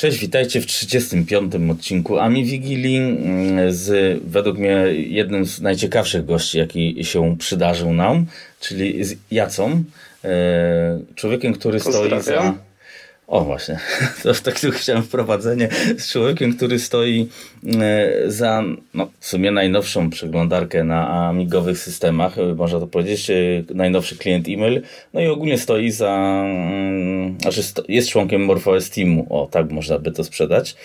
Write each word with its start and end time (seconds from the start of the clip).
Cześć, 0.00 0.18
witajcie 0.18 0.60
w 0.60 0.66
35. 0.66 1.52
odcinku 1.70 2.18
Ami 2.18 2.44
Wigilii 2.44 2.96
mm, 2.96 3.72
z 3.72 4.18
według 4.24 4.58
mnie 4.58 4.84
jednym 4.94 5.46
z 5.46 5.60
najciekawszych 5.60 6.24
gości, 6.24 6.58
jaki 6.58 7.04
się 7.04 7.36
przydarzył 7.38 7.92
nam, 7.92 8.26
czyli 8.60 9.04
z 9.04 9.16
Jacą, 9.30 9.84
e, 10.24 11.00
człowiekiem, 11.14 11.52
który 11.52 11.80
stoi 11.80 12.22
za 12.22 12.54
o 13.28 13.44
właśnie, 13.44 13.78
to 14.22 14.34
tak 14.34 14.60
tu 14.60 14.70
chciałem 14.70 15.02
wprowadzenie 15.02 15.68
z 15.98 16.12
człowiekiem, 16.12 16.56
który 16.56 16.78
stoi 16.78 17.28
e, 17.80 18.12
za 18.26 18.62
no, 18.94 19.08
w 19.20 19.26
sumie 19.26 19.50
najnowszą 19.50 20.10
przeglądarkę 20.10 20.84
na 20.84 21.28
amigowych 21.28 21.78
systemach, 21.78 22.38
e, 22.38 22.54
można 22.54 22.80
to 22.80 22.86
powiedzieć, 22.86 23.30
e, 23.30 23.34
najnowszy 23.74 24.16
klient 24.16 24.48
e-mail, 24.48 24.82
no 25.12 25.20
i 25.20 25.26
ogólnie 25.26 25.58
stoi 25.58 25.90
za, 25.90 26.42
mm, 26.44 27.38
znaczy 27.40 27.60
jest 27.88 28.08
członkiem 28.08 28.44
MorphOS 28.44 28.90
Teamu, 28.90 29.26
o 29.30 29.48
tak 29.50 29.70
można 29.70 29.98
by 29.98 30.12
to 30.12 30.24
sprzedać, 30.24 30.76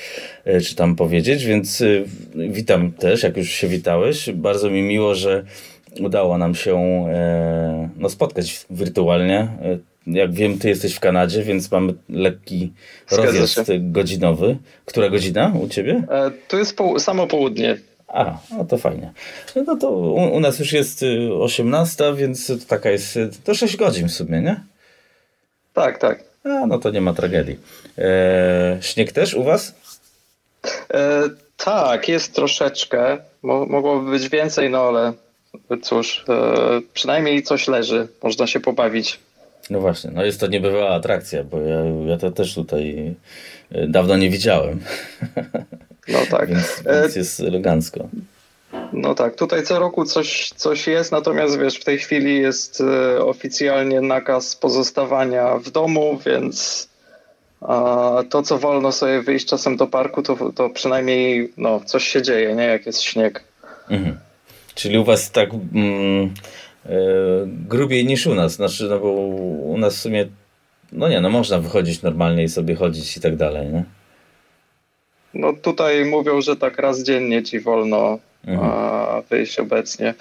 czy 0.66 0.76
tam 0.76 0.96
powiedzieć, 0.96 1.46
więc 1.46 1.84
witam 2.36 2.92
też, 2.92 3.24
jak 3.24 3.38
już 3.38 3.50
się 3.50 3.68
witałeś, 3.68 4.30
bardzo 4.32 4.70
mi 4.70 4.82
miło, 4.82 5.16
że 5.16 5.44
udało 6.00 6.38
nam 6.38 6.56
się 6.56 7.06
no, 7.98 8.10
spotkać 8.10 8.66
wirtualnie 8.70 9.48
jak 10.08 10.34
wiem, 10.34 10.60
ty 10.60 10.70
jesteś 10.70 10.96
w 10.96 11.00
Kanadzie, 11.00 11.44
więc 11.44 11.72
mamy 11.72 11.94
lekki 12.10 12.74
rozjazd 13.12 13.72
godzinowy. 13.80 14.58
Która 14.86 15.10
godzina 15.10 15.54
u 15.62 15.70
ciebie? 15.70 16.04
E, 16.10 16.32
to 16.48 16.58
jest 16.58 16.78
po, 16.78 17.00
samo 17.00 17.28
południe. 17.28 17.78
A, 18.08 18.38
no 18.58 18.66
to 18.66 18.78
fajnie. 18.78 19.12
No 19.68 19.76
to 19.76 19.92
u, 19.92 20.36
u, 20.36 20.40
nas 20.40 20.60
już 20.60 20.74
jest 20.74 21.06
18, 21.40 22.08
y, 22.08 22.16
więc 22.16 22.48
to 22.48 22.54
taka 22.68 22.92
jest, 22.92 23.18
y, 23.18 23.30
to 23.44 23.56
6 23.56 23.78
godzin 23.78 24.08
w 24.08 24.14
sumie, 24.14 24.42
nie? 24.42 24.64
Tak, 25.74 25.98
tak. 25.98 26.24
A, 26.44 26.68
no 26.68 26.78
to 26.78 26.90
nie 26.90 27.02
ma 27.02 27.14
tragedii. 27.14 27.60
E, 27.98 28.78
śnieg 28.82 29.12
też 29.12 29.34
u 29.34 29.44
was? 29.44 29.76
E, 30.94 31.24
tak, 31.58 32.10
jest 32.10 32.36
troszeczkę. 32.36 33.18
Mo, 33.44 33.66
mogłoby 33.66 34.12
być 34.12 34.30
więcej, 34.30 34.70
no 34.70 34.82
ale 34.82 35.14
cóż, 35.82 36.26
e, 36.30 36.82
przynajmniej 36.94 37.44
coś 37.44 37.68
leży. 37.68 38.08
Można 38.24 38.48
się 38.48 38.60
pobawić. 38.60 39.20
No 39.70 39.80
właśnie, 39.80 40.12
no 40.14 40.26
jest 40.26 40.40
to 40.40 40.48
niebywała 40.48 40.96
atrakcja, 40.96 41.44
bo 41.44 41.62
ja, 41.62 41.76
ja 42.08 42.18
to 42.18 42.32
też 42.32 42.56
tutaj 42.56 43.16
e, 43.72 43.88
dawno 43.88 44.18
nie 44.18 44.30
widziałem. 44.30 44.80
No 46.08 46.20
tak. 46.32 46.50
więc, 46.50 46.84
więc 46.86 47.16
jest 47.16 47.40
elegancko. 47.40 48.08
No 48.94 49.16
tak, 49.16 49.36
tutaj 49.36 49.64
co 49.64 49.80
roku 49.80 50.06
coś, 50.06 50.50
coś 50.50 50.88
jest, 50.88 51.12
natomiast 51.12 51.60
wiesz, 51.60 51.78
w 51.78 51.84
tej 51.84 52.00
chwili 52.00 52.42
jest 52.42 52.82
e, 52.82 53.26
oficjalnie 53.26 54.02
nakaz 54.02 54.56
pozostawania 54.56 55.58
w 55.58 55.70
domu, 55.70 56.20
więc 56.26 56.90
to, 58.30 58.44
co 58.44 58.58
wolno 58.58 58.92
sobie 58.92 59.22
wyjść 59.22 59.46
czasem 59.46 59.78
do 59.78 59.88
parku, 59.88 60.22
to, 60.22 60.52
to 60.56 60.70
przynajmniej 60.70 61.54
no, 61.58 61.80
coś 61.80 62.08
się 62.08 62.22
dzieje, 62.22 62.56
nie? 62.56 62.64
Jak 62.64 62.86
jest 62.86 63.02
śnieg. 63.02 63.44
Mhm. 63.90 64.20
Czyli 64.76 64.98
u 64.98 65.04
was 65.04 65.32
tak 65.32 65.50
mm, 65.74 66.34
E, 66.34 66.63
grubiej 67.50 68.06
niż 68.06 68.28
u 68.28 68.36
nas. 68.36 68.54
Znaczy, 68.54 68.88
no 68.90 69.00
bo 69.00 69.12
u 69.12 69.78
nas 69.78 69.98
w 69.98 70.02
sumie, 70.02 70.28
no 70.92 71.10
nie, 71.10 71.22
no 71.22 71.30
można 71.30 71.60
wychodzić 71.60 72.02
normalnie 72.02 72.44
i 72.44 72.50
sobie 72.50 72.76
chodzić 72.76 73.18
i 73.18 73.22
tak 73.22 73.36
dalej, 73.36 73.68
nie? 73.68 73.84
No 75.34 75.54
tutaj 75.54 76.06
mówią, 76.06 76.42
że 76.42 76.56
tak 76.56 76.78
raz 76.78 77.04
dziennie 77.04 77.44
ci 77.44 77.60
wolno 77.60 78.20
mhm. 78.48 79.24
wyjść 79.30 79.60
obecnie. 79.60 80.14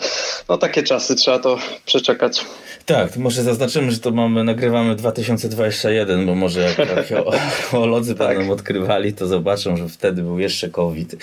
No 0.48 0.58
takie 0.58 0.82
czasy, 0.82 1.14
trzeba 1.14 1.38
to 1.38 1.58
przeczekać. 1.86 2.44
Tak, 2.86 3.16
może 3.16 3.42
zaznaczymy, 3.42 3.92
że 3.92 3.98
to 3.98 4.10
mamy, 4.10 4.44
nagrywamy 4.44 4.94
2021, 4.94 6.26
bo 6.26 6.34
może 6.34 6.60
jak 6.60 6.80
archeolodzy 6.80 8.14
tak. 8.18 8.38
będą 8.38 8.52
odkrywali, 8.52 9.12
to 9.12 9.26
zobaczą, 9.26 9.76
że 9.76 9.88
wtedy 9.88 10.22
był 10.22 10.38
jeszcze 10.38 10.68
COVID. 10.68 11.16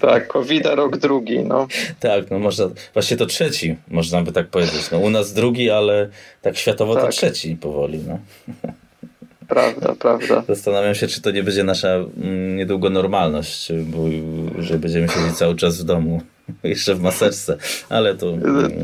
Tak, 0.00 0.26
COVID 0.26 0.66
rok 0.66 0.96
drugi, 0.96 1.38
no. 1.38 1.66
Tak, 2.00 2.30
no 2.30 2.38
można, 2.38 2.68
właśnie 2.94 3.16
to 3.16 3.26
trzeci, 3.26 3.76
można 3.88 4.22
by 4.22 4.32
tak 4.32 4.46
powiedzieć. 4.46 4.90
No, 4.92 4.98
u 4.98 5.10
nas 5.10 5.32
drugi, 5.32 5.70
ale 5.70 6.08
tak 6.42 6.56
światowo 6.56 6.94
tak. 6.94 7.04
to 7.04 7.10
trzeci 7.10 7.56
powoli, 7.56 8.00
no. 8.08 8.18
Prawda, 9.48 9.94
prawda. 9.98 10.42
Zastanawiam 10.48 10.94
się, 10.94 11.06
czy 11.06 11.20
to 11.20 11.30
nie 11.30 11.42
będzie 11.42 11.64
nasza 11.64 11.88
mm, 11.88 12.56
niedługo 12.56 12.90
normalność, 12.90 13.72
bo, 13.72 13.98
że 14.62 14.78
będziemy 14.78 15.08
siedzieć 15.08 15.36
cały 15.36 15.56
czas 15.56 15.80
w 15.80 15.84
domu, 15.84 16.22
jeszcze 16.64 16.94
w 16.94 17.00
maseczce, 17.00 17.56
ale 17.88 18.14
to... 18.14 18.34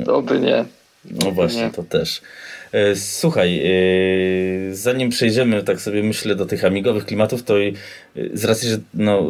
Oby 0.06 0.40
nie. 0.40 0.64
No 1.04 1.30
właśnie, 1.30 1.70
to 1.70 1.82
też. 1.82 2.22
E, 2.72 2.96
słuchaj, 2.96 3.62
e, 3.64 4.74
zanim 4.74 5.10
przejdziemy, 5.10 5.62
tak 5.62 5.80
sobie 5.80 6.02
myślę, 6.02 6.34
do 6.34 6.46
tych 6.46 6.64
amigowych 6.64 7.06
klimatów, 7.06 7.42
to 7.42 7.62
e, 7.62 7.72
z 8.34 8.44
racji, 8.44 8.68
że 8.68 8.78
no, 8.94 9.22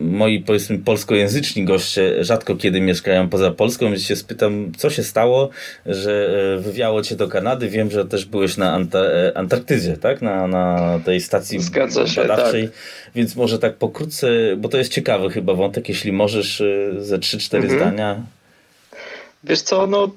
moi 0.00 0.40
powiedzmy 0.40 0.78
polskojęzyczni 0.78 1.64
goście 1.64 2.24
rzadko 2.24 2.56
kiedy 2.56 2.80
mieszkają 2.80 3.28
poza 3.28 3.50
Polską, 3.50 3.86
więc 3.86 4.02
się 4.02 4.16
spytam, 4.16 4.72
co 4.76 4.90
się 4.90 5.02
stało, 5.02 5.50
że 5.86 6.28
wywiało 6.60 7.02
cię 7.02 7.16
do 7.16 7.28
Kanady. 7.28 7.68
Wiem, 7.68 7.90
że 7.90 8.06
też 8.06 8.24
byłeś 8.24 8.56
na 8.56 8.78
Antarktydzie, 9.34 9.96
tak? 9.96 10.22
Na, 10.22 10.46
na 10.46 11.00
tej 11.04 11.20
stacji 11.20 11.60
Zgadza 11.60 12.06
się, 12.06 12.20
badawczej. 12.20 12.64
Tak. 12.64 12.76
Więc 13.14 13.36
może 13.36 13.58
tak 13.58 13.76
pokrótce, 13.76 14.28
bo 14.56 14.68
to 14.68 14.78
jest 14.78 14.92
ciekawy 14.92 15.30
chyba 15.30 15.54
wątek, 15.54 15.88
jeśli 15.88 16.12
możesz 16.12 16.62
ze 16.98 17.18
3-4 17.18 17.56
mhm. 17.56 17.78
zdania. 17.80 18.20
Wiesz 19.44 19.62
co, 19.62 19.86
no 19.86 20.10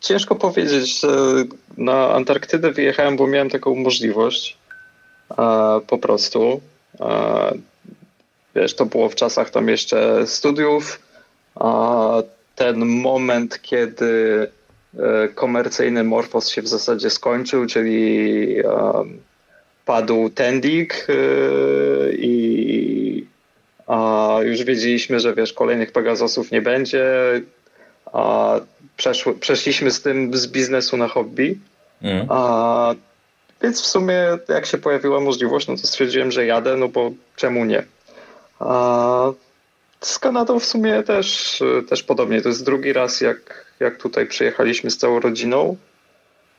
Ciężko 0.00 0.34
powiedzieć, 0.34 1.02
na 1.76 2.14
Antarktydę 2.14 2.72
wyjechałem, 2.72 3.16
bo 3.16 3.26
miałem 3.26 3.50
taką 3.50 3.74
możliwość. 3.74 4.58
po 5.86 5.98
prostu. 6.00 6.60
wiesz, 8.54 8.74
to 8.74 8.86
było 8.86 9.08
w 9.08 9.14
czasach 9.14 9.50
tam 9.50 9.68
jeszcze 9.68 10.26
studiów. 10.26 11.00
Ten 12.54 12.86
moment, 12.86 13.62
kiedy 13.62 14.46
e, 14.98 15.28
komercyjny 15.28 16.04
Morphos 16.04 16.48
się 16.48 16.62
w 16.62 16.68
zasadzie 16.68 17.10
skończył, 17.10 17.66
czyli 17.66 18.56
padł 19.84 20.30
Tendik 20.30 21.06
e, 21.08 21.14
i 22.12 23.26
już 24.42 24.64
wiedzieliśmy, 24.64 25.20
że 25.20 25.34
wiesz, 25.34 25.52
kolejnych 25.52 25.92
Pegasusów 25.92 26.50
nie 26.50 26.62
będzie. 26.62 27.04
Przeszły, 28.98 29.34
przeszliśmy 29.34 29.90
z 29.90 30.02
tym 30.02 30.36
z 30.36 30.46
biznesu 30.46 30.96
na 30.96 31.08
hobby. 31.08 31.58
Mm. 32.02 32.26
A, 32.30 32.94
więc 33.62 33.82
w 33.82 33.86
sumie 33.86 34.38
jak 34.48 34.66
się 34.66 34.78
pojawiła 34.78 35.20
możliwość, 35.20 35.68
no 35.68 35.76
to 35.76 35.86
stwierdziłem, 35.86 36.32
że 36.32 36.46
jadę, 36.46 36.76
no 36.76 36.88
bo 36.88 37.10
czemu 37.36 37.64
nie. 37.64 37.84
A, 38.58 39.32
z 40.00 40.18
Kanadą 40.18 40.58
w 40.60 40.64
sumie 40.64 41.02
też, 41.02 41.58
też 41.88 42.02
podobnie. 42.02 42.42
To 42.42 42.48
jest 42.48 42.64
drugi 42.64 42.92
raz, 42.92 43.20
jak, 43.20 43.66
jak 43.80 43.96
tutaj 43.96 44.26
przyjechaliśmy 44.26 44.90
z 44.90 44.98
całą 44.98 45.20
rodziną. 45.20 45.76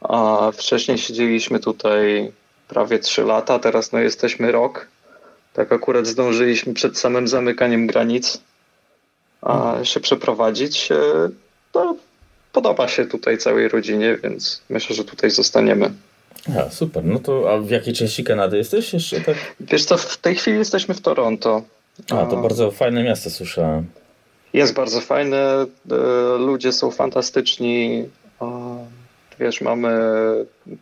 A 0.02 0.52
wcześniej 0.54 0.98
siedzieliśmy 0.98 1.60
tutaj 1.60 2.32
prawie 2.68 3.00
3 3.00 3.24
lata, 3.24 3.60
teraz 3.60 3.92
no 3.92 4.00
jesteśmy 4.00 4.52
rok. 4.52 4.88
Tak 5.54 5.72
akurat 5.72 6.08
zdążyliśmy 6.08 6.74
przed 6.74 6.98
samym 6.98 7.28
zamykaniem 7.28 7.88
granic 7.88 8.42
a 9.42 9.76
się 9.84 10.00
przeprowadzić. 10.00 10.92
E, 10.92 11.30
no, 11.76 11.96
podoba 12.52 12.88
się 12.88 13.06
tutaj 13.06 13.38
całej 13.38 13.68
rodzinie, 13.68 14.18
więc 14.24 14.62
myślę, 14.70 14.96
że 14.96 15.04
tutaj 15.04 15.30
zostaniemy. 15.30 15.92
A, 16.58 16.70
super. 16.70 17.06
No 17.06 17.20
to 17.20 17.54
a 17.54 17.58
w 17.58 17.70
jakiej 17.70 17.94
części 17.94 18.24
Kanady 18.24 18.58
jesteś 18.58 18.94
jeszcze? 18.94 19.22
Tak? 19.22 19.36
Wiesz 19.60 19.86
co, 19.86 19.98
w 19.98 20.18
tej 20.18 20.36
chwili 20.36 20.58
jesteśmy 20.58 20.96
w 20.96 21.02
Toronto. 21.02 21.62
A, 22.10 22.26
to 22.26 22.38
bardzo 22.38 22.72
fajne 22.72 23.04
miasto 23.04 23.30
słyszałem. 23.30 23.86
Jest 24.54 24.74
bardzo 24.74 25.02
fajne, 25.02 25.66
e, 25.92 25.96
ludzie 26.38 26.74
są 26.74 26.92
fantastyczni. 26.92 28.06
Wiesz, 29.40 29.62
mamy 29.62 29.92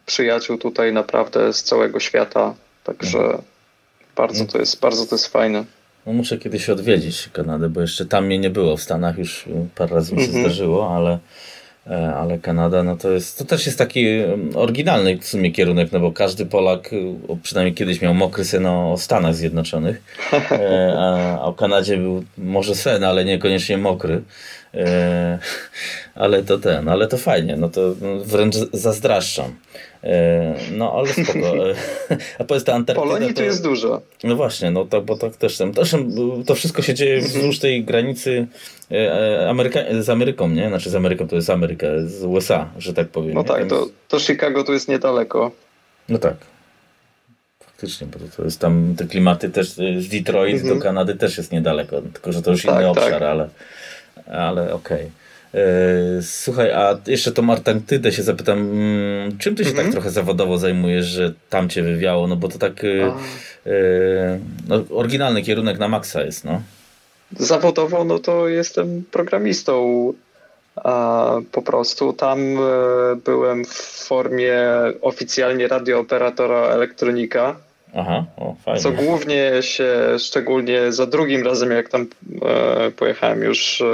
przyjaciół 0.06 0.58
tutaj 0.58 0.94
naprawdę 0.94 1.54
z 1.54 1.64
całego 1.64 2.00
świata, 2.00 2.54
także 2.84 3.20
mhm. 3.20 3.42
bardzo 4.16 4.46
to 4.46 4.58
jest, 4.58 4.80
bardzo 4.80 5.06
to 5.06 5.16
jest 5.16 5.28
fajne. 5.28 5.66
No 6.06 6.14
muszę 6.14 6.38
kiedyś 6.38 6.70
odwiedzić 6.70 7.30
Kanadę, 7.34 7.70
bo 7.70 7.82
jeszcze 7.82 8.06
tam 8.06 8.26
mnie 8.26 8.40
nie 8.40 8.50
było. 8.50 8.78
W 8.78 8.82
Stanach 8.82 9.18
już 9.18 9.46
parę 9.76 9.96
razy 9.96 10.16
mi 10.16 10.22
się 10.22 10.28
mhm. 10.28 10.46
zdarzyło, 10.46 10.96
ale 10.96 11.20
ale 12.16 12.40
Kanada, 12.40 12.84
no 12.84 12.98
to 12.98 13.12
jest, 13.12 13.38
to 13.38 13.46
też 13.46 13.66
jest 13.66 13.78
taki 13.78 14.06
oryginalny 14.56 15.18
w 15.18 15.28
sumie 15.28 15.52
kierunek, 15.52 15.92
no 15.92 16.00
bo 16.00 16.12
każdy 16.12 16.46
Polak 16.46 16.90
przynajmniej 17.44 17.76
kiedyś 17.76 18.02
miał 18.02 18.14
mokry 18.14 18.46
sen 18.46 18.66
o, 18.66 18.98
Stanach 18.98 19.36
Zjednoczonych, 19.36 20.02
e, 20.52 20.94
a, 20.98 21.42
o 21.42 21.54
Kanadzie 21.54 21.98
był 21.98 22.24
może 22.38 22.76
sen, 22.76 23.04
ale 23.04 23.26
niekoniecznie 23.26 23.78
mokry. 23.78 24.22
E, 24.74 25.40
ale 26.16 26.44
to 26.44 26.58
ten, 26.58 26.90
ale 26.90 27.08
to 27.08 27.18
fajnie, 27.18 27.56
no 27.58 27.70
to 27.70 27.96
wręcz 28.26 28.56
zazdraszczam. 28.74 29.56
No 30.72 30.94
ale 30.94 31.08
spoko. 31.08 31.54
A 32.40 32.44
powiedz 32.44 32.64
ta 32.64 32.74
Antarktyda. 32.74 33.08
Polonii 33.08 33.34
to, 33.34 33.44
jest 33.44 33.64
dużo. 33.64 34.02
No 34.24 34.36
właśnie, 34.36 34.72
no 34.72 34.86
to, 34.86 35.02
bo 35.02 35.18
tak 35.18 35.36
też 35.36 35.58
tam. 35.58 35.72
To 36.46 36.56
wszystko 36.56 36.82
się 36.82 36.94
dzieje 36.94 37.22
wzdłuż 37.22 37.60
tej 37.60 37.84
granicy 37.84 38.48
Ameryka, 39.50 39.80
z 40.00 40.10
Ameryką, 40.10 40.50
nie? 40.50 40.68
Znaczy 40.68 40.90
z 40.90 40.96
Ameryką 40.96 41.28
to 41.28 41.36
jest 41.36 41.50
Ameryka, 41.50 41.88
z 42.06 42.24
USA, 42.24 42.70
że 42.78 42.94
tak 42.94 43.08
powiem. 43.08 43.34
No 43.34 43.44
tak, 43.44 43.68
to, 43.68 43.88
to 44.08 44.20
Chicago 44.20 44.64
tu 44.64 44.74
jest 44.74 44.88
niedaleko. 44.88 45.52
No 46.10 46.18
tak. 46.18 46.36
faktycznie, 47.66 48.08
bo 48.08 48.20
to 48.38 48.44
jest 48.44 48.60
tam 48.60 48.96
te 48.98 49.06
klimaty 49.06 49.50
też 49.50 49.70
z 49.70 50.08
Detroit 50.08 50.56
-hmm. 50.56 50.68
do 50.68 50.74
mhm. 50.74 50.82
Kanady 50.82 51.16
też 51.16 51.38
jest 51.38 51.52
niedaleko, 51.52 52.02
tylko 52.02 52.32
że 52.32 52.42
to 52.42 52.52
już 52.52 52.64
tak, 52.64 52.76
inny 52.76 52.90
obszar, 52.90 53.12
tak. 53.12 53.22
ale, 53.22 53.50
ale 54.28 54.74
okej. 54.74 54.98
Okay. 54.98 55.27
E, 55.54 56.22
słuchaj, 56.22 56.72
a 56.72 56.98
jeszcze 57.08 57.32
tą 57.32 57.52
Artantydę 57.52 58.12
się 58.12 58.24
zapytam, 58.24 58.60
mm, 58.60 59.38
czym 59.38 59.56
ty 59.56 59.64
się 59.64 59.70
tak 59.70 59.80
mhm. 59.80 59.92
trochę 59.92 60.10
zawodowo 60.10 60.58
zajmujesz, 60.58 61.06
że 61.06 61.34
tam 61.50 61.70
cię 61.70 61.84
wywiało? 61.84 62.28
No 62.28 62.36
bo 62.36 62.48
to 62.48 62.58
tak 62.60 62.84
e, 62.84 62.88
e, 63.72 64.40
no, 64.68 64.84
oryginalny 64.90 65.42
kierunek 65.42 65.80
na 65.80 65.88
maksa 65.88 66.22
jest, 66.22 66.46
no. 66.46 66.62
Zawodowo, 67.32 68.04
no 68.04 68.20
to 68.20 68.48
jestem 68.48 69.04
programistą. 69.12 70.14
A 70.76 71.36
po 71.52 71.62
prostu 71.62 72.14
tam 72.14 72.40
byłem 73.26 73.66
w 73.66 73.74
formie 74.08 74.62
oficjalnie 75.02 75.68
radiooperatora 75.68 76.58
elektronika 76.58 77.56
Aha, 77.96 78.26
o, 78.38 78.56
fajnie. 78.66 78.82
Co 78.82 78.92
głównie 78.92 79.52
się, 79.62 79.96
szczególnie 80.20 80.92
za 80.92 81.06
drugim 81.06 81.46
razem, 81.46 81.72
jak 81.72 81.90
tam 81.90 82.08
e, 82.42 82.92
pojechałem 82.92 83.44
już, 83.44 83.82
e, 83.82 83.86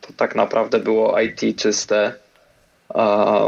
to 0.00 0.08
tak 0.16 0.34
naprawdę 0.34 0.78
było 0.80 1.20
IT 1.20 1.58
czyste. 1.58 2.14
A, 2.88 3.40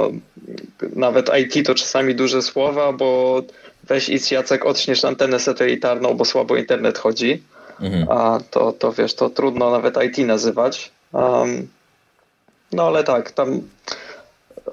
nawet 0.96 1.31
IT 1.38 1.66
to 1.66 1.75
czasami 1.75 2.14
duże 2.14 2.42
słowa, 2.42 2.92
bo 2.92 3.42
weź 3.84 4.08
i 4.08 4.34
Jacek 4.34 4.66
odśniesz 4.66 5.04
antenę 5.04 5.40
satelitarną, 5.40 6.14
bo 6.14 6.25
słabo 6.25 6.56
internet 6.56 6.98
chodzi. 6.98 7.42
Mhm. 7.80 8.06
A 8.10 8.40
to, 8.50 8.72
to 8.72 8.92
wiesz, 8.92 9.14
to 9.14 9.30
trudno 9.30 9.70
nawet 9.70 9.96
IT 10.02 10.26
nazywać. 10.26 10.92
Um, 11.12 11.69
no 12.72 12.87
ale 12.87 13.04
tak, 13.04 13.30
tam 13.30 13.60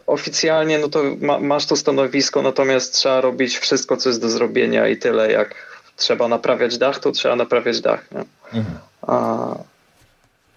oficjalnie 0.07 0.79
no 0.79 0.89
to 0.89 1.03
ma, 1.21 1.39
masz 1.39 1.65
to 1.65 1.75
stanowisko, 1.75 2.41
natomiast 2.41 2.93
trzeba 2.93 3.21
robić 3.21 3.57
wszystko, 3.57 3.97
co 3.97 4.09
jest 4.09 4.21
do 4.21 4.29
zrobienia 4.29 4.87
i 4.87 4.97
tyle. 4.97 5.31
Jak 5.31 5.55
trzeba 5.95 6.27
naprawiać 6.27 6.77
dach, 6.77 6.99
to 6.99 7.11
trzeba 7.11 7.35
naprawiać 7.35 7.81
dach. 7.81 8.05
Mhm. 8.53 8.77
A, 9.01 9.55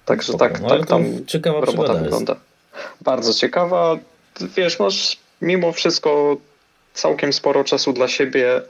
także 0.05 0.33
Spoko. 0.33 0.45
tak, 0.45 0.61
no, 0.61 0.69
tak 0.69 0.87
tam 0.87 1.27
ciekawa 1.27 1.61
robota 1.61 1.95
wygląda. 1.95 2.33
Jest. 2.33 2.45
Bardzo 3.01 3.35
ciekawa. 3.35 3.97
Wiesz, 4.57 4.79
masz 4.79 5.19
mimo 5.43 5.73
wszystko 5.73 6.37
całkiem 6.95 7.33
sporo 7.33 7.65
czasu 7.65 7.93
dla 7.93 8.09
siebie, 8.09 8.63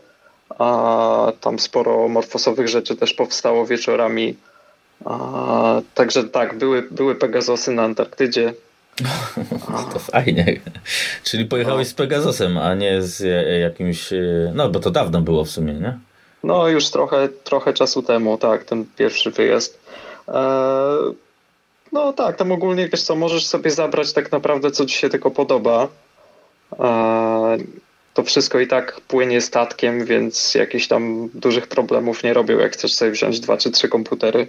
a 0.59 1.33
tam 1.41 1.59
sporo 1.59 2.09
morfosowych 2.09 2.69
rzeczy 2.69 2.97
też 2.97 3.15
powstało 3.15 3.67
wieczorami. 3.67 4.37
A, 5.05 5.81
także 5.95 6.25
tak, 6.25 6.59
były, 6.59 6.83
były 6.83 7.15
Pegazosy 7.15 7.73
na 7.73 7.83
Antarktydzie, 7.83 8.55
to 9.93 9.99
fajnie. 9.99 10.61
Czyli 11.25 11.45
pojechałeś 11.45 11.89
z 11.89 11.95
Pegasusem, 11.95 12.59
a 12.59 12.75
nie 12.75 13.03
z 13.03 13.23
jakimś. 13.61 14.11
No, 14.55 14.69
bo 14.69 14.81
to 14.81 14.91
dawno 14.91 15.21
było 15.21 15.45
w 15.45 15.51
sumie, 15.51 15.73
nie? 15.73 15.99
No, 16.45 16.69
już 16.69 16.91
trochę, 16.91 17.29
trochę 17.29 17.73
czasu 17.73 18.03
temu, 18.03 18.39
tak, 18.39 18.65
ten 18.65 18.85
pierwszy 18.97 19.31
wyjazd. 19.31 19.79
Eee, 20.29 20.35
no 21.93 22.13
tak, 22.13 22.37
tam 22.37 22.53
ogólnie 22.53 22.89
wiesz 22.89 23.03
co, 23.03 23.15
możesz 23.15 23.47
sobie 23.47 23.71
zabrać 23.71 24.13
tak 24.13 24.33
naprawdę, 24.33 24.71
co 24.71 24.87
ci 24.87 24.99
się 24.99 25.09
tylko 25.09 25.31
podoba. 25.31 25.89
Eee, 26.79 27.67
to 28.15 28.23
wszystko 28.23 28.61
i 28.61 28.67
tak 28.67 29.01
płynie 29.01 29.41
statkiem, 29.41 30.05
więc 30.05 30.55
jakichś 30.55 30.87
tam 30.87 31.29
dużych 31.35 31.67
problemów 31.67 32.23
nie 32.23 32.35
robią, 32.35 32.59
jak 32.59 32.73
chcesz 32.73 32.95
sobie 32.95 33.11
wziąć 33.11 33.41
dwa 33.41 33.57
czy 33.57 33.71
trzy 33.71 33.89
komputery. 33.89 34.47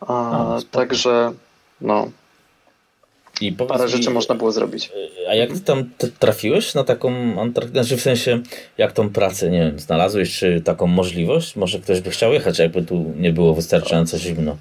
A, 0.00 0.58
także 0.70 1.32
no. 1.80 2.10
I 3.40 3.52
Parę 3.52 3.84
mi, 3.84 3.90
rzeczy 3.90 4.10
można 4.10 4.34
było 4.34 4.52
zrobić. 4.52 4.90
A 5.28 5.34
jak 5.34 5.52
ty 5.52 5.60
tam 5.60 5.90
trafiłeś 6.18 6.74
na 6.74 6.84
taką 6.84 7.40
Antarktydę? 7.40 7.84
Znaczy 7.84 7.96
w 7.96 8.02
sensie, 8.02 8.42
jak 8.78 8.92
tą 8.92 9.10
pracę, 9.10 9.50
nie 9.50 9.58
wiem, 9.58 9.78
znalazłeś, 9.78 10.38
czy 10.38 10.60
taką 10.60 10.86
możliwość? 10.86 11.56
Może 11.56 11.78
ktoś 11.78 12.00
by 12.00 12.10
chciał 12.10 12.32
jechać, 12.32 12.58
jakby 12.58 12.82
tu 12.82 13.12
nie 13.16 13.32
było 13.32 13.54
wystarczająco 13.54 14.18
zimno. 14.18 14.56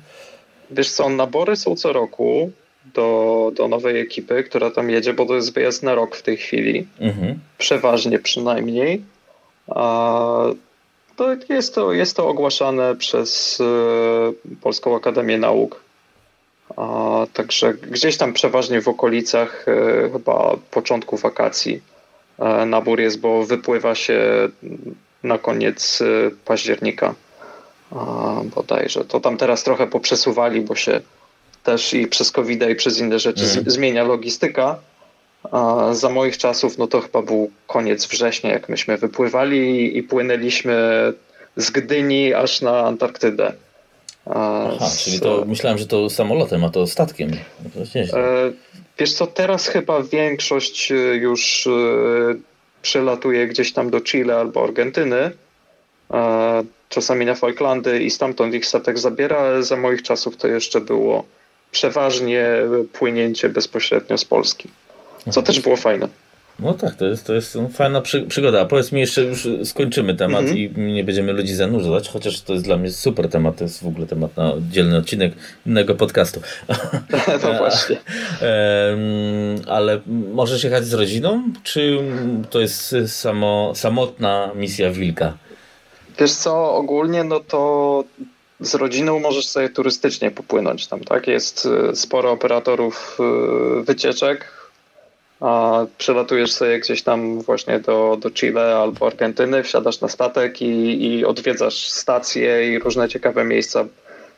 Wiesz 0.72 0.90
co, 0.90 1.10
nabory 1.10 1.56
są 1.56 1.76
co 1.76 1.94
roku 1.94 2.52
do, 2.94 3.52
do 3.56 3.68
nowej 3.68 4.00
ekipy, 4.00 4.44
która 4.44 4.72
tam 4.72 4.90
jedzie, 4.90 5.14
bo 5.14 5.26
to 5.26 5.36
jest 5.36 5.54
wyjazd 5.54 5.84
na 5.84 5.96
rok 5.96 6.16
w 6.16 6.22
tej 6.22 6.38
chwili. 6.38 6.88
Mhm. 7.00 7.40
Przeważnie 7.58 8.20
przynajmniej. 8.20 9.02
A 9.68 10.44
to 11.16 11.36
jest, 11.50 11.76
to, 11.76 11.94
jest 11.94 12.16
to 12.16 12.28
ogłaszane 12.28 12.96
przez 12.96 13.60
y, 13.60 14.56
Polską 14.62 14.96
Akademię 14.96 15.38
Nauk 15.38 15.87
a, 16.78 17.26
także 17.34 17.74
gdzieś 17.74 18.18
tam 18.18 18.34
przeważnie 18.34 18.82
w 18.82 18.88
okolicach 18.88 19.66
e, 19.68 20.10
chyba 20.12 20.56
początku 20.72 21.18
wakacji 21.18 21.82
e, 22.40 22.66
nabór 22.66 23.00
jest, 23.00 23.20
bo 23.20 23.46
wypływa 23.46 23.96
się 23.96 24.50
na 25.24 25.38
koniec 25.38 26.02
e, 26.02 26.32
października 26.46 27.16
bodajże. 28.56 29.06
To 29.06 29.20
tam 29.20 29.38
teraz 29.38 29.64
trochę 29.64 29.88
poprzesuwali, 29.88 30.62
bo 30.62 30.76
się 30.76 31.02
też 31.64 31.94
i 31.94 32.08
przez 32.08 32.32
covid 32.32 32.70
i 32.70 32.76
przez 32.76 33.00
inne 33.00 33.20
rzeczy 33.20 33.44
mm. 33.44 33.64
zmienia 33.68 34.04
logistyka. 34.04 34.80
A 35.52 35.90
za 35.94 36.10
moich 36.10 36.38
czasów, 36.38 36.78
no 36.78 36.88
to 36.88 37.02
chyba 37.02 37.22
był 37.22 37.52
koniec 37.68 38.06
września, 38.06 38.52
jak 38.52 38.70
myśmy 38.70 38.98
wypływali 38.98 39.98
i 39.98 40.04
płynęliśmy 40.04 40.78
z 41.56 41.72
Gdyni 41.72 42.34
aż 42.34 42.62
na 42.62 42.80
Antarktydę. 42.80 43.54
Aha, 44.30 44.90
czyli 45.04 45.20
to 45.20 45.44
myślałem, 45.48 45.78
że 45.78 45.88
to 45.88 46.10
samolotem, 46.10 46.64
a 46.64 46.70
to 46.70 46.88
statkiem. 46.88 47.32
To 47.74 48.00
e, 48.00 48.52
wiesz 49.00 49.14
co, 49.14 49.28
teraz 49.28 49.68
chyba 49.68 50.04
większość 50.04 50.92
e, 50.92 50.96
już 50.96 51.68
e, 51.68 51.72
przelatuje 52.82 53.48
gdzieś 53.48 53.74
tam 53.74 53.90
do 53.90 54.02
Chile 54.02 54.36
albo 54.36 54.64
Argentyny, 54.64 55.32
czasami 56.90 57.26
na 57.26 57.36
Falklandy 57.36 58.04
i 58.04 58.12
stamtąd 58.12 58.54
ich 58.54 58.66
statek 58.66 59.00
zabiera, 59.00 59.38
ale 59.38 59.64
za 59.64 59.78
moich 59.78 60.02
czasów 60.02 60.38
to 60.38 60.48
jeszcze 60.48 60.82
było 60.82 61.24
przeważnie 61.72 62.48
płynięcie 62.94 63.50
bezpośrednio 63.50 64.18
z 64.18 64.26
Polski, 64.26 64.70
co 65.30 65.42
też 65.42 65.60
było 65.60 65.76
fajne. 65.76 66.08
No 66.60 66.74
tak, 66.74 66.96
to 66.96 67.06
jest, 67.06 67.28
to 67.28 67.34
jest 67.34 67.58
fajna 67.74 68.02
przy, 68.02 68.22
przygoda. 68.22 68.62
A 68.62 68.66
powiedz 68.66 68.92
mi 68.92 69.02
jeszcze, 69.02 69.24
już 69.24 69.48
skończymy 69.64 70.16
temat 70.16 70.42
mm 70.42 70.56
-hmm. 70.56 70.78
i 70.78 70.94
nie 70.94 71.04
będziemy 71.04 71.34
ludzi 71.34 71.56
zanurzać, 71.56 72.10
chociaż 72.10 72.42
to 72.42 72.54
jest 72.54 72.66
dla 72.66 72.78
mnie 72.78 72.92
super 72.92 73.30
temat, 73.30 73.58
to 73.58 73.64
jest 73.64 73.84
w 73.84 73.88
ogóle 73.88 74.08
temat 74.08 74.38
na 74.38 74.54
oddzielny 74.54 74.98
odcinek 74.98 75.34
innego 75.66 75.96
podcastu. 75.96 76.42
No 77.44 77.54
właśnie. 77.58 77.98
Ale 79.68 80.02
możesz 80.34 80.64
jechać 80.64 80.86
z 80.86 80.94
rodziną, 80.94 81.44
czy 81.64 82.00
to 82.50 82.60
jest 82.60 82.96
samo, 83.08 83.72
samotna 83.76 84.52
misja 84.56 84.92
wilka? 84.92 85.38
Wiesz 86.20 86.32
co, 86.32 86.76
ogólnie 86.76 87.24
no 87.24 87.40
to 87.40 88.04
z 88.60 88.76
rodziną 88.76 89.20
możesz 89.20 89.48
sobie 89.48 89.70
turystycznie 89.70 90.32
popłynąć 90.32 90.88
tam, 90.88 91.00
tak? 91.00 91.28
Jest 91.28 91.68
e, 91.90 91.96
sporo 91.96 92.32
operatorów 92.32 93.18
e, 93.20 93.84
wycieczek, 93.84 94.57
a 95.40 95.86
przelatujesz 95.98 96.54
sobie 96.54 96.80
gdzieś 96.80 97.04
tam 97.04 97.42
właśnie 97.42 97.80
do, 97.80 98.18
do 98.20 98.32
Chile 98.32 98.76
albo 98.76 99.08
Argentyny, 99.08 99.64
wsiadasz 99.64 100.02
na 100.02 100.08
statek 100.08 100.62
i, 100.62 101.04
i 101.06 101.26
odwiedzasz 101.26 101.90
stacje 101.90 102.74
i 102.74 102.80
różne 102.80 103.10
ciekawe 103.10 103.44
miejsca, 103.44 103.86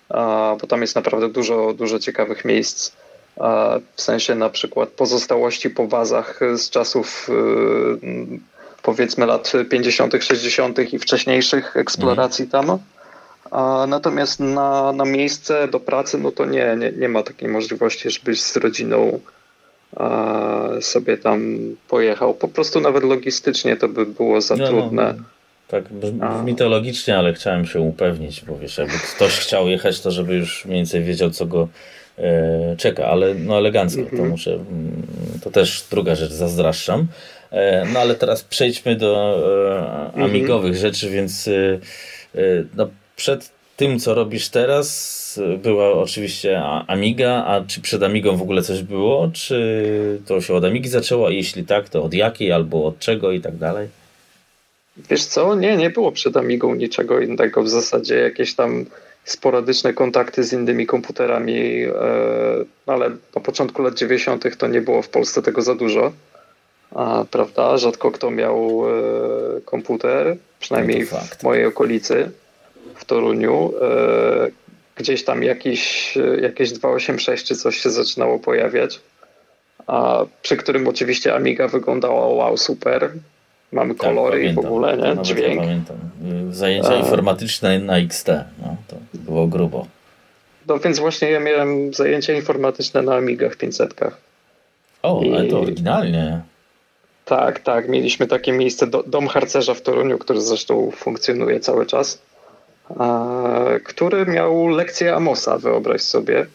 a, 0.10 0.56
bo 0.62 0.68
tam 0.68 0.82
jest 0.82 0.96
naprawdę 0.96 1.29
dużo, 1.29 1.74
dużo 1.74 2.00
ciekawych 2.00 2.46
miejsc. 2.46 2.91
A, 3.38 3.79
w 3.96 4.01
sensie 4.01 4.36
na 4.36 4.50
przykład 4.50 4.89
pozostałości 4.89 5.70
po 5.70 5.88
bazach 5.88 6.39
z 6.56 6.70
czasów 6.70 7.29
y, 7.29 8.39
powiedzmy 8.84 9.25
lat 9.25 9.51
50., 9.70 10.24
60. 10.24 10.94
i 10.94 11.00
wcześniejszych 11.00 11.77
eksploracji 11.77 12.46
mhm. 12.46 12.68
tam. 12.68 12.79
A 13.51 13.86
natomiast 13.88 14.39
na, 14.39 14.91
na 14.91 15.06
miejsce 15.06 15.68
do 15.68 15.79
pracy, 15.79 16.18
no 16.18 16.32
to 16.32 16.46
nie, 16.46 16.75
nie, 16.79 16.91
nie 16.91 17.10
ma 17.10 17.24
takiej 17.24 17.50
możliwości, 17.50 18.10
żebyś 18.10 18.41
z 18.41 18.58
rodziną 18.58 19.20
sobie 20.81 21.17
tam 21.17 21.60
pojechał. 21.88 22.34
Po 22.34 22.48
prostu 22.48 22.79
nawet 22.79 23.03
logistycznie 23.03 23.77
to 23.77 23.88
by 23.88 24.05
było 24.05 24.41
za 24.41 24.55
no, 24.55 24.63
no 24.63 24.69
trudne. 24.69 25.13
No, 25.17 25.24
tak, 25.67 25.84
brzmi 25.93 26.55
to 26.55 26.69
logicznie, 26.69 27.17
ale 27.17 27.34
chciałem 27.34 27.65
się 27.65 27.79
upewnić, 27.79 28.41
bo 28.41 28.58
wiesz, 28.58 28.77
jakby 28.77 28.98
ktoś 29.15 29.31
chciał 29.31 29.67
jechać, 29.67 30.01
to 30.01 30.12
żeby 30.12 30.36
już 30.36 30.65
mniej 30.65 30.77
więcej 30.77 31.03
wiedział, 31.03 31.29
co 31.29 31.46
go 31.46 31.67
e, 32.17 32.75
czeka, 32.77 33.05
ale 33.05 33.34
no 33.36 33.58
elegancko, 33.58 34.01
to 34.01 34.10
mhm. 34.10 34.29
muszę, 34.29 34.53
mm, 34.53 35.03
to 35.43 35.51
też 35.51 35.86
druga 35.91 36.15
rzecz, 36.15 36.31
zazdraszczam. 36.31 37.08
E, 37.51 37.86
no 37.93 38.00
ale 38.00 38.15
teraz 38.15 38.43
przejdźmy 38.43 38.96
do 38.96 39.41
e, 39.72 40.05
mhm. 40.05 40.24
amigowych 40.24 40.75
rzeczy, 40.75 41.10
więc 41.10 41.48
e, 41.48 41.51
e, 42.36 42.39
no, 42.75 42.89
przed 43.15 43.51
tym, 43.79 44.00
co 44.00 44.13
robisz 44.13 44.50
teraz, 44.50 45.39
była 45.57 45.91
oczywiście 45.91 46.62
Amiga, 46.88 47.45
a 47.45 47.62
czy 47.67 47.81
przed 47.81 48.03
Amigą 48.03 48.38
w 48.38 48.41
ogóle 48.41 48.62
coś 48.62 48.83
było? 48.83 49.29
Czy 49.33 50.21
to 50.25 50.41
się 50.41 50.53
od 50.53 50.65
Amigi 50.65 50.89
zaczęło? 50.89 51.27
A 51.27 51.31
jeśli 51.31 51.65
tak, 51.65 51.89
to 51.89 52.03
od 52.03 52.13
jakiej 52.13 52.51
albo 52.51 52.86
od 52.86 53.00
czego 53.00 53.31
i 53.31 53.41
tak 53.41 53.57
dalej? 53.57 53.88
Wiesz 55.09 55.25
co? 55.25 55.55
Nie, 55.55 55.77
nie 55.77 55.89
było 55.89 56.12
przed 56.12 56.38
Amigą 56.38 56.75
niczego 56.75 57.19
innego. 57.19 57.63
W 57.63 57.69
zasadzie 57.69 58.15
jakieś 58.15 58.55
tam 58.55 58.86
sporadyczne 59.24 59.93
kontakty 59.93 60.43
z 60.43 60.53
innymi 60.53 60.86
komputerami, 60.86 61.83
e, 61.83 61.91
ale 62.86 63.09
na 63.09 63.41
początku 63.41 63.81
lat 63.81 63.95
90. 63.95 64.57
to 64.57 64.67
nie 64.67 64.81
było 64.81 65.01
w 65.01 65.09
Polsce 65.09 65.41
tego 65.41 65.62
za 65.62 65.75
dużo. 65.75 66.12
a, 66.95 67.25
prawda? 67.31 67.77
Rzadko 67.77 68.12
kto 68.12 68.31
miał 68.31 68.83
e, 68.88 69.62
komputer, 69.62 70.38
przynajmniej 70.59 71.07
No 71.12 71.17
w 71.39 71.43
mojej 71.43 71.65
okolicy, 71.65 72.31
Toruniu. 73.10 73.74
E, 73.82 74.51
gdzieś 74.96 75.24
tam 75.24 75.44
jakiś, 75.44 76.13
e, 76.18 76.39
jakieś 76.42 76.72
286 76.72 77.46
czy 77.46 77.56
coś 77.56 77.78
się 77.78 77.89
zaczynało 77.89 78.39
pojawiać, 78.39 79.00
a 79.88 80.25
przy 80.42 80.58
którym 80.58 80.88
oczywiście 80.88 81.36
Amiga 81.36 81.68
wyglądała 81.68 82.28
wow, 82.28 82.58
super. 82.58 83.12
Mamy 83.72 83.96
kolory 83.96 84.44
i 84.44 84.54
w 84.54 84.56
Tak, 84.56 84.63
pamiętam. 84.63 84.74
ogóle, 84.74 85.16
nie? 85.16 85.22
Dźwięk. 85.24 85.56
Ja 85.56 85.62
pamiętam. 85.62 85.98
Zajęcia 86.51 86.89
A. 86.89 86.96
informatyczne 86.96 87.80
na 87.80 87.98
XT. 87.98 88.28
No, 88.62 88.75
to 88.88 88.96
było 89.13 89.48
grubo. 89.48 89.88
No 90.68 90.80
więc 90.80 91.00
właśnie 91.00 91.30
ja 91.32 91.39
miałem 91.39 91.94
zajęcia 91.94 92.34
informatyczne 92.34 93.01
na 93.01 93.16
Amigach 93.16 93.56
500. 93.56 93.94
O, 95.04 95.22
ale 95.34 95.46
to 95.48 95.58
I- 95.60 95.62
oryginalnie. 95.62 96.42
Tak, 97.25 97.60
tak. 97.60 97.89
Mieliśmy 97.89 98.28
takie 98.28 98.51
miejsce, 98.51 98.88
do, 98.88 99.04
dom 99.04 99.28
harcerza 99.28 99.74
w 99.74 99.82
Toruniu, 99.82 100.18
który 100.18 100.42
zresztą 100.42 100.92
funkcjonuje 100.92 101.60
cały 101.60 101.86
czas, 101.86 102.22
który 103.84 104.25
miał 104.25 104.67
lekcję 104.67 105.15
Amosa, 105.15 105.58
wyobraź 105.58 106.01
sobie. 106.01 106.46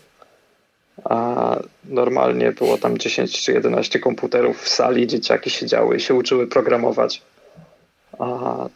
A 1.04 1.56
normalnie 1.84 2.52
było 2.52 2.78
tam 2.78 2.98
10 2.98 3.42
czy 3.42 3.52
11 3.52 3.98
komputerów 3.98 4.62
w 4.62 4.68
sali, 4.68 5.06
dzieciaki 5.06 5.50
siedziały 5.50 5.96
i 5.96 6.00
się 6.00 6.14
uczyły 6.14 6.46
programować. 6.46 7.22
A, 8.18 8.68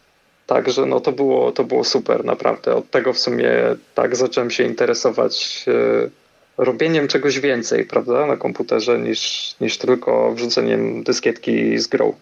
także 0.46 0.86
no 0.86 1.00
to 1.00 1.12
było, 1.12 1.52
to 1.52 1.64
było 1.64 1.84
super, 1.84 2.24
naprawdę. 2.24 2.74
Od 2.74 2.90
tego 2.90 3.12
w 3.12 3.18
sumie 3.18 3.50
tak 3.94 4.16
zacząłem 4.16 4.50
się 4.50 4.64
interesować 4.64 5.64
e, 5.68 6.62
robieniem 6.64 7.08
czegoś 7.08 7.40
więcej, 7.40 7.84
prawda, 7.84 8.26
na 8.26 8.36
komputerze 8.36 8.98
niż, 8.98 9.54
niż 9.60 9.78
tylko 9.78 10.32
wrzuceniem 10.32 11.02
dyskietki 11.02 11.78
z 11.78 11.86
grą. 11.86 12.14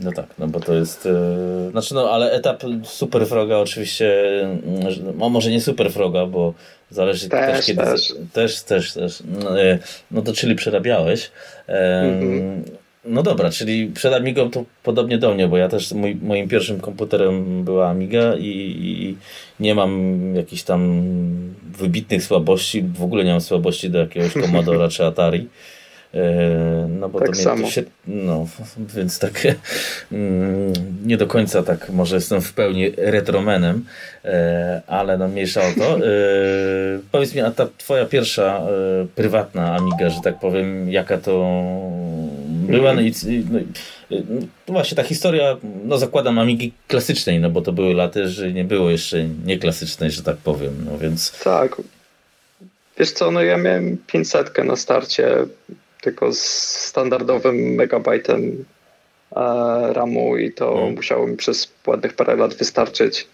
No 0.00 0.12
tak, 0.12 0.26
no 0.38 0.48
bo 0.48 0.60
to 0.60 0.74
jest. 0.74 1.04
Yy, 1.04 1.70
znaczy, 1.70 1.94
no 1.94 2.10
ale 2.10 2.32
etap 2.32 2.62
Super 2.84 3.26
Froga 3.26 3.56
oczywiście. 3.56 4.24
No 5.18 5.28
może 5.28 5.50
nie 5.50 5.60
Super 5.60 5.92
Froga, 5.92 6.26
bo 6.26 6.54
zależy 6.90 7.28
Też, 7.28 7.56
też, 7.56 7.66
kiedy. 7.66 7.82
też. 7.82 8.14
też, 8.32 8.62
też. 8.62 8.92
też. 8.92 9.22
No, 9.44 9.58
yy, 9.58 9.78
no 10.10 10.22
to 10.22 10.32
czyli 10.32 10.54
przerabiałeś. 10.54 11.30
Yy, 11.68 11.74
Mhm. 11.74 12.64
No 13.04 13.22
dobra, 13.22 13.50
czyli 13.50 13.86
przed 13.86 14.14
Amigą 14.14 14.50
to 14.50 14.64
podobnie 14.82 15.18
do 15.18 15.34
mnie, 15.34 15.48
bo 15.48 15.56
ja 15.56 15.68
też 15.68 15.92
mój, 15.92 16.16
moim 16.22 16.48
pierwszym 16.48 16.80
komputerem 16.80 17.64
była 17.64 17.88
Amiga 17.88 18.34
i, 18.36 18.46
i 18.46 19.16
nie 19.60 19.74
mam 19.74 20.18
jakichś 20.34 20.62
tam 20.62 21.02
wybitnych 21.78 22.24
słabości, 22.24 22.82
w 22.82 23.02
ogóle 23.02 23.24
nie 23.24 23.30
mam 23.30 23.40
słabości 23.40 23.90
do 23.90 23.98
jakiegoś 23.98 24.32
Commodora 24.42 24.88
czy 24.88 25.04
Atari. 25.04 25.48
E, 26.14 26.88
No 26.88 27.08
bo 27.08 27.18
Tak 27.20 27.28
to 27.28 27.34
samo. 27.34 27.70
Się, 27.70 27.82
no, 28.06 28.46
więc 28.94 29.18
tak 29.18 29.46
mm, 30.12 30.72
nie 31.06 31.16
do 31.16 31.26
końca 31.26 31.62
tak 31.62 31.90
może 31.90 32.14
jestem 32.14 32.40
w 32.40 32.52
pełni 32.52 32.90
retromenem, 32.96 33.84
e, 34.24 34.82
ale 34.86 35.18
no 35.18 35.28
mniejsza 35.28 35.60
o 35.60 35.72
to. 35.78 35.98
E, 35.98 36.00
Powiedz 37.12 37.34
mi, 37.34 37.40
a 37.40 37.50
ta 37.50 37.66
twoja 37.78 38.06
pierwsza 38.06 38.66
prywatna 39.14 39.76
Amiga, 39.76 40.10
że 40.10 40.20
tak 40.24 40.38
powiem, 40.40 40.92
jaka 40.92 41.18
to 41.18 41.60
była? 42.48 42.94
No 42.94 43.00
i, 43.00 43.12
no, 43.50 43.58
no 44.68 44.72
właśnie 44.72 44.96
ta 44.96 45.02
historia, 45.02 45.56
no 45.84 45.98
zakładam 45.98 46.38
Amigi 46.38 46.72
klasycznej, 46.88 47.40
no 47.40 47.50
bo 47.50 47.62
to 47.62 47.72
były 47.72 47.94
lata, 47.94 48.28
że 48.28 48.52
nie 48.52 48.64
było 48.64 48.90
jeszcze 48.90 49.24
nieklasycznej, 49.44 50.10
że 50.10 50.22
tak 50.22 50.36
powiem, 50.36 50.84
no 50.90 50.98
więc 50.98 51.40
Tak. 51.44 51.76
Wiesz 52.98 53.10
co, 53.10 53.30
no 53.30 53.42
ja 53.42 53.56
miałem 53.56 53.98
500 54.06 54.58
na 54.64 54.76
starcie, 54.76 55.36
tylko 56.00 56.32
z 56.32 56.42
standardowym 56.86 57.56
megabajtem 57.56 58.64
e, 59.36 59.92
RAMu 59.92 60.36
i 60.36 60.52
to 60.52 60.72
Mhm. 60.72 60.94
musiało 60.94 61.26
mi 61.26 61.36
przez 61.36 61.72
ładnych 61.86 62.12
parę 62.12 62.36
lat 62.36 62.54
wystarczyć. 62.54 63.28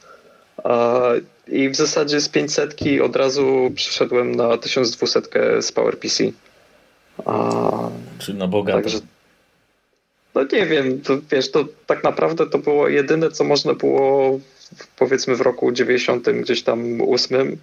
E, 0.65 1.01
I 1.49 1.69
w 1.69 1.77
zasadzie 1.77 2.21
z 2.21 2.29
500 2.29 2.75
od 3.05 3.17
razu 3.17 3.71
przeszedłem 3.75 4.35
na 4.35 4.59
1200 4.59 5.63
z 5.63 5.73
PowerPC. 5.73 6.25
Czy 8.19 8.35
na 8.35 8.49
bogato. 8.49 8.79
Także, 8.79 8.99
no 10.35 10.43
nie 10.53 10.67
wiem, 10.67 11.01
to, 11.01 11.19
wiesz, 11.31 11.51
to 11.51 11.65
tak 11.87 12.05
naprawdę 12.05 12.47
to 12.47 12.59
było 12.59 12.89
jedyne, 12.89 13.31
co 13.31 13.45
można 13.45 13.75
było 13.75 14.39
w, 14.77 14.87
powiedzmy 14.97 15.37
w 15.37 15.41
roku 15.41 15.73
90, 15.73 16.31
gdzieś 16.31 16.63
tam 16.63 17.01
8, 17.09 17.57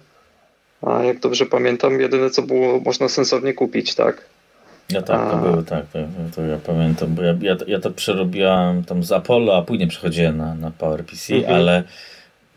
a 0.82 1.02
jak 1.04 1.18
dobrze 1.20 1.46
pamiętam, 1.46 2.00
jedyne 2.00 2.30
co 2.30 2.42
było 2.42 2.80
można 2.80 3.08
sensownie 3.08 3.54
kupić, 3.54 3.94
tak? 3.94 4.24
No 5.00 5.02
tak, 5.02 5.30
to 5.30 5.38
A. 5.38 5.42
były 5.42 5.64
tak, 5.64 5.84
to, 5.92 5.98
to 6.36 6.42
ja 6.42 6.56
pamiętam, 6.66 7.14
bo 7.14 7.22
ja, 7.22 7.34
ja, 7.40 7.56
ja 7.66 7.80
to 7.80 7.90
przerobiłam 7.90 8.84
tam 8.84 9.04
z 9.04 9.12
Apollo, 9.12 9.56
a 9.56 9.62
później 9.62 9.88
przechodziłem 9.88 10.36
na, 10.36 10.54
na 10.54 10.70
PowerPC, 10.70 11.34
Mhm. 11.34 11.54
ale 11.54 11.82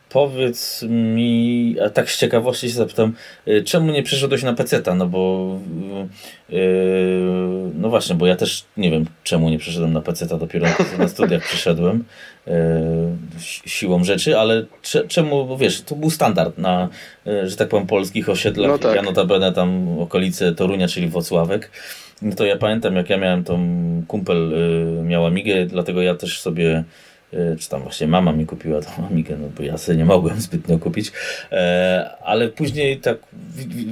powiedz 0.09 0.85
mi, 0.89 1.75
a 1.85 1.89
tak 1.89 2.11
z 2.11 2.19
ciekawości 2.19 2.67
się 2.69 2.73
zapytam, 2.75 3.13
y, 3.47 3.63
czemu 3.63 3.91
nie 3.91 4.03
przeszedłeś 4.03 4.43
na 4.43 4.53
PC-ta, 4.53 4.95
no 4.95 5.07
bo 5.07 5.49
yy, 6.49 7.71
no 7.75 7.89
właśnie, 7.89 8.15
bo 8.15 8.27
ja 8.27 8.35
też 8.35 8.65
nie 8.77 8.91
wiem, 8.91 9.05
czemu 9.23 9.49
nie 9.49 9.57
przeszedłem 9.59 9.93
na 9.93 10.01
PC-ta, 10.01 10.37
dopiero 10.37 10.67
na 10.99 11.07
studiach 11.07 11.43
przeszedłem 11.49 12.03
yy, 12.47 12.53
si- 13.39 13.69
siłą 13.69 14.03
rzeczy, 14.03 14.39
ale 14.39 14.65
cze, 14.81 15.07
czemu, 15.07 15.45
bo 15.45 15.57
wiesz, 15.57 15.81
to 15.81 15.95
był 15.95 16.09
standard 16.09 16.57
na, 16.57 16.89
yy, 17.25 17.49
że 17.49 17.55
tak 17.55 17.67
powiem, 17.69 17.87
polskich 17.87 18.29
osiedlach, 18.29 18.71
No 18.71 18.77
tak. 18.77 18.95
ja 18.95 19.01
notabene 19.01 19.53
tam 19.53 19.99
okolice 19.99 20.55
Torunia, 20.55 20.87
czyli 20.87 21.07
Włocławek, 21.07 21.71
no 22.25 22.35
to 22.35 22.45
ja 22.45 22.57
pamiętam, 22.57 22.95
jak 22.95 23.09
ja 23.09 23.17
miałem 23.17 23.43
tą 23.43 23.59
kumpel, 24.07 24.53
y, 24.53 25.03
miał 25.03 25.25
Amigę, 25.25 25.65
dlatego 25.65 26.01
ja 26.01 26.15
też 26.15 26.41
sobie, 26.41 26.83
y, 27.33 27.57
czy 27.59 27.69
tam 27.69 27.81
właśnie 27.81 28.07
mama 28.07 28.31
mi 28.31 28.45
kupiła 28.45 28.81
tą 28.81 28.89
Amigę, 29.11 29.37
no 29.41 29.47
bo 29.57 29.63
ja 29.63 29.77
sobie 29.77 29.97
nie 29.97 30.05
mogłem 30.05 30.41
zbytnio 30.41 30.79
kupić, 30.79 31.11
e, 31.51 32.09
ale 32.23 32.49
później 32.49 32.97
tak, 32.97 33.17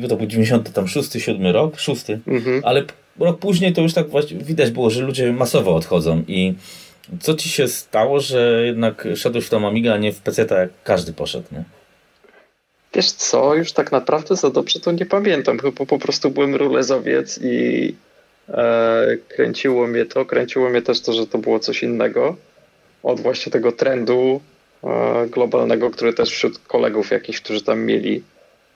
to 0.09 0.15
był 0.15 0.27
96, 0.27 1.11
7 1.19 1.47
rok, 1.47 1.79
6, 1.79 2.05
Mhm. 2.27 2.61
ale 2.65 2.83
rok 3.19 3.39
później 3.39 3.73
to 3.73 3.81
już 3.81 3.93
tak 3.93 4.09
właśnie 4.09 4.37
widać 4.37 4.71
było, 4.71 4.89
że 4.89 5.03
ludzie 5.03 5.33
masowo 5.33 5.75
odchodzą 5.75 6.23
i 6.27 6.53
co 7.19 7.33
ci 7.33 7.49
się 7.49 7.67
stało, 7.67 8.19
że 8.19 8.61
jednak 8.65 9.07
szedłeś 9.15 9.45
w 9.45 9.49
tą 9.49 9.67
Amigę, 9.67 9.93
a 9.93 9.97
nie 9.97 10.11
w 10.13 10.19
PC, 10.21 10.45
jak 10.51 10.69
każdy 10.83 11.13
poszedł, 11.13 11.47
nie? 11.51 11.63
Wiesz 12.95 13.11
co, 13.11 13.55
już 13.55 13.71
tak 13.71 13.91
naprawdę 13.91 14.35
za 14.35 14.49
dobrze 14.49 14.79
to 14.79 14.91
nie 14.91 15.05
pamiętam, 15.05 15.59
chyba 15.59 15.85
po 15.85 15.99
prostu 15.99 16.31
byłem 16.31 16.55
rulezowiec 16.55 17.39
i 17.43 17.95
kręciło 19.27 19.87
mnie 19.87 20.05
to, 20.05 20.25
kręciło 20.25 20.69
mnie 20.69 20.81
też 20.81 21.01
to, 21.01 21.13
że 21.13 21.27
to 21.27 21.37
było 21.37 21.59
coś 21.59 21.83
innego 21.83 22.35
od 23.03 23.19
właśnie 23.19 23.51
tego 23.51 23.71
trendu 23.71 24.41
e, 24.83 25.27
globalnego, 25.27 25.89
który 25.89 26.13
też 26.13 26.29
wśród 26.29 26.59
kolegów 26.59 27.11
jakichś, 27.11 27.41
którzy 27.41 27.63
tam 27.63 27.79
mieli 27.85 28.23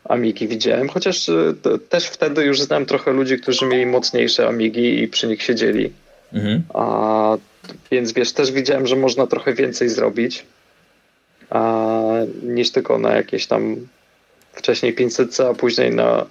Amigi 0.03 0.47
widziałem, 0.47 0.89
chociaż 0.89 1.29
e, 1.29 1.53
też 1.89 2.07
wtedy 2.07 2.43
już 2.43 2.61
znam 2.61 2.85
trochę 2.85 3.11
ludzi, 3.11 3.39
którzy 3.39 3.65
mieli 3.65 3.85
mocniejsze 3.85 4.47
Amigi 4.47 5.03
i 5.03 5.07
przy 5.07 5.27
nich 5.27 5.43
siedzieli. 5.43 5.93
Mhm. 6.33 6.63
A, 6.73 7.37
więc 7.91 8.13
wiesz, 8.13 8.31
też 8.31 8.51
widziałem, 8.51 8.87
że 8.87 8.95
można 8.95 9.27
trochę 9.27 9.53
więcej 9.53 9.89
zrobić 9.89 10.45
a, 11.49 12.03
niż 12.43 12.71
tylko 12.71 12.99
na 12.99 13.15
jakieś 13.15 13.47
tam 13.47 13.75
wcześniej 14.53 14.93
500, 14.93 15.39
a 15.39 15.53
później 15.53 15.91
na, 15.91 16.25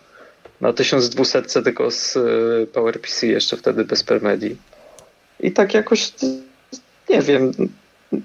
na 0.61 0.73
1200 0.73 1.63
tylko 1.63 1.91
z 1.91 2.17
y, 2.17 2.67
PowerPC, 2.73 3.27
jeszcze 3.27 3.57
wtedy 3.57 3.85
bez 3.85 4.03
Permedi. 4.03 4.57
I 5.41 5.53
tak 5.53 5.75
jakoś, 5.75 6.13
nie 7.09 7.23
wiem, 7.23 7.53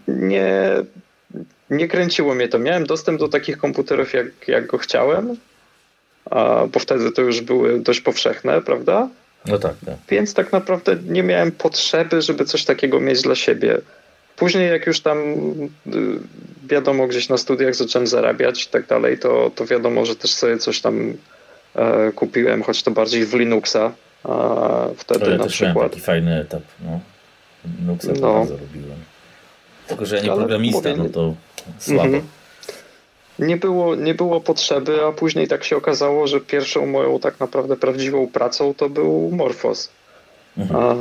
nie, 0.07 0.71
nie 1.69 1.87
kręciło 1.87 2.35
mnie 2.35 2.47
to. 2.47 2.59
Miałem 2.59 2.85
dostęp 2.85 3.19
do 3.19 3.27
takich 3.27 3.57
komputerów, 3.57 4.13
jak, 4.13 4.47
jak 4.47 4.67
go 4.67 4.77
chciałem, 4.77 5.35
a, 6.29 6.65
bo 6.71 6.79
wtedy 6.79 7.11
to 7.11 7.21
już 7.21 7.41
były 7.41 7.79
dość 7.79 8.01
powszechne, 8.01 8.61
prawda? 8.61 9.09
No 9.45 9.59
tak, 9.59 9.75
tak. 9.85 9.95
Więc 10.09 10.33
tak 10.33 10.51
naprawdę 10.51 10.97
nie 11.07 11.23
miałem 11.23 11.51
potrzeby, 11.51 12.21
żeby 12.21 12.45
coś 12.45 12.65
takiego 12.65 12.99
mieć 12.99 13.21
dla 13.21 13.35
siebie. 13.35 13.81
Później, 14.35 14.69
jak 14.69 14.87
już 14.87 15.01
tam 15.01 15.17
y, 15.17 16.19
wiadomo, 16.63 17.07
gdzieś 17.07 17.29
na 17.29 17.37
studiach 17.37 17.75
zacząłem 17.75 18.07
zarabiać 18.07 18.65
i 18.65 18.69
tak 18.69 18.87
dalej, 18.87 19.19
to, 19.19 19.51
to 19.55 19.65
wiadomo, 19.65 20.05
że 20.05 20.15
też 20.15 20.31
sobie 20.31 20.57
coś 20.57 20.81
tam 20.81 21.13
kupiłem, 22.15 22.63
choć 22.63 22.83
to 22.83 22.91
bardziej 22.91 23.25
w 23.25 23.33
Linuxa 23.33 23.91
a 24.23 24.87
wtedy 24.97 25.25
To 25.25 25.31
ja 25.31 25.37
na 25.37 25.43
też 25.43 25.53
przykład. 25.53 25.89
taki 25.91 26.01
fajny 26.01 26.39
etap. 26.41 26.61
No. 26.85 26.99
Linuxa 27.79 28.07
to 28.13 28.21
No. 28.21 28.33
bardzo 28.33 28.53
robiłem. 28.57 28.97
Tylko, 29.87 30.05
że 30.05 30.15
ja 30.15 30.21
nie 30.23 30.31
Ale 30.31 30.39
programista, 30.39 30.89
mówię, 30.89 31.03
no 31.03 31.09
to 31.09 31.33
słabo. 31.79 32.03
Mhm. 32.03 32.23
Nie 33.39 33.57
było, 33.57 33.95
nie 33.95 34.13
było 34.15 34.41
potrzeby, 34.41 35.05
a 35.05 35.11
później 35.11 35.47
tak 35.47 35.63
się 35.63 35.77
okazało, 35.77 36.27
że 36.27 36.39
pierwszą 36.41 36.85
moją 36.85 37.19
tak 37.19 37.39
naprawdę 37.39 37.77
prawdziwą 37.77 38.27
pracą 38.27 38.73
to 38.73 38.89
był 38.89 39.29
Morphos. 39.31 39.89
Mhm. 40.57 40.79
A, 40.83 40.95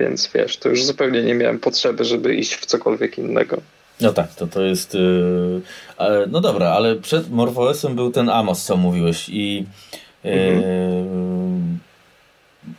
więc 0.00 0.30
wiesz, 0.34 0.56
to 0.56 0.68
już 0.68 0.84
zupełnie 0.84 1.22
nie 1.22 1.34
miałem 1.34 1.58
potrzeby, 1.58 2.04
żeby 2.04 2.34
iść 2.34 2.54
w 2.54 2.66
cokolwiek 2.66 3.18
innego. 3.18 3.56
No 4.00 4.12
tak, 4.12 4.34
to 4.34 4.46
to 4.46 4.62
jest... 4.62 4.94
Yy... 4.94 5.60
ale- 5.96 6.26
No 6.26 6.40
dobra, 6.40 6.68
ale 6.70 6.96
przed 6.96 7.30
Morphoesem 7.30 7.94
był 7.96 8.10
ten 8.10 8.28
Amos, 8.28 8.64
co 8.64 8.76
mówiłeyy, 8.76 9.14
i... 9.28 9.64
Yy... 10.24 10.62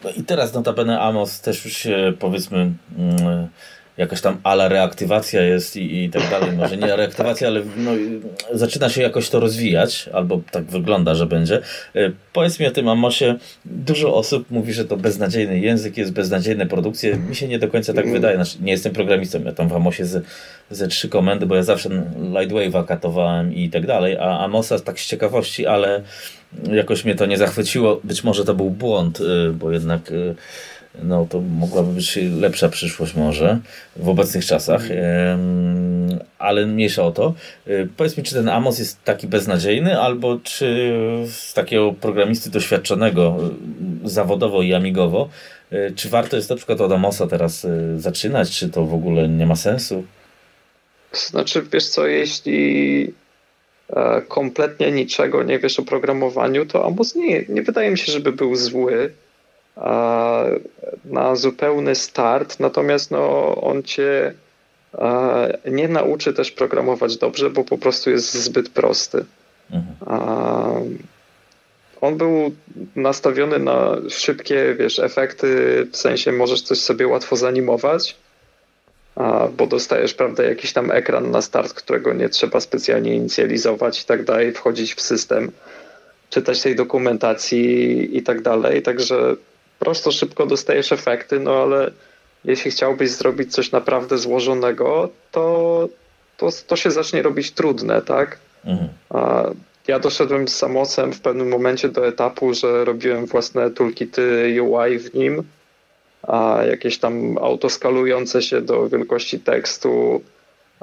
No 0.03 0.10
i 0.10 0.24
teraz 0.24 0.53
notabene 0.53 1.01
Amos 1.01 1.41
też 1.41 1.65
już 1.65 1.77
się 1.77 2.13
powiedzmy 2.20 2.72
mm, 2.98 3.48
jakaś 3.97 4.21
tam 4.21 4.38
ala 4.43 4.67
reaktywacja 4.67 5.41
jest 5.41 5.75
i, 5.75 6.03
i 6.03 6.09
tak 6.09 6.29
dalej. 6.29 6.51
Może 6.51 6.77
nie 6.77 6.95
reaktywacja, 6.95 7.47
ale 7.47 7.62
no, 7.77 7.91
zaczyna 8.51 8.89
się 8.89 9.01
jakoś 9.01 9.29
to 9.29 9.39
rozwijać, 9.39 10.09
albo 10.13 10.41
tak 10.51 10.63
wygląda, 10.63 11.15
że 11.15 11.25
będzie. 11.25 11.62
E, 11.95 12.12
powiedz 12.33 12.59
mi 12.59 12.67
o 12.67 12.71
tym 12.71 12.88
Amosie. 12.88 13.35
Dużo 13.65 14.15
osób 14.15 14.51
mówi, 14.51 14.73
że 14.73 14.85
to 14.85 14.97
beznadziejny 14.97 15.59
język, 15.59 15.97
jest 15.97 16.12
beznadziejne 16.12 16.65
produkcje. 16.65 17.17
Mi 17.17 17.35
się 17.35 17.47
nie 17.47 17.59
do 17.59 17.67
końca 17.67 17.93
tak 17.93 18.12
wydaje. 18.12 18.35
Znaczy, 18.35 18.57
nie 18.62 18.71
jestem 18.71 18.93
programistą, 18.93 19.43
ja 19.43 19.51
tam 19.51 19.67
w 19.67 19.73
Amosie 19.73 20.05
ze, 20.05 20.21
ze 20.71 20.88
trzy 20.88 21.09
komendy, 21.09 21.45
bo 21.45 21.55
ja 21.55 21.63
zawsze 21.63 21.89
Lightwave'a 22.19 22.85
katowałem 22.85 23.55
i 23.55 23.69
tak 23.69 23.85
dalej, 23.85 24.17
a 24.17 24.39
Amosa 24.39 24.79
tak 24.79 25.00
z 25.00 25.07
ciekawości, 25.07 25.65
ale 25.65 26.01
jakoś 26.71 27.05
mnie 27.05 27.15
to 27.15 27.25
nie 27.25 27.38
zachwyciło. 27.38 28.01
Być 28.03 28.23
może 28.23 28.45
to 28.45 28.53
był 28.53 28.69
błąd, 28.69 29.19
e, 29.21 29.51
bo 29.51 29.71
jednak 29.71 30.12
e, 30.12 30.35
no 31.01 31.27
to 31.29 31.41
mogłaby 31.41 31.93
być 31.93 32.19
lepsza 32.39 32.69
przyszłość 32.69 33.15
może 33.15 33.59
w 33.95 34.09
obecnych 34.09 34.45
czasach, 34.45 34.81
ale 36.39 36.65
mniejsza 36.65 37.03
o 37.03 37.12
to. 37.12 37.33
E, 37.67 37.85
powiedz 37.97 38.17
mi, 38.17 38.23
czy 38.23 38.35
ten 38.35 38.50
Amos 38.50 38.79
jest 38.79 39.03
taki 39.03 39.27
beznadziejny, 39.27 40.00
albo 40.00 40.39
czy 40.43 40.93
z 41.27 41.53
takiego 41.53 41.93
programisty 41.93 42.50
doświadczonego 42.50 43.38
e, 44.03 44.09
zawodowo 44.09 44.62
i 44.62 44.73
amigowo, 44.73 45.29
e, 45.71 45.91
czy 45.91 46.09
warto 46.09 46.35
jest 46.35 46.50
na 46.50 46.55
przykład 46.55 46.81
od 46.81 46.91
Amosa 46.91 47.27
teraz 47.27 47.67
zaczynać, 47.97 48.51
czy 48.51 48.69
to 48.69 48.85
w 48.85 48.93
ogóle 48.93 49.29
nie 49.29 49.45
ma 49.45 49.55
sensu? 49.55 50.03
Znaczy, 51.12 51.62
wiesz 51.73 51.88
co, 51.88 52.07
jeśli 52.07 53.13
kompletnie 54.27 54.91
niczego 54.91 55.43
nie 55.43 55.59
wiesz 55.59 55.79
o 55.79 55.83
programowaniu, 55.83 56.65
to 56.65 56.85
Amos 56.85 57.15
nie, 57.15 57.45
nie 57.50 57.62
wydaje 57.62 57.91
mi 57.91 57.97
się, 57.97 58.12
żeby 58.12 58.31
był 58.31 58.55
zły 58.55 59.13
na 61.06 61.36
zupełny 61.36 61.96
start, 61.96 62.60
natomiast 62.60 63.12
no, 63.12 63.56
on 63.56 63.84
cię 63.84 64.34
nie 65.65 65.88
nauczy 65.88 66.34
też 66.34 66.51
programować 66.51 67.18
dobrze, 67.18 67.50
bo 67.50 67.63
po 67.63 67.77
prostu 67.77 68.10
jest 68.10 68.34
zbyt 68.34 68.70
prosty. 68.70 69.25
Mhm. 69.72 70.98
On 72.01 72.18
był 72.18 72.51
nastawiony 72.96 73.60
na 73.60 73.98
szybkie, 74.10 74.75
wiesz, 74.80 75.00
efekty, 75.00 75.48
w 75.92 75.98
sensie 75.98 76.32
możesz 76.32 76.62
coś 76.62 76.80
sobie 76.80 77.08
łatwo 77.08 77.36
zanimować, 77.36 78.15
bo 79.58 79.68
dostajesz, 79.68 80.13
prawda, 80.13 80.44
jakiś 80.44 80.74
tam 80.74 80.92
ekran 80.92 81.32
na 81.32 81.42
start, 81.42 81.74
którego 81.74 82.13
nie 82.13 82.30
trzeba 82.30 82.60
specjalnie 82.60 83.15
inicjalizować 83.15 84.01
i 84.01 84.06
tak 84.06 84.24
dalej, 84.24 84.51
wchodzić 84.51 84.96
w 84.96 85.01
system, 85.01 85.51
czytać 86.30 86.62
tej 86.62 86.75
dokumentacji 86.75 88.18
i 88.18 88.24
tak 88.24 88.42
dalej, 88.42 88.82
także 88.82 89.36
prosto, 89.83 90.11
szybko 90.11 90.45
dostajesz 90.45 90.91
efekty, 90.91 91.39
no 91.39 91.61
ale 91.63 91.91
jeśli 92.45 92.71
chciałbyś 92.71 93.11
zrobić 93.11 93.53
coś 93.53 93.71
naprawdę 93.71 94.17
złożonego, 94.17 95.09
to, 95.31 95.89
to, 96.37 96.49
to 96.67 96.75
się 96.75 96.91
zacznie 96.91 97.21
robić 97.21 97.51
trudne, 97.51 98.01
tak? 98.01 98.39
Mhm. 98.65 98.89
Ja 99.87 99.99
doszedłem 99.99 100.47
z 100.47 100.55
Samosem 100.55 101.13
w 101.13 101.21
pewnym 101.21 101.49
momencie 101.49 101.89
do 101.89 102.07
etapu, 102.07 102.53
że 102.53 102.85
robiłem 102.85 103.25
własne 103.25 103.71
toolkity 103.71 104.57
UI 104.61 104.99
w 104.99 105.13
nim, 105.13 105.43
a 106.23 106.59
jakieś 106.69 106.97
tam 106.97 107.37
autoskalujące 107.37 108.41
się 108.41 108.61
do 108.61 108.89
wielkości 108.89 109.39
tekstu 109.39 110.21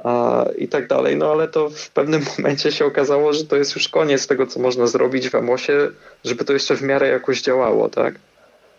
a, 0.05 0.45
i 0.59 0.69
tak 0.69 0.89
dalej, 0.89 1.17
no 1.17 1.33
ale 1.33 1.49
to 1.49 1.71
w 1.71 1.91
pewnym 1.91 2.23
momencie 2.39 2.73
się 2.73 2.85
okazało, 2.85 3.33
że 3.33 3.45
to 3.45 3.57
jest 3.57 3.75
już 3.75 3.89
koniec 3.89 4.27
tego, 4.27 4.47
co 4.47 4.61
można 4.61 4.87
zrobić 4.87 5.29
w 5.29 5.35
Amosie, 5.35 5.91
żeby 6.25 6.45
to 6.45 6.53
jeszcze 6.53 6.77
w 6.77 6.83
miarę 6.83 7.09
jakoś 7.09 7.43
działało, 7.43 7.89
tak? 7.89 8.15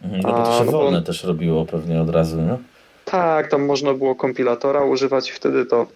Mhm, 0.03 0.21
no 0.21 0.31
bo 0.31 0.43
to 0.45 0.59
się 0.59 0.65
no 0.65 0.71
wolne 0.71 1.01
też 1.01 1.23
robiło 1.23 1.65
pewnie 1.65 2.01
od 2.01 2.09
razu, 2.09 2.41
nie? 2.41 2.57
Tak, 3.05 3.49
tam 3.49 3.65
można 3.65 3.93
było 3.93 4.15
kompilatora 4.15 4.83
używać 4.83 5.29
i 5.29 5.33
wtedy 5.33 5.65
to 5.65 5.87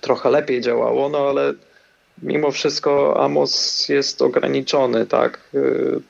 trochę 0.00 0.30
lepiej 0.30 0.60
działało, 0.60 1.08
no 1.08 1.18
ale 1.18 1.52
mimo 2.22 2.50
wszystko 2.50 3.24
Amos 3.24 3.88
jest 3.88 4.22
ograniczony, 4.22 5.06
tak? 5.06 5.40
Y, 5.54 6.00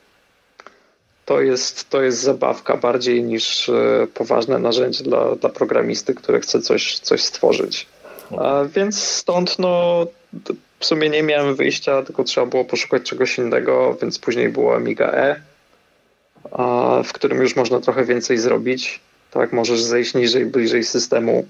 to 1.24 1.40
jest, 1.40 1.90
to 1.90 2.02
jest 2.02 2.20
zabawka 2.20 2.76
bardziej 2.76 3.22
niż 3.22 3.68
y, 3.68 4.08
poważne 4.14 4.58
narzędzie 4.58 5.04
dla, 5.04 5.36
dla 5.36 5.48
programisty, 5.48 6.14
który 6.14 6.40
chce 6.40 6.60
coś, 6.60 6.98
coś 6.98 7.22
stworzyć. 7.22 7.86
A 8.38 8.64
więc 8.74 9.02
stąd 9.02 9.58
no, 9.58 10.06
w 10.78 10.86
sumie 10.86 11.10
nie 11.10 11.22
miałem 11.22 11.54
wyjścia, 11.54 12.02
tylko 12.02 12.24
trzeba 12.24 12.46
było 12.46 12.64
poszukać 12.64 13.02
czegoś 13.02 13.38
innego, 13.38 13.96
więc 14.02 14.18
później 14.18 14.48
była 14.48 14.76
Amiga 14.76 15.06
E 15.06 15.40
w 17.04 17.12
którym 17.12 17.42
już 17.42 17.56
można 17.56 17.80
trochę 17.80 18.04
więcej 18.04 18.38
zrobić. 18.38 19.00
Tak, 19.30 19.52
możesz 19.52 19.82
zejść 19.82 20.14
niżej, 20.14 20.46
bliżej 20.46 20.84
systemu, 20.84 21.46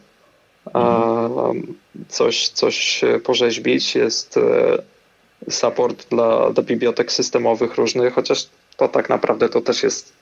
coś, 2.09 2.49
coś 2.49 3.01
porzeźbić. 3.25 3.95
Jest 3.95 4.37
e, 4.37 5.53
support 5.53 6.09
dla, 6.09 6.51
dla 6.51 6.63
bibliotek 6.63 7.13
systemowych 7.13 7.75
różnych, 7.75 8.15
chociaż 8.15 8.47
to 8.77 8.89
tak 8.89 9.09
naprawdę 9.09 9.49
to 9.49 9.61
też 9.61 9.83
jest 9.83 10.13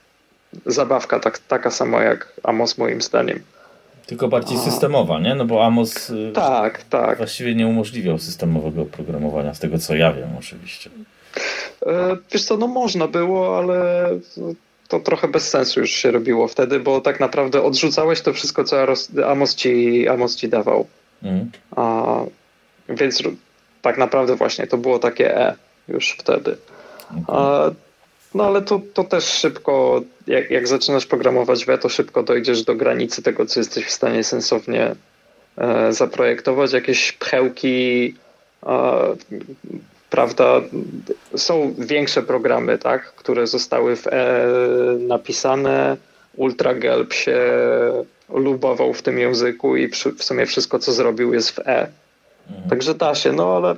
zabawka 0.67 1.21
tak, 1.21 1.39
taka 1.39 1.71
sama 1.71 2.03
jak 2.03 2.33
Amos 2.43 2.79
moim 2.79 3.03
zdaniem. 3.03 3.41
Tylko 4.07 4.29
bardziej 4.29 4.59
systemowa, 4.59 5.19
nie? 5.19 5.35
No 5.35 5.45
bo 5.45 5.65
Amos 5.65 6.11
y, 6.11 6.33
tak, 6.35 6.83
tak. 6.83 7.19
właściwie 7.19 7.55
nie 7.55 7.67
umożliwiał 7.67 8.19
systemowego 8.19 8.85
programowania, 8.85 9.55
z 9.55 9.59
tego 9.59 9.79
co 9.79 9.95
ja 9.95 10.13
wiem 10.13 10.29
oczywiście. 10.39 10.91
E, 11.87 12.17
wiesz 12.33 12.45
co, 12.45 12.57
no 12.57 12.67
można 12.67 13.09
było, 13.09 13.59
ale 13.59 14.09
to 14.89 15.01
trochę 15.01 15.29
bez 15.29 15.51
sensu 15.51 15.81
już 15.81 15.91
się 15.91 16.11
robiło 16.11 16.49
wtedy, 16.49 16.81
bo 16.81 17.01
tak 17.01 17.21
naprawdę 17.21 17.63
odrzucałeś 17.63 18.21
to 18.21 18.33
wszystko, 18.33 18.65
co 18.65 18.77
Amos 19.27 19.55
ci, 19.55 20.09
Amos 20.09 20.37
ci 20.37 20.49
dawał. 20.49 20.87
Mhm. 21.23 21.51
A, 21.77 22.05
więc 22.89 23.23
tak 23.83 23.99
naprawdę 23.99 24.37
właśnie 24.37 24.67
to 24.67 24.77
było 24.77 24.99
takie 24.99 25.37
E 25.37 25.55
już 25.89 26.17
wtedy. 26.19 26.57
A, 27.27 27.71
no 28.35 28.45
ale 28.45 28.63
to, 28.63 28.81
to 28.95 29.05
też 29.05 29.25
szybko, 29.25 30.03
jak, 30.27 30.51
jak 30.51 30.69
zaczynasz 30.69 31.07
programować 31.07 31.65
W, 31.65 31.79
to 31.79 31.89
szybko 31.89 32.23
dojdziesz 32.23 32.63
do 32.63 32.75
granicy 32.75 33.23
tego, 33.23 33.47
co 33.47 33.61
jesteś 33.61 33.85
w 33.85 33.91
stanie 33.91 34.25
sensownie 34.25 34.95
e, 35.57 35.93
zaprojektować. 35.93 36.73
Jakieś 36.73 37.13
pchełki, 37.13 38.15
e, 38.67 39.17
prawda, 40.11 40.61
są 41.37 41.75
większe 41.79 42.23
programy, 42.23 42.79
tak, 42.79 43.13
które 43.15 43.47
zostały 43.47 43.97
w 43.97 44.07
E 44.07 44.47
napisane. 44.99 45.97
UltraGelb 46.37 47.13
się 47.13 47.41
lubował 48.29 48.95
w 48.95 49.03
tym 49.03 49.19
języku 49.19 49.77
i 49.77 49.89
w 50.19 50.25
sumie 50.25 50.47
wszystko, 50.47 50.79
co 50.79 50.93
zrobił, 50.93 51.35
jest 51.35 51.51
w 51.51 51.59
E. 51.59 51.89
Mhm. 52.51 52.71
Także 52.71 52.95
da 52.95 53.15
się, 53.15 53.33
no 53.33 53.57
ale 53.57 53.77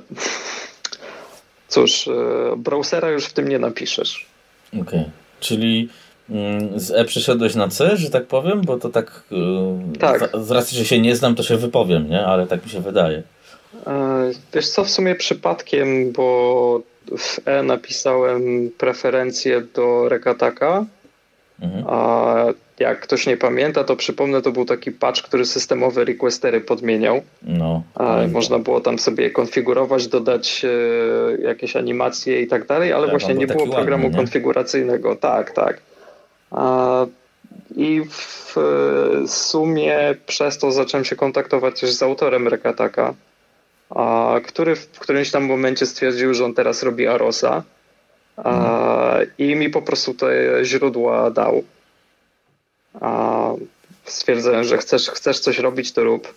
cóż, 1.67 2.07
e, 2.07 2.11
browsera 2.57 3.09
już 3.09 3.25
w 3.25 3.33
tym 3.33 3.47
nie 3.47 3.59
napiszesz. 3.59 4.25
Okej, 4.67 4.81
okay. 4.81 5.05
czyli 5.39 5.89
mm, 6.29 6.79
z 6.79 6.91
E 6.91 7.05
przyszedłeś 7.05 7.55
na 7.55 7.67
C, 7.67 7.97
że 7.97 8.09
tak 8.09 8.25
powiem, 8.25 8.61
bo 8.61 8.77
to 8.77 8.89
tak, 8.89 9.23
e, 9.31 9.97
tak. 9.99 10.29
Z, 10.41 10.51
racji, 10.51 10.77
że 10.77 10.85
się 10.85 10.99
nie 11.01 11.15
znam, 11.15 11.35
to 11.35 11.43
się 11.43 11.57
wypowiem, 11.57 12.09
nie? 12.09 12.25
Ale 12.25 12.47
tak 12.47 12.63
mi 12.63 12.69
się 12.69 12.81
wydaje. 12.81 13.23
E, 13.87 14.31
wiesz 14.53 14.69
co, 14.69 14.83
w 14.83 14.89
sumie 14.89 15.15
przypadkiem, 15.15 16.11
bo 16.11 16.81
w 17.17 17.39
E 17.45 17.63
napisałem 17.63 18.71
preferencje 18.77 19.61
do 19.61 20.09
Rekataka, 20.09 20.85
mhm. 21.61 21.83
a 21.87 22.45
jak 22.79 22.99
ktoś 22.99 23.27
nie 23.27 23.37
pamięta, 23.37 23.83
to 23.83 23.95
przypomnę, 23.95 24.41
to 24.41 24.51
był 24.51 24.65
taki 24.65 24.91
patch, 24.91 25.21
który 25.21 25.45
systemowe 25.45 26.05
requestery 26.05 26.61
podmieniał. 26.61 27.21
No, 27.43 27.83
można 28.31 28.59
było 28.59 28.81
tam 28.81 28.99
sobie 28.99 29.29
konfigurować, 29.29 30.07
dodać 30.07 30.65
e, 30.65 31.41
jakieś 31.41 31.75
animacje 31.75 32.41
i 32.41 32.47
tak 32.47 32.67
dalej, 32.67 32.93
ale 32.93 33.03
tak, 33.03 33.11
właśnie 33.11 33.35
nie 33.35 33.47
było 33.47 33.67
programu 33.67 34.03
ładny, 34.03 34.17
nie? 34.17 34.23
konfiguracyjnego. 34.23 35.15
Tak, 35.15 35.51
tak. 35.51 35.81
A, 36.51 37.05
I 37.75 38.01
w 38.09 38.55
sumie 39.27 40.15
przez 40.27 40.57
to 40.57 40.71
zacząłem 40.71 41.05
się 41.05 41.15
kontaktować 41.15 41.79
też 41.79 41.91
z 41.91 42.03
autorem 42.03 42.47
Rekataka 42.47 43.13
a, 43.95 44.39
który 44.45 44.75
w 44.75 44.99
którymś 44.99 45.31
tam 45.31 45.43
momencie 45.43 45.85
stwierdził, 45.85 46.33
że 46.33 46.45
on 46.45 46.53
teraz 46.53 46.83
robi 46.83 47.07
Arosa 47.07 47.63
a, 48.37 49.17
i 49.37 49.55
mi 49.55 49.69
po 49.69 49.81
prostu 49.81 50.13
te 50.13 50.59
źródła 50.65 51.31
dał. 51.31 51.63
A, 53.01 53.51
stwierdzałem, 54.05 54.63
że 54.63 54.77
chcesz, 54.77 55.09
chcesz 55.09 55.39
coś 55.39 55.59
robić, 55.59 55.91
to 55.91 56.03
rób. 56.03 56.33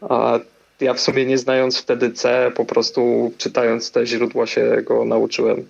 A 0.00 0.38
ja 0.80 0.94
w 0.94 1.00
sumie 1.00 1.26
nie 1.26 1.38
znając 1.38 1.78
wtedy 1.78 2.10
C, 2.10 2.52
po 2.56 2.64
prostu 2.64 3.32
czytając 3.38 3.90
te 3.90 4.06
źródła 4.06 4.46
się 4.46 4.76
go 4.82 5.04
nauczyłem. 5.04 5.66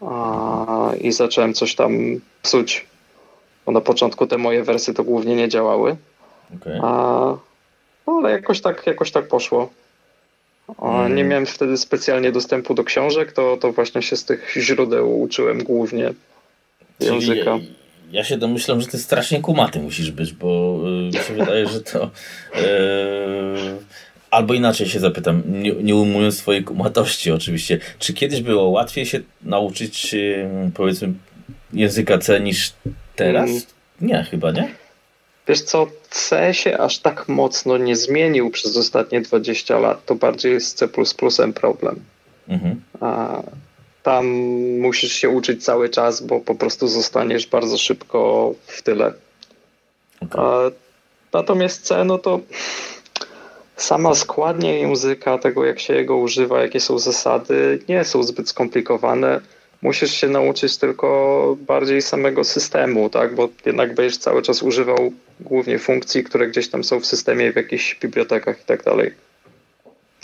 A, 0.00 0.92
I 1.00 1.12
zacząłem 1.12 1.54
coś 1.54 1.74
tam 1.74 1.92
psuć. 2.42 2.86
Bo 3.66 3.72
na 3.72 3.80
początku 3.80 4.26
te 4.26 4.38
moje 4.38 4.62
wersy 4.62 4.94
to 4.94 5.04
głównie 5.04 5.36
nie 5.36 5.48
działały. 5.48 5.96
Okay. 6.56 6.80
A, 6.82 6.88
no, 8.06 8.12
ale 8.18 8.30
jakoś 8.30 8.60
tak, 8.60 8.86
jakoś 8.86 9.10
tak 9.10 9.28
poszło. 9.28 9.70
Hmm. 10.80 11.16
Nie 11.16 11.24
miałem 11.24 11.46
wtedy 11.46 11.76
specjalnie 11.76 12.32
dostępu 12.32 12.74
do 12.74 12.84
książek, 12.84 13.32
to, 13.32 13.56
to 13.56 13.72
właśnie 13.72 14.02
się 14.02 14.16
z 14.16 14.24
tych 14.24 14.54
źródeł 14.56 15.20
uczyłem 15.20 15.64
głównie 15.64 16.12
języka. 17.00 17.58
ja 18.12 18.24
się 18.24 18.36
domyślam, 18.36 18.80
że 18.80 18.86
ty 18.86 18.98
strasznie 18.98 19.40
kumaty 19.40 19.78
musisz 19.80 20.10
być, 20.10 20.32
bo 20.32 20.78
mi 21.06 21.12
się 21.12 21.34
wydaje, 21.34 21.68
że 21.68 21.80
to 21.80 22.10
albo 24.30 24.54
inaczej 24.54 24.88
się 24.88 25.00
zapytam, 25.00 25.42
nie, 25.46 25.72
nie 25.72 25.96
umując 25.96 26.38
swojej 26.38 26.64
kumatości 26.64 27.32
oczywiście, 27.32 27.78
czy 27.98 28.14
kiedyś 28.14 28.40
było 28.40 28.68
łatwiej 28.68 29.06
się 29.06 29.20
nauczyć 29.42 30.14
powiedzmy 30.74 31.12
języka 31.72 32.18
C 32.18 32.40
niż 32.40 32.72
teraz? 33.16 33.50
Mm. 33.50 33.62
Nie, 34.00 34.24
chyba 34.30 34.50
nie? 34.50 34.81
Wiesz 35.48 35.62
co, 35.62 35.86
C 36.10 36.54
się 36.54 36.78
aż 36.78 36.98
tak 36.98 37.28
mocno 37.28 37.78
nie 37.78 37.96
zmienił 37.96 38.50
przez 38.50 38.76
ostatnie 38.76 39.20
20 39.20 39.78
lat. 39.78 40.04
To 40.04 40.14
bardziej 40.14 40.52
jest 40.52 40.78
C 40.78 40.88
problem. 41.54 42.00
Mhm. 42.48 42.82
A 43.00 43.42
tam 44.02 44.26
musisz 44.80 45.12
się 45.12 45.28
uczyć 45.28 45.64
cały 45.64 45.88
czas, 45.88 46.22
bo 46.22 46.40
po 46.40 46.54
prostu 46.54 46.88
zostaniesz 46.88 47.46
bardzo 47.46 47.78
szybko 47.78 48.52
w 48.66 48.82
tyle. 48.82 49.12
Okay. 50.20 50.44
A, 50.44 50.70
natomiast 51.32 51.82
C, 51.82 52.04
no 52.04 52.18
to 52.18 52.40
sama 53.76 54.14
składnia 54.14 54.72
języka, 54.72 55.38
tego 55.38 55.64
jak 55.64 55.80
się 55.80 55.94
jego 55.94 56.16
używa, 56.16 56.62
jakie 56.62 56.80
są 56.80 56.98
zasady, 56.98 57.78
nie 57.88 58.04
są 58.04 58.22
zbyt 58.22 58.48
skomplikowane 58.48 59.40
musisz 59.82 60.14
się 60.14 60.28
nauczyć 60.28 60.76
tylko 60.76 61.56
bardziej 61.60 62.02
samego 62.02 62.44
systemu, 62.44 63.10
tak? 63.10 63.34
Bo 63.34 63.48
jednak 63.66 63.94
będziesz 63.94 64.18
cały 64.18 64.42
czas 64.42 64.62
używał 64.62 65.12
głównie 65.42 65.78
funkcji, 65.78 66.24
które 66.24 66.48
gdzieś 66.48 66.70
tam 66.70 66.84
są 66.84 67.00
w 67.00 67.06
systemie, 67.06 67.52
w 67.52 67.56
jakichś 67.56 67.98
bibliotekach 68.00 68.60
i 68.60 68.64
tak 68.64 68.84
dalej. 68.84 69.14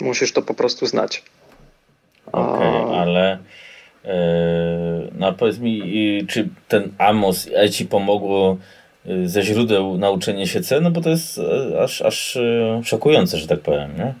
Musisz 0.01 0.31
to 0.31 0.41
po 0.41 0.53
prostu 0.53 0.85
znać. 0.85 1.23
Okej, 2.31 2.67
okay, 2.67 2.99
ale 2.99 3.37
yy, 4.03 4.11
no 5.17 5.33
powiedz 5.33 5.59
mi, 5.59 6.25
czy 6.27 6.49
ten 6.67 6.91
Amos 6.97 7.49
ci 7.71 7.85
pomogło 7.85 8.57
e, 9.05 9.27
ze 9.27 9.43
źródeł 9.43 9.97
nauczenie 9.97 10.47
się 10.47 10.61
C? 10.61 10.81
No 10.81 10.91
bo 10.91 11.01
to 11.01 11.09
jest 11.09 11.37
e, 11.37 11.81
aż, 11.81 12.01
aż 12.01 12.37
szokujące, 12.83 13.37
że 13.37 13.47
tak 13.47 13.59
powiem, 13.59 13.97
nie? 13.97 14.13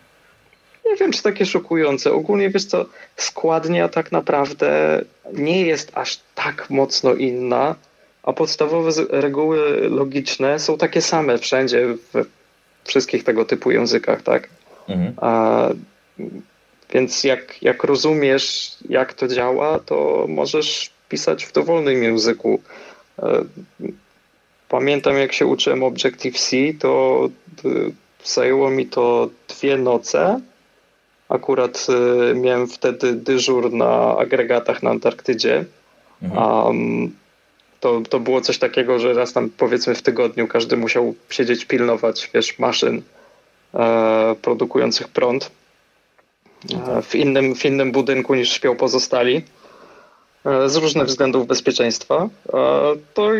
Nie 0.89 0.95
wiem, 0.95 1.11
czy 1.11 1.23
takie 1.23 1.45
szokujące. 1.45 2.11
Ogólnie 2.11 2.49
wiesz 2.49 2.65
co, 2.65 2.85
składnia 3.15 3.89
tak 3.89 4.11
naprawdę 4.11 5.01
nie 5.33 5.61
jest 5.61 5.91
aż 5.95 6.19
tak 6.35 6.69
mocno 6.69 7.13
inna, 7.13 7.75
a 8.23 8.33
podstawowe 8.33 8.91
reguły 9.09 9.89
logiczne 9.89 10.59
są 10.59 10.77
takie 10.77 11.01
same 11.01 11.37
wszędzie, 11.37 11.87
we 12.13 12.25
wszystkich 12.83 13.23
tego 13.23 13.45
typu 13.45 13.71
językach, 13.71 14.21
tak? 14.21 14.49
Mhm. 14.87 15.13
A, 15.17 15.69
więc 16.93 17.23
jak, 17.23 17.63
jak 17.63 17.83
rozumiesz, 17.83 18.75
jak 18.89 19.13
to 19.13 19.27
działa, 19.27 19.79
to 19.79 20.25
możesz 20.27 20.89
pisać 21.09 21.45
w 21.45 21.51
dowolnym 21.51 22.03
języku. 22.03 22.61
E, 23.19 23.43
pamiętam, 24.69 25.17
jak 25.17 25.33
się 25.33 25.45
uczyłem 25.45 25.83
Objective-C, 25.83 26.57
to 26.79 27.29
zajęło 28.23 28.69
mi 28.69 28.85
to 28.85 29.29
dwie 29.47 29.77
noce 29.77 30.41
Akurat 31.29 31.87
y, 32.31 32.35
miałem 32.35 32.67
wtedy 32.67 33.13
dyżur 33.13 33.73
na 33.73 34.17
agregatach 34.17 34.83
na 34.83 34.89
Antarktydzie. 34.89 35.65
Mhm. 36.21 36.65
Um, 36.65 37.15
to, 37.79 38.01
to 38.09 38.19
było 38.19 38.41
coś 38.41 38.57
takiego, 38.57 38.99
że 38.99 39.13
raz 39.13 39.33
tam 39.33 39.49
powiedzmy 39.49 39.95
w 39.95 40.01
tygodniu 40.01 40.47
każdy 40.47 40.77
musiał 40.77 41.15
siedzieć, 41.29 41.65
pilnować, 41.65 42.29
wiesz, 42.33 42.59
maszyn 42.59 43.01
e, 43.73 44.35
produkujących 44.41 45.07
prąd 45.07 45.51
e, 46.73 47.01
w, 47.01 47.15
innym, 47.15 47.55
w 47.55 47.65
innym 47.65 47.91
budynku 47.91 48.35
niż 48.35 48.51
śpią 48.51 48.75
pozostali 48.75 49.41
e, 50.45 50.69
z 50.69 50.75
różnych 50.75 51.07
względów 51.07 51.47
bezpieczeństwa. 51.47 52.29
E, 52.53 52.59
to 53.13 53.31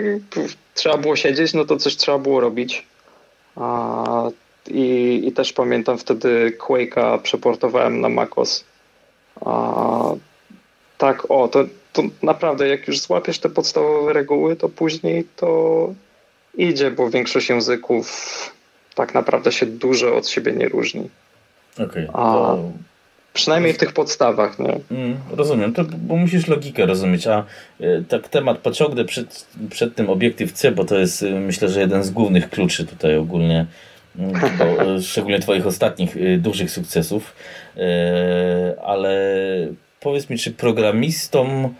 trzeba 0.73 0.97
było 0.97 1.15
siedzieć, 1.15 1.53
no 1.53 1.65
to 1.65 1.77
coś 1.77 1.95
trzeba 1.95 2.17
było 2.17 2.39
robić. 2.39 2.87
I, 4.67 5.21
i 5.25 5.31
też 5.31 5.53
pamiętam 5.53 5.97
wtedy 5.97 6.57
Quake'a 6.59 7.19
przeportowałem 7.21 8.01
na 8.01 8.09
MacOS. 8.09 8.63
Tak, 10.97 11.31
o, 11.31 11.47
to, 11.47 11.65
to 11.93 12.03
naprawdę 12.23 12.67
jak 12.67 12.87
już 12.87 12.99
złapiesz 12.99 13.39
te 13.39 13.49
podstawowe 13.49 14.13
reguły, 14.13 14.55
to 14.55 14.69
później 14.69 15.27
to 15.35 15.93
idzie, 16.57 16.91
bo 16.91 17.09
większość 17.09 17.49
języków 17.49 18.55
tak 18.95 19.13
naprawdę 19.13 19.51
się 19.51 19.65
dużo 19.65 20.15
od 20.15 20.27
siebie 20.27 20.51
nie 20.51 20.69
różni. 20.69 21.09
Okej. 21.73 21.87
Okay, 21.87 22.07
to... 22.07 22.71
Przynajmniej 23.33 23.73
w 23.73 23.77
tych 23.77 23.93
podstawach, 23.93 24.59
nie? 24.59 24.79
Mm, 24.91 25.17
rozumiem, 25.31 25.73
to, 25.73 25.83
bo 25.83 26.15
musisz 26.15 26.47
logikę 26.47 26.85
rozumieć, 26.85 27.27
a 27.27 27.43
y, 27.81 28.03
tak 28.09 28.27
temat 28.27 28.57
pociągnę 28.57 29.05
przed, 29.05 29.47
przed 29.69 29.95
tym 29.95 30.09
obiektyw 30.09 30.51
C, 30.51 30.71
bo 30.71 30.85
to 30.85 30.99
jest 30.99 31.21
y, 31.21 31.31
myślę, 31.31 31.69
że 31.69 31.79
jeden 31.79 32.03
z 32.03 32.09
głównych 32.09 32.49
kluczy 32.49 32.85
tutaj 32.85 33.17
ogólnie 33.17 33.65
bo, 34.15 35.01
szczególnie 35.01 35.39
Twoich 35.39 35.67
ostatnich 35.67 36.39
dużych 36.41 36.71
sukcesów. 36.71 37.35
E, 37.77 38.81
ale 38.83 39.37
powiedz 39.99 40.29
mi, 40.29 40.37
czy 40.37 40.51
programistą 40.51 41.73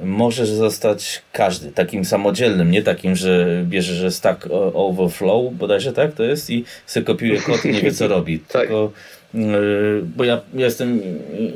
możesz 0.00 0.48
zostać 0.48 1.22
każdy, 1.32 1.72
takim 1.72 2.04
samodzielnym, 2.04 2.70
nie 2.70 2.82
takim, 2.82 3.16
że 3.16 3.62
bierze, 3.66 3.94
że 3.94 4.10
Stack 4.10 4.48
Overflow, 4.74 5.54
bodajże 5.54 5.92
tak 5.92 6.14
to 6.14 6.22
jest 6.22 6.50
i 6.50 6.64
sobie 6.86 7.06
kopiuje 7.06 7.40
kod 7.40 7.64
i 7.64 7.72
nie 7.72 7.80
wie 7.80 7.92
co 7.92 8.08
robi. 8.14 8.38
tak. 8.38 8.60
Tylko, 8.60 8.92
y, 9.34 9.38
bo 10.16 10.24
ja, 10.24 10.40
ja, 10.54 10.64
jestem 10.64 11.02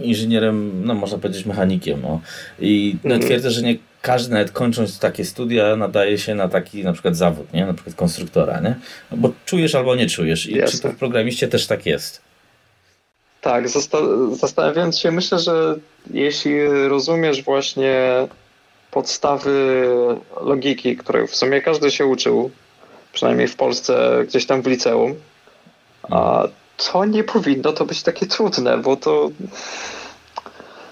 inżynierem, 0.02 0.82
no 0.84 0.94
można 0.94 1.18
powiedzieć 1.18 1.46
mechanikiem, 1.46 2.00
no. 2.02 2.20
I 2.60 2.96
no, 3.04 3.14
mhm. 3.14 3.28
twierdzę, 3.28 3.50
że 3.50 3.62
nie 3.62 3.76
każdy 4.02 4.32
nawet 4.32 4.50
kończąc 4.50 4.98
takie 4.98 5.24
studia 5.24 5.76
nadaje 5.76 6.18
się 6.18 6.34
na 6.34 6.48
taki 6.48 6.84
na 6.84 6.92
przykład 6.92 7.16
zawód, 7.16 7.52
nie? 7.52 7.66
Na 7.66 7.74
przykład 7.74 7.96
konstruktora, 7.96 8.60
nie? 8.60 8.74
No 9.10 9.16
bo 9.16 9.32
czujesz 9.46 9.74
albo 9.74 9.94
nie 9.94 10.06
czujesz. 10.06 10.46
I 10.46 10.56
Jasne. 10.56 10.76
czy 10.76 10.82
to 10.82 10.88
w 10.88 10.96
programiście 10.96 11.48
też 11.48 11.66
tak 11.66 11.86
jest? 11.86 12.31
Tak, 13.42 13.64
zastanawiając 14.32 14.98
się, 14.98 15.10
myślę, 15.10 15.38
że 15.38 15.76
jeśli 16.10 16.68
rozumiesz 16.88 17.42
właśnie 17.42 18.28
podstawy 18.90 19.86
logiki, 20.40 20.96
której 20.96 21.28
w 21.28 21.36
sumie 21.36 21.60
każdy 21.60 21.90
się 21.90 22.06
uczył, 22.06 22.50
przynajmniej 23.12 23.48
w 23.48 23.56
Polsce 23.56 24.24
gdzieś 24.28 24.46
tam 24.46 24.62
w 24.62 24.66
liceum, 24.66 25.14
a 26.02 26.44
to 26.76 27.04
nie 27.04 27.24
powinno 27.24 27.72
to 27.72 27.84
być 27.84 28.02
takie 28.02 28.26
trudne, 28.26 28.78
bo 28.78 28.96
to 28.96 29.30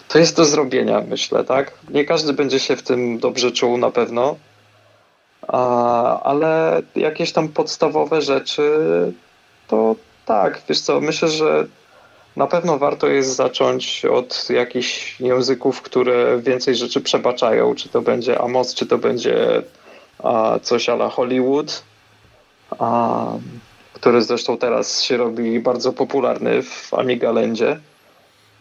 to 0.08 0.18
jest 0.18 0.36
do 0.36 0.44
zrobienia, 0.44 1.02
myślę, 1.08 1.44
tak? 1.44 1.72
Nie 1.90 2.04
każdy 2.04 2.32
będzie 2.32 2.58
się 2.58 2.76
w 2.76 2.82
tym 2.82 3.18
dobrze 3.18 3.52
czuł 3.52 3.78
na 3.78 3.90
pewno, 3.90 4.36
ale 6.22 6.82
jakieś 6.96 7.32
tam 7.32 7.48
podstawowe 7.48 8.22
rzeczy 8.22 8.62
to 9.68 9.96
tak, 10.26 10.62
wiesz 10.68 10.80
co, 10.80 11.00
myślę, 11.00 11.28
że 11.28 11.66
na 12.40 12.46
pewno 12.46 12.78
warto 12.78 13.06
jest 13.06 13.36
zacząć 13.36 14.04
od 14.04 14.50
jakichś 14.50 15.20
języków, 15.20 15.82
które 15.82 16.38
więcej 16.38 16.74
rzeczy 16.76 17.00
przebaczają, 17.00 17.74
czy 17.74 17.88
to 17.88 18.02
będzie 18.02 18.40
Amos, 18.40 18.74
czy 18.74 18.86
to 18.86 18.98
będzie 18.98 19.62
a, 20.18 20.58
coś 20.62 20.88
ala 20.88 21.08
Hollywood, 21.08 21.82
a, 22.78 23.26
który 23.92 24.22
zresztą 24.22 24.56
teraz 24.56 25.02
się 25.02 25.16
robi 25.16 25.60
bardzo 25.60 25.92
popularny 25.92 26.62
w 26.62 26.94
Amigalendzie. 26.94 27.80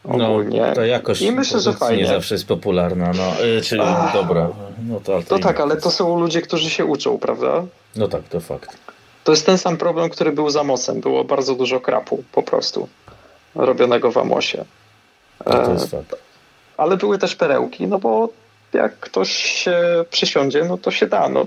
Ogólnie. 0.04 0.62
No, 0.62 0.76
to 0.76 0.86
jakoś 0.86 1.22
I 1.22 1.32
myślę, 1.32 1.60
że 1.60 1.74
fajnie. 1.74 2.04
nie 2.04 2.10
zawsze 2.10 2.36
jest 2.36 2.48
popularna, 2.48 3.12
no, 3.18 3.46
yy, 3.46 3.62
czyli 3.62 3.82
dobra. 4.14 4.50
No 4.90 5.00
to, 5.00 5.22
to 5.28 5.40
tak, 5.40 5.60
ale 5.60 5.78
to 5.78 5.92
są 5.92 6.20
ludzie, 6.20 6.42
którzy 6.42 6.70
się 6.70 6.86
uczą, 6.86 7.18
prawda? 7.18 7.64
No 7.96 8.08
tak, 8.08 8.24
to 8.24 8.40
fakt. 8.40 8.78
To 9.24 9.32
jest 9.32 9.46
ten 9.46 9.58
sam 9.58 9.78
problem, 9.78 10.10
który 10.10 10.32
był 10.32 10.50
z 10.50 10.56
Amosem. 10.56 11.02
Było 11.02 11.24
bardzo 11.24 11.56
dużo 11.56 11.80
krapu 11.80 12.24
po 12.32 12.44
prostu 12.44 12.88
robionego 13.56 14.12
w 14.12 14.18
Amosie. 14.18 14.66
No 15.46 15.66
to 15.66 15.74
jest 15.74 15.92
fakt. 15.92 16.16
Ale 16.78 16.98
były 16.98 17.18
też 17.18 17.36
perełki, 17.36 17.88
no 17.88 18.00
bo 18.00 18.30
jak 18.74 19.00
ktoś 19.00 19.32
się 19.32 20.06
przysiądzie, 20.10 20.66
no 20.66 20.78
to 20.78 20.92
się 20.92 21.08
da. 21.08 21.30
No, 21.30 21.46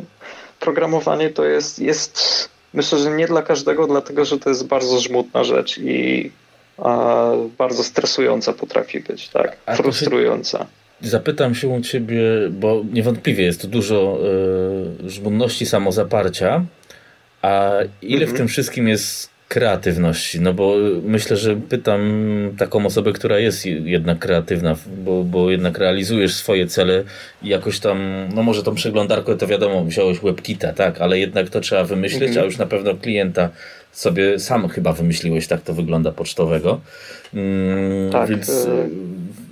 programowanie 0.61 1.31
to 1.31 1.45
jest, 1.45 1.79
jest 1.79 2.49
myślę, 2.75 2.99
że 2.99 3.11
nie 3.11 3.27
dla 3.27 3.43
każdego, 3.43 3.87
dlatego 3.87 4.25
że 4.25 4.39
to 4.39 4.49
jest 4.49 4.67
bardzo 4.67 5.01
żmudna 5.01 5.45
rzecz 5.45 5.79
i 5.79 6.31
bardzo 7.59 7.85
stresująca 7.85 8.53
potrafi 8.53 9.01
być, 9.01 9.29
tak? 9.29 9.57
A 9.67 9.77
Frustrująca. 9.77 10.67
Zapytam 11.01 11.55
się 11.55 11.69
u 11.69 11.81
Ciebie, 11.81 12.23
bo 12.51 12.83
niewątpliwie 12.93 13.45
jest 13.45 13.61
tu 13.61 13.69
dużo 13.69 14.19
y, 15.07 15.11
żmudności, 15.11 15.67
samozaparcia, 15.67 16.65
a 17.43 17.71
ile 18.03 18.21
mhm. 18.21 18.35
w 18.35 18.39
tym 18.39 18.49
wszystkim 18.49 18.89
jest 18.89 19.32
kreatywności? 19.53 20.41
No 20.41 20.53
bo 20.53 20.75
myślę, 21.03 21.37
że 21.37 21.57
pytam 21.57 22.01
taką 22.59 22.87
osobę, 22.87 23.13
która 23.13 23.39
jest 23.39 23.67
jednak 23.67 24.19
kreatywna, 24.19 24.77
bo, 25.05 25.25
bo 25.25 25.51
jednak 25.51 25.79
realizujesz 25.79 26.35
swoje 26.35 26.67
cele 26.67 27.05
i 27.43 27.49
jakoś 27.49 27.81
tam, 27.81 28.29
no 28.35 28.43
może 28.43 28.63
tą 28.63 28.75
przeglądarkę 28.75 29.37
to 29.37 29.47
wiadomo, 29.47 29.85
wziąłeś 29.85 30.21
WebKita, 30.21 30.73
tak, 30.73 31.01
ale 31.01 31.19
jednak 31.19 31.51
to 31.51 31.61
trzeba 31.61 31.85
wymyśleć, 31.85 32.29
mhm. 32.29 32.43
a 32.43 32.45
już 32.45 32.59
na 32.59 32.67
pewno 32.67 32.95
klienta 32.95 33.51
sobie 33.93 34.39
sam 34.39 34.69
chyba 34.69 34.93
wymyśliłeś, 34.93 35.47
tak 35.47 35.61
to 35.61 35.75
wygląda 35.75 36.13
pocztowego. 36.13 36.81
Mm, 37.35 38.13
tak. 38.13 38.29
Więc 38.29 38.49
y 38.49 38.67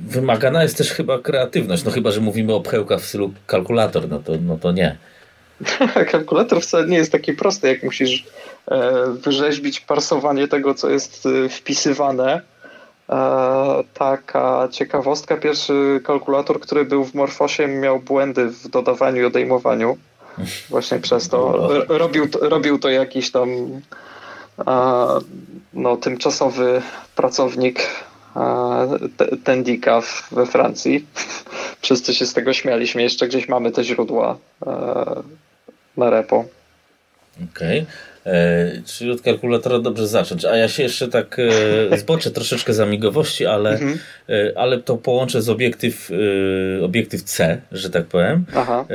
wymagana 0.08 0.62
jest 0.62 0.76
też 0.76 0.90
chyba 0.90 1.18
kreatywność. 1.18 1.84
No 1.84 1.90
chyba, 1.90 2.10
że 2.10 2.20
mówimy 2.20 2.54
o 2.54 2.60
pchełkach 2.60 3.00
w 3.00 3.06
stylu 3.06 3.32
kalkulator, 3.46 4.08
no 4.08 4.18
to, 4.18 4.32
no 4.46 4.58
to 4.58 4.72
nie. 4.72 4.96
kalkulator 6.12 6.60
wcale 6.60 6.86
nie 6.86 6.96
jest 6.96 7.12
taki 7.12 7.32
prosty, 7.32 7.68
jak 7.68 7.82
musisz 7.82 8.26
e, 8.68 9.06
wyrzeźbić 9.12 9.80
parsowanie 9.80 10.48
tego, 10.48 10.74
co 10.74 10.90
jest 10.90 11.26
e, 11.26 11.48
wpisywane. 11.48 12.40
Taka 13.94 14.68
ciekawostka, 14.70 15.36
pierwszy 15.36 16.00
kalkulator, 16.04 16.60
który 16.60 16.84
był 16.84 17.04
w 17.04 17.14
Morfosie 17.14 17.68
miał 17.68 18.00
błędy 18.00 18.46
w 18.46 18.68
dodawaniu 18.68 19.22
i 19.22 19.24
odejmowaniu. 19.24 19.98
Właśnie 20.68 20.98
przez 20.98 21.28
to. 21.28 21.68
Robił, 21.88 22.28
robił 22.40 22.78
to 22.78 22.88
jakiś 22.88 23.30
tam 23.30 23.48
no, 25.74 25.96
tymczasowy 25.96 26.82
pracownik 27.16 27.86
Tendika 29.44 30.02
we 30.32 30.46
Francji. 30.46 31.06
Wszyscy 31.82 32.14
się 32.14 32.26
z 32.26 32.34
tego 32.34 32.52
śmialiśmy. 32.52 33.02
Jeszcze 33.02 33.28
gdzieś 33.28 33.48
mamy 33.48 33.70
te 33.70 33.84
źródła 33.84 34.36
na 35.96 36.10
repo. 36.10 36.44
Okej. 37.36 37.80
Okay. 37.80 37.86
E, 38.26 38.82
czyli 38.86 39.10
od 39.10 39.20
kalkulatora 39.22 39.78
dobrze 39.78 40.08
zacząć. 40.08 40.44
A 40.44 40.56
ja 40.56 40.68
się 40.68 40.82
jeszcze 40.82 41.08
tak 41.08 41.36
e, 41.90 41.98
zboczę 41.98 42.30
troszeczkę 42.40 42.74
za 42.74 42.86
migowości, 42.86 43.46
ale, 43.46 43.70
mhm. 43.70 43.98
e, 44.28 44.52
ale 44.58 44.78
to 44.78 44.96
połączę 44.96 45.42
z 45.42 45.48
obiektyw, 45.48 46.10
e, 46.80 46.84
obiektyw 46.84 47.22
C, 47.22 47.60
że 47.72 47.90
tak 47.90 48.04
powiem. 48.04 48.44
Aha. 48.54 48.86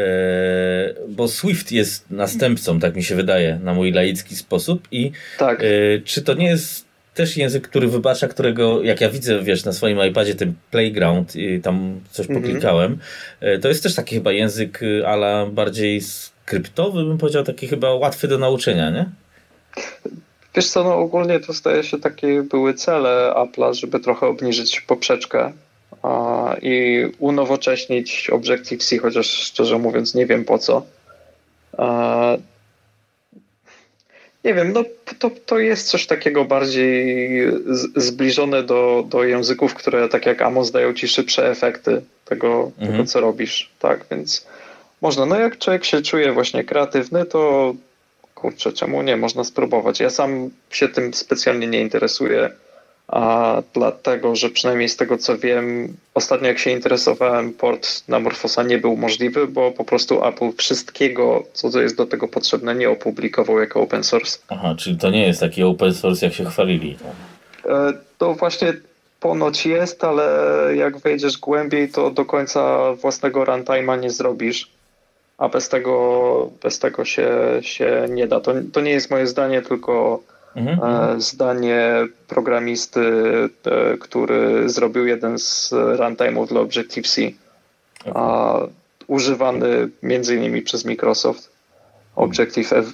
Bo 1.07 1.27
Swift 1.27 1.71
jest 1.71 2.11
następcą, 2.11 2.79
tak 2.79 2.95
mi 2.95 3.03
się 3.03 3.15
wydaje, 3.15 3.59
na 3.63 3.73
mój 3.73 3.91
laicki 3.91 4.35
sposób. 4.35 4.87
I 4.91 5.11
tak. 5.37 5.63
Czy 6.05 6.21
to 6.21 6.33
nie 6.33 6.47
jest 6.47 6.85
też 7.13 7.37
język, 7.37 7.67
który 7.67 7.87
wybacza, 7.87 8.27
którego 8.27 8.83
jak 8.83 9.01
ja 9.01 9.09
widzę, 9.09 9.43
wiesz, 9.43 9.65
na 9.65 9.73
swoim 9.73 9.99
iPadzie 10.09 10.35
ten 10.35 10.53
Playground 10.71 11.35
i 11.35 11.61
tam 11.61 11.99
coś 12.11 12.25
mhm. 12.29 12.43
poklikałem, 12.43 12.97
to 13.61 13.67
jest 13.67 13.83
też 13.83 13.95
taki 13.95 14.15
chyba 14.15 14.31
język 14.31 14.79
ala 15.05 15.45
bardziej 15.45 16.01
kryptowy, 16.45 17.03
bym 17.03 17.17
powiedział, 17.17 17.43
taki 17.43 17.67
chyba 17.67 17.93
łatwy 17.93 18.27
do 18.27 18.37
nauczenia, 18.37 18.89
nie? 18.89 19.05
Wiesz 20.55 20.67
co, 20.67 20.83
no 20.83 20.95
ogólnie 20.95 21.39
to 21.39 21.53
staje 21.53 21.83
się 21.83 21.99
takie 21.99 22.43
były 22.43 22.73
cele 22.73 23.33
Apple'a, 23.35 23.73
żeby 23.73 23.99
trochę 23.99 24.27
obniżyć 24.27 24.81
poprzeczkę 24.81 25.51
a, 26.03 26.55
i 26.61 27.05
unowocześnić 27.19 28.29
Objective-C, 28.29 28.97
chociaż 28.97 29.27
szczerze 29.27 29.77
mówiąc 29.77 30.15
nie 30.15 30.25
wiem 30.25 30.45
po 30.45 30.57
co. 30.57 30.85
A, 31.77 32.37
nie 34.43 34.53
wiem, 34.53 34.73
no 34.73 34.83
to, 35.19 35.31
to 35.45 35.59
jest 35.59 35.87
coś 35.87 36.07
takiego 36.07 36.45
bardziej 36.45 37.41
zbliżone 37.95 38.63
do, 38.63 39.05
do 39.09 39.23
języków, 39.23 39.73
które 39.73 40.09
tak 40.09 40.25
jak 40.25 40.41
Amos 40.41 40.71
dają 40.71 40.93
ci 40.93 41.07
szybsze 41.07 41.49
efekty 41.49 42.01
tego, 42.25 42.71
mhm. 42.77 42.91
tego 42.91 43.05
co 43.05 43.21
robisz, 43.21 43.69
tak, 43.79 44.05
więc 44.11 44.47
można. 45.05 45.25
No 45.25 45.39
jak 45.39 45.57
człowiek 45.57 45.85
się 45.85 46.01
czuje 46.01 46.31
właśnie 46.31 46.63
kreatywny, 46.63 47.25
to 47.25 47.73
kurczę, 48.35 48.73
czemu 48.73 49.01
nie? 49.01 49.17
Można 49.17 49.43
spróbować. 49.43 49.99
Ja 49.99 50.09
sam 50.09 50.49
się 50.69 50.89
tym 50.89 51.13
specjalnie 51.13 51.67
nie 51.67 51.81
interesuję, 51.81 52.49
a 53.07 53.61
dlatego, 53.73 54.35
że 54.35 54.49
przynajmniej 54.49 54.89
z 54.89 54.97
tego 54.97 55.17
co 55.17 55.37
wiem, 55.37 55.93
ostatnio 56.13 56.47
jak 56.47 56.59
się 56.59 56.71
interesowałem, 56.71 57.53
port 57.53 58.07
na 58.07 58.19
Morfosa 58.19 58.63
nie 58.63 58.77
był 58.77 58.97
możliwy, 58.97 59.47
bo 59.47 59.71
po 59.71 59.85
prostu 59.85 60.25
Apple 60.25 60.51
wszystkiego, 60.57 61.43
co 61.53 61.81
jest 61.81 61.97
do 61.97 62.05
tego 62.05 62.27
potrzebne, 62.27 62.75
nie 62.75 62.89
opublikował 62.89 63.59
jako 63.59 63.81
open 63.81 64.03
source. 64.03 64.39
Aha, 64.49 64.75
czyli 64.79 64.97
to 64.97 65.09
nie 65.09 65.27
jest 65.27 65.39
taki 65.39 65.63
open 65.63 65.93
source, 65.93 66.25
jak 66.25 66.35
się 66.35 66.45
chwalili. 66.45 66.97
E, 67.65 67.93
to 68.17 68.33
właśnie 68.33 68.73
ponoć 69.19 69.65
jest, 69.65 70.03
ale 70.03 70.25
jak 70.75 70.97
wejdziesz 70.97 71.37
głębiej, 71.37 71.89
to 71.89 72.11
do 72.11 72.25
końca 72.25 72.93
własnego 72.93 73.43
runtime'a 73.43 73.99
nie 73.99 74.09
zrobisz 74.09 74.74
a 75.37 75.49
bez 75.49 75.69
tego, 75.69 76.49
bez 76.63 76.79
tego 76.79 77.05
się, 77.05 77.29
się 77.61 78.05
nie 78.09 78.27
da. 78.27 78.39
To, 78.39 78.53
to 78.73 78.81
nie 78.81 78.91
jest 78.91 79.11
moje 79.11 79.27
zdanie, 79.27 79.61
tylko 79.61 80.23
mhm. 80.55 80.79
E, 80.83 81.21
zdanie 81.21 82.07
programisty, 82.27 83.01
e, 83.65 83.97
który 83.97 84.69
zrobił 84.69 85.05
jeden 85.05 85.39
z 85.39 85.71
runtime'ów 85.71 86.47
dla 86.47 86.61
Objective-C, 86.61 87.21
okay. 88.05 88.67
używany 89.07 89.89
między 90.03 90.35
innymi 90.35 90.61
przez 90.61 90.85
Microsoft, 90.85 91.49
Objective 92.15 92.73
F, 92.73 92.87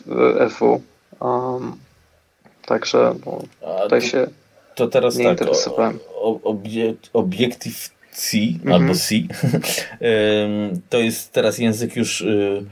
FW. 0.49 0.81
Um, 1.19 1.75
także 2.65 3.15
no, 3.25 3.39
tutaj 3.83 4.01
się 4.01 4.27
to 4.75 4.87
teraz 4.87 5.15
nie 5.15 5.23
tak, 5.25 5.31
interesowałem. 5.31 5.99
O, 6.15 6.39
o, 6.43 6.57
Objective 7.13 7.89
C 8.11 8.37
mhm. 8.37 8.73
albo 8.73 8.95
C. 8.95 9.15
to 10.89 10.99
jest 10.99 11.31
teraz 11.31 11.57
język 11.57 11.95
już 11.95 12.21
y, 12.21 12.65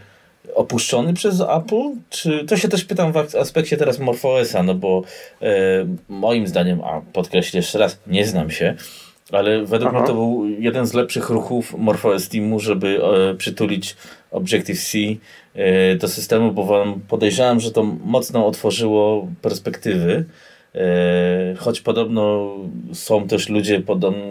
opuszczony 0.56 1.14
przez 1.14 1.42
Apple? 1.42 1.92
Czy 2.10 2.46
to 2.46 2.58
się 2.58 2.68
też 2.68 2.86
pytam 2.86 3.14
w 3.14 3.36
aspekcie 3.36 3.78
teraz 3.78 4.00
MorphOSa, 4.00 4.64
no 4.64 4.76
bo 4.76 5.04
y, 5.42 5.46
moim 6.10 6.48
zdaniem, 6.48 6.82
a 6.82 7.02
podkreślę 7.14 7.58
jeszcze 7.58 7.80
raz, 7.80 8.00
nie 8.08 8.26
znam 8.26 8.52
się, 8.52 8.76
ale 9.32 9.66
według 9.66 9.90
Aha. 9.90 10.00
mnie 10.00 10.08
to 10.08 10.14
był 10.14 10.46
jeden 10.60 10.86
z 10.86 10.94
lepszych 10.94 11.30
ruchów 11.30 11.78
MorphOS 11.78 12.30
Teamu, 12.30 12.60
żeby 12.60 13.02
e, 13.04 13.36
przytulić 13.36 13.96
Objective-C 14.32 14.98
e, 15.54 15.96
do 15.96 16.08
systemu, 16.08 16.52
bo 16.52 16.66
wam 16.66 17.02
podejrzewam, 17.08 17.60
że 17.60 17.72
to 17.72 17.84
mocno 17.84 18.48
otworzyło 18.48 19.28
perspektywy 19.42 20.26
E, 20.26 20.49
choć 21.58 21.82
podobno 21.82 22.56
są 22.94 23.28
też 23.28 23.50
ludzie, 23.50 23.82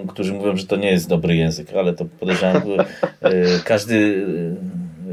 którzy 0.08 0.32
mówią, 0.32 0.56
że 0.56 0.66
to 0.66 0.76
nie 0.76 0.90
jest 0.90 1.08
dobry 1.08 1.36
język, 1.36 1.74
ale 1.74 1.92
to 1.92 2.04
podejrzewam, 2.20 2.62
e, 3.20 3.32
każdy 3.64 4.26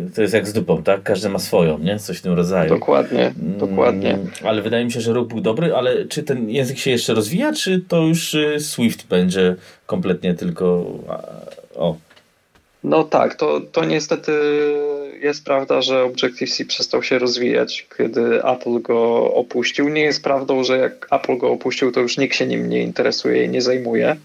e, 0.08 0.16
to 0.16 0.22
jest 0.22 0.34
jak 0.34 0.48
z 0.48 0.54
dupą, 0.54 0.84
tak? 0.84 1.04
Każdy 1.04 1.30
ma 1.30 1.40
swoją, 1.40 1.80
nie? 1.80 2.00
Coś 2.00 2.18
w 2.18 2.22
tym 2.22 2.34
rodzaju. 2.34 2.70
Dokładnie, 2.70 3.34
dokładnie. 3.38 4.14
Mm, 4.14 4.28
ale 4.44 4.62
wydaje 4.62 4.86
mi 4.86 4.92
się, 4.92 5.02
że 5.02 5.14
ruch 5.14 5.28
był 5.28 5.42
dobry, 5.42 5.76
ale 5.76 6.06
czy 6.06 6.24
ten 6.24 6.50
język 6.50 6.78
się 6.78 6.92
jeszcze 6.92 7.14
rozwija, 7.14 7.54
czy 7.54 7.80
to 7.88 8.02
już 8.02 8.36
Swift 8.60 9.08
będzie 9.08 9.56
kompletnie 9.86 10.34
tylko 10.34 10.86
o? 11.76 11.96
No 12.86 13.04
tak, 13.04 13.36
to, 13.36 13.62
to 13.72 13.86
niestety 13.86 14.32
jest 15.22 15.46
prawda, 15.46 15.82
że 15.82 16.04
Objective-C 16.04 16.66
przestał 16.66 17.04
się 17.04 17.20
rozwijać, 17.20 17.88
kiedy 17.98 18.44
Apple 18.44 18.82
go 18.82 19.34
opuścił. 19.34 19.90
Nie 19.90 20.02
jest 20.02 20.24
prawdą, 20.24 20.64
że 20.64 20.78
jak 20.78 21.08
Apple 21.12 21.38
go 21.38 21.52
opuścił, 21.52 21.92
to 21.92 22.00
już 22.00 22.18
nikt 22.18 22.36
się 22.36 22.48
nim 22.48 22.70
nie 22.70 22.84
interesuje 22.84 23.44
i 23.44 23.50
nie 23.50 23.62
zajmuje. 23.62 24.16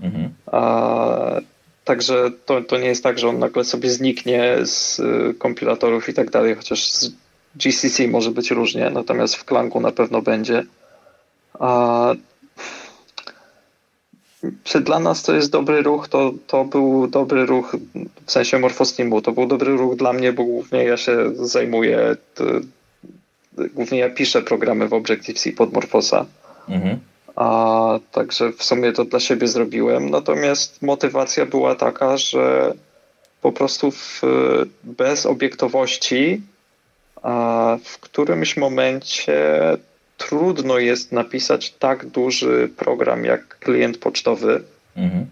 Mhm. 0.00 0.28
A, 0.46 1.40
także 1.84 2.30
to, 2.46 2.60
to 2.60 2.78
nie 2.78 2.88
jest 2.88 3.02
tak, 3.02 3.18
że 3.18 3.28
on 3.28 3.38
nagle 3.38 3.64
sobie 3.64 3.90
zniknie 3.90 4.56
z 4.62 4.98
y, 4.98 5.34
kompilatorów 5.38 6.08
i 6.08 6.14
tak 6.14 6.30
dalej, 6.30 6.54
chociaż 6.54 6.92
z 6.92 7.12
GCC 7.54 8.08
może 8.08 8.30
być 8.30 8.50
różnie, 8.50 8.90
natomiast 8.90 9.36
w 9.36 9.44
Clangu 9.44 9.80
na 9.80 9.92
pewno 9.92 10.22
będzie. 10.22 10.64
A, 11.58 12.14
czy 14.64 14.80
dla 14.80 14.98
nas 14.98 15.22
to 15.22 15.34
jest 15.34 15.50
dobry 15.50 15.82
ruch, 15.82 16.08
to, 16.08 16.32
to 16.46 16.64
był 16.64 17.06
dobry 17.06 17.46
ruch 17.46 17.76
w 18.26 18.32
sensie 18.32 18.58
Morfosteamu. 18.58 19.22
To 19.22 19.32
był 19.32 19.46
dobry 19.46 19.76
ruch 19.76 19.96
dla 19.96 20.12
mnie, 20.12 20.32
bo 20.32 20.44
głównie 20.44 20.84
ja 20.84 20.96
się 20.96 21.16
zajmuję, 21.34 22.16
to, 22.34 22.44
głównie 23.74 23.98
ja 23.98 24.10
piszę 24.10 24.42
programy 24.42 24.88
w 24.88 24.92
Objective-C 24.92 25.52
pod 25.52 25.72
Morfosa. 25.72 26.26
Mhm. 26.68 26.98
A 27.36 27.98
także 28.12 28.52
w 28.52 28.64
sumie 28.64 28.92
to 28.92 29.04
dla 29.04 29.20
siebie 29.20 29.48
zrobiłem. 29.48 30.10
Natomiast 30.10 30.82
motywacja 30.82 31.46
była 31.46 31.74
taka, 31.74 32.16
że 32.16 32.74
po 33.42 33.52
prostu 33.52 33.90
w, 33.90 34.22
bez 34.84 35.26
obiektowości 35.26 36.42
a 37.22 37.76
w 37.84 37.98
którymś 37.98 38.56
momencie 38.56 39.60
trudno 40.18 40.78
jest 40.78 41.12
napisać 41.12 41.70
tak 41.70 42.06
duży 42.06 42.70
program 42.76 43.24
jak 43.24 43.58
klient 43.58 43.98
pocztowy. 43.98 44.62
Mhm. 44.96 45.26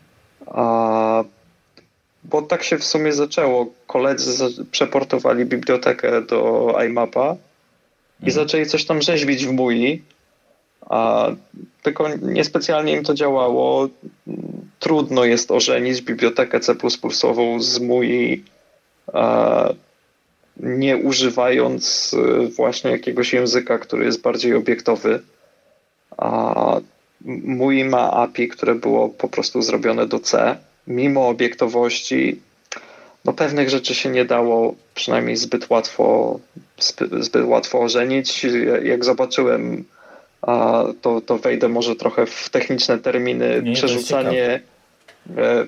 A, 0.46 1.25
bo 2.25 2.42
tak 2.42 2.62
się 2.62 2.79
w 2.79 2.85
sumie 2.85 3.12
zaczęło. 3.12 3.66
Koledzy 3.87 4.64
przeportowali 4.70 5.44
bibliotekę 5.44 6.22
do 6.22 6.72
iMapa 6.87 7.37
i 8.20 8.27
mhm. 8.27 8.33
zaczęli 8.33 8.66
coś 8.66 8.85
tam 8.85 9.03
rzeźbić 9.03 9.46
w 9.46 9.53
MUI, 9.53 10.03
a 10.81 11.29
tylko 11.83 12.09
niespecjalnie 12.22 12.92
im 12.92 13.05
to 13.05 13.14
działało. 13.14 13.88
Trudno 14.79 15.25
jest 15.25 15.51
ożenić 15.51 16.03
bibliotekę 16.03 16.61
C++ 16.61 16.75
z 17.59 17.81
MUI 17.81 18.44
nie 20.61 20.97
używając 20.97 22.14
y, 22.14 22.49
właśnie 22.49 22.90
jakiegoś 22.90 23.33
języka, 23.33 23.79
który 23.79 24.05
jest 24.05 24.23
bardziej 24.23 24.55
obiektowy. 24.55 25.21
A 26.16 26.81
mój 27.45 27.85
ma 27.85 28.11
API, 28.11 28.49
które 28.49 28.75
było 28.75 29.09
po 29.09 29.29
prostu 29.29 29.62
zrobione 29.62 30.07
do 30.07 30.21
C. 30.21 30.57
Mimo 30.87 31.29
obiektowości, 31.29 32.40
no 33.25 33.33
pewnych 33.33 33.71
rzeczy 33.71 33.95
się 33.95 34.11
nie 34.11 34.25
dało 34.25 34.75
przynajmniej 34.95 35.37
zbyt 35.37 35.71
łatwo, 35.71 36.40
zbyt 37.21 37.45
łatwo 37.45 37.81
ożenić. 37.81 38.47
Jak 38.83 39.05
zobaczyłem, 39.05 39.85
to, 41.03 41.21
to 41.21 41.38
wejdę 41.38 41.69
może 41.69 41.97
trochę 41.97 42.27
w 42.27 42.49
techniczne 42.51 42.99
terminy, 42.99 43.62
nie, 43.64 43.73
przerzucanie 43.73 44.61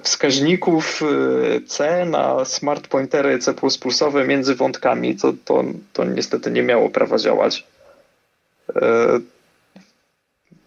wskaźników 0.02 1.02
C 1.66 2.04
na 2.04 2.44
smart 2.44 2.88
pointery 2.88 3.38
C++ 3.38 3.54
między 4.26 4.54
wątkami, 4.54 5.16
to, 5.16 5.32
to, 5.44 5.64
to 5.92 6.04
niestety 6.04 6.50
nie 6.50 6.62
miało 6.62 6.90
prawa 6.90 7.18
działać. 7.18 7.64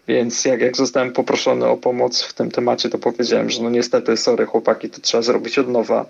Więc 0.08 0.46
jak, 0.46 0.62
jak 0.62 0.78
zostałem 0.78 1.14
poproszony 1.14 1.68
o 1.68 1.78
pomoc 1.78 2.24
w 2.24 2.34
tym 2.34 2.52
temacie, 2.52 2.90
to 2.90 2.98
powiedziałem, 2.98 3.50
że 3.50 3.64
no 3.64 3.70
niestety, 3.70 4.18
sorry 4.18 4.46
chłopaki, 4.46 4.90
to 4.90 5.02
trzeba 5.02 5.24
zrobić 5.24 5.60
od 5.60 5.68
nowa, 5.68 6.06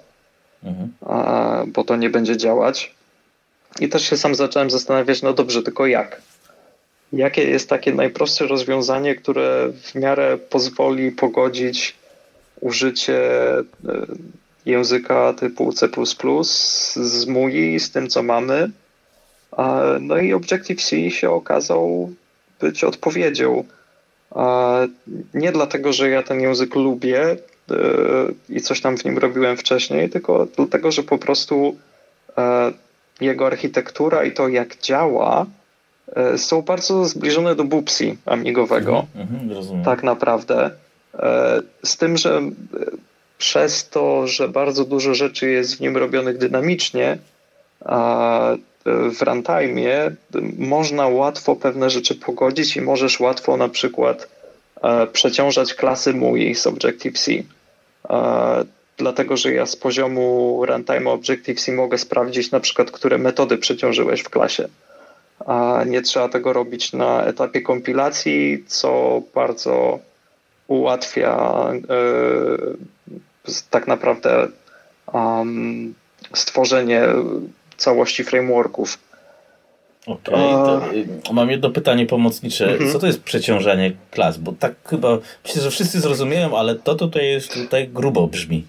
mhm. 0.63 0.91
a, 1.05 1.63
bo 1.67 1.83
to 1.83 1.95
nie 1.95 2.09
będzie 2.09 2.37
działać. 2.37 2.95
I 3.79 3.89
też 3.89 4.09
się 4.09 4.17
sam 4.17 4.35
zacząłem 4.35 4.69
zastanawiać, 4.69 5.21
no 5.21 5.33
dobrze, 5.33 5.63
tylko 5.63 5.87
jak? 5.87 6.21
Jakie 7.13 7.43
jest 7.43 7.69
takie 7.69 7.93
najprostsze 7.93 8.47
rozwiązanie, 8.47 9.15
które 9.15 9.69
w 9.83 9.95
miarę 9.95 10.37
pozwoli 10.37 11.11
pogodzić 11.11 11.95
użycie 12.61 13.19
e, 13.57 13.63
języka 14.65 15.33
typu 15.33 15.73
C++ 15.73 15.87
z 16.95 17.25
MUI, 17.25 17.79
z 17.79 17.91
tym, 17.91 18.07
co 18.07 18.23
mamy. 18.23 18.71
No 19.99 20.17
i 20.17 20.33
Objective-C 20.33 21.11
się 21.11 21.29
okazał 21.29 22.11
być 22.59 22.83
odpowiedzią. 22.83 23.63
Nie 25.33 25.51
dlatego, 25.51 25.93
że 25.93 26.09
ja 26.09 26.23
ten 26.23 26.41
język 26.41 26.75
lubię 26.75 27.21
e, 27.21 27.37
i 28.49 28.61
coś 28.61 28.81
tam 28.81 28.97
w 28.97 29.05
nim 29.05 29.17
robiłem 29.17 29.57
wcześniej, 29.57 30.09
tylko 30.09 30.47
dlatego, 30.55 30.91
że 30.91 31.03
po 31.03 31.17
prostu 31.17 31.75
e, 32.37 32.71
jego 33.21 33.47
architektura 33.47 34.23
i 34.23 34.31
to, 34.31 34.47
jak 34.47 34.77
działa, 34.77 35.45
są 36.37 36.61
bardzo 36.61 37.05
zbliżone 37.05 37.55
do 37.55 37.63
Bubsi 37.63 38.17
amigowego. 38.25 39.05
Mhm, 39.15 39.51
mhm, 39.51 39.83
tak 39.83 40.03
naprawdę. 40.03 40.71
Z 41.83 41.97
tym, 41.97 42.17
że 42.17 42.41
przez 43.37 43.89
to, 43.89 44.27
że 44.27 44.47
bardzo 44.47 44.85
dużo 44.85 45.13
rzeczy 45.13 45.49
jest 45.49 45.77
w 45.77 45.81
nim 45.81 45.97
robionych 45.97 46.37
dynamicznie, 46.37 47.17
a 47.85 48.55
w 48.85 49.21
runtime 49.21 50.11
można 50.57 51.07
łatwo 51.07 51.55
pewne 51.55 51.89
rzeczy 51.89 52.15
pogodzić 52.15 52.77
i 52.77 52.81
możesz 52.81 53.19
łatwo 53.19 53.57
na 53.57 53.69
przykład 53.69 54.27
e, 54.81 55.07
przeciążać 55.07 55.73
klasy 55.73 56.13
MUI 56.13 56.55
z 56.55 56.67
Objective-C. 56.67 57.31
E, 58.09 58.65
dlatego, 58.97 59.37
że 59.37 59.53
ja 59.53 59.65
z 59.65 59.75
poziomu 59.75 60.59
runtime 60.65 61.11
Objective-C 61.11 61.71
mogę 61.71 61.97
sprawdzić 61.97 62.51
na 62.51 62.59
przykład, 62.59 62.91
które 62.91 63.17
metody 63.17 63.57
przeciążyłeś 63.57 64.21
w 64.21 64.29
klasie. 64.29 64.67
A 65.45 65.83
nie 65.87 66.01
trzeba 66.01 66.29
tego 66.29 66.53
robić 66.53 66.93
na 66.93 67.25
etapie 67.25 67.61
kompilacji, 67.61 68.63
co 68.67 69.21
bardzo 69.35 69.99
ułatwia 70.71 71.63
e, 71.89 73.51
tak 73.69 73.87
naprawdę 73.87 74.47
um, 75.13 75.93
stworzenie 76.33 77.03
całości 77.77 78.23
frameworków. 78.23 78.97
Okej, 80.07 80.35
okay, 80.35 81.07
mam 81.33 81.49
jedno 81.49 81.69
pytanie 81.69 82.05
pomocnicze. 82.05 82.71
Mhm. 82.71 82.91
Co 82.91 82.99
to 82.99 83.07
jest 83.07 83.23
przeciążanie 83.23 83.91
klas? 84.11 84.37
Bo 84.37 84.51
tak 84.59 84.73
chyba 84.85 85.17
myślę, 85.45 85.61
że 85.61 85.71
wszyscy 85.71 85.99
zrozumieją, 85.99 86.57
ale 86.57 86.75
to 86.75 86.95
tutaj 86.95 87.25
jest 87.25 87.53
tutaj 87.53 87.87
grubo 87.87 88.27
brzmi. 88.27 88.67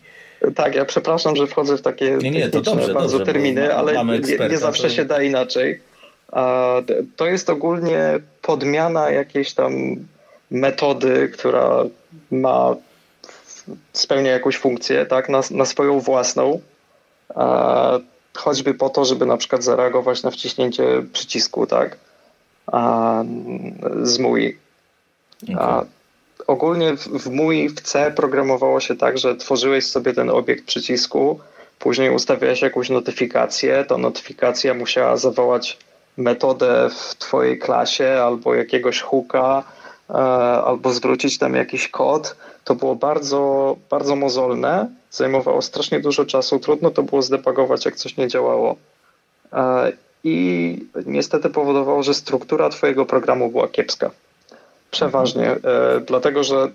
Tak, 0.54 0.74
ja 0.74 0.84
przepraszam, 0.84 1.36
że 1.36 1.46
wchodzę 1.46 1.76
w 1.76 1.82
takie 1.82 2.18
nie, 2.22 2.30
nie, 2.30 2.48
to 2.48 2.60
dobrze, 2.60 2.94
bardzo 2.94 3.18
dobrze, 3.18 3.32
terminy, 3.32 3.74
ale 3.74 4.04
nie, 4.04 4.48
nie, 4.48 4.58
zawsze 4.58 4.82
to... 4.82 4.88
się 4.88 5.04
da 5.04 5.22
inaczej. 5.22 5.80
To 7.16 7.26
jest 7.26 7.50
ogólnie 7.50 8.20
podmiana 8.42 9.10
jakiejś 9.10 9.54
tam 9.54 9.96
metody, 10.52 11.28
która 11.28 11.84
ma 12.30 12.76
spełnia 13.92 14.30
jakąś 14.30 14.56
funkcję, 14.56 15.06
tak, 15.06 15.28
na, 15.28 15.40
na 15.50 15.64
swoją 15.64 16.00
własną 16.00 16.60
choćby 18.34 18.74
po 18.74 18.88
to, 18.88 19.04
żeby 19.04 19.26
na 19.26 19.36
przykład 19.36 19.64
zareagować 19.64 20.22
na 20.22 20.30
wciśnięcie 20.30 20.84
przycisku, 21.12 21.66
tak? 21.66 21.96
A, 22.66 23.24
z 24.02 24.18
MUI. 24.18 24.56
Okay. 25.42 25.86
Ogólnie 26.46 26.96
w, 26.96 27.08
w 27.08 27.30
MUI 27.30 27.68
w 27.68 27.80
C 27.80 28.12
programowało 28.16 28.80
się 28.80 28.96
tak, 28.96 29.18
że 29.18 29.36
tworzyłeś 29.36 29.86
sobie 29.86 30.12
ten 30.12 30.30
obiekt 30.30 30.64
przycisku, 30.64 31.40
później 31.78 32.10
ustawiałeś 32.10 32.62
jakąś 32.62 32.90
notyfikację, 32.90 33.84
ta 33.88 33.98
notyfikacja 33.98 34.74
musiała 34.74 35.16
zawołać 35.16 35.78
metodę 36.16 36.90
w 36.90 37.14
twojej 37.14 37.58
klasie 37.58 38.20
albo 38.24 38.54
jakiegoś 38.54 39.00
hooka, 39.00 39.64
e, 39.64 39.81
albo 40.64 40.92
zwrócić 40.92 41.38
tam 41.38 41.54
jakiś 41.54 41.88
kod. 41.88 42.36
To 42.64 42.74
było 42.74 42.96
bardzo, 42.96 43.76
bardzo 43.90 44.16
mozolne 44.16 44.88
zajmowało 45.10 45.62
strasznie 45.62 46.00
dużo 46.00 46.24
czasu, 46.24 46.58
trudno 46.58 46.90
to 46.90 47.02
było 47.02 47.22
zdepagować, 47.22 47.84
jak 47.84 47.96
coś 47.96 48.16
nie 48.16 48.28
działało. 48.28 48.76
E, 49.52 49.92
I 50.24 50.78
niestety 51.06 51.50
powodowało, 51.50 52.02
że 52.02 52.14
struktura 52.14 52.68
Twojego 52.68 53.06
programu 53.06 53.50
była 53.50 53.68
kiepska. 53.68 54.10
Przeważnie, 54.90 55.50
e, 55.50 55.60
dlatego 56.06 56.44
że 56.44 56.68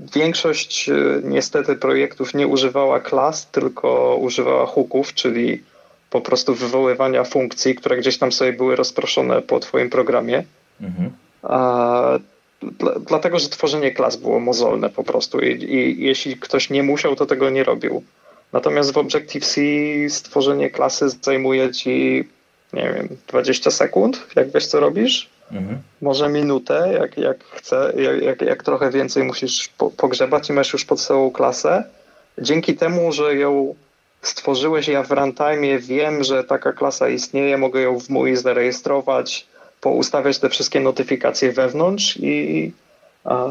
większość 0.00 0.88
e, 0.88 0.94
niestety 1.22 1.76
projektów 1.76 2.34
nie 2.34 2.46
używała 2.46 3.00
klas, 3.00 3.46
tylko 3.46 4.16
używała 4.16 4.66
hooków, 4.66 5.14
czyli 5.14 5.62
po 6.10 6.20
prostu 6.20 6.54
wywoływania 6.54 7.24
funkcji, 7.24 7.74
które 7.74 7.96
gdzieś 7.96 8.18
tam 8.18 8.32
sobie 8.32 8.52
były 8.52 8.76
rozproszone 8.76 9.42
po 9.42 9.60
Twoim 9.60 9.90
programie. 9.90 10.44
Mhm 10.80 11.10
dlatego, 13.06 13.38
że 13.38 13.48
tworzenie 13.48 13.92
klas 13.92 14.16
było 14.16 14.40
mozolne 14.40 14.90
po 14.90 15.04
prostu 15.04 15.40
i, 15.40 15.64
i 15.64 16.04
jeśli 16.04 16.36
ktoś 16.36 16.70
nie 16.70 16.82
musiał, 16.82 17.16
to 17.16 17.26
tego 17.26 17.50
nie 17.50 17.64
robił. 17.64 18.02
Natomiast 18.52 18.92
w 18.92 18.98
Objective-C 18.98 19.60
stworzenie 20.08 20.70
klasy 20.70 21.06
zajmuje 21.22 21.72
ci, 21.72 22.24
nie 22.72 22.92
wiem, 22.94 23.08
20 23.28 23.70
sekund, 23.70 24.26
jak 24.36 24.50
wiesz, 24.50 24.66
co 24.66 24.80
robisz. 24.80 25.30
Mhm. 25.52 25.78
Może 26.00 26.28
minutę, 26.28 26.92
jak, 27.00 27.18
jak 27.18 27.44
chcę, 27.44 27.92
jak, 27.96 28.22
jak, 28.22 28.42
jak 28.42 28.62
trochę 28.62 28.90
więcej 28.90 29.24
musisz 29.24 29.68
po, 29.68 29.90
pogrzebać 29.90 30.50
i 30.50 30.52
masz 30.52 30.72
już 30.72 30.84
podstawową 30.84 31.30
klasę. 31.30 31.84
Dzięki 32.38 32.74
temu, 32.74 33.12
że 33.12 33.36
ją 33.36 33.74
stworzyłeś, 34.22 34.88
ja 34.88 35.02
w 35.02 35.10
runtime 35.10 35.78
wiem, 35.78 36.24
że 36.24 36.44
taka 36.44 36.72
klasa 36.72 37.08
istnieje, 37.08 37.58
mogę 37.58 37.80
ją 37.80 38.00
w 38.00 38.08
mój 38.08 38.36
zarejestrować, 38.36 39.46
poustawiać 39.80 40.38
te 40.38 40.48
wszystkie 40.48 40.80
notyfikacje 40.80 41.52
wewnątrz 41.52 42.16
i 42.16 42.72
a, 43.24 43.46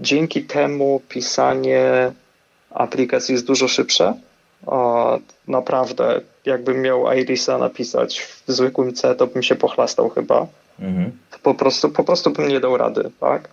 dzięki 0.00 0.42
temu 0.42 1.00
pisanie 1.08 2.12
aplikacji 2.70 3.32
jest 3.32 3.46
dużo 3.46 3.68
szybsze. 3.68 4.14
A, 4.66 5.18
naprawdę, 5.48 6.20
jakbym 6.44 6.82
miał 6.82 7.12
Irisa 7.12 7.58
napisać 7.58 8.20
w 8.20 8.52
zwykłym 8.52 8.94
C, 8.94 9.14
to 9.14 9.26
bym 9.26 9.42
się 9.42 9.54
pochlastał 9.54 10.10
chyba. 10.10 10.46
Mhm. 10.80 11.12
Po, 11.42 11.54
prostu, 11.54 11.90
po 11.90 12.04
prostu 12.04 12.30
bym 12.30 12.48
nie 12.48 12.60
dał 12.60 12.76
rady, 12.76 13.10
tak? 13.20 13.48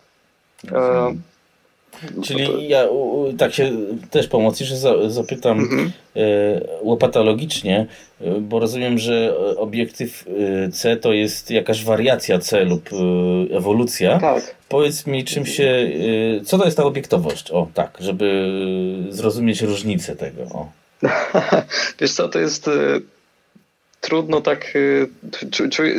Mhm. 0.63 1.21
Czyli 2.23 2.69
ja 2.69 2.87
tak 3.37 3.53
się 3.53 3.71
też 4.11 4.27
pomocniczy 4.27 4.75
zapytam 5.07 5.59
mhm. 5.59 5.91
E, 6.15 6.21
łopatologicznie, 6.81 7.85
e, 8.21 8.41
bo 8.41 8.59
rozumiem, 8.59 8.97
że 8.97 9.37
obiektyw 9.57 10.25
e, 10.67 10.71
C 10.71 10.97
to 10.97 11.13
jest 11.13 11.51
jakaś 11.51 11.83
wariacja 11.83 12.39
C 12.39 12.63
lub 12.63 12.89
ewolucja. 13.51 14.19
Tak. 14.19 14.55
Powiedz 14.69 15.07
mi, 15.07 15.23
czym 15.23 15.45
się, 15.45 15.89
co 16.45 16.57
to 16.57 16.65
jest 16.65 16.77
ta 16.77 16.83
obiektowość? 16.83 17.51
O, 17.51 17.67
tak, 17.73 17.97
żeby 17.99 18.57
zrozumieć 19.09 19.61
różnicę 19.61 20.15
tego. 20.15 20.43
O. 20.43 20.69
Wiesz 21.99 22.11
co, 22.11 22.29
to 22.29 22.39
jest 22.39 22.69
trudno 24.01 24.41
tak, 24.41 24.73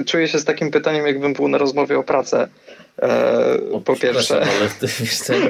czuję 0.07 0.29
się 0.29 0.39
z 0.39 0.45
takim 0.45 0.71
pytaniem, 0.71 1.07
jakbym 1.07 1.33
był 1.33 1.49
na 1.49 1.59
rozmowie 1.59 1.99
o 1.99 2.03
pracę. 2.03 2.49
E, 2.99 3.59
o, 3.73 3.81
po 3.81 3.97
pierwsze. 3.97 4.41
Ale 4.41 4.69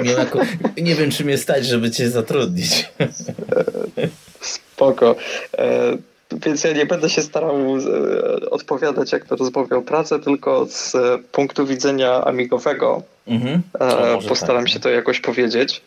nie, 0.03 0.83
nie 0.83 0.95
wiem, 0.95 1.11
czy 1.11 1.25
mnie 1.25 1.39
stać, 1.39 1.67
żeby 1.67 1.91
cię 1.91 2.11
zatrudnić. 2.11 2.91
E, 3.01 4.09
spoko. 4.41 5.17
E, 5.59 5.97
więc 6.45 6.65
ja 6.65 6.73
nie 6.73 6.87
będę 6.87 7.11
się 7.11 7.23
starał 7.23 7.57
e, 7.57 8.51
odpowiadać 8.51 9.13
jak 9.13 9.25
to 9.25 9.37
rozmawia 9.37 9.77
o 9.77 9.83
pracę, 9.83 10.21
tylko 10.21 10.67
z 10.67 10.97
punktu 11.33 11.67
widzenia 11.67 12.25
amigowego 12.25 13.03
mhm. 13.27 13.63
E, 13.81 14.19
postaram 14.29 14.65
tak. 14.65 14.73
się 14.73 14.81
to 14.81 14.91
jakoś 14.91 15.21
powiedzieć. 15.21 15.83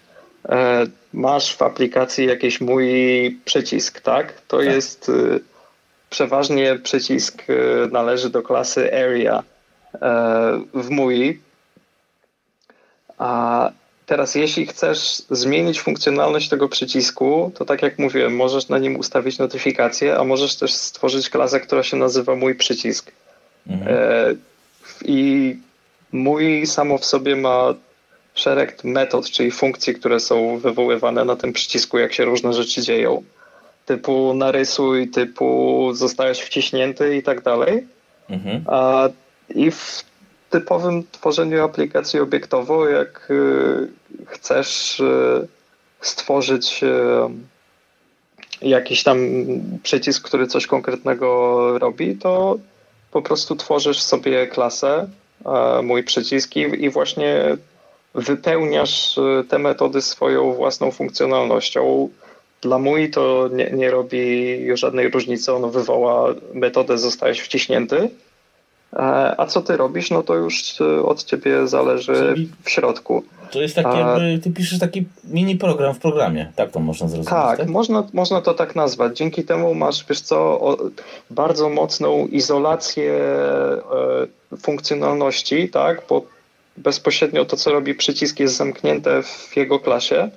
E, 0.50 0.86
masz 1.14 1.56
w 1.56 1.62
aplikacji 1.62 2.28
jakiś 2.28 2.62
mój 2.62 2.88
przycisk, 3.46 4.02
tak? 4.02 4.42
To 4.48 4.58
tak. 4.58 4.66
jest 4.66 5.12
przeważnie 6.10 6.80
przycisk 6.84 7.44
należy 7.92 8.30
do 8.30 8.42
klasy 8.44 8.94
area 8.94 9.44
w 10.74 10.90
MUI 10.90 11.40
a 13.18 13.72
teraz, 14.06 14.36
jeśli 14.36 14.66
chcesz 14.66 15.22
zmienić 15.30 15.80
funkcjonalność 15.80 16.50
tego 16.50 16.70
przycisku, 16.70 17.52
to 17.56 17.66
tak 17.66 17.82
jak 17.82 18.00
mówiłem, 18.00 18.36
możesz 18.36 18.70
na 18.70 18.78
nim 18.78 18.96
ustawić 18.96 19.38
notyfikację, 19.38 20.18
a 20.18 20.24
możesz 20.24 20.56
też 20.56 20.74
stworzyć 20.74 21.30
klasę, 21.30 21.60
która 21.60 21.84
się 21.84 21.98
nazywa 21.98 22.36
mój 22.36 22.56
przycisk. 22.56 23.12
Mhm. 23.68 23.98
E, 23.98 24.36
I 25.06 25.58
mój 26.12 26.68
samo 26.68 26.98
w 26.98 27.06
sobie 27.06 27.36
ma 27.36 27.74
szereg 28.36 28.84
metod, 28.84 29.30
czyli 29.30 29.52
funkcji, 29.52 29.94
które 29.94 30.20
są 30.20 30.58
wywoływane 30.58 31.26
na 31.26 31.36
tym 31.36 31.54
przycisku, 31.54 31.98
jak 31.98 32.14
się 32.14 32.26
różne 32.26 32.54
rzeczy 32.54 32.82
dzieją. 32.82 33.24
Typu 33.86 34.34
narysuj, 34.34 35.08
typu 35.08 35.90
zostałeś 35.94 36.40
wciśnięty 36.40 37.16
i 37.16 37.24
tak 37.24 37.42
dalej. 37.42 37.88
Mhm. 38.30 38.64
A, 38.68 39.10
I 39.50 39.72
w 39.72 40.04
typowym 40.56 41.04
tworzeniu 41.12 41.64
aplikacji 41.64 42.20
obiektowo, 42.20 42.90
jak 42.90 43.28
y, 43.32 43.88
chcesz 44.28 45.00
y, 45.00 45.48
stworzyć 46.02 46.84
y, 46.84 46.88
jakiś 48.62 49.04
tam 49.04 49.18
przycisk, 49.84 50.28
który 50.28 50.48
coś 50.48 50.68
konkretnego 50.68 51.80
robi, 51.80 52.18
to 52.18 52.58
po 53.12 53.22
prostu 53.22 53.56
tworzysz 53.56 54.02
sobie 54.02 54.48
klasę, 54.48 55.08
mój 55.84 56.04
przycisk 56.04 56.56
i 56.56 56.90
właśnie 56.90 57.58
wypełniasz 58.14 59.20
te 59.50 59.60
metody 59.60 60.02
swoją 60.02 60.54
własną 60.54 60.92
funkcjonalnością. 60.92 62.10
Dla 62.62 62.80
mój 62.80 63.12
to 63.12 63.50
nie, 63.54 63.72
nie 63.72 63.92
robi 63.92 64.58
żadnej 64.74 65.10
różnicy, 65.10 65.54
ono 65.54 65.70
wywoła 65.70 66.34
metodę, 66.54 66.98
zostajesz 66.98 67.40
wciśnięty 67.40 68.10
E, 68.25 68.25
a 69.38 69.46
co 69.46 69.62
ty 69.62 69.78
robisz, 69.78 70.12
no 70.12 70.24
to 70.24 70.36
już 70.36 70.82
e, 70.82 71.04
od 71.04 71.24
ciebie 71.24 71.68
zależy 71.68 72.14
Czyli 72.14 72.50
w 72.64 72.70
środku. 72.70 73.24
To 73.52 73.62
jest 73.62 73.76
takie, 73.76 73.98
jakby 73.98 74.40
ty 74.44 74.52
piszesz 74.52 74.80
taki 74.80 75.06
mini 75.24 75.56
program 75.56 75.94
w 75.94 76.00
programie, 76.00 76.52
tak 76.56 76.72
to 76.72 76.80
można 76.80 77.08
zrozumieć. 77.08 77.30
Tak, 77.30 77.58
tak? 77.58 77.68
Można, 77.68 78.08
można 78.14 78.42
to 78.42 78.54
tak 78.54 78.76
nazwać. 78.76 79.18
Dzięki 79.18 79.44
temu 79.44 79.74
masz, 79.74 80.06
wiesz 80.10 80.22
co, 80.22 80.60
bardzo 81.30 81.70
mocną 81.70 82.28
izolację 82.28 83.14
e, 83.14 84.58
funkcjonalności, 84.58 85.70
tak, 85.70 86.02
bo 86.10 86.22
bezpośrednio 86.78 87.46
to, 87.46 87.58
co 87.58 87.72
robi 87.72 87.96
przycisk, 87.96 88.40
jest 88.40 88.56
zamknięte 88.56 89.24
w 89.24 89.58
jego 89.58 89.80
klasie, 89.80 90.30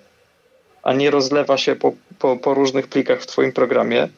a 0.82 0.92
nie 0.92 1.10
rozlewa 1.10 1.56
się 1.56 1.76
po, 1.76 1.92
po, 2.18 2.36
po 2.36 2.54
różnych 2.54 2.88
plikach 2.88 3.20
w 3.20 3.26
twoim 3.26 3.52
programie 3.52 4.08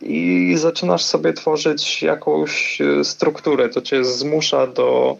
i 0.00 0.54
zaczynasz 0.56 1.04
sobie 1.04 1.32
tworzyć 1.32 2.02
jakąś 2.02 2.80
e, 2.80 3.04
strukturę. 3.04 3.68
To 3.68 3.82
cię 3.82 4.04
zmusza 4.04 4.66
do 4.66 5.16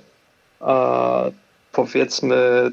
a, 0.61 1.25
powiedzmy 1.73 2.71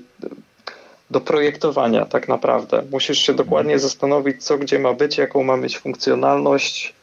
do 1.12 1.22
projektowania 1.22 2.06
tak 2.06 2.28
naprawdę. 2.28 2.84
Musisz 2.92 3.20
się 3.20 3.34
dokładnie 3.34 3.80
zastanowić, 3.80 4.44
co 4.44 4.58
gdzie 4.58 4.80
ma 4.80 4.94
być, 4.94 5.18
jaką 5.18 5.44
ma 5.44 5.58
mieć 5.58 5.78
funkcjonalność. 5.78 6.94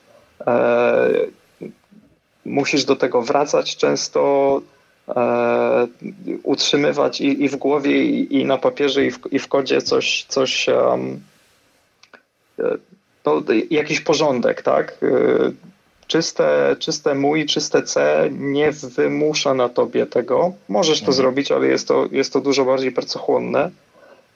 E, 0.46 1.10
musisz 2.44 2.84
do 2.84 2.96
tego 2.96 3.22
wracać 3.22 3.76
często, 3.76 4.60
e, 5.08 5.86
utrzymywać 6.42 7.20
i, 7.20 7.44
i, 7.44 7.48
w 7.48 7.56
głowie, 7.56 8.04
i, 8.04 8.40
i 8.40 8.44
na 8.44 8.58
papierze, 8.58 9.04
i 9.04 9.10
w, 9.10 9.18
i 9.32 9.38
w 9.38 9.48
kodzie 9.48 9.82
coś, 9.82 10.24
coś 10.28 10.68
um, 10.68 11.20
no, 13.26 13.42
jakiś 13.70 14.00
porządek, 14.00 14.62
tak? 14.62 14.98
Y, 15.02 15.52
czyste, 16.06 16.76
czyste 16.78 17.14
mój, 17.14 17.46
czyste 17.46 17.82
C 17.82 18.28
nie 18.30 18.72
wymusza 18.72 19.54
na 19.54 19.68
tobie 19.68 20.06
tego. 20.06 20.52
Możesz 20.68 20.98
to 20.98 21.06
mhm. 21.06 21.16
zrobić, 21.16 21.52
ale 21.52 21.66
jest 21.66 21.88
to, 21.88 22.08
jest 22.12 22.32
to 22.32 22.40
dużo 22.40 22.64
bardziej 22.64 22.92
pracochłonne. 22.92 23.70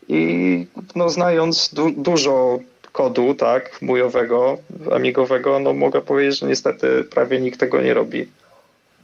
I 0.08 0.66
no, 0.94 1.08
znając 1.08 1.74
du 1.74 1.90
dużo 1.90 2.58
kodu, 2.92 3.34
tak, 3.34 3.82
mójowego, 3.82 4.58
amigowego, 4.92 5.58
no 5.58 5.72
mogę 5.74 6.00
powiedzieć, 6.00 6.38
że 6.38 6.46
niestety 6.46 7.04
prawie 7.04 7.40
nikt 7.40 7.60
tego 7.60 7.80
nie 7.80 7.94
robi. 7.94 8.28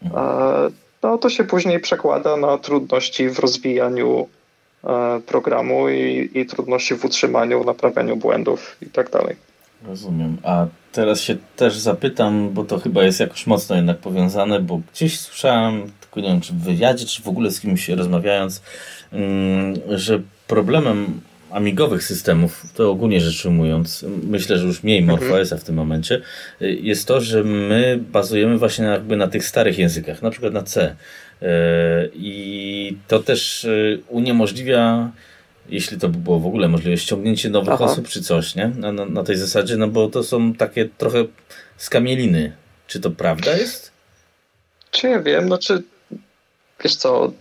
Mhm. 0.02 0.72
No 1.02 1.18
to 1.18 1.30
się 1.30 1.44
później 1.44 1.80
przekłada 1.80 2.36
na 2.36 2.58
trudności 2.58 3.28
w 3.28 3.38
rozwijaniu 3.38 4.28
e, 4.84 5.20
programu 5.26 5.88
i, 5.88 6.30
i 6.34 6.46
trudności 6.46 6.94
w 6.94 7.04
utrzymaniu, 7.04 7.64
naprawianiu 7.64 8.16
błędów 8.16 8.76
i 8.82 8.86
tak 8.86 9.10
dalej. 9.10 9.36
Rozumiem. 9.86 10.36
A 10.42 10.66
teraz 10.92 11.20
się 11.20 11.36
też 11.56 11.76
zapytam, 11.78 12.50
bo 12.52 12.64
to 12.64 12.78
chyba 12.78 13.04
jest 13.04 13.20
jakoś 13.20 13.46
mocno 13.46 13.76
jednak 13.76 13.98
powiązane, 13.98 14.60
bo 14.60 14.80
gdzieś 14.92 15.20
słyszałem, 15.20 15.90
tylko 16.00 16.20
nie 16.20 16.28
wiem, 16.28 16.40
czy 16.40 16.52
w 16.52 16.56
wywiadzie, 16.56 17.06
czy 17.06 17.22
w 17.22 17.28
ogóle 17.28 17.50
z 17.50 17.60
kimś 17.60 17.88
rozmawiając, 17.88 18.62
mm, 19.12 19.74
że 19.88 20.20
problemem 20.46 21.20
amigowych 21.50 22.04
systemów, 22.04 22.66
to 22.74 22.90
ogólnie 22.90 23.20
rzecz 23.20 23.46
ujmując, 23.46 24.04
myślę, 24.22 24.58
że 24.58 24.66
już 24.66 24.82
mniej 24.82 24.98
mhm. 24.98 25.20
MorphOSa 25.20 25.56
w 25.56 25.64
tym 25.64 25.74
momencie, 25.74 26.20
jest 26.60 27.08
to, 27.08 27.20
że 27.20 27.44
my 27.44 27.98
bazujemy 28.12 28.58
właśnie 28.58 28.84
jakby 28.84 29.16
na 29.16 29.28
tych 29.28 29.44
starych 29.44 29.78
językach, 29.78 30.22
na 30.22 30.30
przykład 30.30 30.52
na 30.52 30.62
C. 30.62 30.96
E, 31.42 32.08
I 32.14 32.96
to 33.08 33.18
też 33.18 33.64
e, 33.64 33.68
uniemożliwia 34.08 35.10
jeśli 35.72 35.98
to 35.98 36.08
by 36.08 36.18
było 36.18 36.38
w 36.38 36.46
ogóle 36.46 36.68
możliwe, 36.68 36.96
ściągnięcie 36.96 37.50
nowych 37.50 37.74
Aha. 37.74 37.84
osób 37.84 38.08
czy 38.08 38.22
coś, 38.22 38.54
nie? 38.54 38.68
Na, 38.68 38.92
na, 38.92 39.04
na, 39.04 39.22
tej 39.22 39.36
zasadzie, 39.36 39.76
no 39.76 39.88
bo 39.88 40.08
to 40.08 40.22
są 40.22 40.54
takie 40.54 40.88
trochę 40.98 41.24
skamieliny. 41.76 42.56
Czy 42.86 43.00
to 43.00 43.10
prawda 43.10 43.56
jest? 43.56 43.92
Czy 44.90 45.08
ja 45.08 45.20
wiem, 45.20 45.48
no 45.48 45.58
czy 45.58 45.82
wiesz 46.84 46.96
co, 46.96 47.32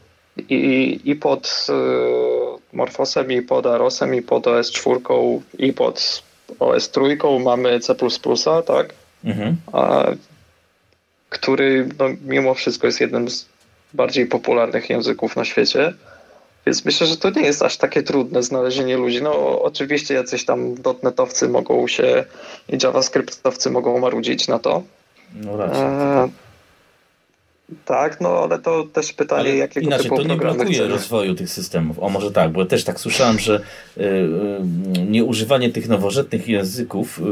i, 0.50 1.00
i 1.04 1.16
pod 1.16 1.68
y, 1.70 2.76
Morfosem, 2.76 3.32
i 3.32 3.42
pod 3.42 3.66
Arosem, 3.66 4.16
i 4.16 4.22
pod 4.22 4.46
OS4, 4.46 5.40
i 5.60 5.74
pod 5.74 6.24
OS3 6.60 7.40
mamy 7.44 7.80
C++, 7.80 7.96
tak? 8.68 8.94
Mhm. 9.24 9.58
A, 9.74 10.06
który 11.30 11.90
no, 12.00 12.06
mimo 12.26 12.54
wszystko 12.54 12.88
jest 12.88 13.02
jednym 13.02 13.30
z 13.30 13.46
bardziej 13.94 14.26
popularnych 14.26 14.90
języków 14.90 15.36
na 15.36 15.46
świecie. 15.46 15.94
Więc 16.66 16.86
myślę, 16.86 17.08
że 17.08 17.18
to 17.18 17.30
nie 17.30 17.42
jest 17.42 17.62
aż 17.62 17.78
takie 17.78 18.04
trudne 18.04 18.44
znalezienie 18.44 18.98
ludzi. 18.98 19.22
No 19.22 19.62
oczywiście 19.62 20.14
jacyś 20.14 20.46
tam 20.46 20.76
dotnetowcy 20.76 21.50
mogą 21.50 21.88
się 21.88 22.26
i 22.70 22.78
javascriptowcy 22.84 23.70
mogą 23.70 24.00
marudzić 24.00 24.48
na 24.48 24.60
to. 24.60 24.84
No 25.36 25.58
raczej. 25.58 25.82
E, 25.82 26.30
tak, 27.86 28.22
no 28.22 28.30
ale 28.30 28.60
to 28.60 28.84
też 28.84 29.14
pytanie, 29.14 29.42
ale 29.42 29.56
jakiego 29.56 29.88
inaczej, 29.88 30.04
typu 30.04 30.18
to 30.18 30.24
nie 30.24 30.36
blokuje 30.36 30.74
chcemy. 30.74 30.90
rozwoju 30.90 31.36
tych 31.36 31.50
systemów. 31.50 32.00
O 32.00 32.10
może 32.10 32.32
tak, 32.32 32.52
bo 32.52 32.66
też 32.66 32.84
tak 32.84 33.00
słyszałem, 33.00 33.40
że 33.40 33.62
y, 33.98 34.02
y, 34.02 35.06
nieużywanie 35.06 35.70
tych 35.70 35.88
nowożytnych 35.88 36.48
języków 36.48 37.20
y, 37.20 37.24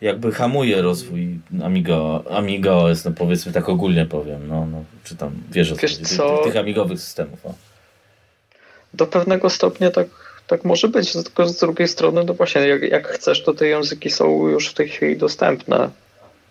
jakby 0.00 0.32
hamuje 0.32 0.82
rozwój 0.82 1.38
Amiga, 1.64 2.20
Amiga 2.30 2.72
OS, 2.72 3.04
no 3.04 3.10
powiedzmy 3.10 3.52
tak 3.52 3.68
ogólnie 3.68 4.06
powiem, 4.06 4.48
no, 4.48 4.66
no 4.66 4.84
czy 5.04 5.16
tam 5.16 5.30
wiesz 5.50 5.74
Wiesz 5.74 5.96
tych, 5.96 6.18
tych, 6.44 6.56
amigowych 6.56 7.00
systemów. 7.00 7.46
O 7.46 7.54
do 8.94 9.06
pewnego 9.06 9.50
stopnia 9.50 9.90
tak, 9.90 10.06
tak 10.46 10.64
może 10.64 10.88
być, 10.88 11.12
tylko 11.12 11.46
z 11.46 11.56
drugiej 11.58 11.88
strony, 11.88 12.24
no 12.24 12.34
właśnie, 12.34 12.60
jak, 12.60 12.82
jak 12.82 13.08
chcesz, 13.08 13.42
to 13.42 13.54
te 13.54 13.66
języki 13.66 14.10
są 14.10 14.48
już 14.48 14.68
w 14.68 14.74
tej 14.74 14.88
chwili 14.88 15.16
dostępne. 15.16 15.90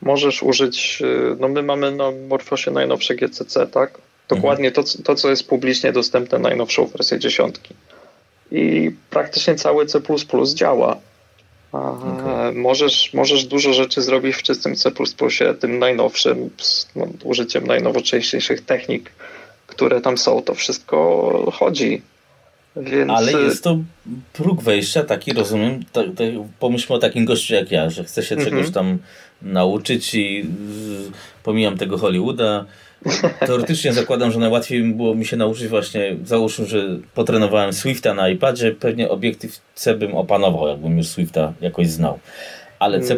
Możesz 0.02 0.44
użyć, 0.44 1.02
y, 1.02 1.36
no 1.40 1.48
my 1.48 1.64
mamy 1.64 1.92
na 1.92 2.12
Morfosie 2.12 2.72
najnowsze 2.72 3.16
GCC, 3.16 3.68
tak? 3.68 3.98
Dokładnie 4.30 4.72
to, 4.72 4.84
to, 5.04 5.16
co 5.16 5.30
jest 5.30 5.48
publicznie 5.48 5.92
dostępne, 5.92 6.40
najnowszą 6.40 6.86
wersję 6.86 7.20
dziesiątki. 7.20 7.74
I 8.52 8.92
praktycznie 9.10 9.56
cały 9.56 9.86
C 9.86 10.02
działa. 10.54 10.98
Okay. 11.72 12.52
Możesz, 12.54 13.14
możesz 13.14 13.46
dużo 13.46 13.74
rzeczy 13.74 14.02
zrobić 14.02 14.36
w 14.36 14.44
czystym 14.44 14.76
C, 14.76 14.92
tym 15.60 15.80
najnowszym, 15.80 16.50
no, 16.96 17.08
użyciem 17.24 17.68
najnowocześniejszych 17.68 18.66
technik, 18.66 19.12
które 19.68 20.02
tam 20.02 20.18
są. 20.18 20.42
To 20.42 20.54
wszystko 20.54 21.52
chodzi. 21.54 22.02
Więc... 22.76 23.12
Ale 23.12 23.40
y, 23.40 23.44
jest 23.44 23.64
to 23.64 23.78
próg 24.34 24.62
wejścia 24.62 25.04
taki, 25.04 25.34
rozumiem, 25.34 25.80
to 25.92 26.04
pomyślmy 26.60 26.96
o 26.96 27.00
takim 27.00 27.26
gościu 27.26 27.54
jak 27.54 27.72
ja, 27.72 27.90
że 27.90 28.04
chce 28.04 28.24
się 28.24 28.36
mm 28.36 28.48
-hmm. 28.48 28.50
czegoś 28.50 28.72
tam 28.72 28.98
nauczyć 29.42 30.16
i 30.16 30.46
pomijam 31.44 31.78
tego 31.78 31.98
Hollywooda. 31.98 32.66
Teoretycznie 33.40 33.94
zakładam, 33.94 34.32
że 34.32 34.40
najłatwiej 34.40 34.84
było 34.84 35.16
mi 35.16 35.26
się 35.26 35.38
nauczyć 35.38 35.68
właśnie, 35.68 36.16
załóżmy, 36.26 36.66
że 36.66 37.00
potrenowałem 37.14 37.74
Swifta 37.74 38.14
na 38.14 38.30
iPadzie, 38.30 38.72
pewnie 38.72 39.10
obiektyw 39.10 39.62
C 39.76 39.96
bym 39.96 40.16
opanował, 40.16 40.68
jakbym 40.68 40.98
już 40.98 41.08
Swifta 41.08 41.54
jakoś 41.62 41.88
znał. 41.88 42.20
Ale 42.80 43.02
C++ 43.02 43.16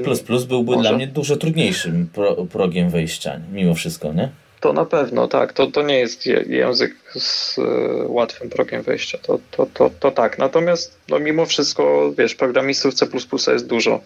byłby 0.47 0.71
Może. 0.71 0.89
dla 0.89 0.97
mnie 0.97 1.07
dużo 1.07 1.35
trudniejszym 1.35 2.09
pro, 2.13 2.45
progiem 2.45 2.89
wejścia, 2.89 3.39
mimo 3.53 3.73
wszystko, 3.73 4.13
nie? 4.13 4.29
To 4.63 4.73
na 4.73 4.85
pewno, 4.85 5.27
tak. 5.27 5.53
To, 5.53 5.67
to 5.67 5.81
nie 5.81 5.99
jest 5.99 6.25
język 6.47 6.95
z 7.15 7.57
y, 7.57 7.61
łatwym 8.07 8.49
progiem 8.49 8.81
wejścia. 8.81 9.17
To, 9.17 9.39
to, 9.51 9.67
to, 9.73 9.89
to 9.99 10.11
tak. 10.11 10.37
Natomiast 10.37 10.97
no, 11.09 11.19
mimo 11.19 11.45
wszystko, 11.45 12.11
wiesz, 12.17 12.35
programistów 12.35 12.93
C 12.93 13.07
jest 13.53 13.67
dużo. 13.67 13.99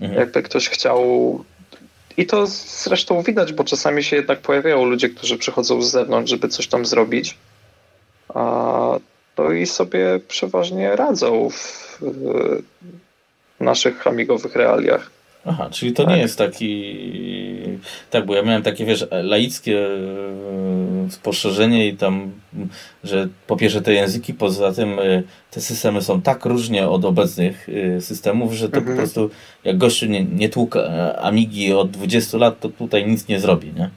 Mhm. 0.00 0.20
Jakby 0.20 0.42
ktoś 0.42 0.68
chciał. 0.68 1.04
I 2.16 2.26
to 2.26 2.46
zresztą 2.46 3.22
widać, 3.22 3.52
bo 3.52 3.64
czasami 3.64 4.04
się 4.04 4.16
jednak 4.16 4.38
pojawiają 4.38 4.84
ludzie, 4.84 5.08
którzy 5.08 5.38
przychodzą 5.38 5.82
z 5.82 5.90
zewnątrz, 5.90 6.30
żeby 6.30 6.48
coś 6.48 6.66
tam 6.66 6.86
zrobić. 6.86 7.36
A, 8.28 8.98
no 9.38 9.52
i 9.52 9.66
sobie 9.66 10.20
przeważnie 10.28 10.96
radzą 10.96 11.50
w, 11.50 11.98
w 12.00 12.62
naszych 13.60 14.06
amigowych 14.06 14.56
realiach. 14.56 15.10
Aha, 15.46 15.68
czyli 15.70 15.92
to 15.92 16.04
tak. 16.04 16.14
nie 16.14 16.20
jest 16.20 16.38
taki 16.38 16.96
tak, 18.10 18.26
bo 18.26 18.34
ja 18.34 18.42
miałem 18.42 18.62
takie, 18.62 18.84
wiesz, 18.84 19.06
laickie 19.10 19.88
spostrzeżenie 21.10 21.88
i 21.88 21.96
tam, 21.96 22.32
że 23.04 23.28
po 23.46 23.56
pierwsze 23.56 23.82
te 23.82 23.92
języki, 23.92 24.34
poza 24.34 24.72
tym 24.72 24.96
te 25.50 25.60
systemy 25.60 26.02
są 26.02 26.22
tak 26.22 26.44
różnie 26.44 26.88
od 26.88 27.04
obecnych 27.04 27.68
systemów, 28.00 28.52
że 28.52 28.68
to 28.68 28.78
mhm. 28.78 28.96
po 28.96 29.02
prostu 29.02 29.30
jak 29.64 29.78
gościu 29.78 30.06
nie, 30.06 30.24
nie 30.24 30.48
tłuk 30.48 30.76
Amigi 31.18 31.72
od 31.72 31.90
20 31.90 32.38
lat, 32.38 32.60
to 32.60 32.68
tutaj 32.68 33.06
nic 33.06 33.28
nie 33.28 33.40
zrobi, 33.40 33.72
nie? 33.72 33.90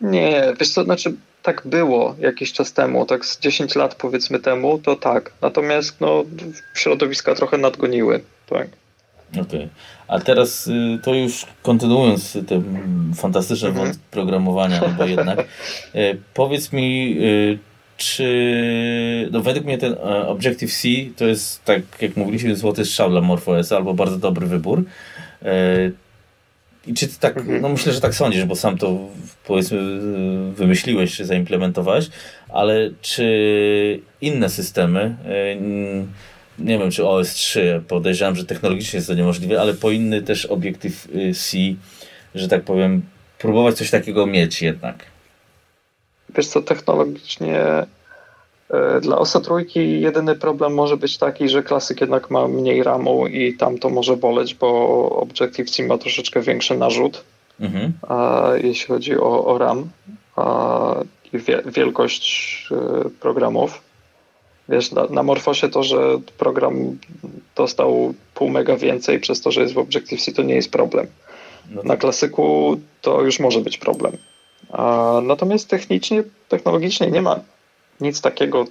Nie, 0.00 0.54
wiesz 0.60 0.70
co, 0.70 0.84
znaczy 0.84 1.14
tak 1.42 1.62
było 1.64 2.16
jakiś 2.18 2.52
czas 2.52 2.72
temu, 2.72 3.06
tak 3.06 3.26
z 3.26 3.40
10 3.40 3.74
lat 3.74 3.94
powiedzmy 3.94 4.38
temu, 4.38 4.78
to 4.78 4.96
tak. 4.96 5.32
Natomiast 5.40 6.00
no, 6.00 6.24
środowiska 6.74 7.34
trochę 7.34 7.58
nadgoniły, 7.58 8.20
tak. 8.48 8.68
Okej. 9.32 9.42
Okay. 9.42 9.68
A 10.08 10.20
teraz 10.20 10.66
y, 10.66 10.98
to 11.02 11.14
już 11.14 11.46
kontynuując 11.62 12.38
te 12.46 12.62
fantastyczne 13.14 13.68
mhm. 13.68 13.86
wątki 13.86 14.04
programowania, 14.10 14.80
no 14.80 14.88
bo 14.88 15.04
jednak 15.04 15.38
y, 15.94 16.18
powiedz 16.34 16.72
mi, 16.72 17.16
y, 17.20 17.58
czy 17.96 19.28
no 19.32 19.40
według 19.40 19.66
mnie 19.66 19.78
ten 19.78 19.92
e, 19.92 20.28
Objective-C 20.28 20.88
to 21.16 21.24
jest, 21.24 21.64
tak 21.64 21.82
jak 22.00 22.16
mówiliśmy, 22.16 22.56
złoty 22.56 22.84
strzał 22.84 23.10
dla 23.10 23.20
MorphOS 23.20 23.72
albo 23.72 23.94
bardzo 23.94 24.18
dobry 24.18 24.46
wybór. 24.46 24.84
E, 25.42 25.90
I 26.86 26.94
czy 26.94 27.08
ty 27.08 27.14
tak, 27.20 27.36
mhm. 27.36 27.62
no 27.62 27.68
myślę, 27.68 27.92
że 27.92 28.00
tak 28.00 28.14
sądzisz, 28.14 28.44
bo 28.44 28.56
sam 28.56 28.78
to 28.78 28.98
powiedzmy 29.46 29.78
wymyśliłeś, 30.52 31.16
czy 31.16 31.24
zaimplementowałeś, 31.24 32.10
ale 32.48 32.90
czy 33.00 34.00
inne 34.20 34.48
systemy, 34.48 35.00
e, 35.00 35.56
nie 36.64 36.78
wiem, 36.78 36.90
czy 36.90 37.02
OS3, 37.02 37.80
podejrzewam, 37.80 38.36
że 38.36 38.44
technologicznie 38.44 38.96
jest 38.96 39.08
to 39.08 39.14
niemożliwe, 39.14 39.60
ale 39.60 39.74
powinny 39.74 40.22
też 40.22 40.46
obiektyw 40.46 41.08
C, 41.34 41.58
że 42.34 42.48
tak 42.48 42.62
powiem, 42.62 43.02
próbować 43.38 43.76
coś 43.76 43.90
takiego 43.90 44.26
mieć 44.26 44.62
jednak. 44.62 45.04
Wiesz 46.36 46.46
co, 46.46 46.62
technologicznie 46.62 47.60
e, 48.70 49.00
dla 49.00 49.18
OSA 49.18 49.40
trójki 49.40 50.00
jedyny 50.00 50.34
problem 50.34 50.74
może 50.74 50.96
być 50.96 51.18
taki, 51.18 51.48
że 51.48 51.62
klasyk 51.62 52.00
jednak 52.00 52.30
ma 52.30 52.48
mniej 52.48 52.82
RAMu 52.82 53.26
i 53.26 53.56
tam 53.56 53.78
to 53.78 53.90
może 53.90 54.16
boleć, 54.16 54.54
bo 54.54 55.08
Objective-C 55.10 55.82
ma 55.86 55.98
troszeczkę 55.98 56.40
większy 56.40 56.76
narzut, 56.76 57.24
mhm. 57.60 57.92
jeśli 58.62 58.86
chodzi 58.86 59.16
o, 59.18 59.44
o 59.44 59.58
RAM 59.58 59.88
i 61.32 61.38
wielkość 61.66 62.68
e, 62.72 63.10
programów. 63.20 63.91
Wiesz, 64.68 64.92
na, 64.92 65.06
na 65.06 65.22
Morfosie 65.22 65.68
to, 65.68 65.82
że 65.82 66.18
program 66.38 66.98
dostał 67.56 68.14
pół 68.34 68.48
mega 68.48 68.76
więcej 68.76 69.20
przez 69.20 69.40
to, 69.40 69.52
że 69.52 69.60
jest 69.60 69.74
w 69.74 69.78
Objective-C, 69.78 70.32
to 70.32 70.42
nie 70.42 70.54
jest 70.54 70.70
problem. 70.70 71.06
No 71.70 71.76
tak. 71.76 71.88
Na 71.88 71.96
klasyku 71.96 72.76
to 73.00 73.22
już 73.22 73.40
może 73.40 73.60
być 73.60 73.78
problem. 73.78 74.16
A, 74.70 75.20
natomiast 75.22 75.68
technicznie, 75.68 76.22
technologicznie 76.48 77.10
nie 77.10 77.22
ma 77.22 77.40
nic 78.00 78.20
takiego, 78.20 78.64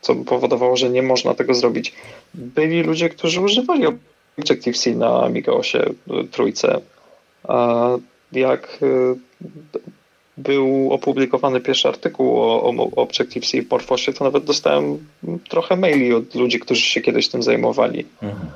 co 0.00 0.14
by 0.14 0.24
powodowało, 0.24 0.76
że 0.76 0.90
nie 0.90 1.02
można 1.02 1.34
tego 1.34 1.54
zrobić. 1.54 1.94
Byli 2.34 2.82
ludzie, 2.82 3.08
którzy 3.08 3.40
używali 3.40 3.84
Objective-C 4.38 4.94
na 4.94 5.22
Amiga-osie 5.22 5.94
trójce. 6.30 6.80
A 7.44 7.88
jak 8.32 8.78
y, 8.82 9.14
był 10.36 10.92
opublikowany 10.92 11.60
pierwszy 11.60 11.88
artykuł 11.88 12.40
o, 12.40 12.62
o 12.62 13.02
Objective-C 13.02 13.62
w 13.62 13.70
Morfosie, 13.70 14.12
to 14.12 14.24
nawet 14.24 14.44
dostałem 14.44 15.06
trochę 15.48 15.76
maili 15.76 16.14
od 16.14 16.34
ludzi, 16.34 16.60
którzy 16.60 16.82
się 16.82 17.00
kiedyś 17.00 17.28
tym 17.28 17.42
zajmowali. 17.42 18.06
Mhm. 18.22 18.50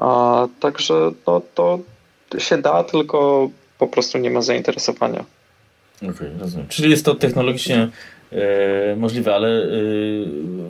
A, 0.00 0.48
także 0.60 1.10
no, 1.26 1.42
to 1.54 1.78
się 2.38 2.58
da, 2.58 2.84
tylko 2.84 3.50
po 3.78 3.86
prostu 3.86 4.18
nie 4.18 4.30
ma 4.30 4.42
zainteresowania. 4.42 5.24
Okej, 5.96 6.10
okay, 6.10 6.32
rozumiem. 6.38 6.68
Czyli 6.68 6.90
jest 6.90 7.04
to 7.04 7.14
technologicznie 7.14 7.88
e, 8.32 8.96
możliwe, 8.96 9.34
ale 9.34 9.48
e, 9.48 9.68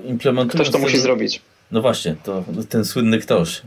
implementując... 0.09 0.69
Ktoś 0.69 0.71
to 0.71 0.79
musi 0.79 0.99
zrobić. 0.99 1.43
No 1.71 1.83
właśnie, 1.83 2.17
to 2.25 2.45
ten 2.69 2.85
słynny 2.85 3.19
ktoś. 3.19 3.63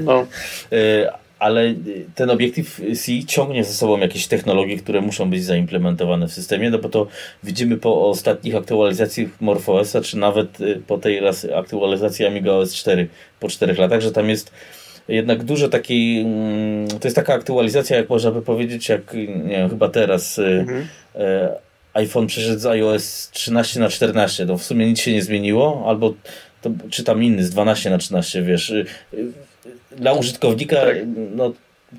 No. 0.00 0.26
e, 0.72 1.23
ale 1.38 1.74
ten 2.14 2.30
obiektyw 2.30 2.80
C 2.94 3.24
ciągnie 3.26 3.64
ze 3.64 3.72
sobą 3.72 3.98
jakieś 3.98 4.26
technologie, 4.26 4.76
które 4.76 5.00
muszą 5.00 5.30
być 5.30 5.44
zaimplementowane 5.44 6.28
w 6.28 6.32
systemie, 6.32 6.70
no 6.70 6.78
bo 6.78 6.88
to 6.88 7.06
widzimy 7.44 7.76
po 7.76 8.08
ostatnich 8.08 8.56
aktualizacjach 8.56 9.28
MorphOS, 9.40 9.96
czy 10.02 10.18
nawet 10.18 10.60
y, 10.60 10.82
po 10.86 10.98
tej 10.98 11.20
aktualizacji 11.56 12.26
Amiga 12.26 12.52
OS 12.52 12.74
4 12.74 13.08
po 13.40 13.48
4 13.48 13.74
latach, 13.74 14.00
że 14.00 14.12
tam 14.12 14.28
jest 14.28 14.52
jednak 15.08 15.44
dużo 15.44 15.68
takiej, 15.68 16.20
mm, 16.20 16.88
to 16.88 17.08
jest 17.08 17.16
taka 17.16 17.34
aktualizacja, 17.34 17.96
jak 17.96 18.08
można 18.08 18.30
by 18.30 18.42
powiedzieć, 18.42 18.88
jak 18.88 19.14
nie 19.44 19.56
wiem, 19.56 19.70
chyba 19.70 19.88
teraz 19.88 20.38
y, 20.38 20.44
mhm. 20.44 20.86
IPhone 22.04 22.26
przeszedł 22.26 22.60
z 22.60 22.66
iOS 22.66 23.30
13 23.30 23.80
na 23.80 23.88
14, 23.88 24.46
no 24.46 24.58
w 24.58 24.62
sumie 24.62 24.86
nic 24.86 25.00
się 25.00 25.12
nie 25.12 25.22
zmieniło, 25.22 25.84
albo 25.86 26.14
to, 26.62 26.70
czy 26.90 27.04
tam 27.04 27.22
inny 27.22 27.44
z 27.44 27.50
12 27.50 27.90
na 27.90 27.98
13, 27.98 28.42
wiesz. 28.42 28.72
Dla 29.96 30.12
użytkownika 30.12 30.76
tak. 30.76 30.96
no, 31.36 31.52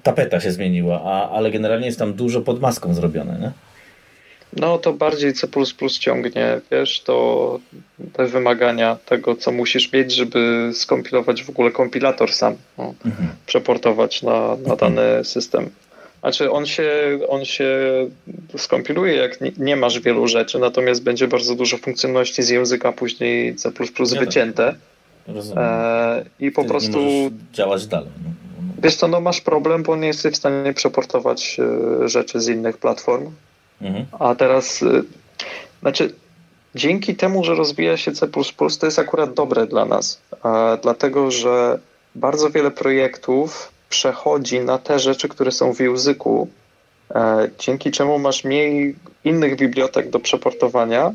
tapeta 0.03 0.39
się 0.39 0.51
zmieniła, 0.51 1.01
a, 1.03 1.29
ale 1.29 1.51
generalnie 1.51 1.85
jest 1.85 1.99
tam 1.99 2.13
dużo 2.13 2.41
pod 2.41 2.61
maską 2.61 2.93
zrobione, 2.93 3.39
nie? 3.39 3.51
No 4.55 4.77
to 4.77 4.93
bardziej 4.93 5.33
C 5.33 5.47
ciągnie, 5.99 6.61
wiesz, 6.71 7.01
to 7.01 7.59
te 8.13 8.25
wymagania 8.25 8.97
tego, 9.05 9.35
co 9.35 9.51
musisz 9.51 9.93
mieć, 9.93 10.11
żeby 10.11 10.71
skompilować 10.73 11.43
w 11.43 11.49
ogóle 11.49 11.71
kompilator 11.71 12.33
sam, 12.33 12.55
no, 12.77 12.93
mhm. 13.05 13.29
przeportować 13.45 14.21
na, 14.21 14.31
na 14.31 14.73
mhm. 14.73 14.77
dany 14.77 15.23
system. 15.23 15.69
Znaczy 16.19 16.51
on 16.51 16.65
się, 16.65 17.19
on 17.27 17.45
się 17.45 17.69
skompiluje, 18.57 19.15
jak 19.15 19.41
nie, 19.41 19.51
nie, 19.57 19.75
masz 19.75 19.99
wielu 19.99 20.27
rzeczy, 20.27 20.59
natomiast 20.59 21.03
będzie 21.03 21.27
bardzo 21.27 21.55
dużo 21.55 21.77
funkcjonalności 21.77 22.43
z 22.43 22.49
języka 22.49 22.91
później 22.91 23.55
C++ 23.55 23.71
wycięte. 24.19 24.75
E, 25.55 26.25
I 26.39 26.51
po 26.51 26.61
Ty 26.61 26.67
prostu. 26.67 26.99
działać 27.53 27.87
dalej. 27.87 28.09
No. 28.23 28.31
Wiesz 28.83 28.95
co, 28.95 29.07
no 29.07 29.21
masz 29.21 29.41
problem, 29.41 29.83
bo 29.83 29.95
nie 29.95 30.07
jesteś 30.07 30.33
w 30.33 30.37
stanie 30.37 30.73
przeportować 30.73 31.57
e, 32.03 32.09
rzeczy 32.09 32.41
z 32.41 32.47
innych 32.47 32.77
platform. 32.77 33.31
Mhm. 33.81 34.05
A 34.19 34.35
teraz, 34.35 34.83
e, 34.83 35.01
znaczy, 35.81 36.13
dzięki 36.75 37.15
temu, 37.15 37.43
że 37.43 37.55
rozwija 37.55 37.97
się 37.97 38.11
C, 38.11 38.27
to 38.79 38.85
jest 38.85 38.99
akurat 38.99 39.33
dobre 39.33 39.67
dla 39.67 39.85
nas, 39.85 40.21
dlatego 40.81 41.31
że 41.31 41.79
bardzo 42.15 42.49
wiele 42.49 42.71
projektów 42.71 43.71
przechodzi 43.89 44.59
na 44.59 44.77
te 44.77 44.99
rzeczy, 44.99 45.29
które 45.29 45.51
są 45.51 45.73
w 45.73 45.79
języku, 45.79 46.47
dzięki 47.59 47.91
czemu 47.91 48.19
masz 48.19 48.43
mniej 48.43 48.95
innych 49.23 49.55
bibliotek 49.55 50.09
do 50.09 50.19
przeportowania 50.19 51.13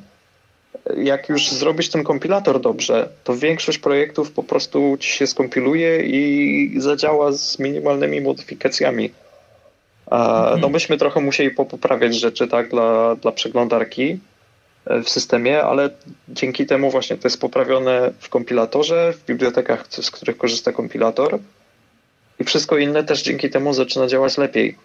jak 0.97 1.29
już 1.29 1.51
zrobisz 1.51 1.89
ten 1.89 2.05
kompilator 2.05 2.61
dobrze, 2.61 3.09
to 3.25 3.37
większość 3.37 3.79
projektów 3.79 4.33
po 4.33 4.43
prostu 4.43 4.97
ci 5.01 5.11
się 5.11 5.27
skompiluje 5.27 6.03
i 6.03 6.81
zadziała 6.81 7.33
z 7.33 7.59
minimalnymi 7.59 8.21
modyfikacjami. 8.21 9.11
Mhm. 10.11 10.61
No 10.61 10.69
myśmy 10.69 10.97
trochę 10.97 11.21
musieli 11.21 11.51
poprawiać 11.51 12.15
rzeczy 12.15 12.49
tak 12.49 12.71
dla, 12.71 13.17
dla 13.17 13.33
przeglądarki 13.33 14.19
e, 14.87 15.03
w 15.03 15.09
systemie, 15.09 15.63
ale 15.63 15.91
dzięki 16.29 16.67
temu 16.67 16.91
właśnie 16.91 17.17
to 17.17 17.29
jest 17.29 17.41
poprawione 17.41 18.13
w 18.19 18.29
kompilatorze, 18.29 19.13
w 19.13 19.25
bibliotekach, 19.25 19.87
z 19.91 20.11
których 20.11 20.37
korzysta 20.37 20.73
kompilator 20.73 21.39
i 22.41 22.45
wszystko 22.45 22.79
inne 22.79 23.05
też 23.05 23.23
dzięki 23.23 23.51
temu 23.51 23.75
zaczyna 23.75 24.07
działać 24.07 24.39
lepiej. 24.39 24.77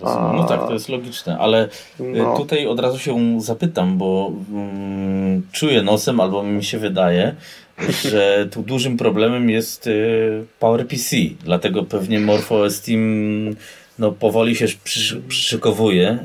No 0.00 0.46
tak, 0.48 0.60
to 0.60 0.72
jest 0.72 0.88
logiczne, 0.88 1.38
ale 1.38 1.64
y, 2.00 2.02
no. 2.02 2.36
tutaj 2.36 2.66
od 2.66 2.80
razu 2.80 2.98
się 2.98 3.40
zapytam, 3.40 3.98
bo 3.98 4.32
mm, 4.52 5.42
czuję 5.52 5.82
nosem, 5.82 6.20
albo 6.20 6.42
mi 6.42 6.64
się 6.64 6.78
wydaje, 6.78 7.34
że 8.10 8.48
tu 8.50 8.62
dużym 8.62 8.96
problemem 8.96 9.50
jest 9.50 9.86
y, 9.86 10.44
PowerPC, 10.58 11.16
dlatego 11.44 11.82
pewnie 11.82 12.20
MorphOS 12.20 12.80
Team 12.80 13.56
no, 13.98 14.12
powoli 14.12 14.56
się 14.56 14.66
przy, 14.84 15.20
przyszykowuje. 15.28 16.18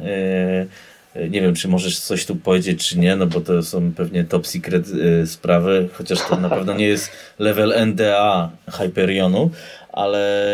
Y, 1.15 1.29
nie 1.29 1.41
wiem, 1.41 1.55
czy 1.55 1.67
możesz 1.67 1.99
coś 1.99 2.25
tu 2.25 2.35
powiedzieć, 2.35 2.87
czy 2.89 2.99
nie, 2.99 3.15
no 3.15 3.25
bo 3.25 3.41
to 3.41 3.63
są 3.63 3.93
pewnie 3.93 4.23
top 4.23 4.47
secret 4.47 4.85
sprawy, 5.25 5.89
chociaż 5.93 6.19
to 6.29 6.37
na 6.37 6.49
pewno 6.49 6.73
nie 6.73 6.85
jest 6.85 7.11
level 7.39 7.73
NDA 7.87 8.49
Hyperionu, 8.71 9.49
ale, 9.93 10.47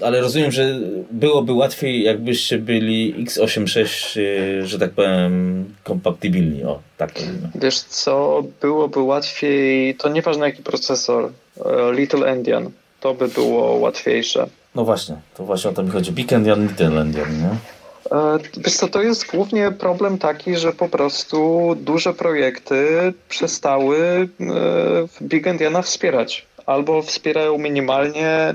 ale 0.00 0.20
rozumiem, 0.20 0.52
że 0.52 0.78
byłoby 1.10 1.52
łatwiej, 1.52 2.02
jakbyście 2.02 2.58
byli 2.58 3.24
x86, 3.24 4.20
y, 4.20 4.66
że 4.66 4.78
tak 4.78 4.90
powiem, 4.90 5.64
kompatybilni. 5.84 6.64
O, 6.64 6.78
tak 6.96 7.12
powiem. 7.12 7.50
Wiesz 7.54 7.80
co, 7.80 8.42
byłoby 8.60 9.00
łatwiej, 9.00 9.94
to 9.94 10.08
nieważne 10.08 10.46
jaki 10.46 10.62
procesor, 10.62 11.30
e, 11.64 11.92
Little 11.92 12.26
Endian, 12.26 12.70
to 13.00 13.14
by 13.14 13.28
było 13.28 13.76
łatwiejsze. 13.76 14.46
No 14.74 14.84
właśnie, 14.84 15.16
to 15.36 15.44
właśnie 15.44 15.70
o 15.70 15.72
to 15.72 15.82
mi 15.82 15.90
chodzi. 15.90 16.12
Big 16.12 16.32
Endian, 16.32 16.62
Little 16.62 17.00
Endian, 17.00 17.38
nie? 17.40 17.50
E, 18.18 18.38
wiesz 18.56 18.74
co, 18.74 18.88
to 18.88 19.02
jest 19.02 19.26
głównie 19.26 19.70
problem 19.70 20.18
taki, 20.18 20.56
że 20.56 20.72
po 20.72 20.88
prostu 20.88 21.68
duże 21.80 22.14
projekty 22.14 23.12
przestały 23.28 24.28
e, 24.40 24.46
Big 25.22 25.46
Endiana 25.46 25.82
wspierać 25.82 26.46
albo 26.66 27.02
wspierają 27.02 27.58
minimalnie, 27.58 28.54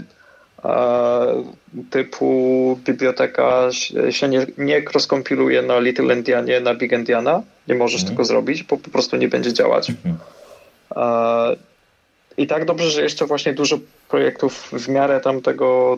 typu 1.89 2.79
biblioteka 2.85 3.69
się 4.09 4.29
nie, 4.29 4.45
nie 4.57 4.81
cross-kompiluje 4.81 5.63
na 5.63 5.79
Little 5.79 6.13
Endianie, 6.13 6.59
na 6.59 6.75
Big 6.75 6.93
Endiana. 6.93 7.41
Nie 7.67 7.75
możesz 7.75 8.01
mhm. 8.01 8.15
tego 8.15 8.25
zrobić, 8.25 8.63
bo 8.63 8.77
po 8.77 8.89
prostu 8.89 9.17
nie 9.17 9.27
będzie 9.27 9.53
działać. 9.53 9.89
Mhm. 9.89 10.17
I 12.37 12.47
tak 12.47 12.65
dobrze, 12.65 12.91
że 12.91 13.01
jeszcze 13.01 13.25
właśnie 13.25 13.53
dużo 13.53 13.77
projektów 14.09 14.69
w 14.71 14.87
miarę 14.89 15.19
tam 15.19 15.41
tego, 15.41 15.97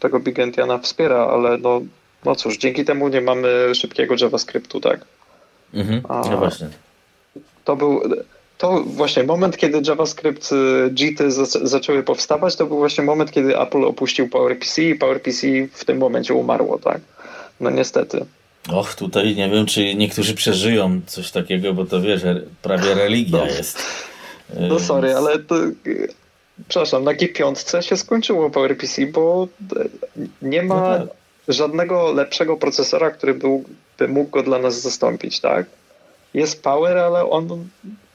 tego 0.00 0.20
Big 0.20 0.38
Endiana 0.38 0.78
wspiera, 0.78 1.26
ale 1.26 1.58
no, 1.58 1.80
no 2.24 2.34
cóż, 2.34 2.58
dzięki 2.58 2.84
temu 2.84 3.08
nie 3.08 3.20
mamy 3.20 3.74
szybkiego 3.74 4.14
JavaScriptu, 4.20 4.80
tak? 4.80 5.00
Mhm. 5.74 6.02
No 6.30 6.36
właśnie. 6.36 6.68
To 7.64 7.76
był 7.76 8.02
to 8.60 8.82
właśnie 8.86 9.22
moment, 9.22 9.56
kiedy 9.56 9.82
JavaScript 9.88 10.52
y, 10.52 10.90
JIT 10.98 11.18
zaczęły 11.62 12.02
powstawać, 12.02 12.56
to 12.56 12.66
był 12.66 12.78
właśnie 12.78 13.04
moment, 13.04 13.32
kiedy 13.32 13.58
Apple 13.58 13.84
opuścił 13.84 14.28
PowerPC 14.28 14.82
i 14.82 14.94
PowerPC 14.94 15.46
w 15.72 15.84
tym 15.84 15.98
momencie 15.98 16.34
umarło, 16.34 16.78
tak? 16.78 17.00
No 17.60 17.70
niestety. 17.70 18.26
Och, 18.72 18.94
tutaj 18.94 19.36
nie 19.36 19.48
wiem, 19.48 19.66
czy 19.66 19.94
niektórzy 19.94 20.34
przeżyją 20.34 21.00
coś 21.06 21.30
takiego, 21.30 21.74
bo 21.74 21.84
to 21.84 22.00
wiesz, 22.00 22.22
prawie 22.62 22.94
religia 22.94 23.38
no. 23.38 23.46
jest. 23.46 23.78
No 24.68 24.80
sorry, 24.80 25.16
ale 25.16 25.38
to, 25.38 25.54
przepraszam, 26.68 27.04
na 27.04 27.14
G5 27.14 27.80
się 27.82 27.96
skończyło 27.96 28.50
PowerPC, 28.50 29.06
bo 29.06 29.48
nie 30.42 30.62
ma 30.62 30.98
no 30.98 30.98
tak. 30.98 31.08
żadnego 31.48 32.12
lepszego 32.12 32.56
procesora, 32.56 33.10
który 33.10 33.34
by 33.34 34.08
mógł 34.08 34.30
go 34.30 34.42
dla 34.42 34.58
nas 34.58 34.80
zastąpić, 34.80 35.40
tak? 35.40 35.66
Jest 36.34 36.62
Power, 36.62 36.98
ale 36.98 37.30
on 37.30 37.68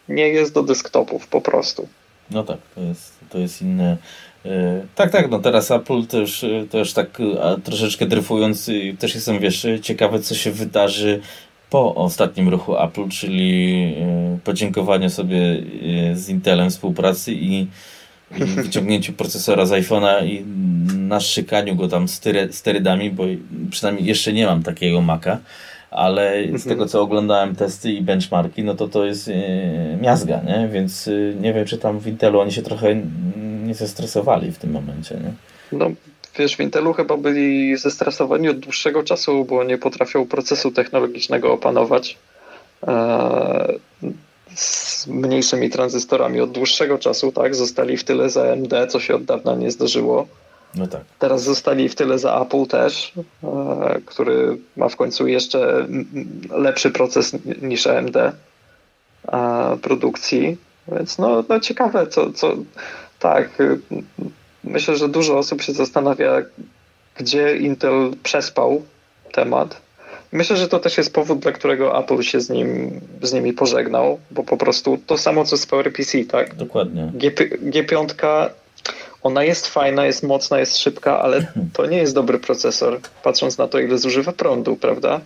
nie 0.09 0.27
jest 0.27 0.53
do 0.53 0.63
desktopów 0.63 1.27
po 1.27 1.41
prostu. 1.41 1.87
No 2.31 2.43
tak, 2.43 2.57
to 2.75 2.81
jest, 2.81 3.19
to 3.29 3.37
jest 3.37 3.61
inne. 3.61 3.97
E, 4.45 4.81
tak, 4.95 5.11
tak, 5.11 5.31
no 5.31 5.39
teraz 5.39 5.71
Apple 5.71 6.05
też, 6.05 6.45
też 6.69 6.93
tak 6.93 7.21
troszeczkę 7.63 8.05
dryfując, 8.05 8.69
też 8.99 9.15
jestem, 9.15 9.39
wiesz, 9.39 9.67
ciekawy, 9.81 10.19
co 10.19 10.35
się 10.35 10.51
wydarzy 10.51 11.21
po 11.69 11.95
ostatnim 11.95 12.49
ruchu 12.49 12.77
Apple, 12.77 13.09
czyli 13.09 13.73
e, 14.01 14.37
podziękowaniu 14.43 15.09
sobie 15.09 15.37
e, 15.37 16.15
z 16.15 16.29
Intelem 16.29 16.69
współpracy 16.69 17.33
i, 17.33 17.67
i 18.37 18.43
wyciągnięciu 18.63 19.13
procesora 19.13 19.65
z 19.65 19.71
iPhone'a 19.71 20.27
i 20.27 20.45
naszykaniu 20.97 21.75
go 21.75 21.87
tam 21.87 22.07
sterydami, 22.51 23.11
bo 23.11 23.23
przynajmniej 23.71 24.05
jeszcze 24.05 24.33
nie 24.33 24.45
mam 24.45 24.63
takiego 24.63 25.01
Maca 25.01 25.37
ale 25.95 26.43
z 26.43 26.45
mhm. 26.45 26.69
tego 26.69 26.85
co 26.85 27.01
oglądałem 27.01 27.55
testy 27.55 27.91
i 27.91 28.01
benchmarki, 28.01 28.63
no 28.63 28.75
to 28.75 28.87
to 28.87 29.05
jest 29.05 29.27
yy, 29.27 29.35
miazga, 30.01 30.41
nie? 30.41 30.69
Więc 30.71 31.05
yy, 31.05 31.35
nie 31.41 31.53
wiem, 31.53 31.65
czy 31.65 31.77
tam 31.77 31.99
w 31.99 32.07
Intelu 32.07 32.39
oni 32.39 32.51
się 32.51 32.61
trochę 32.61 32.95
nie 33.63 33.75
zestresowali 33.75 34.51
w 34.51 34.57
tym 34.57 34.71
momencie, 34.71 35.15
nie? 35.15 35.33
No, 35.71 35.89
wiesz, 36.37 36.55
w 36.55 36.59
Intelu 36.59 36.93
chyba 36.93 37.17
byli 37.17 37.77
zestresowani 37.77 38.49
od 38.49 38.59
dłuższego 38.59 39.03
czasu, 39.03 39.45
bo 39.45 39.63
nie 39.63 39.77
potrafią 39.77 40.25
procesu 40.25 40.71
technologicznego 40.71 41.53
opanować 41.53 42.17
e, 42.87 43.73
z 44.55 45.07
mniejszymi 45.07 45.69
tranzystorami 45.69 46.41
od 46.41 46.51
dłuższego 46.51 46.97
czasu, 46.97 47.31
tak? 47.31 47.55
Zostali 47.55 47.97
w 47.97 48.03
tyle 48.03 48.29
za 48.29 48.51
AMD, 48.51 48.73
co 48.89 48.99
się 48.99 49.15
od 49.15 49.23
dawna 49.23 49.55
nie 49.55 49.71
zdarzyło. 49.71 50.27
No 50.75 50.87
tak. 50.87 51.01
Teraz 51.19 51.43
zostali 51.43 51.89
w 51.89 51.95
tyle 51.95 52.19
za 52.19 52.41
Apple 52.41 52.65
też, 52.65 53.13
e, 53.43 54.01
który 54.05 54.57
ma 54.77 54.89
w 54.89 54.95
końcu 54.95 55.27
jeszcze 55.27 55.87
lepszy 56.49 56.91
proces 56.91 57.37
niż 57.61 57.87
AMD 57.87 58.17
e, 58.17 58.33
produkcji. 59.81 60.57
Więc 60.87 61.17
no, 61.17 61.43
no 61.49 61.59
ciekawe, 61.59 62.07
co, 62.07 62.31
co 62.31 62.53
tak. 63.19 63.61
Y, 63.61 63.79
myślę, 64.63 64.95
że 64.95 65.09
dużo 65.09 65.37
osób 65.37 65.61
się 65.61 65.73
zastanawia, 65.73 66.41
gdzie 67.17 67.57
Intel 67.57 68.11
przespał 68.23 68.81
temat. 69.31 69.81
Myślę, 70.31 70.57
że 70.57 70.67
to 70.67 70.79
też 70.79 70.97
jest 70.97 71.13
powód, 71.13 71.39
dla 71.39 71.51
którego 71.51 71.99
Apple 71.99 72.21
się 72.21 72.41
z, 72.41 72.49
nim, 72.49 73.01
z 73.21 73.33
nimi 73.33 73.53
pożegnał, 73.53 74.19
bo 74.31 74.43
po 74.43 74.57
prostu 74.57 74.97
to 75.07 75.17
samo 75.17 75.45
co 75.45 75.57
z 75.57 75.65
PowerPC, 75.65 76.25
tak? 76.25 76.55
Dokładnie. 76.55 77.11
G, 77.13 77.31
G5 77.61 78.49
ona 79.25 79.43
jest 79.43 79.67
fajna, 79.67 80.05
jest 80.05 80.23
mocna, 80.23 80.59
jest 80.59 80.77
szybka, 80.77 81.21
ale 81.21 81.45
to 81.73 81.85
nie 81.85 81.97
jest 81.97 82.15
dobry 82.15 82.39
procesor, 82.39 82.99
patrząc 83.23 83.57
na 83.57 83.67
to, 83.67 83.79
ile 83.79 83.97
zużywa 83.97 84.31
prądu, 84.31 84.75
prawda? 84.75 85.21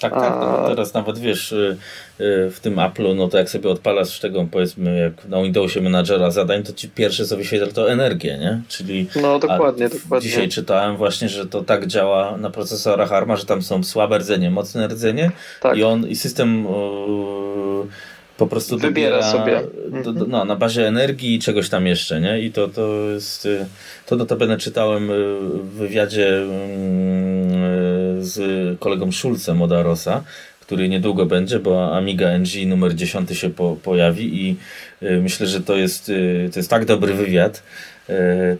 Tak, 0.00 0.12
tak. 0.12 0.34
No 0.40 0.68
teraz 0.68 0.94
nawet 0.94 1.18
wiesz, 1.18 1.52
y, 1.52 1.76
y, 2.20 2.50
w 2.50 2.60
tym 2.60 2.76
Apple'u, 2.76 3.16
no 3.16 3.28
to 3.28 3.38
jak 3.38 3.50
sobie 3.50 3.70
odpalasz 3.70 4.20
tego, 4.20 4.46
powiedzmy, 4.50 4.98
jak 4.98 5.28
na 5.28 5.42
Windowsie 5.42 5.80
Managera 5.80 6.30
zadań, 6.30 6.62
to 6.62 6.72
ci 6.72 6.88
pierwsze 6.88 7.24
co 7.26 7.36
wyświetla 7.36 7.66
to 7.66 7.92
energię, 7.92 8.38
nie? 8.38 8.60
Czyli. 8.68 9.06
No 9.22 9.38
dokładnie, 9.38 9.88
dokładnie. 9.88 10.28
Dzisiaj 10.28 10.48
czytałem 10.48 10.96
właśnie, 10.96 11.28
że 11.28 11.46
to 11.46 11.62
tak 11.62 11.86
działa 11.86 12.36
na 12.36 12.50
procesorach 12.50 13.12
ARMA, 13.12 13.36
że 13.36 13.46
tam 13.46 13.62
są 13.62 13.84
słabe 13.84 14.18
rdzenie, 14.18 14.50
mocne 14.50 14.88
rdzenie 14.88 15.30
tak. 15.60 15.76
i 15.76 15.84
on 15.84 16.08
i 16.08 16.16
system. 16.16 16.64
Yy, 16.64 18.13
po 18.36 18.46
prostu 18.46 18.78
wybiera 18.78 19.22
sobie 19.32 19.60
do, 20.04 20.12
do, 20.12 20.26
no, 20.26 20.44
na 20.44 20.56
bazie 20.56 20.88
energii 20.88 21.34
i 21.34 21.38
czegoś 21.38 21.68
tam 21.68 21.86
jeszcze, 21.86 22.20
nie? 22.20 22.40
I 22.40 22.52
to, 22.52 22.68
to 22.68 23.10
jest, 23.10 23.46
y, 23.46 23.66
to 24.06 24.16
notabene 24.16 24.58
czytałem 24.58 25.10
y, 25.10 25.14
w 25.62 25.70
wywiadzie 25.70 26.42
mm, 26.42 28.24
z 28.24 28.78
kolegą 28.78 29.12
Schulzem 29.12 29.62
od 29.62 29.72
Arosa, 29.72 30.24
który 30.60 30.88
niedługo 30.88 31.26
będzie, 31.26 31.58
bo 31.58 31.96
Amiga 31.96 32.38
NG 32.38 32.66
numer 32.66 32.94
10 32.94 33.38
się 33.38 33.50
po, 33.50 33.76
pojawi 33.82 34.46
i 34.46 34.56
y, 35.02 35.20
myślę, 35.22 35.46
że 35.46 35.60
to 35.60 35.76
jest, 35.76 36.12
to 36.52 36.58
jest 36.58 36.70
tak 36.70 36.84
dobry 36.84 37.14
wywiad, 37.14 37.62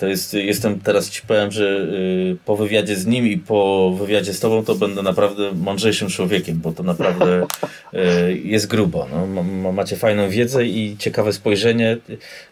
to 0.01 0.07
jest, 0.07 0.34
jestem 0.34 0.80
teraz 0.80 1.11
ci 1.11 1.22
powiem, 1.22 1.53
że 1.53 1.64
y, 1.64 2.36
po 2.45 2.57
wywiadzie 2.57 2.97
z 2.97 3.07
nim 3.07 3.26
i 3.26 3.36
po 3.36 3.90
wywiadzie 3.99 4.32
z 4.32 4.40
tobą 4.40 4.64
to 4.64 4.74
będę 4.74 5.03
naprawdę 5.03 5.53
mądrzejszym 5.53 6.09
człowiekiem, 6.09 6.61
bo 6.61 6.72
to 6.72 6.82
naprawdę 6.82 7.47
e, 7.92 8.32
jest 8.32 8.66
grubo. 8.66 9.07
No. 9.12 9.42
Macie 9.72 9.97
fajną 9.97 10.28
wiedzę 10.28 10.66
i 10.66 10.97
ciekawe 10.99 11.32
spojrzenie. 11.32 11.97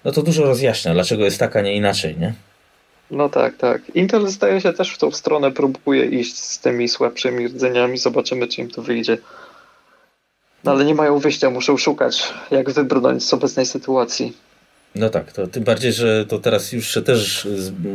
No 0.05 0.13
to 0.13 0.23
dużo 0.23 0.45
rozjaśnia, 0.45 0.95
dlaczego 0.95 1.25
jest 1.25 1.39
tak, 1.39 1.57
a 1.57 1.61
nie 1.61 1.77
inaczej, 1.77 2.17
nie? 2.19 2.35
No 3.11 3.29
tak, 3.29 3.57
tak. 3.57 3.83
Intel 3.95 4.27
zdaje 4.27 4.61
się 4.61 4.73
też 4.73 4.95
w 4.95 4.99
tą 4.99 5.11
stronę 5.11 5.53
próbuje 5.53 6.05
iść 6.05 6.39
z 6.39 6.61
tymi 6.61 6.89
słabszymi 6.89 7.49
rdzeniami. 7.49 7.99
Zobaczymy, 7.99 8.49
czy 8.49 8.61
im 8.61 8.71
to 8.71 8.83
wyjdzie. 8.83 9.19
No 10.65 10.73
ale 10.73 10.85
nie 10.85 10.95
mają 10.95 11.19
wyjścia, 11.19 11.51
muszą 11.51 11.77
szukać, 11.77 12.33
jak 12.51 12.71
wybrnąć 12.71 13.25
z 13.25 13.35
obecnej 13.35 13.67
sytuacji. 13.67 14.33
No 14.95 15.09
tak, 15.09 15.33
to 15.33 15.47
tym 15.47 15.65
bardziej, 15.65 15.93
że 15.93 16.27
to 16.27 16.39
teraz 16.39 16.73
już 16.73 16.99
też 17.05 17.49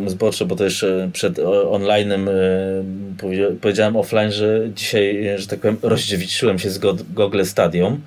zboczę, 0.07 0.45
bo 0.45 0.55
to 0.55 0.63
jeszcze 0.63 1.09
przed 1.13 1.37
online'em 1.71 2.29
e, 2.29 3.55
powiedziałem 3.61 3.95
offline, 3.95 4.31
że 4.31 4.69
dzisiaj, 4.75 5.25
że 5.35 5.47
tak 5.47 5.59
powiem, 5.59 5.77
rozdziewiczyłem 5.81 6.59
się 6.59 6.69
z 6.69 6.79
Google 7.13 7.43
Stadium 7.43 8.01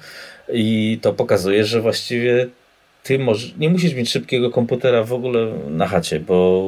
i 0.53 0.99
to 1.03 1.13
pokazuje, 1.13 1.65
że 1.65 1.81
właściwie 1.81 2.49
ty 3.03 3.19
nie 3.59 3.71
musisz 3.71 3.95
mieć 3.95 4.11
szybkiego 4.11 4.51
komputera 4.51 5.05
w 5.05 5.13
ogóle 5.13 5.47
na 5.69 5.87
chacie, 5.87 6.21
bo 6.21 6.65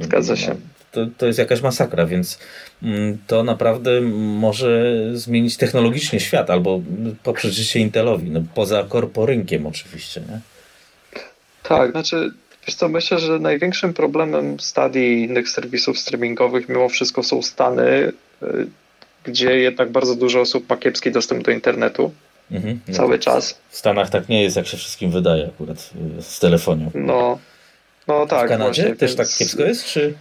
Zgadza 0.00 0.36
się. 0.36 0.56
To, 0.92 1.06
to 1.18 1.26
jest 1.26 1.38
jakaś 1.38 1.62
masakra, 1.62 2.06
więc 2.06 2.38
mm, 2.82 3.18
to 3.26 3.44
naprawdę 3.44 4.00
może 4.00 4.94
zmienić 5.12 5.56
technologicznie 5.56 6.20
świat 6.20 6.50
albo 6.50 6.80
poprzeć 7.22 7.54
życie 7.54 7.80
Intelowi, 7.80 8.30
no, 8.30 8.42
poza 8.54 8.84
korporynkiem 8.88 9.66
oczywiście. 9.66 10.20
Nie? 10.20 10.40
Tak, 11.78 11.90
znaczy, 11.90 12.30
wiesz 12.66 12.74
co, 12.74 12.88
myślę, 12.88 13.18
że 13.18 13.38
największym 13.38 13.94
problemem 13.94 14.60
stadii 14.60 15.02
i 15.02 15.24
innych 15.24 15.48
serwisów 15.48 15.98
streamingowych 15.98 16.68
mimo 16.68 16.88
wszystko 16.88 17.22
są 17.22 17.42
Stany, 17.42 18.12
y, 18.42 18.66
gdzie 19.24 19.58
jednak 19.58 19.90
bardzo 19.90 20.14
dużo 20.14 20.40
osób 20.40 20.70
ma 20.70 20.76
kiepski 20.76 21.10
dostęp 21.10 21.44
do 21.44 21.50
internetu. 21.50 22.12
Mhm, 22.50 22.80
no 22.88 22.94
cały 22.94 23.18
czas. 23.18 23.58
W 23.68 23.76
Stanach 23.76 24.10
tak 24.10 24.28
nie 24.28 24.42
jest, 24.42 24.56
jak 24.56 24.66
się 24.66 24.76
wszystkim 24.76 25.10
wydaje 25.10 25.46
akurat 25.46 25.90
y, 26.18 26.22
z 26.22 26.38
telefonią. 26.38 26.90
No, 26.94 27.38
no 28.08 28.26
tak. 28.26 28.46
W 28.46 28.48
Kanadzie 28.48 28.82
właśnie, 28.82 28.96
też 28.96 29.16
więc... 29.16 29.30
tak 29.30 29.38
kiepsko 29.38 29.62
jest, 29.62 29.84
czy... 29.84 30.14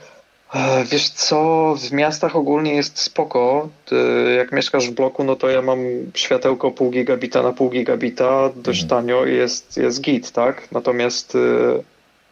Wiesz 0.91 1.09
co, 1.09 1.75
w 1.75 1.91
miastach 1.91 2.35
ogólnie 2.35 2.75
jest 2.75 2.99
spoko. 2.99 3.69
Jak 4.37 4.51
mieszkasz 4.51 4.89
w 4.89 4.93
bloku, 4.93 5.23
no 5.23 5.35
to 5.35 5.49
ja 5.49 5.61
mam 5.61 5.79
światełko 6.13 6.71
pół 6.71 6.89
gigabita 6.91 7.41
na 7.41 7.53
pół 7.53 7.69
gigabita, 7.69 8.49
dość 8.55 8.83
mhm. 8.83 8.89
tanio 8.89 9.25
i 9.25 9.35
jest, 9.35 9.77
jest 9.77 10.01
git, 10.01 10.31
tak? 10.31 10.71
Natomiast 10.71 11.35
y, 11.35 11.39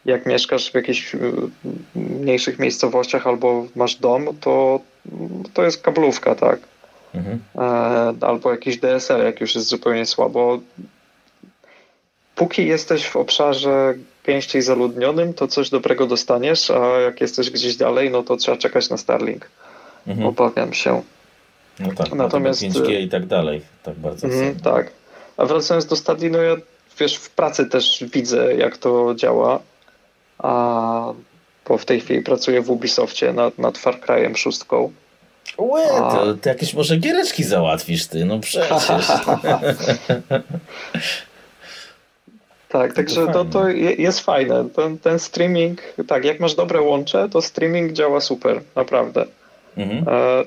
jak 0.04 0.26
mieszkasz 0.26 0.70
w 0.70 0.74
jakichś 0.74 1.14
y, 1.14 1.18
mniejszych 1.94 2.58
miejscowościach 2.58 3.26
albo 3.26 3.66
masz 3.76 3.94
dom, 3.94 4.28
to, 4.40 4.80
to 5.54 5.64
jest 5.64 5.82
kablówka, 5.82 6.34
tak? 6.34 6.58
Mhm. 7.14 7.38
E, 7.58 8.26
albo 8.26 8.50
jakiś 8.50 8.78
DSL, 8.78 9.24
jak 9.24 9.40
już 9.40 9.54
jest 9.54 9.68
zupełnie 9.68 10.06
słabo. 10.06 10.58
Póki 12.34 12.66
jesteś 12.66 13.06
w 13.06 13.16
obszarze 13.16 13.94
gęściej 14.28 14.62
zaludnionym, 14.62 15.34
to 15.34 15.48
coś 15.48 15.70
dobrego 15.70 16.06
dostaniesz, 16.06 16.70
a 16.70 17.00
jak 17.00 17.20
jesteś 17.20 17.50
gdzieś 17.50 17.76
dalej, 17.76 18.10
no 18.10 18.22
to 18.22 18.36
trzeba 18.36 18.56
czekać 18.56 18.90
na 18.90 18.96
Starlink. 18.96 19.50
Mhm. 20.06 20.26
Obawiam 20.28 20.72
się. 20.72 21.02
No 21.80 21.88
tak, 21.96 22.12
natomiast 22.12 22.62
5G 22.62 23.00
i 23.00 23.08
tak 23.08 23.26
dalej, 23.26 23.62
tak 23.82 23.94
bardzo. 23.94 24.26
Mhm, 24.26 24.60
tak. 24.60 24.90
A 25.36 25.44
wracając 25.44 25.86
do 25.86 25.96
Starlink, 25.96 26.32
no 26.32 26.42
ja 26.42 26.56
wiesz, 26.98 27.16
w 27.16 27.30
pracy 27.30 27.66
też 27.66 28.04
widzę, 28.12 28.54
jak 28.54 28.76
to 28.76 29.14
działa. 29.14 29.60
A 30.38 31.12
bo 31.68 31.78
w 31.78 31.84
tej 31.84 32.00
chwili 32.00 32.22
pracuję 32.22 32.62
w 32.62 32.70
Ubisoftie 32.70 33.32
nad, 33.32 33.58
nad 33.58 33.78
Far 33.78 34.00
Cry'em 34.00 34.36
6. 34.36 34.60
Łe, 35.58 35.88
to, 35.88 36.34
to 36.42 36.48
jakieś 36.48 36.74
może 36.74 36.96
giereczki 36.96 37.44
załatwisz 37.44 38.06
ty, 38.06 38.24
no 38.24 38.38
przecież. 38.38 38.82
tak, 42.68 42.94
także 42.94 43.26
to, 43.26 43.44
to 43.44 43.68
jest 43.98 44.20
fajne. 44.20 44.68
Ten, 44.76 44.98
ten 44.98 45.18
streaming, 45.18 45.82
tak, 46.06 46.24
jak 46.24 46.40
masz 46.40 46.54
dobre 46.54 46.80
łącze, 46.80 47.28
to 47.28 47.42
streaming 47.42 47.92
działa 47.92 48.20
super, 48.20 48.60
naprawdę. 48.76 49.24
Mhm. 49.76 50.04
E, 50.08 50.44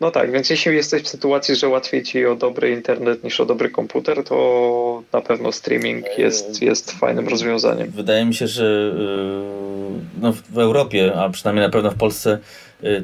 no 0.00 0.10
tak, 0.10 0.32
więc 0.32 0.50
jeśli 0.50 0.76
jesteś 0.76 1.02
w 1.02 1.08
sytuacji, 1.08 1.56
że 1.56 1.68
łatwiej 1.68 2.02
ci 2.02 2.26
o 2.26 2.36
dobry 2.36 2.70
internet 2.70 3.24
niż 3.24 3.40
o 3.40 3.46
dobry 3.46 3.70
komputer, 3.70 4.24
to 4.24 5.02
na 5.12 5.20
pewno 5.20 5.52
streaming 5.52 6.18
jest, 6.18 6.62
jest 6.62 6.92
fajnym 6.92 7.28
rozwiązaniem. 7.28 7.90
Wydaje 7.90 8.24
mi 8.24 8.34
się, 8.34 8.46
że 8.46 8.64
y, 8.64 10.20
no 10.20 10.32
w 10.50 10.58
Europie, 10.58 11.14
a 11.14 11.28
przynajmniej 11.28 11.66
na 11.66 11.72
pewno 11.72 11.90
w 11.90 11.96
Polsce, 11.96 12.38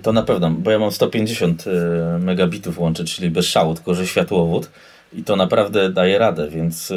to 0.02 0.12
na 0.12 0.22
pewno, 0.22 0.50
bo 0.50 0.70
ja 0.70 0.78
mam 0.78 0.92
150 0.92 1.64
y, 1.66 1.70
megabitów 2.18 2.78
łączy, 2.78 3.04
czyli 3.04 3.30
bez 3.30 3.46
szału, 3.46 3.74
tylko 3.74 3.94
że 3.94 4.06
światłowód 4.06 4.70
i 5.12 5.24
to 5.24 5.36
naprawdę 5.36 5.90
daje 5.90 6.18
radę, 6.18 6.48
więc 6.48 6.92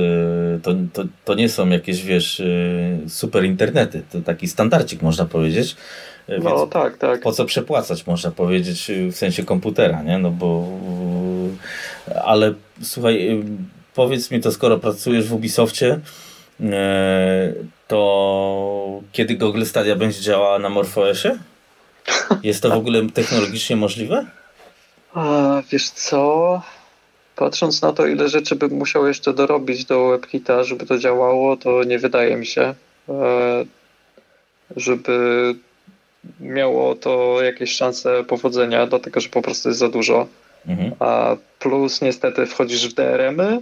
to, 0.64 0.72
to, 0.93 1.03
to 1.26 1.36
nie 1.36 1.49
są 1.49 1.70
jakieś, 1.70 2.03
wiesz, 2.03 2.41
super 3.07 3.45
internety, 3.45 4.03
to 4.11 4.22
taki 4.22 4.47
standardzik 4.47 5.01
można 5.01 5.26
powiedzieć. 5.26 5.76
E, 6.28 6.39
no 6.39 6.68
tak, 6.68 6.97
tak. 6.97 7.22
Po 7.22 7.32
co 7.32 7.45
przepłacać, 7.45 8.07
można 8.07 8.32
powiedzieć, 8.32 8.91
w 9.11 9.16
sensie 9.16 9.43
komputera, 9.43 10.01
nie? 10.01 10.18
No 10.18 10.32
bo. 10.32 10.68
Ale 12.24 12.53
słuchaj, 12.82 13.43
powiedz 13.93 14.32
mi 14.32 14.41
to, 14.41 14.51
skoro 14.51 14.78
pracujesz 14.78 15.28
w 15.28 15.34
Ubisoftie, 15.34 15.99
to 17.88 19.01
kiedy 19.11 19.36
Google 19.36 19.64
Stadia 19.64 19.95
będzie 19.95 20.22
działała 20.22 20.59
na 20.59 20.70
MorphOSie? 20.70 21.38
Jest 22.43 22.64
to 22.64 22.70
w 22.70 22.74
ogóle 22.74 23.09
technologicznie 23.14 23.76
możliwe? 23.76 24.26
A, 25.14 25.61
wiesz 25.72 25.89
co? 25.89 26.61
Patrząc 27.36 27.82
na 27.82 27.94
to, 27.94 28.08
ile 28.08 28.30
rzeczy 28.30 28.56
bym 28.56 28.72
musiał 28.72 29.08
jeszcze 29.08 29.34
dorobić 29.34 29.86
do 29.86 30.08
WebKita, 30.08 30.64
żeby 30.64 30.86
to 30.86 30.98
działało, 30.98 31.58
to 31.58 31.84
nie 31.84 32.00
wydaje 32.00 32.36
mi 32.36 32.46
się, 32.46 32.74
e, 33.10 33.66
żeby 34.76 35.56
miało 36.40 36.96
to 36.96 37.42
jakieś 37.42 37.76
szanse 37.76 38.24
powodzenia, 38.24 38.88
dlatego 38.88 39.20
że 39.20 39.30
po 39.30 39.42
prostu 39.42 39.70
jest 39.70 39.80
za 39.80 39.90
dużo. 39.90 40.28
Mhm. 40.68 40.92
A 41.00 41.36
plus 41.60 42.02
niestety 42.02 42.46
wchodzisz 42.46 42.90
w 42.90 42.94
DRM-y, 42.94 43.62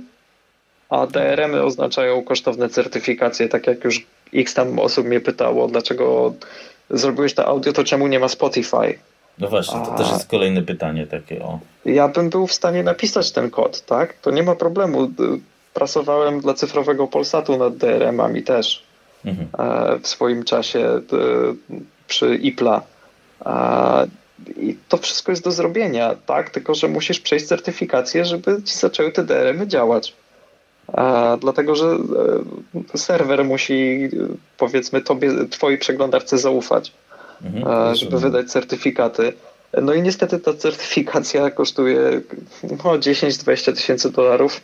a 0.90 1.08
DRM-y 1.08 1.64
oznaczają 1.64 2.24
kosztowne 2.24 2.70
certyfikacje, 2.70 3.50
tak 3.50 3.68
jak 3.68 3.84
już 3.84 4.06
x 4.34 4.54
tam 4.54 4.80
osób 4.80 5.06
mnie 5.06 5.20
pytało, 5.20 5.68
dlaczego 5.68 6.34
zrobiłeś 6.90 7.34
to 7.34 7.46
audio, 7.46 7.74
to 7.74 7.84
czemu 7.84 8.08
nie 8.08 8.20
ma 8.20 8.28
Spotify? 8.28 9.00
No 9.38 9.48
właśnie, 9.48 9.80
to 9.80 9.94
a... 9.94 9.98
też 9.98 10.12
jest 10.12 10.30
kolejne 10.30 10.62
pytanie 10.62 11.08
takie 11.08 11.44
o. 11.44 11.60
Ja 11.86 12.08
bym 12.08 12.30
był 12.30 12.48
w 12.48 12.54
stanie 12.54 12.84
napisać 12.84 13.32
ten 13.32 13.50
kod, 13.50 13.86
tak? 13.86 14.14
To 14.14 14.32
nie 14.32 14.44
ma 14.44 14.56
problemu. 14.56 15.12
Prasowałem 15.74 16.40
dla 16.40 16.54
cyfrowego 16.54 17.08
Polsatu 17.08 17.58
nad 17.58 17.78
DRM-ami 17.78 18.44
też 18.44 18.84
mhm. 19.26 19.48
E, 19.60 20.00
w 20.00 20.08
swoim 20.08 20.44
czasie 20.44 21.02
przy 22.08 22.36
IPLA. 22.36 22.82
I 24.58 24.78
to 24.90 24.98
wszystko 24.98 25.32
jest 25.32 25.44
do 25.44 25.52
zrobienia, 25.52 26.16
tak? 26.26 26.50
Tylko, 26.50 26.76
że 26.76 26.88
musisz 26.88 27.20
przejść 27.20 27.46
certyfikację, 27.46 28.26
żeby 28.26 28.64
ci 28.64 28.78
zaczęły 28.78 29.12
te 29.12 29.24
DRM-y 29.24 29.68
działać. 29.68 30.14
Dlatego, 31.40 31.76
że 31.76 31.98
e, 32.94 32.98
serwer 32.98 33.46
musi, 33.46 34.10
powiedzmy, 34.58 35.02
tobie, 35.02 35.32
twojej 35.50 35.78
przeglądarce 35.78 36.38
zaufać, 36.38 36.94
mhm, 37.46 37.96
żeby 37.96 38.20
wydać 38.20 38.52
certyfikaty. 38.52 39.34
No 39.82 39.94
i 39.94 40.02
niestety 40.02 40.40
ta 40.40 40.54
certyfikacja 40.54 41.52
kosztuje 41.52 42.22
no, 42.64 42.78
10-20 42.78 43.74
tysięcy 43.76 44.12
dolarów. 44.12 44.62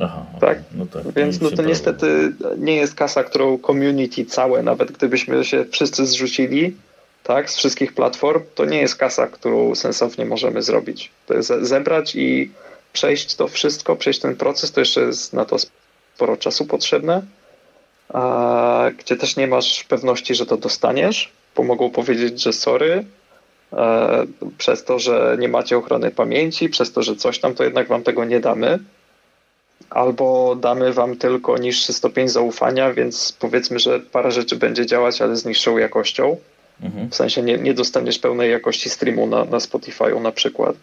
Aha, 0.00 0.26
tak? 0.40 0.58
No 0.74 0.86
tak? 0.86 1.12
Więc 1.12 1.40
no 1.40 1.50
to 1.50 1.62
niestety 1.62 2.32
nie 2.58 2.76
jest 2.76 2.94
kasa, 2.94 3.24
którą 3.24 3.58
community 3.58 4.24
całe, 4.24 4.62
nawet 4.62 4.92
gdybyśmy 4.92 5.44
się 5.44 5.64
wszyscy 5.70 6.06
zrzucili, 6.06 6.76
tak, 7.22 7.50
z 7.50 7.56
wszystkich 7.56 7.94
platform, 7.94 8.42
to 8.54 8.64
nie 8.64 8.78
jest 8.78 8.96
kasa, 8.96 9.26
którą 9.26 9.74
sensownie 9.74 10.24
możemy 10.24 10.62
zrobić. 10.62 11.10
To 11.26 11.34
jest 11.34 11.48
zebrać 11.60 12.16
i 12.16 12.50
przejść 12.92 13.34
to 13.34 13.48
wszystko, 13.48 13.96
przejść 13.96 14.20
ten 14.20 14.36
proces, 14.36 14.72
to 14.72 14.80
jeszcze 14.80 15.00
jest 15.00 15.32
na 15.32 15.44
to 15.44 15.56
sporo 16.14 16.36
czasu 16.36 16.64
potrzebne, 16.64 17.22
a, 18.08 18.90
gdzie 18.98 19.16
też 19.16 19.36
nie 19.36 19.46
masz 19.46 19.84
pewności, 19.84 20.34
że 20.34 20.46
to 20.46 20.56
dostaniesz, 20.56 21.32
bo 21.56 21.62
mogą 21.62 21.90
powiedzieć, 21.90 22.42
że 22.42 22.52
sorry, 22.52 23.04
e, 23.72 24.26
przez 24.58 24.84
to, 24.84 24.98
że 24.98 25.36
nie 25.40 25.48
macie 25.48 25.76
ochrony 25.76 26.10
pamięci, 26.10 26.68
przez 26.68 26.92
to, 26.92 27.02
że 27.02 27.16
coś 27.16 27.38
tam, 27.38 27.54
to 27.54 27.64
jednak 27.64 27.88
wam 27.88 28.02
tego 28.02 28.24
nie 28.24 28.40
damy 28.40 28.78
albo 29.90 30.56
damy 30.56 30.92
wam 30.92 31.16
tylko 31.16 31.58
niższy 31.58 31.92
stopień 31.92 32.28
zaufania, 32.28 32.92
więc 32.92 33.36
powiedzmy, 33.40 33.78
że 33.78 34.00
parę 34.00 34.32
rzeczy 34.32 34.56
będzie 34.56 34.86
działać, 34.86 35.22
ale 35.22 35.36
z 35.36 35.44
niższą 35.44 35.78
jakością. 35.78 36.36
Mhm. 36.82 37.10
W 37.10 37.14
sensie 37.14 37.42
nie, 37.42 37.58
nie 37.58 37.74
dostaniesz 37.74 38.18
pełnej 38.18 38.50
jakości 38.50 38.90
streamu 38.90 39.26
na, 39.26 39.44
na 39.44 39.58
Spotify'u 39.58 40.22
na 40.22 40.32
przykład. 40.32 40.76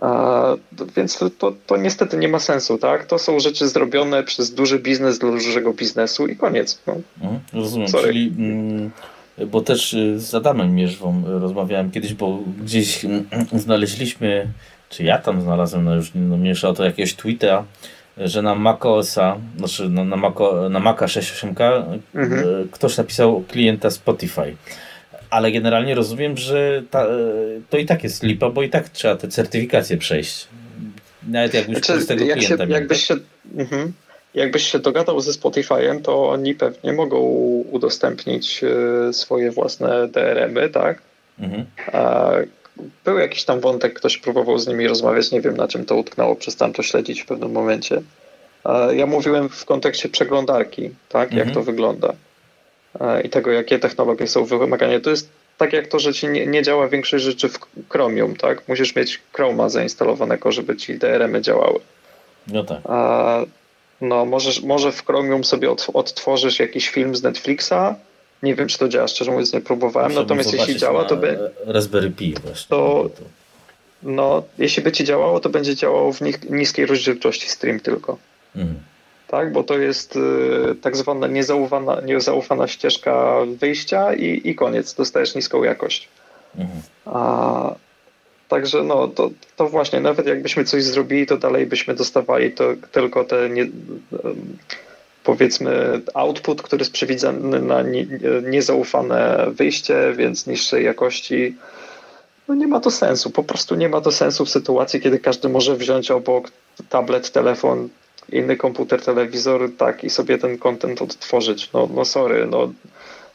A, 0.00 0.54
więc 0.96 1.18
to, 1.38 1.52
to 1.66 1.76
niestety 1.76 2.16
nie 2.16 2.28
ma 2.28 2.38
sensu, 2.38 2.78
tak? 2.78 3.06
To 3.06 3.18
są 3.18 3.40
rzeczy 3.40 3.68
zrobione 3.68 4.22
przez 4.22 4.54
duży 4.54 4.78
biznes 4.78 5.18
dla 5.18 5.30
dużego 5.30 5.72
biznesu 5.72 6.26
i 6.26 6.36
koniec. 6.36 6.78
No. 6.86 6.96
Mhm, 7.22 7.40
rozumiem, 7.52 7.88
Sorry. 7.88 8.06
czyli 8.06 8.34
mm, 8.38 8.90
bo 9.46 9.60
też 9.60 9.94
y, 9.94 10.20
z 10.20 10.34
Adamem 10.34 10.74
Mierzwą 10.74 11.22
rozmawiałem 11.26 11.90
kiedyś, 11.90 12.14
bo 12.14 12.38
gdzieś 12.62 13.04
mm, 13.04 13.26
znaleźliśmy 13.52 14.48
czy 14.94 15.04
ja 15.04 15.18
tam 15.18 15.42
znalazłem, 15.42 15.84
no 15.84 15.94
już 15.94 16.10
no, 16.14 16.36
mniejsza 16.36 16.68
o 16.68 16.72
to 16.72 16.84
jakiegoś 16.84 17.14
tweeta, 17.14 17.64
że 18.18 18.42
na 18.42 18.54
macOSa, 18.54 19.36
znaczy 19.58 19.88
no, 19.88 20.04
na, 20.04 20.16
Maco, 20.16 20.68
na 20.68 20.80
Maca 20.80 21.06
6.8K 21.06 21.84
mhm. 22.14 22.40
E, 22.40 22.44
ktoś 22.70 22.96
napisał 22.96 23.44
klienta 23.48 23.90
Spotify. 23.90 24.56
Ale 25.30 25.52
generalnie 25.52 25.94
rozumiem, 25.94 26.36
że 26.36 26.82
ta, 26.90 27.06
to 27.70 27.78
i 27.78 27.86
tak 27.86 28.04
jest 28.04 28.22
lipa, 28.22 28.50
bo 28.50 28.62
i 28.62 28.70
tak 28.70 28.88
trzeba 28.88 29.16
te 29.16 29.28
certyfikacje 29.28 29.96
przejść. 29.96 30.48
Nawet 31.28 31.54
jakbyś 31.54 31.78
znaczy, 31.78 32.00
z 32.00 32.06
tego 32.06 32.24
jak 32.24 32.38
klienta 32.38 32.66
się, 32.66 32.72
jakbyś, 32.72 33.04
się, 33.06 33.14
mhm. 33.56 33.92
Jakbyś 34.34 34.72
się 34.72 34.78
dogadał 34.78 35.20
ze 35.20 35.32
Spotify'em, 35.32 36.02
to 36.02 36.30
oni 36.30 36.54
pewnie 36.54 36.92
mogą 36.92 37.18
udostępnić 37.70 38.64
e, 38.64 39.12
swoje 39.12 39.50
własne 39.50 40.08
DRM-y, 40.08 40.68
tak? 40.68 41.02
Mhm. 41.38 41.66
Był 43.04 43.18
jakiś 43.18 43.44
tam 43.44 43.60
wątek, 43.60 43.94
ktoś 43.94 44.18
próbował 44.18 44.58
z 44.58 44.66
nimi 44.66 44.88
rozmawiać, 44.88 45.30
nie 45.30 45.40
wiem 45.40 45.56
na 45.56 45.68
czym 45.68 45.84
to 45.84 45.96
utknęło, 45.96 46.36
przestałem 46.36 46.74
to 46.74 46.82
śledzić 46.82 47.22
w 47.22 47.26
pewnym 47.26 47.52
momencie. 47.52 48.02
Ja 48.92 49.06
mówiłem 49.06 49.48
w 49.48 49.64
kontekście 49.64 50.08
przeglądarki, 50.08 50.90
tak, 51.08 51.28
mhm. 51.28 51.46
jak 51.46 51.54
to 51.54 51.62
wygląda 51.62 52.14
i 53.24 53.28
tego, 53.28 53.52
jakie 53.52 53.78
technologie 53.78 54.26
są 54.26 54.44
wymagane. 54.44 55.00
To 55.00 55.10
jest 55.10 55.28
tak 55.58 55.72
jak 55.72 55.86
to, 55.86 55.98
że 55.98 56.14
ci 56.14 56.28
nie, 56.28 56.46
nie 56.46 56.62
działa 56.62 56.88
większość 56.88 57.24
rzeczy 57.24 57.48
w 57.48 57.58
Chromium, 57.88 58.36
tak? 58.36 58.68
Musisz 58.68 58.96
mieć 58.96 59.20
Chroma 59.32 59.68
zainstalowanego, 59.68 60.52
żeby 60.52 60.76
ci 60.76 60.98
DRM-y 60.98 61.40
działały. 61.40 61.80
No 62.46 62.64
tak. 62.64 62.78
A, 62.84 63.40
no, 64.08 64.24
możesz, 64.24 64.62
może 64.62 64.92
w 64.92 65.06
Chromium 65.06 65.44
sobie 65.44 65.68
odtworzysz 65.94 66.58
jakiś 66.58 66.88
film 66.88 67.16
z 67.16 67.22
Netflixa, 67.22 67.94
nie 68.42 68.54
wiem, 68.54 68.68
czy 68.68 68.78
to 68.78 68.88
działa, 68.88 69.08
szczerze 69.08 69.30
mówiąc 69.30 69.52
nie 69.52 69.60
próbowałem, 69.60 70.08
Muszę 70.08 70.20
natomiast 70.20 70.52
jeśli 70.52 70.76
działa, 70.76 71.04
to 71.04 71.16
by... 71.16 71.50
Raspberry 71.66 72.10
Pi 72.10 72.34
właśnie. 72.44 72.66
To, 72.68 73.10
no, 74.02 74.42
jeśli 74.58 74.82
by 74.82 74.92
ci 74.92 75.04
działało, 75.04 75.40
to 75.40 75.48
będzie 75.48 75.76
działało 75.76 76.12
w 76.12 76.20
niskiej 76.50 76.86
rozdzielczości 76.86 77.48
stream 77.48 77.80
tylko. 77.80 78.18
Mhm. 78.56 78.80
Tak, 79.28 79.52
bo 79.52 79.64
to 79.64 79.78
jest 79.78 80.16
y, 80.16 80.20
tak 80.82 80.96
zwana 80.96 81.26
niezaufana, 81.26 82.00
niezaufana 82.00 82.68
ścieżka 82.68 83.38
wyjścia 83.60 84.14
i, 84.14 84.40
i 84.44 84.54
koniec, 84.54 84.94
dostajesz 84.94 85.34
niską 85.34 85.62
jakość. 85.62 86.08
Mhm. 86.56 86.82
A, 87.04 87.74
Także 88.54 88.82
no, 88.82 89.08
to, 89.08 89.30
to 89.56 89.68
właśnie, 89.68 90.00
nawet 90.00 90.26
jakbyśmy 90.26 90.64
coś 90.64 90.84
zrobili, 90.84 91.26
to 91.26 91.36
dalej 91.36 91.66
byśmy 91.66 91.94
dostawali 91.94 92.52
to 92.52 92.64
tylko 92.92 93.24
te 93.24 93.50
nie, 93.50 93.66
powiedzmy 95.24 96.00
output, 96.14 96.62
który 96.62 96.80
jest 96.80 96.92
przewidziany 96.92 97.60
na 97.60 97.84
niezaufane 98.42 99.46
wyjście, 99.50 100.12
więc 100.16 100.46
niższej 100.46 100.84
jakości. 100.84 101.56
No 102.48 102.54
nie 102.54 102.66
ma 102.66 102.80
to 102.80 102.90
sensu. 102.90 103.30
Po 103.30 103.42
prostu 103.42 103.74
nie 103.74 103.88
ma 103.88 104.00
to 104.00 104.12
sensu 104.12 104.44
w 104.44 104.50
sytuacji, 104.50 105.00
kiedy 105.00 105.18
każdy 105.18 105.48
może 105.48 105.76
wziąć 105.76 106.10
obok 106.10 106.50
tablet, 106.88 107.30
telefon, 107.30 107.88
inny 108.32 108.56
komputer, 108.56 109.02
telewizor, 109.02 109.70
tak 109.78 110.04
i 110.04 110.10
sobie 110.10 110.38
ten 110.38 110.58
content 110.58 111.02
odtworzyć. 111.02 111.72
No, 111.72 111.88
no 111.94 112.04
sorry, 112.04 112.46
no 112.50 112.72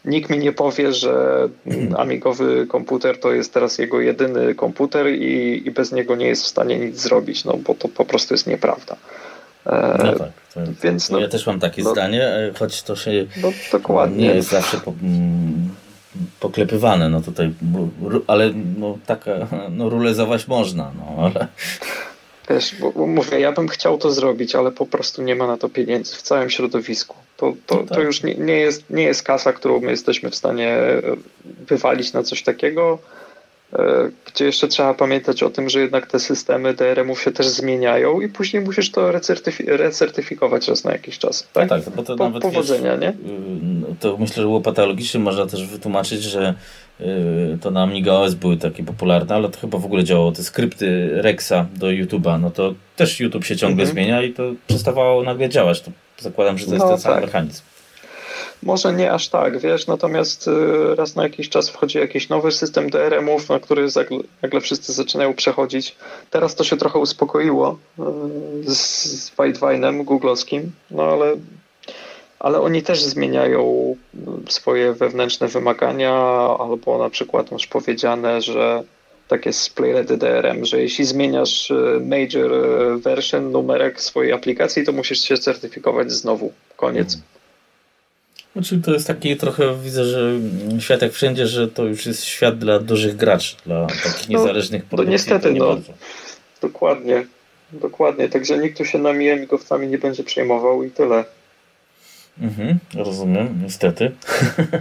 nikt 0.06 0.30
mi 0.30 0.38
nie 0.38 0.52
powie, 0.52 0.94
że 0.94 1.50
amigowy 1.98 2.68
komputer 2.68 3.20
to 3.20 3.32
jest 3.32 3.54
teraz 3.54 3.78
jego 3.78 4.02
jedyny 4.02 4.56
komputer 4.56 5.08
i, 5.08 5.62
i 5.66 5.72
bez 5.72 5.92
niego 5.92 6.16
nie 6.16 6.28
jest 6.28 6.44
w 6.44 6.48
stanie 6.48 6.80
nic 6.80 7.02
zrobić, 7.02 7.46
no 7.46 7.58
bo 7.58 7.76
to 7.76 7.88
po 7.88 8.06
prostu 8.06 8.34
jest 8.34 8.48
nieprawda. 8.48 8.96
No 9.66 10.14
tak. 10.14 10.32
To, 10.54 10.60
Więc 10.84 11.10
no, 11.10 11.20
ja 11.20 11.28
też 11.28 11.48
mam 11.48 11.60
takie 11.60 11.84
no, 11.84 11.92
zdanie, 11.92 12.24
e, 12.24 12.52
choć 12.60 12.84
to 12.84 12.96
się 12.96 13.12
no, 13.42 13.52
dokładnie. 13.72 14.28
nie 14.28 14.36
jest 14.36 14.50
zawsze 14.50 14.78
po, 14.78 14.94
poklepywane, 16.40 17.10
no 17.10 17.22
tutaj, 17.22 17.54
ale 18.28 18.52
no 18.80 18.98
taka, 19.06 19.32
no 19.72 19.90
rulezować 19.90 20.48
można, 20.48 20.92
no 20.98 21.24
ale... 21.26 21.48
Wiesz, 22.50 22.76
bo 22.76 23.08
mówię, 23.08 23.40
ja 23.40 23.52
bym 23.52 23.68
chciał 23.68 23.98
to 23.98 24.12
zrobić, 24.12 24.56
ale 24.56 24.72
po 24.72 24.86
prostu 24.86 25.22
nie 25.22 25.36
ma 25.36 25.48
na 25.48 25.58
to 25.58 25.70
pieniędzy 25.70 26.16
w 26.16 26.22
całym 26.22 26.50
środowisku. 26.50 27.16
To, 27.38 27.54
to, 27.66 27.76
no 27.76 27.84
tak. 27.84 27.98
to 27.98 28.02
już 28.02 28.24
nie, 28.24 28.36
nie, 28.36 28.54
jest, 28.54 28.90
nie 28.90 29.04
jest 29.04 29.24
kasa, 29.24 29.54
którą 29.54 29.80
my 29.80 29.92
jesteśmy 29.92 30.30
w 30.30 30.36
stanie 30.36 30.78
wywalić 31.68 32.14
na 32.14 32.24
coś 32.24 32.44
takiego. 32.44 33.00
E, 33.74 34.10
gdzie 34.26 34.46
jeszcze 34.46 34.68
trzeba 34.68 34.94
pamiętać 34.94 35.44
o 35.44 35.50
tym, 35.50 35.70
że 35.70 35.80
jednak 35.80 36.08
te 36.08 36.20
systemy 36.20 36.74
DRM-ów 36.74 37.22
się 37.22 37.32
też 37.32 37.48
zmieniają 37.48 38.22
i 38.22 38.28
później 38.28 38.64
musisz 38.64 38.92
to 38.92 39.12
recertyfi 39.12 39.64
recertyfikować 39.68 40.68
raz 40.68 40.84
na 40.84 40.92
jakiś 40.92 41.18
czas. 41.20 41.48
Tak, 41.54 41.70
tak 41.70 41.90
bo 41.96 42.04
to 42.04 42.16
po, 42.16 42.24
nawet 42.24 42.44
powodzenia, 42.44 42.98
wiesz, 42.98 43.02
nie? 43.02 43.10
Y, 43.10 43.14
no 43.82 43.88
to 44.00 44.18
myślę, 44.18 44.36
że 44.36 44.42
było 44.42 44.62
patologiczne, 44.62 45.20
można 45.20 45.46
też 45.46 45.68
wytłumaczyć, 45.68 46.24
że 46.24 46.54
to 47.62 47.72
na 47.72 47.84
Amiga 47.84 48.14
OS 48.14 48.34
były 48.34 48.58
takie 48.58 48.84
popularne, 48.84 49.36
ale 49.36 49.50
to 49.50 49.60
chyba 49.60 49.78
w 49.78 49.86
ogóle 49.86 50.04
działało 50.04 50.32
te 50.32 50.44
skrypty 50.44 51.10
Rexa 51.22 51.66
do 51.76 51.88
YouTube'a, 51.88 52.42
no 52.42 52.52
to 52.52 52.74
też 52.96 53.20
YouTube 53.20 53.46
się 53.46 53.56
ciągle 53.56 53.84
mhm. 53.84 53.96
zmienia 53.96 54.22
i 54.22 54.34
to 54.34 54.44
przestawało 54.68 55.24
nagle 55.24 55.50
działać. 55.50 55.82
To 55.82 55.92
zakładam, 56.20 56.58
że 56.58 56.66
to 56.66 56.74
jest 56.74 56.86
no, 56.86 56.92
ten 56.92 57.00
sam 57.00 57.14
tak. 57.14 57.24
mechanizm. 57.24 57.62
Może 58.64 58.94
nie 58.94 59.12
aż 59.12 59.30
tak, 59.30 59.60
wiesz, 59.60 59.88
natomiast 59.88 60.48
y, 60.48 60.96
raz 60.96 61.16
na 61.16 61.24
jakiś 61.24 61.50
czas 61.50 61.70
wchodzi 61.70 61.98
jakiś 61.98 62.30
nowy 62.30 62.52
system 62.52 62.90
DRM-ów, 62.90 63.50
na 63.50 63.60
który 63.60 63.88
nagle 64.42 64.62
wszyscy 64.62 64.94
zaczynają 64.94 65.34
przechodzić. 65.34 65.96
Teraz 66.30 66.56
to 66.56 66.64
się 66.64 66.78
trochę 66.78 67.00
uspokoiło 67.00 67.78
y, 68.00 68.04
z 68.76 69.32
Whitevine'em 69.38 70.04
googlowskim, 70.04 70.72
no 70.92 71.04
ale, 71.04 71.36
ale 72.40 72.62
oni 72.62 72.84
też 72.84 73.04
zmieniają 73.04 73.96
swoje 74.50 74.94
wewnętrzne 74.94 75.48
wymagania, 75.48 76.14
albo 76.60 76.98
na 76.98 77.10
przykład 77.10 77.52
masz 77.52 77.68
powiedziane, 77.68 78.42
że 78.42 78.84
tak 79.28 79.46
jest 79.46 79.60
z 79.60 79.70
PlayReady 79.70 80.18
DRM, 80.18 80.66
że 80.66 80.82
jeśli 80.82 81.06
zmieniasz 81.06 81.72
y, 81.72 82.02
major 82.06 82.52
version, 83.02 83.52
numerek 83.52 84.02
swojej 84.02 84.32
aplikacji, 84.32 84.86
to 84.86 84.92
musisz 84.92 85.22
się 85.22 85.38
certyfikować 85.38 86.12
znowu. 86.12 86.54
Koniec. 86.76 87.12
Hmm. 87.12 87.40
Znaczy 88.54 88.82
to 88.86 88.94
jest 88.94 89.08
taki 89.08 89.38
trochę, 89.38 89.76
widzę, 89.84 90.06
że 90.06 90.32
świat 90.80 91.02
jak 91.02 91.12
wszędzie, 91.12 91.48
że 91.48 91.68
to 91.68 91.86
już 91.86 92.06
jest 92.06 92.24
świat 92.24 92.58
dla 92.58 92.80
dużych 92.80 93.16
graczy, 93.16 93.56
dla 93.66 93.88
takich 93.88 94.30
no, 94.30 94.40
niezależnych 94.40 94.84
no, 94.84 94.88
produkcji. 94.90 95.12
niestety, 95.12 95.54
nie 95.54 95.60
no, 95.60 95.68
bardzo. 95.68 95.94
dokładnie, 96.62 97.26
dokładnie. 97.72 98.30
Także 98.30 98.58
nikt 98.58 98.78
tu 98.78 98.86
się 98.86 98.98
nami 98.98 99.30
amigowcami 99.30 99.88
nie 99.88 99.98
będzie 99.98 100.24
przejmował 100.24 100.84
i 100.84 100.92
tyle. 100.92 101.26
Mhm, 102.42 102.80
rozumiem, 102.96 103.60
niestety. 103.64 104.12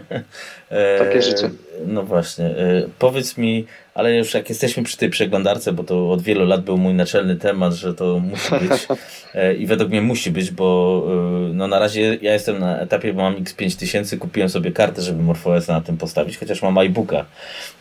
Takie 0.98 1.22
życie. 1.22 1.50
No 1.86 2.02
właśnie. 2.02 2.44
E, 2.44 2.88
powiedz 2.98 3.36
mi, 3.36 3.66
ale 3.94 4.16
już 4.16 4.34
jak 4.34 4.48
jesteśmy 4.48 4.82
przy 4.82 4.96
tej 4.96 5.10
przeglądarce, 5.10 5.72
bo 5.72 5.84
to 5.84 6.10
od 6.10 6.22
wielu 6.22 6.46
lat 6.46 6.64
był 6.64 6.78
mój 6.78 6.94
naczelny 6.94 7.36
temat, 7.36 7.74
że 7.74 7.94
to 7.94 8.18
musi 8.18 8.68
być 8.68 8.86
e, 9.34 9.54
i 9.54 9.66
według 9.66 9.90
mnie 9.90 10.02
musi 10.02 10.30
być, 10.30 10.50
bo 10.50 11.04
e, 11.50 11.54
no 11.54 11.66
na 11.66 11.78
razie 11.78 12.18
ja 12.22 12.32
jestem 12.32 12.58
na 12.58 12.80
etapie, 12.80 13.12
bo 13.12 13.22
mam 13.22 13.34
X5000, 13.34 14.18
kupiłem 14.18 14.48
sobie 14.48 14.72
kartę, 14.72 15.02
żeby 15.02 15.22
MorphOS 15.22 15.68
na 15.68 15.80
tym 15.80 15.96
postawić, 15.96 16.38
chociaż 16.38 16.62
mam 16.62 16.78
iBooka, 16.78 17.24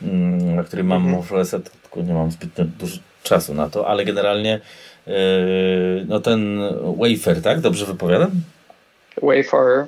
mm, 0.02 0.56
na 0.56 0.64
którym 0.64 0.88
mam 0.88 0.98
mhm. 0.98 1.16
MorphOS, 1.16 1.50
tylko 1.52 2.02
nie 2.08 2.14
mam 2.14 2.32
zbyt 2.32 2.50
dużo 2.80 2.98
czasu 3.24 3.54
na 3.54 3.70
to, 3.70 3.88
ale 3.88 4.06
generalnie 4.06 4.60
no 6.08 6.20
ten 6.20 6.60
wafer, 6.98 7.42
tak? 7.42 7.60
Dobrze 7.60 7.86
wypowiadam? 7.86 8.32
Wafer. 9.22 9.86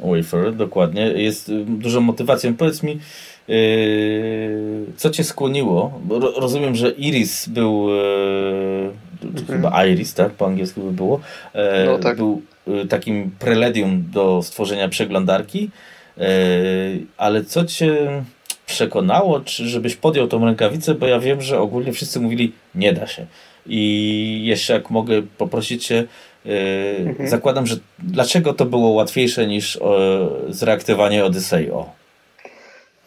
Wafer, 0.00 0.54
dokładnie. 0.56 1.02
Jest 1.02 1.52
dużą 1.66 2.00
motywacją. 2.00 2.54
Powiedz 2.54 2.82
mi, 2.82 3.00
Yy, 3.48 4.86
co 4.96 5.10
cię 5.10 5.24
skłoniło? 5.24 6.00
Bo 6.04 6.18
rozumiem, 6.18 6.74
że 6.74 6.90
Iris 6.90 7.48
był, 7.48 7.88
mhm. 9.22 9.46
chyba 9.46 9.86
Iris, 9.86 10.14
tak? 10.14 10.32
Po 10.32 10.46
angielsku 10.46 10.80
by 10.80 10.92
było. 10.92 11.20
E, 11.52 11.86
no, 11.86 11.98
tak. 11.98 12.16
Był 12.16 12.42
e, 12.66 12.86
takim 12.86 13.30
preledium 13.38 14.04
do 14.12 14.42
stworzenia 14.42 14.88
przeglądarki. 14.88 15.70
Ale 17.16 17.44
co 17.44 17.64
cię 17.64 18.22
przekonało, 18.66 19.40
czy 19.40 19.68
żebyś 19.68 19.96
podjął 19.96 20.28
tą 20.28 20.44
rękawicę? 20.44 20.94
Bo 20.94 21.06
ja 21.06 21.20
wiem, 21.20 21.42
że 21.42 21.60
ogólnie 21.60 21.92
wszyscy 21.92 22.20
mówili, 22.20 22.52
nie 22.74 22.92
da 22.92 23.06
się. 23.06 23.26
I 23.66 24.42
jeszcze 24.44 24.72
jak 24.72 24.90
mogę 24.90 25.22
poprosić 25.38 25.86
cię, 25.86 26.04
mhm. 26.44 27.28
zakładam, 27.28 27.66
że 27.66 27.76
dlaczego 27.98 28.52
to 28.52 28.64
było 28.64 28.88
łatwiejsze 28.88 29.46
niż 29.46 29.78
zreaktywowanie 30.48 31.24
Odyssey? 31.24 31.70
O. 31.70 31.90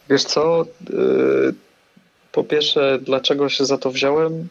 Wiesz 0.09 0.23
co? 0.23 0.65
Y, 0.89 1.53
po 2.31 2.43
pierwsze, 2.43 2.99
dlaczego 3.01 3.49
się 3.49 3.65
za 3.65 3.77
to 3.77 3.91
wziąłem? 3.91 4.47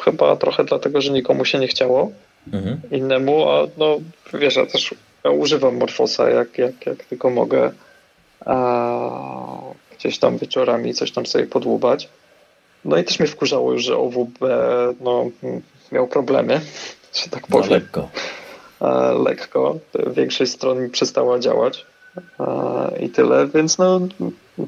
Chyba 0.00 0.36
trochę 0.36 0.64
dlatego, 0.64 1.00
że 1.00 1.12
nikomu 1.12 1.44
się 1.44 1.58
nie 1.58 1.68
chciało. 1.68 2.12
Mhm. 2.52 2.80
Innemu, 2.90 3.48
a 3.50 3.66
no 3.78 3.98
wiesz, 4.34 4.56
ja 4.56 4.66
też 4.66 4.94
ja 5.24 5.30
używam 5.30 5.76
Morfosa 5.76 6.30
jak, 6.30 6.58
jak, 6.58 6.86
jak 6.86 7.04
tylko 7.04 7.30
mogę. 7.30 7.72
A 8.44 9.62
gdzieś 9.98 10.18
tam 10.18 10.38
wieczorami 10.38 10.94
coś 10.94 11.12
tam 11.12 11.26
sobie 11.26 11.46
podłubać. 11.46 12.08
No 12.84 12.96
i 12.96 13.04
też 13.04 13.18
mnie 13.18 13.28
wkurzało 13.28 13.72
już, 13.72 13.84
że 13.84 13.96
OWB 13.96 14.38
no, 15.00 15.30
miał 15.92 16.08
problemy, 16.08 16.60
że 17.14 17.30
tak 17.30 17.46
powiem. 17.46 17.68
No, 17.68 17.74
lekko. 17.74 18.08
lekko. 19.24 19.78
Większość 20.16 20.52
stron 20.52 20.90
przestała 20.90 21.38
działać 21.38 21.86
i 23.00 23.08
tyle, 23.10 23.46
więc 23.46 23.78
no 23.78 24.00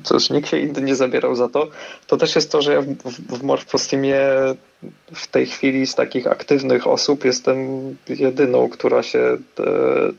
cóż, 0.03 0.30
nikt 0.30 0.49
się 0.49 0.59
inny 0.59 0.82
nie 0.82 0.97
zabierał 0.97 1.36
za 1.36 1.49
to. 1.49 1.68
To 2.07 2.16
też 2.16 2.34
jest 2.34 2.53
to, 2.53 2.62
że 2.62 2.72
ja 2.72 2.80
w, 2.80 2.86
w, 2.86 3.38
w 3.38 3.42
Morphostimie 3.42 4.20
w 5.14 5.26
tej 5.26 5.47
chwili 5.47 5.86
z 5.86 5.95
takich 5.95 6.26
aktywnych 6.26 6.86
osób 6.86 7.24
jestem 7.24 7.57
jedyną, 8.09 8.68
która 8.68 9.03
się 9.03 9.18
e, 9.18 9.36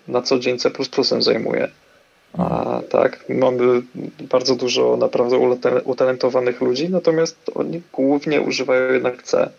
na 0.07 0.21
co 0.21 0.39
dzień 0.39 0.59
C++ 0.59 0.71
zajmuje. 1.19 1.67
A, 2.37 2.81
tak, 2.89 3.25
mamy 3.29 3.81
bardzo 4.19 4.55
dużo 4.55 4.97
naprawdę 4.97 5.37
utalentowanych 5.83 6.61
ludzi, 6.61 6.89
natomiast 6.89 7.37
oni 7.55 7.81
głównie 7.93 8.41
używają 8.41 8.93
jednak 8.93 9.23
C. 9.23 9.49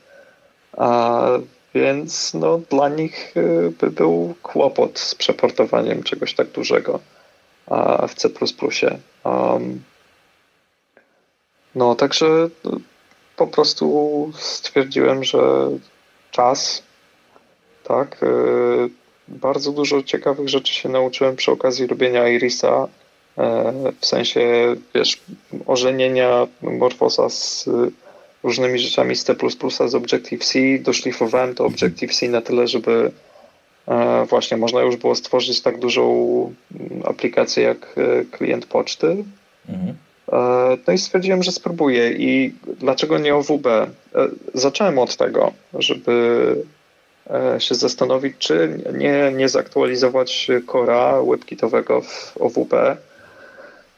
A, 0.76 1.28
więc 1.76 2.34
no, 2.34 2.60
dla 2.70 2.88
nich 2.88 3.34
e, 3.36 3.70
by 3.70 3.90
był 3.90 4.34
kłopot 4.42 4.98
z 4.98 5.14
przeportowaniem 5.14 6.02
czegoś 6.02 6.34
tak 6.34 6.48
dużego 6.48 7.00
w 8.08 8.14
C++. 8.14 8.28
Um, 9.24 9.82
no, 11.74 11.94
także 11.94 12.48
po 13.36 13.46
prostu 13.46 14.32
stwierdziłem, 14.38 15.24
że 15.24 15.70
czas, 16.30 16.82
tak. 17.84 18.22
Y, 18.22 18.90
bardzo 19.28 19.72
dużo 19.72 20.02
ciekawych 20.02 20.48
rzeczy 20.48 20.74
się 20.74 20.88
nauczyłem 20.88 21.36
przy 21.36 21.52
okazji 21.52 21.86
robienia 21.86 22.28
Irisa, 22.28 22.88
e, 23.38 23.72
w 24.00 24.06
sensie, 24.06 24.74
wiesz, 24.94 25.20
ożenienia 25.66 26.46
Morfosa 26.62 27.28
z 27.28 27.68
różnymi 28.46 28.78
rzeczami 28.78 29.16
z 29.16 29.24
C++, 29.24 29.34
z 29.88 29.94
Objective-C, 29.94 30.58
doszlifowałem 30.80 31.54
to 31.54 31.64
Objective-C 31.64 32.28
na 32.28 32.40
tyle, 32.40 32.68
żeby 32.68 33.10
E, 33.88 34.26
właśnie 34.26 34.56
można 34.56 34.80
już 34.80 34.96
było 34.96 35.14
stworzyć 35.14 35.60
tak 35.60 35.78
dużą 35.78 36.04
mm, 36.80 37.02
aplikację 37.04 37.62
jak 37.62 37.94
e, 37.96 38.24
klient 38.24 38.66
poczty. 38.66 39.24
Mhm. 39.68 39.94
E, 40.32 40.76
no 40.86 40.92
i 40.92 40.98
stwierdziłem, 40.98 41.42
że 41.42 41.52
spróbuję. 41.52 42.12
I 42.12 42.54
dlaczego 42.80 43.18
nie 43.18 43.34
OWB? 43.34 43.66
Zacząłem 44.54 44.98
od 44.98 45.16
tego, 45.16 45.52
żeby 45.74 46.56
się 47.58 47.74
zastanowić, 47.74 48.34
czy 48.38 48.78
nie, 48.92 49.32
nie 49.36 49.48
zaktualizować 49.48 50.48
Cora 50.66 51.22
webkitowego 51.22 52.00
w 52.00 52.36
OWB. 52.40 52.74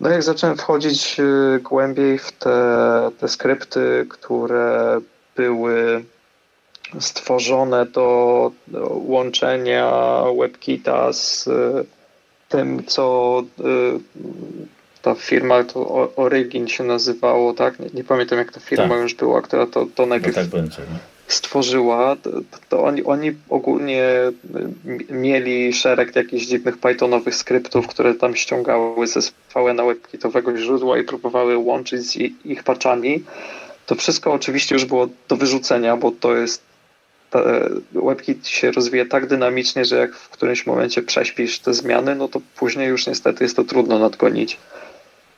No 0.00 0.10
jak 0.10 0.22
zacząłem 0.22 0.56
wchodzić 0.56 1.16
głębiej 1.62 2.18
w 2.18 2.32
te, 2.32 3.10
te 3.18 3.28
skrypty, 3.28 4.06
które 4.10 5.00
były 5.36 6.04
stworzone 7.00 7.86
do, 7.86 8.52
łączenia 8.90 9.92
WebKita 10.40 11.12
z 11.12 11.46
y, 11.46 11.84
tym, 12.48 12.84
co 12.86 13.42
y, 13.60 13.64
ta 15.02 15.14
firma, 15.14 15.64
to 15.64 16.12
Origin 16.16 16.68
się 16.68 16.84
nazywało, 16.84 17.54
tak? 17.54 17.78
Nie, 17.78 17.86
nie 17.94 18.04
pamiętam 18.04 18.38
jak 18.38 18.52
ta 18.52 18.60
firma 18.60 18.88
tak. 18.88 18.98
już 18.98 19.14
była, 19.14 19.42
która 19.42 19.66
to, 19.66 19.86
to 19.94 20.06
najpierw 20.06 20.36
no 20.36 20.42
tak 20.42 20.50
będzie, 20.50 20.82
stworzyła, 21.28 22.16
to, 22.22 22.30
to, 22.68 22.84
oni, 22.84 23.04
oni 23.04 23.32
ogólnie 23.48 24.04
mieli 25.10 25.72
szereg 25.72 26.16
jakichś 26.16 26.46
dziwnych 26.46 26.78
Pythonowych 26.78 27.34
skryptów, 27.34 27.86
które 27.86 28.14
tam 28.14 28.36
ściągały 28.36 29.06
ze 29.06 29.20
VN 29.54 29.76
WebKitowego 29.76 30.56
źródła 30.56 30.98
i 30.98 31.04
próbowały 31.04 31.58
łączyć 31.58 32.02
z 32.02 32.16
ich 32.44 32.62
patchami. 32.64 33.24
To 33.86 33.94
wszystko 33.94 34.32
oczywiście 34.32 34.74
już 34.74 34.84
było 34.84 35.08
do 35.28 35.36
wyrzucenia, 35.36 35.96
bo 35.96 36.10
to 36.10 36.36
jest 36.36 36.62
WebKit 37.92 38.48
się 38.48 38.70
rozwija 38.70 39.04
tak 39.06 39.26
dynamicznie, 39.26 39.84
że 39.84 39.96
jak 39.96 40.16
w 40.16 40.28
którymś 40.28 40.66
momencie 40.66 41.02
prześpisz 41.02 41.58
te 41.58 41.74
zmiany, 41.74 42.14
no 42.14 42.28
to 42.28 42.40
później 42.56 42.88
już 42.88 43.06
niestety 43.06 43.44
jest 43.44 43.56
to 43.56 43.64
trudno 43.64 43.98
nadgonić. 43.98 44.58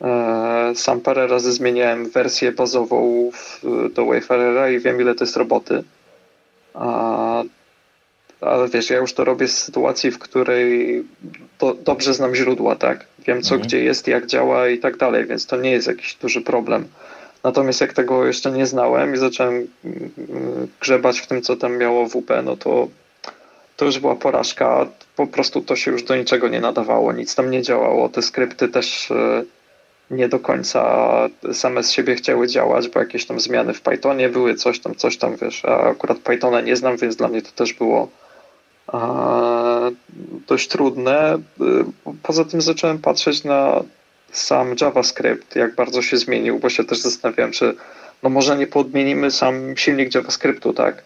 E, 0.00 0.72
sam 0.74 1.00
parę 1.00 1.26
razy 1.26 1.52
zmieniałem 1.52 2.10
wersję 2.10 2.52
bazową 2.52 3.30
w, 3.32 3.60
do 3.92 4.06
Wayfarera 4.06 4.70
i 4.70 4.78
wiem 4.78 5.00
ile 5.00 5.14
to 5.14 5.24
jest 5.24 5.36
roboty. 5.36 5.82
A, 6.74 7.42
ale 8.40 8.68
wiesz, 8.68 8.90
ja 8.90 8.98
już 8.98 9.12
to 9.12 9.24
robię 9.24 9.48
z 9.48 9.62
sytuacji, 9.62 10.10
w 10.10 10.18
której 10.18 11.02
do, 11.58 11.74
dobrze 11.74 12.14
znam 12.14 12.34
źródła, 12.34 12.76
tak? 12.76 13.06
Wiem 13.26 13.42
co 13.42 13.54
mhm. 13.54 13.68
gdzie 13.68 13.84
jest, 13.84 14.08
jak 14.08 14.26
działa 14.26 14.68
i 14.68 14.78
tak 14.78 14.96
dalej, 14.96 15.26
więc 15.26 15.46
to 15.46 15.56
nie 15.56 15.70
jest 15.70 15.86
jakiś 15.86 16.14
duży 16.14 16.40
problem. 16.40 16.88
Natomiast 17.44 17.80
jak 17.80 17.92
tego 17.92 18.26
jeszcze 18.26 18.50
nie 18.50 18.66
znałem 18.66 19.14
i 19.14 19.18
zacząłem 19.18 19.54
mm, 19.84 20.10
grzebać 20.80 21.20
w 21.20 21.26
tym, 21.26 21.42
co 21.42 21.56
tam 21.56 21.78
miało 21.78 22.06
WP, 22.06 22.42
no 22.44 22.56
to 22.56 22.88
to 23.76 23.84
już 23.84 23.98
była 23.98 24.16
porażka. 24.16 24.86
Po 25.16 25.26
prostu 25.26 25.60
to 25.60 25.76
się 25.76 25.90
już 25.90 26.02
do 26.02 26.16
niczego 26.16 26.48
nie 26.48 26.60
nadawało, 26.60 27.12
nic 27.12 27.34
tam 27.34 27.50
nie 27.50 27.62
działało. 27.62 28.08
Te 28.08 28.22
skrypty 28.22 28.68
też 28.68 29.10
e, 29.10 29.44
nie 30.10 30.28
do 30.28 30.38
końca 30.38 31.10
same 31.52 31.82
z 31.82 31.90
siebie 31.90 32.14
chciały 32.14 32.48
działać, 32.48 32.88
bo 32.88 33.00
jakieś 33.00 33.26
tam 33.26 33.40
zmiany 33.40 33.74
w 33.74 33.80
Pythonie 33.80 34.28
były, 34.28 34.54
coś 34.54 34.80
tam, 34.80 34.94
coś 34.94 35.16
tam, 35.16 35.36
wiesz, 35.36 35.64
a 35.64 35.80
akurat 35.80 36.18
Pythona 36.18 36.60
nie 36.60 36.76
znam, 36.76 36.96
więc 36.96 37.16
dla 37.16 37.28
mnie 37.28 37.42
to 37.42 37.50
też 37.50 37.72
było 37.72 38.08
dość 40.46 40.68
trudne. 40.68 41.38
Poza 42.22 42.44
tym 42.44 42.60
zacząłem 42.60 42.98
patrzeć 42.98 43.44
na 43.44 43.82
sam 44.32 44.74
JavaScript, 44.80 45.56
jak 45.56 45.74
bardzo 45.74 46.02
się 46.02 46.16
zmienił, 46.16 46.58
bo 46.58 46.70
się 46.70 46.84
też 46.84 46.98
zastanawiałem, 46.98 47.52
czy 47.52 47.74
no 48.22 48.30
może 48.30 48.56
nie 48.56 48.66
podmienimy 48.66 49.30
sam 49.30 49.76
silnik 49.76 50.14
JavaScriptu, 50.14 50.72
tak? 50.72 51.02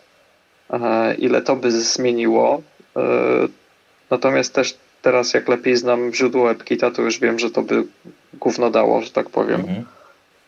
Ile 1.18 1.42
to 1.42 1.56
by 1.56 1.70
zmieniło. 1.70 2.62
E, 2.96 3.00
natomiast 4.10 4.54
też 4.54 4.76
teraz 5.02 5.34
jak 5.34 5.48
lepiej 5.48 5.76
znam 5.76 6.14
źródło 6.14 6.44
WebKita, 6.44 6.90
to 6.90 7.02
już 7.02 7.18
wiem, 7.18 7.38
że 7.38 7.50
to 7.50 7.62
by 7.62 7.84
gówno 8.40 8.70
dało, 8.70 9.02
że 9.02 9.10
tak 9.10 9.30
powiem. 9.30 9.60
Mhm. 9.60 9.84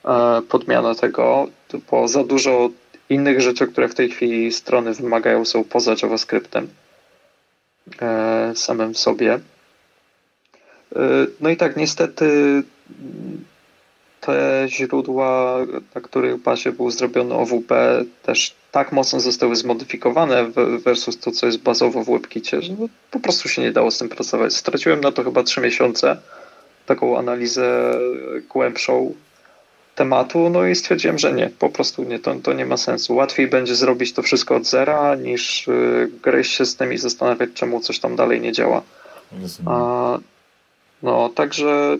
E, 0.04 0.42
podmiana 0.42 0.94
tego, 0.94 1.46
bo 1.90 2.08
za 2.08 2.24
dużo 2.24 2.70
innych 3.10 3.40
rzeczy, 3.40 3.66
które 3.66 3.88
w 3.88 3.94
tej 3.94 4.10
chwili 4.10 4.52
strony 4.52 4.94
wymagają 4.94 5.44
są 5.44 5.64
poza 5.64 5.94
JavaScriptem 6.02 6.68
e, 8.02 8.52
samym 8.54 8.94
sobie. 8.94 9.34
E, 9.34 9.40
no 11.40 11.50
i 11.50 11.56
tak, 11.56 11.76
niestety 11.76 12.62
te 14.20 14.66
źródła, 14.68 15.58
na 15.94 16.00
których 16.00 16.36
bazie 16.36 16.72
był 16.72 16.90
zrobiony 16.90 17.34
OWP, 17.34 18.04
też 18.22 18.54
tak 18.72 18.92
mocno 18.92 19.20
zostały 19.20 19.56
zmodyfikowane 19.56 20.44
versus 20.84 21.18
to, 21.18 21.30
co 21.30 21.46
jest 21.46 21.58
bazowo 21.58 22.04
w 22.04 22.10
WebKicie, 22.10 22.62
że 22.62 22.72
po 23.10 23.20
prostu 23.20 23.48
się 23.48 23.62
nie 23.62 23.72
dało 23.72 23.90
z 23.90 23.98
tym 23.98 24.08
pracować. 24.08 24.54
Straciłem 24.54 25.00
na 25.00 25.12
to 25.12 25.24
chyba 25.24 25.42
trzy 25.42 25.60
miesiące, 25.60 26.16
taką 26.86 27.18
analizę 27.18 27.94
głębszą 28.48 29.14
tematu, 29.96 30.50
no 30.50 30.66
i 30.66 30.74
stwierdziłem, 30.74 31.18
że 31.18 31.32
nie, 31.32 31.50
po 31.58 31.68
prostu 31.68 32.04
nie, 32.04 32.18
to, 32.18 32.34
to 32.34 32.52
nie 32.52 32.66
ma 32.66 32.76
sensu. 32.76 33.14
Łatwiej 33.14 33.48
będzie 33.48 33.74
zrobić 33.74 34.12
to 34.12 34.22
wszystko 34.22 34.56
od 34.56 34.66
zera, 34.66 35.14
niż 35.14 35.68
y, 35.68 36.10
gryźć 36.22 36.52
się 36.52 36.64
z 36.64 36.76
tym 36.76 36.92
i 36.92 36.98
zastanawiać, 36.98 37.50
czemu 37.54 37.80
coś 37.80 37.98
tam 37.98 38.16
dalej 38.16 38.40
nie 38.40 38.52
działa. 38.52 38.82
A, 39.66 40.18
no, 41.02 41.28
także 41.28 41.96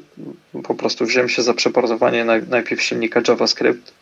po 0.63 0.75
prostu 0.75 1.07
wziąłem 1.07 1.29
się 1.29 1.43
za 1.43 1.55
przeportowanie 1.55 2.25
najpierw 2.25 2.83
silnika 2.83 3.21
JavaScript, 3.29 3.93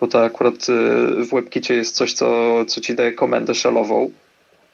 bo 0.00 0.06
to 0.06 0.24
akurat 0.24 0.54
y, 0.54 1.24
w 1.24 1.30
WebKicie 1.32 1.74
jest 1.74 1.94
coś, 1.94 2.12
co, 2.12 2.64
co 2.64 2.80
ci 2.80 2.94
daje 2.94 3.12
komendę 3.12 3.54
shellową, 3.54 4.10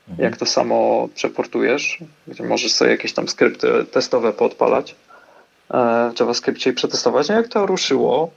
mhm. 0.08 0.24
jak 0.24 0.36
to 0.36 0.46
samo 0.46 1.08
przeportujesz, 1.14 1.98
gdzie 2.28 2.44
możesz 2.44 2.72
sobie 2.72 2.90
jakieś 2.90 3.12
tam 3.12 3.28
skrypty 3.28 3.68
testowe 3.92 4.32
podpalać 4.32 4.90
e, 4.92 5.09
w 5.70 6.20
JavaScriptie 6.20 6.70
i 6.70 6.72
przetestować. 6.72 7.28
No 7.28 7.34
jak 7.34 7.48
to 7.48 7.66
ruszyło, 7.66 8.30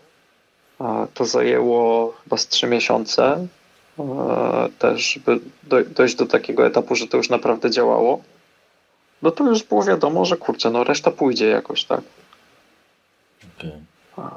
to 1.13 1.25
zajęło 1.25 2.13
chyba 2.23 2.37
z 2.37 2.47
3 2.47 2.67
miesiące 2.67 3.47
e, 3.99 4.69
też, 4.79 5.19
by 5.25 5.39
dojść 5.95 6.15
do 6.15 6.25
takiego 6.25 6.65
etapu, 6.65 6.95
że 6.95 7.07
to 7.07 7.17
już 7.17 7.29
naprawdę 7.29 7.71
działało. 7.71 8.21
No 9.21 9.31
to 9.31 9.49
już 9.49 9.63
było 9.63 9.83
wiadomo, 9.83 10.25
że 10.25 10.37
kurczę, 10.37 10.69
no 10.69 10.83
reszta 10.83 11.11
pójdzie 11.11 11.47
jakoś, 11.47 11.85
tak. 11.85 12.01
Okej. 13.57 13.71
Okay. 14.17 14.29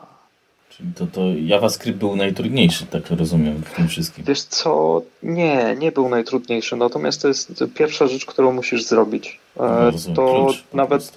Czyli 0.71 0.93
to, 0.93 1.07
to 1.07 1.21
JavaScript 1.37 1.99
był 1.99 2.17
najtrudniejszy, 2.17 2.87
tak 2.87 3.11
rozumiem, 3.11 3.63
w 3.63 3.75
tym 3.75 3.89
wszystkim. 3.89 4.25
Wiesz 4.25 4.43
co, 4.43 5.03
nie, 5.23 5.77
nie 5.79 5.93
był 5.93 6.09
najtrudniejszy, 6.09 6.77
natomiast 6.77 7.23
to 7.23 7.29
jest 7.29 7.65
pierwsza 7.75 8.07
rzecz, 8.07 8.27
którą 8.27 8.53
musisz 8.53 8.85
zrobić. 8.85 9.41
E, 9.57 9.61
no, 9.61 9.91
rozumiem, 9.91 10.17
to 10.17 10.35
klucz, 10.35 10.65
nawet 10.73 11.13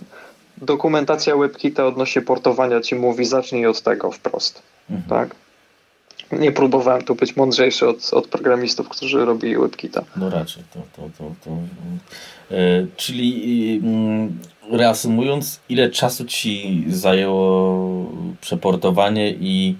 dokumentacja 0.62 1.38
WebKita 1.38 1.88
odnośnie 1.88 2.22
portowania 2.22 2.82
ci 2.82 2.96
mówi, 2.96 3.26
zacznij 3.26 3.66
od 3.66 3.82
tego 3.82 4.12
wprost. 4.12 4.62
Mhm. 4.90 5.10
Tak? 5.10 5.36
Nie 6.32 6.52
próbowałem 6.52 7.02
tu 7.02 7.16
być 7.16 7.36
mądrzejszy 7.36 7.88
od, 7.88 8.14
od 8.14 8.28
programistów, 8.28 8.90
którzy 8.90 9.26
robili 9.26 9.58
WebKita. 9.58 10.04
No 10.16 10.30
raczej, 10.30 10.64
to, 10.74 10.80
to, 10.96 11.10
to, 11.18 11.32
to. 11.46 11.52
E, 12.56 12.86
czyli 12.98 13.82
e, 14.72 14.78
reasumując, 14.78 15.60
ile 15.70 15.90
czasu 15.90 16.26
ci 16.26 16.84
zajęło 16.90 18.12
przeportowanie 18.42 19.32
i 19.32 19.76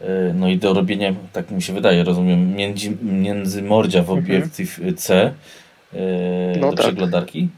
e, 0.00 0.32
no 0.34 0.48
i 0.48 0.58
dorobienie, 0.58 1.14
tak 1.32 1.50
mi 1.50 1.62
się 1.62 1.72
wydaje, 1.72 2.04
rozumiem, 2.04 2.54
między, 2.54 2.96
między 3.02 3.62
mordzia 3.62 4.02
w 4.02 4.10
obiektyw 4.10 4.78
mhm. 4.78 4.96
C 4.96 5.32
e, 5.94 5.98
no 6.60 6.70
do 6.70 6.76
tak. 6.76 6.86
przeglądarki? 6.86 7.48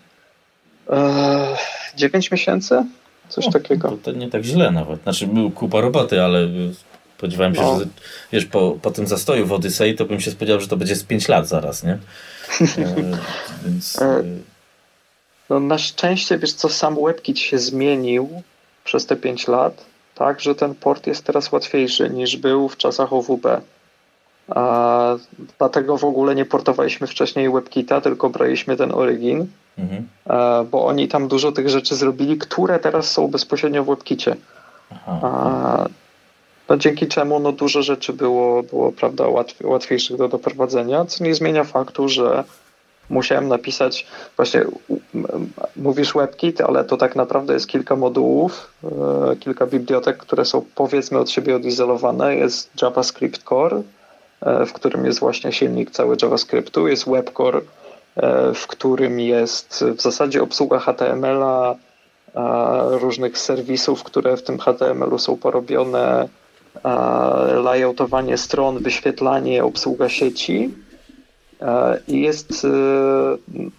9 1.97 2.31
miesięcy? 2.31 2.85
Coś 3.29 3.47
no, 3.47 3.53
takiego. 3.53 3.99
To 4.03 4.13
nie 4.13 4.31
tak 4.31 4.43
źle 4.43 4.71
nawet. 4.71 5.03
Znaczy, 5.03 5.27
był 5.27 5.51
kupa 5.51 5.81
roboty, 5.81 6.23
ale 6.23 6.49
spodziewałem 7.17 7.55
się, 7.55 7.63
no. 7.63 7.79
że 7.79 7.87
wiesz, 8.33 8.45
po, 8.45 8.79
po 8.83 8.91
tym 8.91 9.07
zastoju 9.07 9.47
w 9.47 9.53
Odyssey 9.53 9.95
to 9.95 10.05
bym 10.05 10.21
się 10.21 10.31
spodziewał, 10.31 10.61
że 10.61 10.69
to 10.69 10.77
będzie 10.77 10.97
z 10.97 11.05
5 11.05 11.29
lat 11.29 11.49
zaraz, 11.49 11.85
nie? 11.85 11.99
E, 12.79 12.95
więc... 13.65 14.03
E, 14.03 14.25
no 15.51 15.61
na 15.61 15.79
szczęście, 15.79 16.39
wiesz 16.39 16.53
co, 16.53 16.69
sam 16.69 16.97
WebKit 17.05 17.39
się 17.39 17.59
zmienił 17.59 18.43
przez 18.85 19.07
te 19.07 19.17
5 19.17 19.49
lat, 19.49 19.85
tak, 20.15 20.41
że 20.41 20.55
ten 20.55 20.75
port 20.75 21.07
jest 21.07 21.25
teraz 21.25 21.53
łatwiejszy 21.53 22.11
niż 22.11 22.37
był 22.37 22.69
w 22.69 22.77
czasach 22.77 23.13
OWB. 23.13 23.47
A 24.49 25.17
dlatego 25.59 25.99
w 25.99 26.05
ogóle 26.05 26.35
nie 26.35 26.45
portowaliśmy 26.45 27.07
wcześniej 27.07 27.51
WebKita, 27.51 28.01
tylko 28.01 28.31
braliśmy 28.31 28.77
ten 28.77 28.93
Origin, 28.93 29.47
mhm. 29.79 30.07
bo 30.71 30.87
oni 30.87 31.09
tam 31.09 31.29
dużo 31.29 31.53
tych 31.53 31.69
rzeczy 31.69 31.97
zrobili, 31.97 32.39
które 32.39 32.79
teraz 32.79 33.11
są 33.11 33.29
bezpośrednio 33.29 33.85
w 33.85 33.87
WebKicie. 33.87 34.37
No 36.69 36.77
dzięki 36.77 37.07
czemu 37.07 37.41
no, 37.41 37.53
dużo 37.53 37.83
rzeczy 37.83 38.13
było, 38.13 38.63
było 38.63 38.93
prawda, 38.93 39.25
łatwiejszych 39.65 40.17
do 40.17 40.29
doprowadzenia, 40.29 41.05
co 41.05 41.25
nie 41.25 41.35
zmienia 41.35 41.65
faktu, 41.65 42.09
że 42.09 42.45
musiałem 43.11 43.49
napisać, 43.49 44.07
właśnie 44.37 44.65
mówisz 45.77 46.13
WebKit, 46.15 46.61
ale 46.61 46.85
to 46.85 46.97
tak 46.97 47.17
naprawdę 47.17 47.55
jest 47.55 47.69
kilka 47.69 47.97
modułów, 47.97 48.73
e, 49.33 49.37
kilka 49.37 49.67
bibliotek, 49.67 50.17
które 50.17 50.45
są 50.45 50.65
powiedzmy 50.75 51.19
od 51.19 51.31
siebie 51.31 51.57
odizolowane. 51.57 52.37
Jest 52.37 52.83
JavaScript 52.83 53.43
Core, 53.43 53.83
e, 54.41 54.67
w 54.67 54.73
którym 54.73 55.07
jest 55.07 55.21
właśnie 55.21 55.53
silnik 55.53 55.91
cały 55.91 56.17
JavaScriptu, 56.23 56.89
jest 56.89 57.09
WebCore, 57.09 57.59
e, 57.59 57.63
w 58.55 58.67
którym 58.67 59.21
jest 59.21 59.85
w 59.97 60.01
zasadzie 60.01 60.43
obsługa 60.43 60.79
HTML-a, 60.79 61.75
różnych 62.91 63.39
serwisów, 63.39 64.03
które 64.03 64.37
w 64.37 64.43
tym 64.43 64.59
HTML-u 64.59 65.19
są 65.19 65.37
porobione, 65.37 66.29
layoutowanie 67.65 68.39
stron, 68.39 68.79
wyświetlanie, 68.79 69.65
obsługa 69.65 70.09
sieci 70.09 70.75
i 72.09 72.21
jest 72.21 72.67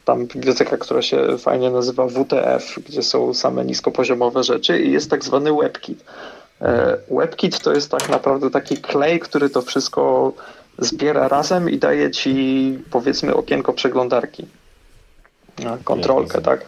tam 0.05 0.27
biblioteka, 0.27 0.77
która 0.77 1.01
się 1.01 1.37
fajnie 1.37 1.71
nazywa 1.71 2.07
WTF, 2.07 2.79
gdzie 2.87 3.03
są 3.03 3.33
same 3.33 3.65
niskopoziomowe 3.65 4.43
rzeczy 4.43 4.79
i 4.79 4.91
jest 4.91 5.09
tak 5.09 5.23
zwany 5.23 5.53
WebKit. 5.53 6.03
E, 6.61 6.97
WebKit 7.11 7.59
to 7.59 7.73
jest 7.73 7.91
tak 7.91 8.09
naprawdę 8.09 8.49
taki 8.49 8.77
klej, 8.77 9.19
który 9.19 9.49
to 9.49 9.61
wszystko 9.61 10.33
zbiera 10.78 11.28
razem 11.28 11.69
i 11.69 11.78
daje 11.78 12.11
ci 12.11 12.34
powiedzmy 12.91 13.36
okienko 13.36 13.74
przeglądarki. 13.74 14.45
Kontrolkę, 15.84 16.41
tak? 16.41 16.65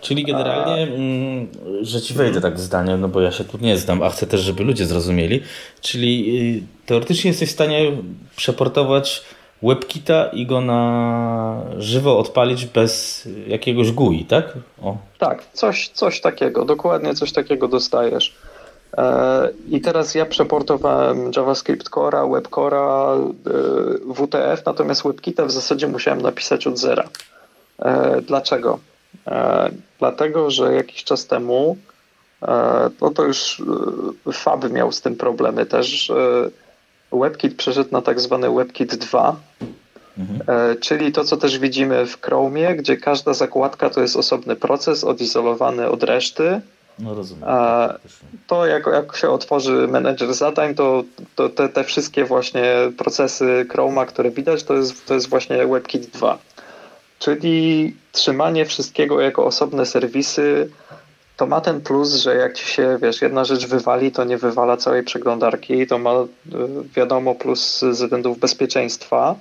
Czyli 0.00 0.24
generalnie, 0.24 0.82
mm, 0.82 1.46
że 1.82 2.02
ci 2.02 2.14
wejdę 2.14 2.40
tak 2.40 2.60
zdanie, 2.60 2.96
no 2.96 3.08
bo 3.08 3.20
ja 3.20 3.32
się 3.32 3.44
tu 3.44 3.58
nie 3.60 3.78
znam, 3.78 4.02
a 4.02 4.10
chcę 4.10 4.26
też, 4.26 4.40
żeby 4.40 4.64
ludzie 4.64 4.86
zrozumieli. 4.86 5.42
Czyli 5.80 6.38
y, 6.58 6.86
teoretycznie 6.86 7.30
jesteś 7.30 7.48
w 7.48 7.52
stanie 7.52 7.92
przeportować 8.36 9.24
WebKita 9.62 10.26
i 10.26 10.46
go 10.46 10.60
na 10.60 11.62
żywo 11.78 12.18
odpalić 12.18 12.66
bez 12.66 13.28
jakiegoś 13.46 13.92
GUI, 13.92 14.24
tak? 14.24 14.52
O. 14.82 14.96
Tak, 15.18 15.44
coś, 15.52 15.88
coś 15.88 16.20
takiego, 16.20 16.64
dokładnie 16.64 17.14
coś 17.14 17.32
takiego 17.32 17.68
dostajesz. 17.68 18.34
E, 18.96 19.48
I 19.68 19.80
teraz 19.80 20.14
ja 20.14 20.26
przeportowałem 20.26 21.30
JavaScript 21.36 21.90
Core'a, 21.90 22.32
Web 22.32 22.48
Core'a, 22.48 23.16
e, 24.10 24.14
WTF, 24.14 24.66
natomiast 24.66 25.02
WebKita 25.02 25.46
w 25.46 25.50
zasadzie 25.50 25.88
musiałem 25.88 26.20
napisać 26.20 26.66
od 26.66 26.78
zera. 26.78 27.08
E, 27.78 28.22
dlaczego? 28.22 28.78
Dlatego, 29.98 30.50
że 30.50 30.74
jakiś 30.74 31.04
czas 31.04 31.26
temu 31.26 31.76
no 33.00 33.10
to 33.14 33.24
już 33.24 33.62
Fab 34.32 34.70
miał 34.70 34.92
z 34.92 35.00
tym 35.00 35.16
problemy 35.16 35.66
też. 35.66 36.12
WebKit 37.12 37.56
przeszedł 37.56 37.88
na 37.92 38.02
tak 38.02 38.20
zwany 38.20 38.50
WebKit 38.50 38.94
2, 38.94 39.36
mhm. 40.18 40.40
czyli 40.80 41.12
to, 41.12 41.24
co 41.24 41.36
też 41.36 41.58
widzimy 41.58 42.06
w 42.06 42.20
Chromie, 42.20 42.76
gdzie 42.76 42.96
każda 42.96 43.34
zakładka 43.34 43.90
to 43.90 44.00
jest 44.00 44.16
osobny 44.16 44.56
proces 44.56 45.04
odizolowany 45.04 45.88
od 45.88 46.02
reszty. 46.02 46.60
No 46.98 47.14
rozumiem. 47.14 47.44
To 48.46 48.66
jak, 48.66 48.86
jak 48.86 49.16
się 49.16 49.30
otworzy 49.30 49.88
menedżer 49.88 50.34
zadań, 50.34 50.74
to, 50.74 51.04
to 51.36 51.48
te, 51.48 51.68
te 51.68 51.84
wszystkie 51.84 52.24
właśnie 52.24 52.74
procesy 52.98 53.66
Chroma, 53.70 54.06
które 54.06 54.30
widać, 54.30 54.64
to 54.64 54.74
jest, 54.74 55.06
to 55.06 55.14
jest 55.14 55.28
właśnie 55.28 55.66
WebKit 55.66 56.06
2. 56.06 56.38
Czyli 57.18 57.96
trzymanie 58.12 58.66
wszystkiego 58.66 59.20
jako 59.20 59.44
osobne 59.44 59.86
serwisy, 59.86 60.70
to 61.36 61.46
ma 61.46 61.60
ten 61.60 61.80
plus, 61.80 62.14
że 62.14 62.34
jak 62.34 62.54
ci 62.54 62.66
się, 62.66 62.98
wiesz, 63.02 63.22
jedna 63.22 63.44
rzecz 63.44 63.66
wywali, 63.66 64.12
to 64.12 64.24
nie 64.24 64.38
wywala 64.38 64.76
całej 64.76 65.02
przeglądarki. 65.02 65.86
To 65.86 65.98
ma, 65.98 66.12
y, 66.12 66.26
wiadomo, 66.96 67.34
plus 67.34 67.78
ze 67.78 67.90
względów 67.90 68.38
bezpieczeństwa, 68.38 69.34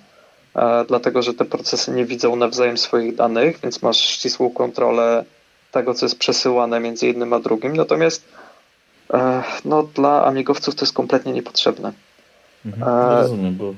e, 0.56 0.86
dlatego 0.88 1.22
że 1.22 1.34
te 1.34 1.46
procesy 1.46 1.92
nie 1.92 2.06
widzą 2.06 2.36
nawzajem 2.36 2.78
swoich 2.78 3.16
danych, 3.16 3.60
więc 3.64 3.82
masz 3.82 3.98
ścisłą 3.98 4.50
kontrolę 4.50 5.26
tego, 5.72 5.94
co 5.94 6.06
jest 6.06 6.20
przesyłane 6.20 6.80
między 6.80 7.08
jednym 7.08 7.34
a 7.34 7.40
drugim. 7.40 7.76
Natomiast 7.76 8.24
e, 9.14 9.44
no, 9.66 9.84
dla 9.84 10.26
amigowców 10.26 10.76
to 10.76 10.86
jest 10.86 10.94
kompletnie 10.94 11.34
niepotrzebne. 11.34 11.94
Mhm, 12.66 12.96
no 12.96 13.22
rozumiem, 13.22 13.56
bo 13.56 13.74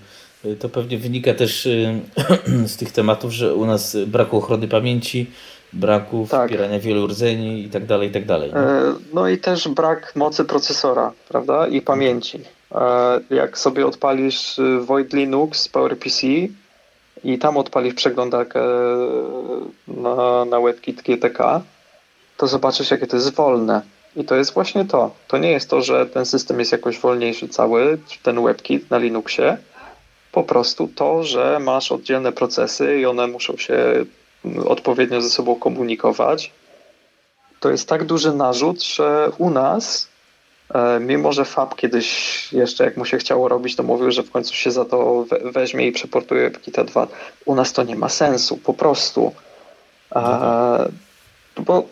y, 0.46 0.56
to 0.56 0.70
pewnie 0.70 0.98
wynika 0.98 1.34
też 1.34 1.68
z 2.74 2.78
tych 2.78 2.92
tematów, 2.92 3.32
że 3.32 3.56
u 3.56 3.66
nas 3.66 3.98
braku 4.08 4.38
ochrony 4.38 4.68
pamięci, 4.68 5.32
braku 5.74 6.28
tak. 6.32 6.50
wspierania 6.50 6.80
wielu 6.80 7.08
rdzeni 7.08 7.64
i 7.64 7.70
tak 7.70 7.86
dalej, 7.86 8.10
i 8.10 8.12
tak 8.12 8.26
dalej. 8.26 8.50
E, 8.50 8.94
no 9.14 9.28
i 9.28 9.38
też 9.38 9.68
brak 9.68 10.16
mocy 10.16 10.46
procesora, 10.46 11.12
prawda, 11.30 11.68
i 11.68 11.82
pamięci. 11.82 12.40
E, 12.72 13.20
jak 13.30 13.58
sobie 13.58 13.88
odpalisz 13.88 14.60
Void 14.82 15.14
Linux, 15.14 15.68
PowerPC 15.68 16.28
i 17.24 17.40
tam 17.40 17.58
odpalisz 17.58 17.94
przeglądarkę 17.94 18.62
na, 19.88 20.46
na 20.46 20.62
WebKit 20.62 21.02
GTK, 21.02 21.62
to 22.44 22.48
zobaczysz, 22.48 22.92
jakie 22.92 23.08
to 23.08 23.16
jest 23.16 23.34
wolne. 23.34 23.82
I 24.16 24.26
to 24.26 24.36
jest 24.36 24.54
właśnie 24.54 24.86
to. 24.86 25.12
To 25.28 25.38
nie 25.38 25.52
jest 25.52 25.70
to, 25.70 25.82
że 25.82 26.06
ten 26.06 26.26
system 26.26 26.60
jest 26.60 26.72
jakoś 26.72 27.00
wolniejszy 27.00 27.48
cały, 27.48 27.98
ten 28.24 28.44
WebKit 28.44 28.90
na 28.90 28.98
Linuxie. 28.98 29.58
Po 30.32 30.44
prostu 30.44 30.88
to, 30.88 31.24
że 31.24 31.60
masz 31.60 31.92
oddzielne 31.92 32.32
procesy 32.32 33.00
i 33.00 33.06
one 33.06 33.28
muszą 33.28 33.58
się 33.58 34.06
odpowiednio 34.66 35.22
ze 35.22 35.30
sobą 35.30 35.56
komunikować. 35.56 36.52
To 37.60 37.70
jest 37.72 37.90
tak 37.90 38.04
duży 38.04 38.34
narzut, 38.34 38.84
że 38.84 39.32
u 39.38 39.50
nas, 39.50 40.08
e, 40.74 41.00
mimo 41.00 41.34
że 41.34 41.46
Fab 41.46 41.76
kiedyś 41.76 42.08
jeszcze 42.54 42.84
jak 42.84 42.98
mu 42.98 43.06
się 43.06 43.18
chciało 43.18 43.48
robić, 43.48 43.76
to 43.76 43.84
mówił, 43.84 44.12
że 44.12 44.24
w 44.24 44.32
końcu 44.32 44.54
się 44.54 44.72
za 44.72 44.86
to 44.86 45.26
weźmie 45.44 45.88
i 45.88 45.92
przeportuje 45.92 46.50
WebKita 46.50 46.84
2. 46.84 47.08
U 47.46 47.56
nas 47.56 47.74
to 47.74 47.84
nie 47.84 47.96
ma 47.96 48.10
sensu, 48.10 48.58
po 48.58 48.74
prostu. 48.74 49.32
No 50.16 50.22
bo 51.60 51.88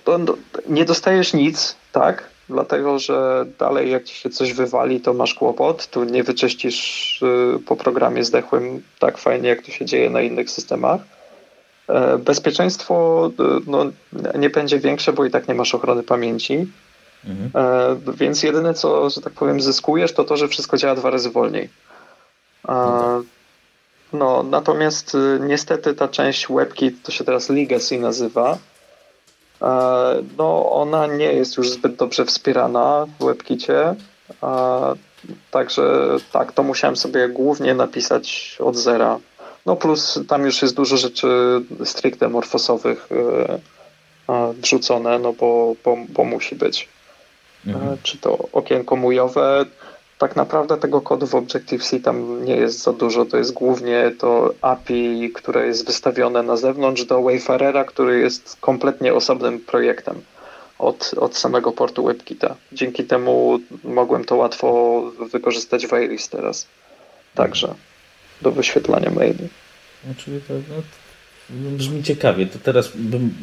nie 0.69 0.85
dostajesz 0.85 1.33
nic, 1.33 1.75
tak? 1.91 2.31
Dlatego, 2.49 2.99
że 2.99 3.45
dalej 3.59 3.91
jak 3.91 4.03
ci 4.03 4.15
się 4.15 4.29
coś 4.29 4.53
wywali, 4.53 5.01
to 5.01 5.13
masz 5.13 5.33
kłopot. 5.33 5.87
Tu 5.87 6.03
nie 6.03 6.23
wyczyścisz 6.23 7.21
y, 7.21 7.59
po 7.59 7.75
programie 7.75 8.23
zdechłym 8.23 8.83
tak 8.99 9.17
fajnie, 9.17 9.49
jak 9.49 9.61
to 9.61 9.71
się 9.71 9.85
dzieje 9.85 10.09
na 10.09 10.21
innych 10.21 10.49
systemach. 10.49 11.01
E, 11.89 12.17
bezpieczeństwo 12.17 13.27
y, 13.39 13.61
no, 13.67 13.85
nie 14.39 14.49
będzie 14.49 14.79
większe, 14.79 15.13
bo 15.13 15.25
i 15.25 15.31
tak 15.31 15.47
nie 15.47 15.55
masz 15.55 15.75
ochrony 15.75 16.03
pamięci. 16.03 16.67
Mhm. 17.25 17.51
E, 17.55 18.13
więc 18.13 18.43
jedyne, 18.43 18.73
co, 18.73 19.09
że 19.09 19.21
tak 19.21 19.33
powiem, 19.33 19.61
zyskujesz, 19.61 20.13
to 20.13 20.23
to, 20.23 20.37
że 20.37 20.47
wszystko 20.47 20.77
działa 20.77 20.95
dwa 20.95 21.09
razy 21.09 21.29
wolniej. 21.29 21.69
Mhm. 22.67 23.23
No, 24.13 24.43
natomiast 24.43 25.15
y, 25.15 25.39
niestety 25.41 25.93
ta 25.93 26.07
część 26.07 26.47
WebKit, 26.47 27.03
to 27.03 27.11
się 27.11 27.23
teraz 27.23 27.49
Legacy 27.49 27.99
nazywa, 27.99 28.57
no, 30.37 30.71
ona 30.71 31.07
nie 31.07 31.33
jest 31.33 31.57
już 31.57 31.69
zbyt 31.69 31.95
dobrze 31.95 32.25
wspierana 32.25 33.07
w 33.19 33.25
WebKicie. 33.25 33.95
E, 34.43 34.93
także 35.51 36.17
tak, 36.31 36.51
to 36.51 36.63
musiałem 36.63 36.95
sobie 36.95 37.29
głównie 37.29 37.73
napisać 37.73 38.57
od 38.59 38.75
zera. 38.75 39.19
No 39.65 39.75
plus 39.75 40.19
tam 40.27 40.45
już 40.45 40.61
jest 40.61 40.75
dużo 40.75 40.97
rzeczy 40.97 41.61
stricte 41.85 42.29
morfosowych 42.29 43.09
e, 44.29 44.53
wrzucone, 44.53 45.19
no 45.19 45.33
bo, 45.33 45.75
bo, 45.85 45.97
bo 46.09 46.23
musi 46.23 46.55
być. 46.55 46.89
Mhm. 47.67 47.97
Czy 48.03 48.17
to 48.17 48.37
okienko 48.53 48.95
mujowe, 48.95 49.65
tak 50.21 50.35
naprawdę 50.35 50.77
tego 50.77 51.01
kodu 51.01 51.27
w 51.27 51.35
Objective-C 51.35 51.99
tam 51.99 52.45
nie 52.45 52.55
jest 52.55 52.83
za 52.83 52.93
dużo. 52.93 53.25
To 53.25 53.37
jest 53.37 53.53
głównie 53.53 54.11
to 54.19 54.53
API, 54.61 55.31
które 55.35 55.67
jest 55.67 55.85
wystawione 55.85 56.43
na 56.43 56.57
zewnątrz 56.57 57.03
do 57.03 57.21
Wayfarera, 57.21 57.83
który 57.83 58.19
jest 58.19 58.57
kompletnie 58.59 59.13
osobnym 59.13 59.59
projektem 59.59 60.21
od, 60.79 61.11
od 61.17 61.37
samego 61.37 61.71
portu 61.71 62.03
WebKita. 62.03 62.55
Dzięki 62.71 63.03
temu 63.03 63.59
mogłem 63.83 64.25
to 64.25 64.35
łatwo 64.35 65.01
wykorzystać 65.31 65.87
w 65.87 65.93
Iris 65.93 66.29
teraz. 66.29 66.67
Także 67.35 67.75
do 68.41 68.51
wyświetlania 68.51 69.09
maili. 69.09 69.47
Czyli 70.17 70.41
to, 70.41 70.53
no, 70.53 70.81
brzmi 71.49 72.03
ciekawie. 72.03 72.45
To 72.45 72.59
teraz 72.59 72.91
bym, 72.95 73.33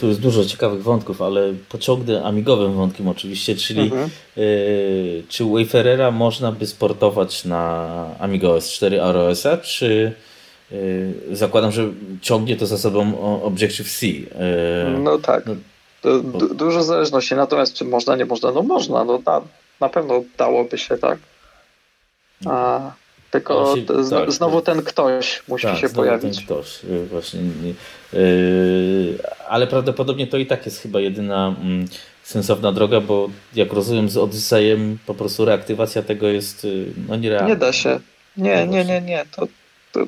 tu 0.00 0.08
jest 0.08 0.20
dużo 0.20 0.44
ciekawych 0.44 0.82
wątków, 0.82 1.22
ale 1.22 1.54
pociągnę 1.68 2.24
amigowym 2.24 2.72
wątkiem 2.72 3.08
oczywiście, 3.08 3.56
czyli 3.56 3.80
mhm. 3.80 4.10
y, 4.38 5.22
czy 5.28 5.44
Wayfarera 5.44 6.10
można 6.10 6.52
by 6.52 6.66
sportować 6.66 7.44
na 7.44 8.06
Amiga 8.18 8.48
OS 8.48 8.72
4 8.72 8.98
ROS-a, 9.12 9.58
czy 9.58 10.12
y, 10.72 11.14
zakładam, 11.32 11.72
że 11.72 11.88
ciągnie 12.20 12.56
to 12.56 12.66
za 12.66 12.78
sobą 12.78 13.20
Objective-C. 13.42 14.06
Y, 14.06 14.28
no 14.98 15.18
tak. 15.18 15.44
No, 15.46 16.18
du 16.18 16.54
dużo 16.54 16.82
zależności, 16.82 17.34
natomiast 17.34 17.74
czy 17.74 17.84
można, 17.84 18.16
nie 18.16 18.24
można? 18.24 18.52
No 18.52 18.62
można, 18.62 19.04
no 19.04 19.20
na, 19.26 19.40
na 19.80 19.88
pewno 19.88 20.22
dałoby 20.38 20.78
się 20.78 20.98
tak. 20.98 21.18
A 22.46 22.80
tylko 23.32 23.76
się, 23.76 23.82
tak, 24.10 24.32
znowu 24.32 24.60
tak. 24.60 24.74
ten 24.74 24.84
ktoś 24.84 25.42
musi 25.48 25.66
tak, 25.66 25.78
się 25.78 25.88
pojawić. 25.88 26.36
Ten 26.36 26.44
ktoś, 26.44 26.84
y, 26.84 27.06
właśnie. 27.06 27.40
Yy, 28.12 29.18
ale 29.48 29.66
prawdopodobnie 29.66 30.26
to 30.26 30.36
i 30.36 30.46
tak 30.46 30.66
jest 30.66 30.82
chyba 30.82 31.00
jedyna 31.00 31.56
mm, 31.62 31.86
sensowna 32.22 32.72
droga, 32.72 33.00
bo 33.00 33.30
jak 33.54 33.72
rozumiem 33.72 34.08
z 34.08 34.16
Odysejem 34.16 34.98
po 35.06 35.14
prostu 35.14 35.44
reaktywacja 35.44 36.02
tego 36.02 36.28
jest 36.28 36.64
y, 36.64 36.86
no 37.08 37.16
nierealna. 37.16 37.48
Nie 37.48 37.56
da 37.56 37.72
się. 37.72 38.00
Nie, 38.36 38.66
nie, 38.66 38.84
nie, 38.84 39.00
nie. 39.00 39.24
To, 39.36 39.46
to, 39.92 40.00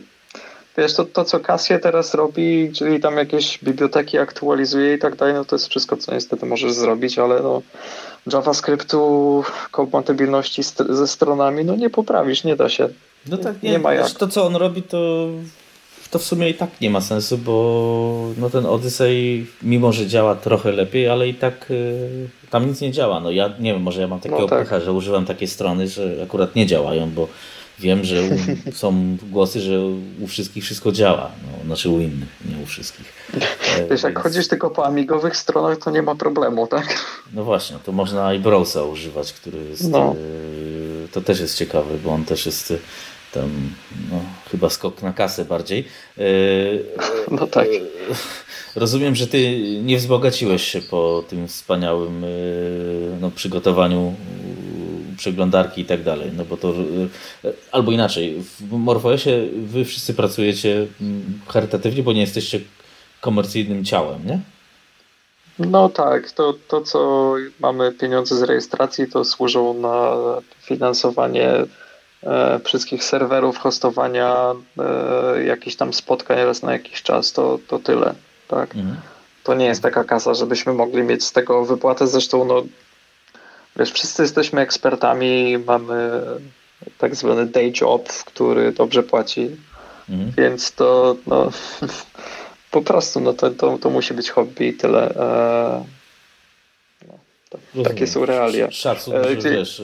wiesz, 0.77 0.95
to, 0.95 1.05
to 1.05 1.25
co 1.25 1.41
Cassie 1.41 1.79
teraz 1.83 2.15
robi, 2.15 2.73
czyli 2.75 3.01
tam 3.01 3.17
jakieś 3.17 3.59
biblioteki 3.59 4.19
aktualizuje 4.19 4.95
i 4.95 4.99
tak 4.99 5.17
dalej, 5.17 5.35
no 5.35 5.45
to 5.45 5.57
jest 5.57 5.69
wszystko, 5.69 5.97
co 5.97 6.15
niestety 6.15 6.47
możesz 6.47 6.73
zrobić, 6.73 7.19
ale 7.19 7.43
no 7.43 7.63
JavaScriptu, 8.33 9.45
kompatybilności 9.71 10.63
ze 10.89 11.07
stronami, 11.07 11.65
no 11.65 11.77
nie 11.77 11.91
poprawisz, 11.91 12.45
nie 12.45 12.57
da 12.57 12.69
się. 12.69 12.89
No 13.27 13.37
tak, 13.37 13.63
nie, 13.63 13.71
nie 13.71 13.79
ma 13.79 13.95
jak. 13.95 14.11
To, 14.11 14.29
co 14.29 14.47
on 14.47 14.57
robi, 14.57 14.83
to, 14.83 15.29
to 16.11 16.19
w 16.19 16.25
sumie 16.25 16.51
i 16.51 16.55
tak 16.55 16.81
nie 16.81 16.91
ma 16.91 17.01
sensu, 17.01 17.39
bo 17.39 18.29
no 18.39 18.51
ten 18.51 18.67
Odyssey, 18.67 19.47
mimo 19.63 19.93
że 19.93 20.07
działa 20.07 20.35
trochę 20.35 20.73
lepiej, 20.73 21.09
ale 21.09 21.29
i 21.29 21.35
tak 21.35 21.71
y, 21.71 22.29
tam 22.51 22.67
nic 22.67 22.81
nie 22.81 22.93
działa. 22.93 23.21
No 23.21 23.31
ja 23.31 23.51
nie 23.59 23.73
wiem, 23.73 23.83
może 23.83 24.01
ja 24.01 24.09
mam 24.09 24.21
takiego 24.21 24.43
no 24.43 24.49
tak. 24.49 24.59
pecha, 24.59 24.81
że 24.81 24.93
używam 24.93 25.27
takiej 25.27 25.49
strony, 25.49 25.89
że 25.89 26.17
akurat 26.23 26.57
nie 26.57 26.67
działają, 26.67 27.11
bo 27.11 27.29
wiem, 27.79 28.05
że 28.05 28.23
u, 28.23 28.29
są 28.81 29.17
głosy, 29.31 29.61
że 29.61 29.81
u 30.21 30.27
wszystkich 30.27 30.65
wszystko 30.65 30.93
działa. 30.93 31.31
No, 31.43 31.67
znaczy 31.67 31.91
u 31.91 32.01
innych, 32.01 32.29
nie 32.51 32.63
u 32.63 32.67
wszystkich. 32.67 33.13
E, 33.79 33.87
Wiesz, 33.91 34.03
jak 34.03 34.19
chodzisz 34.19 34.49
tylko 34.49 34.71
po 34.71 34.87
amigowych 34.87 35.37
stronach, 35.37 35.79
to 35.79 35.91
nie 35.91 36.03
ma 36.03 36.15
problemu, 36.15 36.67
tak? 36.67 37.05
No 37.33 37.45
właśnie, 37.45 37.77
to 37.85 37.93
można 37.93 38.35
i 38.35 38.39
browsa 38.39 38.83
używać, 38.83 39.33
który 39.33 39.65
jest... 39.65 39.89
No. 39.91 40.15
E, 41.05 41.09
to 41.09 41.21
też 41.21 41.41
jest 41.41 41.59
ciekawy, 41.59 41.99
bo 42.05 42.11
on 42.11 42.25
też 42.25 42.47
jest 42.47 42.73
tam 43.35 43.71
no, 44.11 44.21
chyba 44.51 44.71
skok 44.71 45.03
na 45.03 45.13
kasę 45.13 45.45
bardziej. 45.45 45.85
E, 46.19 46.23
no 47.39 47.47
tak. 47.47 47.69
Rozumiem, 48.77 49.15
że 49.15 49.27
ty 49.27 49.61
nie 49.83 49.97
wzbogaciłeś 49.97 50.63
się 50.63 50.81
po 50.81 51.25
tym 51.29 51.49
wspaniałym 51.49 52.25
no, 53.21 53.31
przygotowaniu 53.31 54.15
przeglądarki 55.17 55.81
i 55.81 55.85
tak 55.85 56.03
dalej. 56.03 56.31
No 56.37 56.45
bo 56.45 56.57
to 56.57 56.75
albo 57.73 57.93
inaczej, 57.93 58.43
w 58.61 58.73
MorphOSie 58.73 59.49
wy 59.53 59.85
wszyscy 59.85 60.15
pracujecie 60.15 60.87
mm, 61.01 61.41
charytatywnie, 61.49 62.03
bo 62.03 62.13
nie 62.13 62.21
jesteście 62.21 62.61
komercyjnym 63.21 63.85
ciałem, 63.85 64.27
nie? 64.27 64.41
No 65.59 65.89
tak, 65.89 66.31
to, 66.31 66.55
to 66.69 66.81
co 66.81 67.33
mamy 67.61 67.93
pieniądze 67.93 68.37
z 68.37 68.43
rejestracji, 68.43 69.09
to 69.09 69.25
służą 69.25 69.75
na 69.75 70.17
finansowanie 70.61 71.49
e, 71.49 71.67
wszystkich 72.65 73.05
serwerów, 73.05 73.59
hostowania, 73.59 74.55
e, 74.79 75.45
jakichś 75.45 75.77
tam 75.77 75.93
spotkań 75.93 76.45
raz 76.45 76.63
na 76.63 76.73
jakiś 76.73 77.03
czas, 77.03 77.33
to, 77.33 77.59
to 77.69 77.79
tyle, 77.79 78.15
tak. 78.49 78.77
Mhm. 78.77 78.97
to 79.45 79.55
nie 79.55 79.67
jest 79.67 79.83
taka 79.83 80.05
kasa, 80.05 80.35
żebyśmy 80.35 80.73
mogli 80.73 81.03
mieć 81.03 81.25
z 81.25 81.33
tego 81.33 81.65
wypłatę. 81.65 82.07
Zresztą, 82.07 82.45
no, 82.45 82.63
wiesz, 83.77 83.93
wszyscy 83.93 84.23
jesteśmy 84.23 84.61
ekspertami, 84.61 85.59
mamy 85.59 86.23
tak 86.99 87.15
zwany 87.15 87.47
day 87.47 87.73
job, 87.81 88.09
który 88.09 88.73
dobrze 88.73 89.03
płaci, 89.03 89.51
mhm. 90.11 90.33
więc 90.37 90.73
to, 90.73 91.17
no, 91.27 91.51
po 92.71 92.83
prostu, 92.83 93.21
no, 93.21 93.33
to, 93.33 93.51
to, 93.51 93.79
to 93.79 93.91
musi 93.91 94.15
być 94.15 94.31
hobby 94.31 94.67
i 94.67 94.75
tyle. 94.75 95.15
E, 95.15 95.85
no, 97.75 97.85
takie 97.85 98.07
są 98.07 98.27
realia. 98.27 98.71
Szacun, 98.71 99.15
e, 99.15 99.41
że 99.41 99.51
wiesz, 99.51 99.83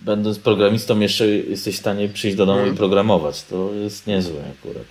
będąc 0.00 0.38
programistą 0.38 1.00
jeszcze 1.00 1.28
jesteś 1.28 1.76
w 1.76 1.80
stanie 1.80 2.08
przyjść 2.08 2.36
do 2.36 2.46
domu 2.46 2.58
hmm. 2.58 2.68
i 2.68 2.70
mhm. 2.70 2.78
programować. 2.78 3.42
To 3.42 3.70
jest 3.74 4.06
niezłe 4.06 4.40
akurat. 4.58 4.84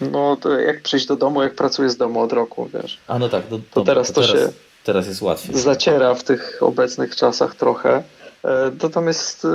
No, 0.00 0.36
to 0.36 0.60
jak 0.60 0.82
przyjść 0.82 1.06
do 1.06 1.16
domu, 1.16 1.42
jak 1.42 1.54
pracuję 1.54 1.90
z 1.90 1.96
domu 1.96 2.20
od 2.20 2.32
roku, 2.32 2.68
wiesz. 2.74 2.98
A 3.06 3.18
no 3.18 3.28
tak, 3.28 3.46
to, 3.46 3.60
to 3.70 3.84
teraz 3.84 4.12
to, 4.12 4.20
teraz, 4.20 4.30
się 4.30 4.52
teraz 4.84 5.06
jest 5.06 5.22
łatwiej. 5.22 5.58
Zaciera 5.58 6.14
w 6.14 6.24
tych 6.24 6.58
obecnych 6.60 7.16
czasach 7.16 7.54
trochę. 7.54 8.02
E, 8.44 8.72
natomiast 8.82 9.44
e, 9.44 9.48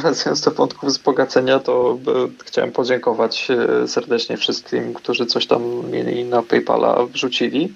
wracając 0.00 0.40
do 0.40 0.50
wątków 0.50 0.88
wzbogacenia, 0.88 1.60
to 1.60 1.98
e, 2.06 2.44
chciałem 2.44 2.72
podziękować 2.72 3.48
serdecznie 3.86 4.36
wszystkim, 4.36 4.94
którzy 4.94 5.26
coś 5.26 5.46
tam 5.46 5.90
mieli 5.90 6.24
na 6.24 6.42
PayPala 6.42 7.06
wrzucili. 7.06 7.72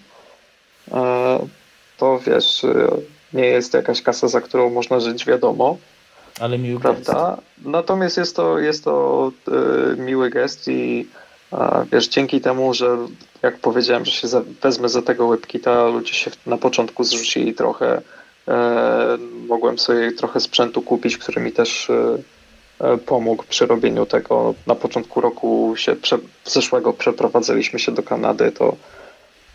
To 1.98 2.20
wiesz, 2.26 2.62
nie 3.32 3.46
jest 3.46 3.74
jakaś 3.74 4.02
kasa, 4.02 4.28
za 4.28 4.40
którą 4.40 4.70
można 4.70 5.00
żyć, 5.00 5.24
wiadomo. 5.24 5.76
Ale 6.40 6.58
miły 6.58 6.80
prawda? 6.80 7.36
gest. 7.36 7.66
Natomiast 7.66 8.16
jest 8.16 8.36
to, 8.36 8.58
jest 8.58 8.84
to 8.84 9.32
miły 9.96 10.30
gest 10.30 10.68
i 10.68 11.06
wiesz, 11.92 12.08
dzięki 12.08 12.40
temu, 12.40 12.74
że 12.74 12.96
jak 13.42 13.58
powiedziałem, 13.58 14.04
że 14.04 14.12
się 14.12 14.28
za, 14.28 14.42
wezmę 14.62 14.88
za 14.88 15.02
tego 15.02 15.28
WebKita, 15.28 15.86
ludzie 15.86 16.14
się 16.14 16.30
na 16.46 16.56
początku 16.58 17.04
zrzucili 17.04 17.54
trochę. 17.54 18.02
E, 18.48 19.18
mogłem 19.46 19.78
sobie 19.78 20.12
trochę 20.12 20.40
sprzętu 20.40 20.82
kupić, 20.82 21.18
który 21.18 21.40
mi 21.40 21.52
też 21.52 21.90
e, 21.90 22.18
e 22.80 22.98
pomógł 22.98 23.44
przy 23.48 23.66
robieniu 23.66 24.06
tego. 24.06 24.54
Na 24.66 24.74
początku 24.74 25.20
roku 25.20 25.74
się 25.76 25.96
prze, 25.96 26.18
zeszłego 26.44 26.92
przeprowadzaliśmy 26.92 27.78
się 27.78 27.92
do 27.92 28.02
Kanady, 28.02 28.52
to 28.52 28.76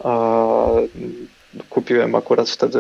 e, 0.06 0.88
kupiłem 1.70 2.16
akurat 2.16 2.50
wtedy 2.50 2.80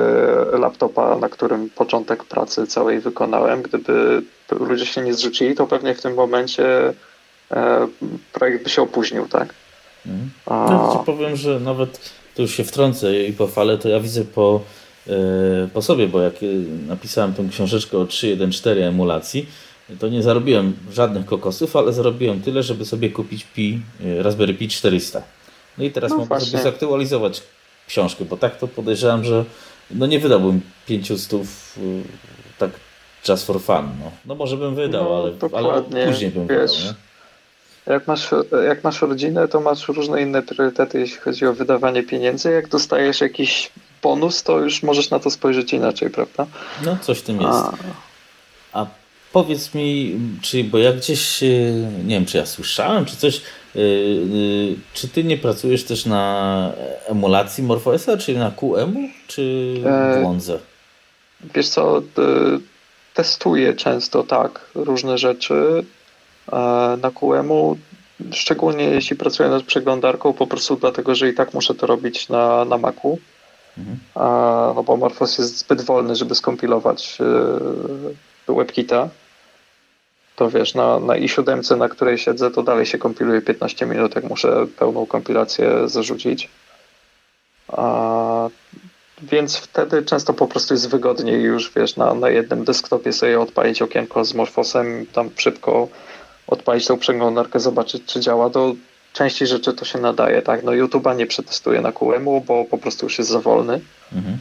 laptopa, 0.51 1.17
na 1.17 1.29
którym 1.29 1.69
początek 1.69 2.23
pracy 2.23 2.67
całej 2.67 2.99
wykonałem. 2.99 3.61
Gdyby 3.61 4.21
ludzie 4.51 4.85
się 4.85 5.01
nie 5.01 5.13
zrzucili, 5.13 5.55
to 5.55 5.67
pewnie 5.67 5.95
w 5.95 6.01
tym 6.01 6.13
momencie 6.13 6.93
E, 7.53 7.87
projekt 8.33 8.63
by 8.63 8.69
się 8.69 8.81
opóźnił, 8.81 9.27
tak? 9.27 9.53
Mhm. 10.05 10.31
A... 10.45 10.73
Ja 10.73 10.99
ci 10.99 11.05
powiem, 11.05 11.35
że 11.35 11.59
nawet 11.59 12.11
to 12.35 12.41
już 12.41 12.51
się 12.51 12.63
wtrącę 12.63 13.23
i 13.23 13.33
pochwalę, 13.33 13.77
to 13.77 13.89
ja 13.89 13.99
widzę 13.99 14.25
po, 14.25 14.61
e, 15.07 15.11
po 15.73 15.81
sobie, 15.81 16.07
bo 16.07 16.21
jak 16.21 16.33
e, 16.35 16.45
napisałem 16.87 17.33
tę 17.33 17.43
książeczkę 17.51 17.97
o 17.97 18.05
3.1.4 18.05 18.81
emulacji, 18.81 19.47
to 19.99 20.09
nie 20.09 20.23
zarobiłem 20.23 20.73
żadnych 20.91 21.25
kokosów, 21.25 21.75
ale 21.75 21.93
zarobiłem 21.93 22.41
tyle, 22.41 22.63
żeby 22.63 22.85
sobie 22.85 23.09
kupić 23.09 23.43
Pi, 23.43 23.81
Raspberry 24.19 24.53
Pi 24.53 24.67
400. 24.67 25.23
No 25.77 25.83
i 25.83 25.91
teraz 25.91 26.11
no 26.11 26.17
mogę 26.17 26.27
właśnie. 26.27 26.51
sobie 26.51 26.63
zaktualizować 26.63 27.43
książkę, 27.87 28.25
bo 28.25 28.37
tak 28.37 28.57
to 28.57 28.67
podejrzewam, 28.67 29.23
że 29.23 29.45
no 29.91 30.05
nie 30.05 30.19
wydałbym 30.19 30.61
500 30.87 31.29
tak 32.57 32.71
just 33.29 33.45
for 33.45 33.61
fun. 33.61 33.89
No, 33.99 34.11
no 34.25 34.35
może 34.35 34.57
bym 34.57 34.75
wydał, 34.75 35.03
no, 35.03 35.33
ale, 35.51 35.67
ale 35.69 35.83
później 36.07 36.31
bym 36.31 36.47
Wiesz, 36.47 36.71
wydał. 36.71 36.93
Nie? 37.87 37.93
Jak 37.93 38.07
masz, 38.07 38.29
jak 38.67 38.83
masz 38.83 39.01
rodzinę, 39.01 39.47
to 39.47 39.59
masz 39.59 39.87
różne 39.87 40.21
inne 40.21 40.41
priorytety, 40.41 40.99
jeśli 40.99 41.17
chodzi 41.17 41.45
o 41.45 41.53
wydawanie 41.53 42.03
pieniędzy. 42.03 42.51
Jak 42.51 42.67
dostajesz 42.67 43.21
jakiś 43.21 43.71
bonus, 44.01 44.43
to 44.43 44.59
już 44.59 44.83
możesz 44.83 45.09
na 45.09 45.19
to 45.19 45.31
spojrzeć 45.31 45.73
inaczej, 45.73 46.09
prawda? 46.09 46.45
No, 46.85 46.97
coś 47.01 47.19
w 47.19 47.21
tym 47.21 47.41
jest. 47.41 47.59
A, 48.73 48.81
A 48.81 48.85
powiedz 49.33 49.73
mi, 49.73 50.19
czy, 50.41 50.63
bo 50.63 50.77
ja 50.77 50.93
gdzieś, 50.93 51.43
e, 51.43 51.47
nie 52.05 52.15
wiem, 52.15 52.25
czy 52.25 52.37
ja 52.37 52.45
słyszałem, 52.45 53.05
czy 53.05 53.17
coś, 53.17 53.41
czy 54.93 55.07
ty 55.13 55.23
nie 55.23 55.37
pracujesz 55.37 55.83
też 55.83 56.05
na 56.05 56.71
emulacji 57.07 57.63
MorphOSa, 57.63 58.17
czyli 58.17 58.37
na 58.37 58.51
QEMU, 58.51 58.99
czy 59.27 59.75
błądzę? 60.21 60.59
Wiesz 61.55 61.69
co, 61.69 62.01
testuję 63.13 63.73
często 63.73 64.23
tak 64.23 64.69
różne 64.75 65.17
rzeczy 65.17 65.85
na 67.01 67.11
QEMU, 67.11 67.77
szczególnie 68.31 68.83
jeśli 68.83 69.15
pracuję 69.15 69.49
nad 69.49 69.63
przeglądarką, 69.63 70.33
po 70.33 70.47
prostu 70.47 70.75
dlatego, 70.75 71.15
że 71.15 71.29
i 71.29 71.33
tak 71.33 71.53
muszę 71.53 71.75
to 71.75 71.87
robić 71.87 72.29
na, 72.29 72.65
na 72.65 72.77
Macu. 72.77 73.17
Mhm. 73.77 73.99
No 74.75 74.83
bo 74.83 74.97
Morphos 74.97 75.37
jest 75.37 75.57
zbyt 75.57 75.81
wolny, 75.81 76.15
żeby 76.15 76.35
skompilować 76.35 77.17
e, 78.49 78.53
WebKita. 78.53 79.09
To 80.35 80.49
wiesz, 80.49 80.73
na, 80.73 80.99
na 80.99 81.13
i7, 81.13 81.77
na 81.77 81.89
której 81.89 82.17
siedzę, 82.17 82.51
to 82.51 82.63
dalej 82.63 82.85
się 82.85 82.97
kompiluje 82.97 83.41
15 83.41 83.85
minut, 83.85 84.15
jak 84.15 84.23
muszę 84.23 84.67
pełną 84.79 85.05
kompilację 85.05 85.89
zarzucić. 85.89 86.49
A, 87.67 88.49
więc 89.21 89.57
wtedy 89.57 90.03
często 90.03 90.33
po 90.33 90.47
prostu 90.47 90.73
jest 90.73 90.89
wygodniej 90.89 91.41
już, 91.41 91.71
wiesz, 91.75 91.95
na, 91.95 92.13
na 92.13 92.29
jednym 92.29 92.63
desktopie 92.63 93.13
sobie 93.13 93.39
odpalić 93.39 93.81
okienko 93.81 94.25
z 94.25 94.33
Morphosem, 94.33 95.05
tam 95.13 95.29
szybko 95.35 95.87
odpalić 96.47 96.87
tą 96.87 96.99
przeglądarkę, 96.99 97.59
zobaczyć, 97.59 98.05
czy 98.05 98.19
działa. 98.19 98.49
Do 98.49 98.73
części 99.13 99.47
rzeczy 99.47 99.73
to 99.73 99.85
się 99.85 99.99
nadaje, 99.99 100.41
tak? 100.41 100.63
No 100.63 100.71
YouTube'a 100.71 101.15
nie 101.15 101.27
przetestuję 101.27 101.81
na 101.81 101.91
QEMU, 101.91 102.41
bo 102.41 102.65
po 102.65 102.77
prostu 102.77 103.05
już 103.05 103.17
jest 103.17 103.29
za 103.29 103.39
wolny 103.39 103.81
mhm. 104.15 104.39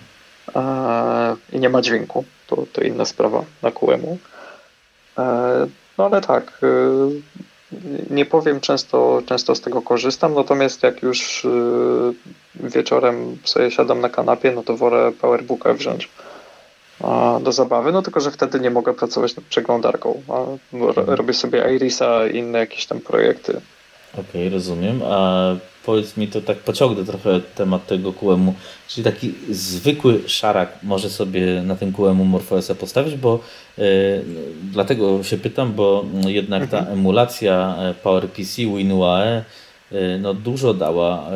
e, 0.55 1.57
i 1.57 1.61
nie 1.61 1.69
ma 1.69 1.83
dźwięku. 1.83 2.25
To, 2.47 2.65
to 2.73 2.81
inna 2.81 3.05
sprawa 3.05 3.45
na 3.63 3.71
QEMU. 3.71 4.19
E, 5.19 5.67
no 5.99 6.05
ale 6.05 6.21
tak, 6.21 6.61
e, 6.63 6.67
nie 8.11 8.27
powiem, 8.27 8.61
często, 8.61 9.23
często 9.27 9.55
z 9.55 9.61
tego 9.61 9.83
korzystam, 9.83 10.35
natomiast 10.35 10.83
jak 10.83 11.03
już 11.03 11.45
e, 11.45 11.49
wieczorem 12.55 13.39
sobie 13.45 13.71
siadam 13.71 14.01
na 14.01 14.09
kanapie, 14.09 14.53
no 14.53 14.63
to 14.63 14.77
wolę 14.77 15.13
PowerBooka 15.21 15.75
wziąć 15.75 16.09
do 17.43 17.53
zabawy, 17.53 17.93
no 17.93 18.03
tylko, 18.03 18.21
że 18.21 18.31
wtedy 18.31 18.61
nie 18.61 18.71
mogę 18.71 18.95
pracować 18.95 19.37
nad 19.37 19.45
przeglądarką. 19.45 20.23
Mhm. 20.73 21.09
Robię 21.09 21.35
sobie 21.35 21.75
Irisa 21.75 22.27
i 22.27 22.37
inne 22.37 22.59
jakieś 22.59 22.87
tam 22.87 23.01
projekty. 23.01 23.61
Okej, 24.13 24.25
okay, 24.29 24.49
rozumiem. 24.51 25.03
A 25.03 25.55
powiedz 25.85 26.17
mi, 26.17 26.29
to 26.29 26.41
tak 26.41 26.59
pociągnę 26.59 27.05
trochę 27.05 27.41
temat 27.55 27.87
tego 27.87 28.13
QEMU. 28.13 28.55
Czyli 28.89 29.05
taki 29.05 29.35
zwykły 29.51 30.21
szarak 30.27 30.79
może 30.83 31.11
sobie 31.11 31.63
na 31.63 31.77
tym 31.77 31.93
QEMU 31.93 32.25
MorphOSa 32.25 32.75
postawić, 32.75 33.15
bo 33.15 33.39
e, 33.79 33.83
dlatego 34.63 35.23
się 35.23 35.39
pytam, 35.39 35.73
bo 35.73 36.05
jednak 36.27 36.71
ta 36.71 36.79
mhm. 36.79 36.99
emulacja 36.99 37.77
e, 37.79 37.95
PowerPC, 37.95 38.57
WinUAE 38.57 39.45
e, 39.93 40.19
no 40.19 40.35
dużo 40.35 40.75
dała 40.75 41.27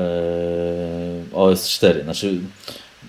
OS 1.33 1.69
4. 1.69 2.03
Znaczy 2.03 2.41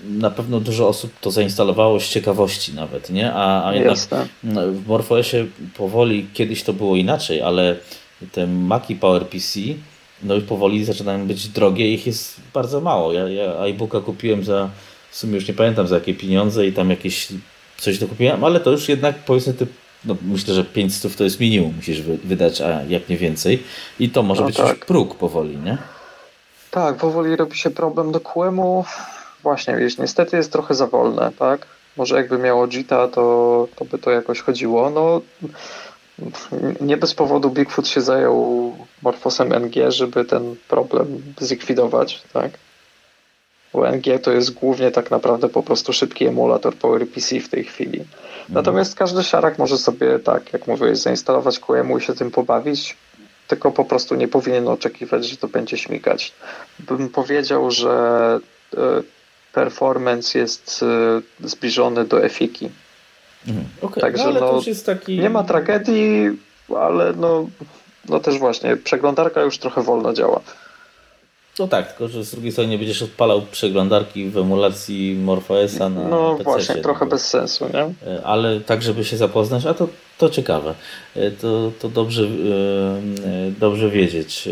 na 0.04 0.32
pewno 0.32 0.60
dużo 0.60 0.88
osób 0.88 1.12
to 1.22 1.32
zainstalowało 1.32 2.00
z 2.00 2.10
ciekawości 2.10 2.74
nawet, 2.74 3.10
nie? 3.10 3.34
A, 3.34 3.68
a 3.68 3.76
jednak 3.76 3.98
w 4.44 4.88
MorphOSie 4.88 5.46
powoli, 5.78 6.28
kiedyś 6.34 6.64
to 6.64 6.74
było 6.74 6.96
inaczej, 6.96 7.42
ale 7.42 7.76
te 8.32 8.48
Maci 8.48 8.96
PowerPC 8.96 9.60
no 10.24 10.36
i 10.36 10.42
powoli 10.42 10.86
zaczynają 10.86 11.28
być 11.28 11.48
drogie 11.48 11.94
ich 11.94 12.08
jest 12.08 12.36
bardzo 12.54 12.82
mało. 12.82 13.14
Ja, 13.14 13.30
ja 13.30 13.66
iBooka 13.66 14.00
kupiłem 14.00 14.44
za, 14.44 14.70
w 15.12 15.18
sumie 15.18 15.36
już 15.36 15.48
nie 15.48 15.54
pamiętam 15.54 15.88
za 15.88 15.96
jakie 15.96 16.14
pieniądze 16.14 16.68
i 16.68 16.74
tam 16.74 16.90
jakieś 16.90 17.28
coś 17.78 18.00
dokupiłem, 18.00 18.44
ale 18.44 18.60
to 18.60 18.72
już 18.72 18.90
jednak 18.90 19.16
powiedzmy 19.16 19.54
ty, 19.54 19.68
no 20.06 20.16
myślę, 20.22 20.54
że 20.54 20.64
500 20.64 21.16
to 21.16 21.24
jest 21.24 21.40
minimum 21.40 21.74
musisz 21.76 22.02
wydać, 22.02 22.62
a 22.62 22.84
jak 22.84 23.10
nie 23.10 23.18
więcej. 23.18 23.64
I 24.00 24.10
to 24.10 24.24
może 24.24 24.42
no 24.42 24.48
być 24.48 24.58
tak. 24.58 24.70
już 24.70 24.86
próg 24.86 25.16
powoli, 25.16 25.58
nie? 25.58 25.78
Tak, 26.72 26.96
powoli 26.96 27.36
robi 27.36 27.58
się 27.58 27.70
problem 27.70 28.12
do 28.12 28.20
QEMU 28.20 28.86
właśnie, 29.44 29.76
wiesz, 29.76 29.98
niestety 29.98 30.38
jest 30.38 30.52
trochę 30.52 30.76
za 30.76 30.88
wolne, 30.88 31.32
tak? 31.40 31.68
Może 31.98 32.16
jakby 32.16 32.38
miało 32.38 32.68
JITA, 32.68 33.08
to, 33.08 33.68
to 33.76 33.86
by 33.86 33.98
to 33.98 34.12
jakoś 34.12 34.42
chodziło. 34.42 34.90
No, 34.90 35.22
nie 36.82 36.98
bez 36.98 37.14
powodu 37.14 37.50
Bigfoot 37.50 37.88
się 37.88 38.02
zajął 38.02 38.76
morfosem 39.02 39.54
NG, 39.54 39.92
żeby 39.92 40.26
ten 40.26 40.56
problem 40.68 41.22
zlikwidować, 41.40 42.22
tak? 42.34 42.52
Bo 43.74 43.92
NG 43.92 44.22
to 44.24 44.32
jest 44.32 44.54
głównie 44.54 44.92
tak 44.92 45.12
naprawdę 45.12 45.50
po 45.50 45.64
prostu 45.64 45.94
szybki 45.94 46.26
emulator 46.26 46.76
PowerPC 46.76 47.40
w 47.40 47.50
tej 47.50 47.64
chwili. 47.64 48.00
Mhm. 48.00 48.08
Natomiast 48.50 48.96
każdy 48.96 49.24
siarak 49.24 49.58
może 49.58 49.78
sobie, 49.78 50.20
tak 50.20 50.54
jak 50.54 50.68
mówiłeś, 50.68 50.98
zainstalować 50.98 51.60
QEMU 51.60 51.98
i 51.98 52.02
się 52.02 52.14
tym 52.14 52.32
pobawić, 52.32 52.98
tylko 53.48 53.72
po 53.72 53.86
prostu 53.86 54.16
nie 54.16 54.28
powinien 54.28 54.68
oczekiwać, 54.68 55.26
że 55.26 55.38
to 55.38 55.48
będzie 55.48 55.78
śmigać. 55.78 56.34
Bym 56.80 57.10
powiedział, 57.10 57.72
że 57.72 58.40
e, 58.78 59.04
performance 59.54 60.40
jest 60.40 60.84
y, 61.42 61.48
zbliżony 61.48 62.06
do 62.06 62.24
efiki. 62.24 62.70
Mhm. 63.48 63.66
Okay. 63.82 64.02
Także 64.02 64.34
no, 64.34 64.40
no 64.40 64.62
taki... 64.86 65.20
nie 65.20 65.30
ma 65.30 65.44
tragedii, 65.44 66.30
ale 66.80 67.14
no, 67.14 67.48
no 68.10 68.20
też 68.20 68.40
właśnie 68.40 68.78
przeglądarka 68.78 69.42
już 69.42 69.58
trochę 69.58 69.82
wolno 69.82 70.14
działa. 70.14 70.42
No 71.60 71.68
tak, 71.68 71.88
tylko 71.88 72.08
że 72.08 72.24
z 72.24 72.32
drugiej 72.32 72.52
strony 72.52 72.70
nie 72.70 72.78
będziesz 72.78 73.02
odpalał 73.02 73.42
przeglądarki 73.42 74.30
w 74.30 74.38
emulacji 74.38 75.16
MorphOSa 75.16 75.90
na 75.90 76.08
No 76.08 76.32
PC 76.32 76.44
właśnie, 76.44 76.76
trochę 76.76 77.06
no, 77.06 77.12
bez 77.12 77.28
sensu, 77.28 77.66
nie? 77.74 78.12
E, 78.14 78.24
ale 78.24 78.62
tak, 78.62 78.82
żeby 78.82 79.06
się 79.06 79.18
zapoznać, 79.18 79.66
a 79.66 79.74
to, 79.74 79.88
to 80.18 80.30
ciekawe. 80.30 80.76
E, 81.16 81.32
to, 81.32 81.72
to 81.80 81.90
dobrze, 81.90 82.24
e, 82.24 82.28
dobrze 83.60 83.90
wiedzieć. 83.90 84.50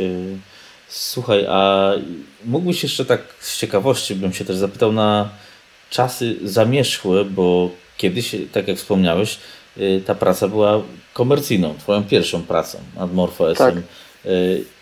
Słuchaj, 0.88 1.46
a 1.50 1.92
mógłbyś 2.46 2.84
jeszcze 2.84 3.06
tak 3.06 3.22
z 3.40 3.58
ciekawości, 3.58 4.16
bym 4.16 4.34
się 4.34 4.46
też 4.46 4.56
zapytał 4.56 4.92
na 4.92 5.30
czasy 5.90 6.36
zamierzchłe, 6.44 7.26
bo 7.26 7.70
kiedyś, 7.98 8.36
tak 8.52 8.68
jak 8.68 8.78
wspomniałeś, 8.78 9.38
ta 10.06 10.16
praca 10.16 10.48
była 10.48 10.82
komercyjną, 11.14 11.76
twoją 11.80 12.04
pierwszą 12.04 12.42
pracą 12.42 12.78
nad 12.96 13.14
MorphOSem. 13.14 13.76
Tak. 13.76 13.84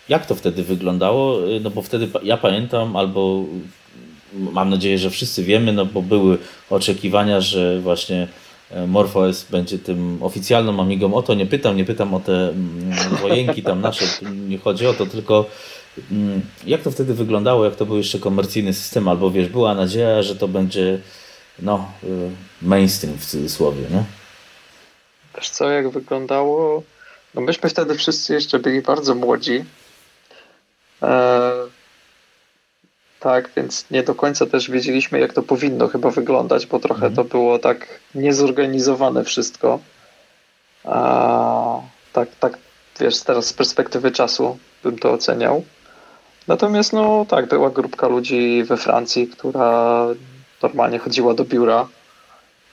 Jak 0.08 0.26
to 0.26 0.34
wtedy 0.34 0.62
wyglądało? 0.62 1.38
No 1.60 1.70
bo 1.70 1.82
wtedy 1.82 2.08
ja 2.22 2.36
pamiętam, 2.36 2.96
albo 2.96 3.44
mam 4.32 4.70
nadzieję, 4.70 4.98
że 4.98 5.10
wszyscy 5.10 5.42
wiemy, 5.42 5.72
no 5.72 5.86
bo 5.86 6.02
były 6.02 6.38
oczekiwania, 6.70 7.40
że 7.40 7.80
właśnie 7.80 8.28
MorphOS 8.88 9.46
będzie 9.50 9.78
tym 9.78 10.18
oficjalną 10.22 10.80
Amigą. 10.80 11.14
O 11.14 11.22
to 11.22 11.34
nie 11.34 11.46
pytam, 11.46 11.76
nie 11.76 11.84
pytam 11.84 12.14
o 12.14 12.20
te 12.20 12.48
mm, 12.48 12.92
wojenki 13.22 13.62
tam 13.62 13.80
nasze, 13.80 14.04
nie 14.48 14.58
chodzi 14.58 14.86
o 14.86 14.94
to, 14.94 15.06
tylko 15.06 15.46
mm, 16.10 16.40
jak 16.66 16.82
to 16.82 16.90
wtedy 16.90 17.14
wyglądało, 17.14 17.64
jak 17.64 17.76
to 17.76 17.86
był 17.86 17.96
jeszcze 17.96 18.18
komercyjny 18.18 18.72
system, 18.74 19.08
albo 19.08 19.30
wiesz, 19.30 19.48
była 19.48 19.74
nadzieja, 19.74 20.22
że 20.22 20.36
to 20.36 20.48
będzie 20.48 20.98
no, 21.58 21.92
e, 22.02 22.06
mainstream 22.62 23.18
w 23.18 23.26
cudzysłowie, 23.26 23.82
nie? 23.90 24.04
Wiesz 25.36 25.50
co, 25.50 25.70
jak 25.70 25.88
wyglądało? 25.88 26.82
No 27.34 27.40
myśmy 27.40 27.70
wtedy 27.70 27.94
wszyscy 27.94 28.34
jeszcze 28.34 28.58
byli 28.58 28.82
bardzo 28.82 29.14
młodzi. 29.14 29.64
E, 31.02 31.52
tak, 33.20 33.50
więc 33.56 33.90
nie 33.90 34.02
do 34.02 34.14
końca 34.14 34.46
też 34.46 34.70
wiedzieliśmy, 34.70 35.20
jak 35.20 35.32
to 35.32 35.42
powinno 35.42 35.88
chyba 35.88 36.10
wyglądać, 36.10 36.66
bo 36.66 36.80
trochę 36.80 37.06
mhm. 37.06 37.14
to 37.14 37.24
było 37.24 37.58
tak 37.58 37.86
niezorganizowane 38.14 39.24
wszystko. 39.24 39.80
Tak, 42.12 42.28
tak, 42.40 42.58
wiesz, 43.00 43.20
teraz 43.20 43.46
z 43.46 43.52
perspektywy 43.52 44.10
czasu 44.10 44.58
bym 44.82 44.98
to 44.98 45.12
oceniał. 45.12 45.64
Natomiast, 46.48 46.92
no 46.92 47.26
tak, 47.28 47.48
była 47.48 47.70
grupka 47.70 48.08
ludzi 48.08 48.64
we 48.64 48.76
Francji, 48.76 49.28
która 49.28 50.06
normalnie 50.64 50.98
chodziła 50.98 51.34
do 51.34 51.44
biura 51.44 51.88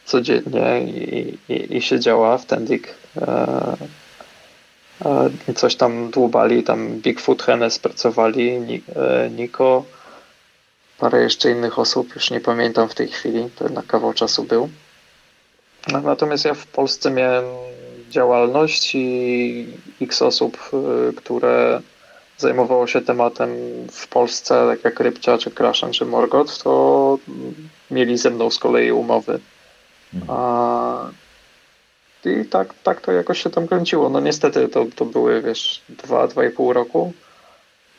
codziennie 0.06 0.82
i, 0.82 1.38
i, 1.50 1.78
i 1.78 1.82
siedziała 1.82 2.38
w 2.38 2.46
Tendik. 2.46 2.96
E, 3.18 3.78
Coś 5.56 5.76
tam 5.76 6.12
dłubali, 6.12 6.64
tam 6.64 6.90
Bigfoot, 6.90 7.44
Hennes 7.44 7.80
pracowali, 7.80 8.50
e, 8.96 9.30
Niko, 9.30 9.84
parę 10.98 11.24
jeszcze 11.24 11.52
innych 11.52 11.80
osób, 11.80 12.16
już 12.16 12.32
nie 12.32 12.40
pamiętam 12.40 12.90
w 12.90 12.96
tej 12.96 13.08
chwili, 13.08 13.50
to 13.56 13.64
jednak 13.64 13.86
kawał 13.86 14.14
czasu 14.14 14.44
był. 14.44 14.70
Natomiast 16.04 16.46
ja 16.46 16.54
w 16.54 16.68
Polsce 16.68 17.12
miałem 17.12 17.46
działalność 18.10 18.96
i 18.96 19.68
x 20.02 20.22
osób, 20.22 20.58
e, 20.74 21.14
które 21.14 21.82
zajmowało 22.38 22.88
się 22.88 23.02
tematem 23.02 23.50
w 23.92 24.08
Polsce, 24.08 24.68
tak 24.68 24.84
jak 24.84 25.00
Rybcia, 25.00 25.38
czy 25.38 25.52
Kraszan, 25.52 25.92
czy 25.92 26.06
Morgot, 26.06 26.64
to 26.64 27.18
mieli 27.92 28.18
ze 28.18 28.30
mną 28.30 28.50
z 28.52 28.60
kolei 28.60 28.92
umowy. 28.92 29.40
Mhm. 30.14 30.38
A 30.38 31.10
i 32.26 32.46
tak, 32.46 32.74
tak 32.84 33.02
to 33.02 33.12
jakoś 33.12 33.44
się 33.44 33.50
tam 33.50 33.68
kręciło. 33.68 34.10
No 34.10 34.20
niestety 34.20 34.68
to, 34.68 34.86
to 34.96 35.06
były, 35.06 35.42
wiesz, 35.42 35.82
dwa, 35.90 36.28
dwa 36.28 36.46
i 36.46 36.50
pół 36.50 36.74
roku, 36.74 37.14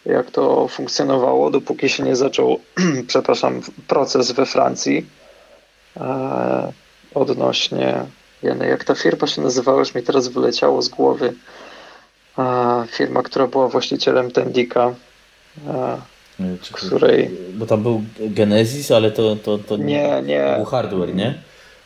jak 0.06 0.30
to 0.30 0.68
funkcjonowało, 0.68 1.50
dopóki 1.50 1.88
się 1.88 2.02
nie 2.02 2.16
zaczął, 2.16 2.60
przepraszam, 3.06 3.60
proces 3.88 4.32
we 4.32 4.46
Francji 4.46 5.06
e, 5.96 6.72
odnośnie, 7.14 8.04
Jany, 8.42 8.68
jak 8.68 8.84
ta 8.84 8.94
firma 8.94 9.26
się 9.26 9.42
nazywała, 9.42 9.78
już 9.78 9.94
mi 9.94 10.02
teraz 10.02 10.28
wyleciało 10.28 10.82
z 10.82 10.88
głowy. 10.88 11.34
E, 12.38 12.84
firma, 12.88 13.22
która 13.22 13.46
była 13.46 13.68
właścicielem 13.68 14.30
Tendika, 14.30 14.94
e, 15.68 16.00
której... 16.72 17.30
Bo 17.54 17.66
tam 17.66 17.82
był 17.82 18.02
Genesis, 18.20 18.90
ale 18.90 19.10
to, 19.10 19.36
to, 19.36 19.58
to 19.58 19.76
nie, 19.76 20.22
nie. 20.26 20.54
był 20.56 20.64
hardware, 20.64 21.14
nie? 21.14 21.34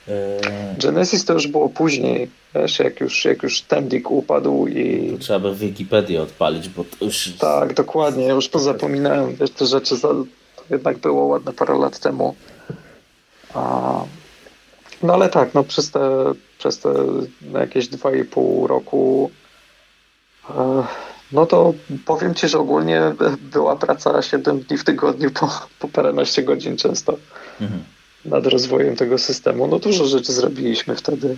E, 0.08 0.40
Genesis 0.78 1.24
to 1.24 1.32
już 1.32 1.46
było 1.46 1.68
później, 1.68 2.30
wiesz, 2.54 2.78
jak 2.78 3.00
już, 3.00 3.24
jak 3.24 3.42
już 3.42 3.62
Tendik 3.62 4.10
upadł 4.10 4.66
i... 4.66 5.10
To 5.12 5.18
trzeba 5.18 5.38
by 5.38 5.54
Wikipedię 5.54 6.22
odpalić, 6.22 6.68
bo 6.68 6.84
to 6.84 7.04
już... 7.04 7.32
Tak, 7.38 7.74
dokładnie, 7.74 8.24
ja 8.24 8.34
już 8.34 8.48
pozapominałem, 8.48 9.36
wiesz, 9.36 9.50
te 9.50 9.66
rzeczy 9.66 9.96
za... 9.96 10.08
to 10.08 10.24
jednak 10.70 10.98
było 10.98 11.26
ładne 11.26 11.52
parę 11.52 11.78
lat 11.78 11.98
temu. 11.98 12.34
A... 13.54 14.04
No 15.02 15.14
ale 15.14 15.28
tak, 15.28 15.54
no 15.54 15.64
przez 15.64 15.90
te, 15.90 16.32
przez 16.58 16.78
te 16.78 16.94
jakieś 17.52 17.88
2,5 17.88 18.66
roku 18.66 19.30
e, 20.50 20.84
no 21.32 21.46
to 21.46 21.74
powiem 22.06 22.34
Ci, 22.34 22.48
że 22.48 22.58
ogólnie 22.58 23.02
była 23.38 23.76
praca 23.76 24.22
7 24.22 24.60
dni 24.60 24.78
w 24.78 24.84
tygodniu 24.84 25.30
po, 25.30 25.60
po 25.78 25.88
paręnaście 25.88 26.42
godzin 26.42 26.76
często. 26.76 27.16
Mhm 27.60 27.84
nad 28.26 28.46
rozwojem 28.46 28.96
tego 28.96 29.18
systemu. 29.18 29.66
No 29.66 29.78
dużo 29.78 30.04
rzeczy 30.04 30.32
zrobiliśmy 30.32 30.96
wtedy. 30.96 31.36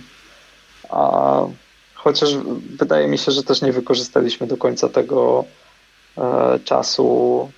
A 0.89 1.41
chociaż 1.93 2.29
wydaje 2.79 3.07
mi 3.07 3.17
się, 3.17 3.31
że 3.31 3.43
też 3.43 3.61
nie 3.61 3.71
wykorzystaliśmy 3.71 4.47
do 4.47 4.57
końca 4.57 4.89
tego 4.89 5.45
e, 6.17 6.59
czasu 6.65 7.49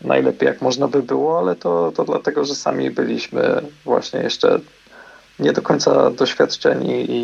najlepiej 0.00 0.46
jak 0.46 0.62
można 0.62 0.88
by 0.88 1.02
było, 1.02 1.38
ale 1.38 1.56
to, 1.56 1.92
to 1.96 2.04
dlatego, 2.04 2.44
że 2.44 2.54
sami 2.54 2.90
byliśmy 2.90 3.62
właśnie 3.84 4.20
jeszcze 4.20 4.60
nie 5.38 5.52
do 5.52 5.62
końca 5.62 6.10
doświadczeni 6.10 7.10
i, 7.10 7.14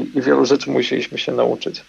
i, 0.00 0.18
i 0.18 0.22
wielu 0.22 0.44
rzeczy 0.44 0.70
musieliśmy 0.70 1.18
się 1.18 1.32
nauczyć. 1.32 1.84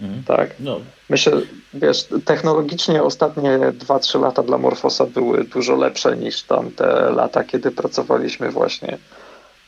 Mhm. 0.00 0.22
Tak. 0.24 0.50
No. 0.60 0.80
Myślę, 1.08 1.32
wiesz, 1.74 2.06
technologicznie 2.24 3.02
ostatnie 3.02 3.58
2-3 3.58 4.20
lata 4.20 4.42
dla 4.42 4.58
Morfosa 4.58 5.06
były 5.06 5.44
dużo 5.44 5.76
lepsze 5.76 6.16
niż 6.16 6.42
tamte 6.42 7.10
lata, 7.10 7.44
kiedy 7.44 7.70
pracowaliśmy 7.70 8.50
właśnie 8.50 8.98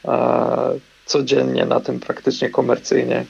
e, 0.04 0.78
codziennie 1.06 1.64
na 1.64 1.80
tym 1.80 2.00
praktycznie 2.00 2.50
komercyjnie. 2.50 3.24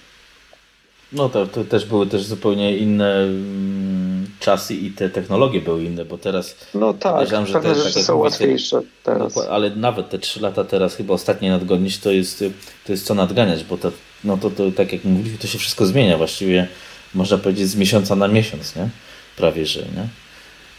No 1.13 1.29
to, 1.29 1.47
to 1.47 1.65
też 1.65 1.85
były 1.87 2.07
też 2.07 2.25
zupełnie 2.25 2.77
inne 2.77 3.17
mm, 3.17 4.27
czasy 4.41 4.75
i 4.75 4.91
te 4.91 5.11
technologie 5.11 5.61
były 5.61 5.85
inne, 5.85 6.05
bo 6.05 6.19
teraz 6.19 6.57
no 6.75 6.95
tak, 6.95 7.29
że 7.29 7.37
pewne 7.37 7.75
te, 7.75 7.75
rzeczy 7.75 7.95
tak 7.95 8.03
są 8.03 8.17
łatwiejsze 8.17 8.83
teraz. 9.03 9.39
ale 9.39 9.71
nawet 9.71 10.09
te 10.09 10.19
3 10.19 10.41
lata 10.41 10.65
teraz 10.65 10.95
chyba 10.95 11.15
ostatnie 11.15 11.51
nadgonić 11.51 11.99
to 11.99 12.11
jest, 12.11 12.45
to 12.87 12.93
jest 12.93 13.07
co 13.07 13.15
nadganiać, 13.15 13.65
bo 13.65 13.79
to, 13.79 13.93
no 14.25 14.37
to, 14.37 14.51
to 14.51 14.73
tak 14.73 14.93
jak 14.93 15.05
mówiliśmy, 15.05 15.39
to 15.39 15.47
się 15.47 15.59
wszystko 15.59 15.87
zmienia 15.87 16.19
właściwie 16.19 16.69
można 17.15 17.39
powiedzieć 17.39 17.69
z 17.69 17.77
miesiąca 17.77 18.17
na 18.17 18.29
miesiąc, 18.29 18.77
nie? 18.77 18.89
Prawie, 19.37 19.67
że, 19.67 19.81
nie? 19.81 20.09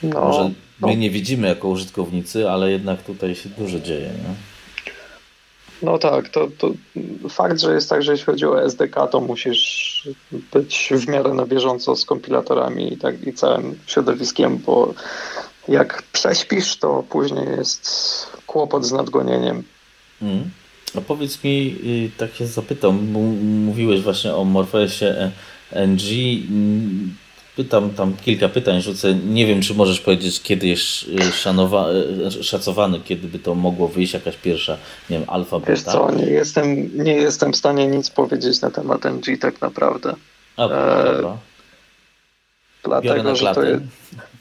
No, 0.03 0.22
Może 0.22 0.43
my 0.43 0.53
no. 0.81 0.93
nie 0.93 1.09
widzimy 1.09 1.47
jako 1.47 1.68
użytkownicy, 1.68 2.49
ale 2.49 2.72
jednak 2.72 3.03
tutaj 3.03 3.35
się 3.35 3.49
dużo 3.49 3.80
dzieje, 3.80 4.07
nie? 4.07 4.34
No 5.81 5.97
tak, 5.97 6.30
to, 6.30 6.47
to 6.57 6.72
fakt, 7.30 7.61
że 7.61 7.73
jest 7.73 7.89
tak, 7.89 8.03
że 8.03 8.11
jeśli 8.11 8.26
chodzi 8.26 8.45
o 8.45 8.64
SDK, 8.64 9.07
to 9.07 9.19
musisz 9.19 10.09
być 10.53 10.89
w 10.91 11.07
miarę 11.07 11.34
na 11.34 11.45
bieżąco 11.45 11.95
z 11.95 12.05
kompilatorami 12.05 12.93
i, 12.93 12.97
tak, 12.97 13.27
i 13.27 13.34
całym 13.34 13.80
środowiskiem, 13.88 14.57
bo 14.57 14.93
jak 15.68 16.03
prześpisz, 16.14 16.77
to 16.77 17.03
później 17.09 17.45
jest 17.57 17.88
kłopot 18.47 18.85
z 18.85 18.91
nadgonieniem. 18.91 19.64
Mm. 20.22 20.49
A 20.95 21.01
powiedz 21.01 21.43
mi, 21.43 21.76
y, 21.84 22.18
tak 22.18 22.35
się 22.35 22.47
zapytam, 22.47 23.11
mówiłeś 23.65 24.01
właśnie 24.01 24.34
o 24.34 24.45
Morphesie 24.45 25.31
NG. 25.72 26.01
Pytam 27.55 27.89
tam 27.89 28.14
kilka 28.26 28.49
pytań, 28.49 28.81
rzucę. 28.81 29.14
Nie 29.14 29.45
wiem, 29.45 29.61
czy 29.61 29.73
możesz 29.73 29.99
powiedzieć, 29.99 30.41
kiedy 30.41 30.68
jest 30.68 31.03
y, 31.03 31.31
szanowa, 31.31 31.89
y, 32.39 32.43
szacowany, 32.43 32.99
kiedy 32.99 33.27
by 33.27 33.39
to 33.39 33.55
mogło 33.55 33.88
wyjść, 33.88 34.14
jakaś 34.14 34.35
pierwsza, 34.38 34.77
nie 35.09 35.18
wiem, 35.18 35.30
alfa, 35.30 35.59
beta? 35.59 35.72
Wiesz 35.72 35.81
co, 35.81 36.11
nie 36.11 36.26
jestem, 36.26 36.89
nie 37.03 37.14
jestem 37.14 37.53
w 37.53 37.57
stanie 37.57 37.88
nic 37.88 38.09
powiedzieć 38.09 38.61
na 38.61 38.72
temat 38.72 39.05
NG 39.05 39.38
tak 39.41 39.61
naprawdę. 39.61 40.15
A, 40.57 40.65
e, 40.65 41.14
dobra. 41.14 41.38
Dlatego, 42.88 43.35
że 43.35 43.55
to 43.55 43.64
jest, 43.64 43.84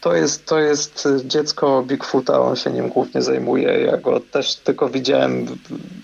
to 0.00 0.14
jest, 0.14 0.46
to 0.46 0.58
jest 0.60 1.08
dziecko 1.24 1.82
Bigfoota, 1.82 2.40
on 2.40 2.56
się 2.56 2.70
nim 2.70 2.88
głównie 2.88 3.22
zajmuje. 3.22 3.80
Ja 3.80 3.96
go 3.96 4.20
też 4.20 4.56
tylko 4.56 4.88
widziałem 4.88 5.46
w, 5.46 5.50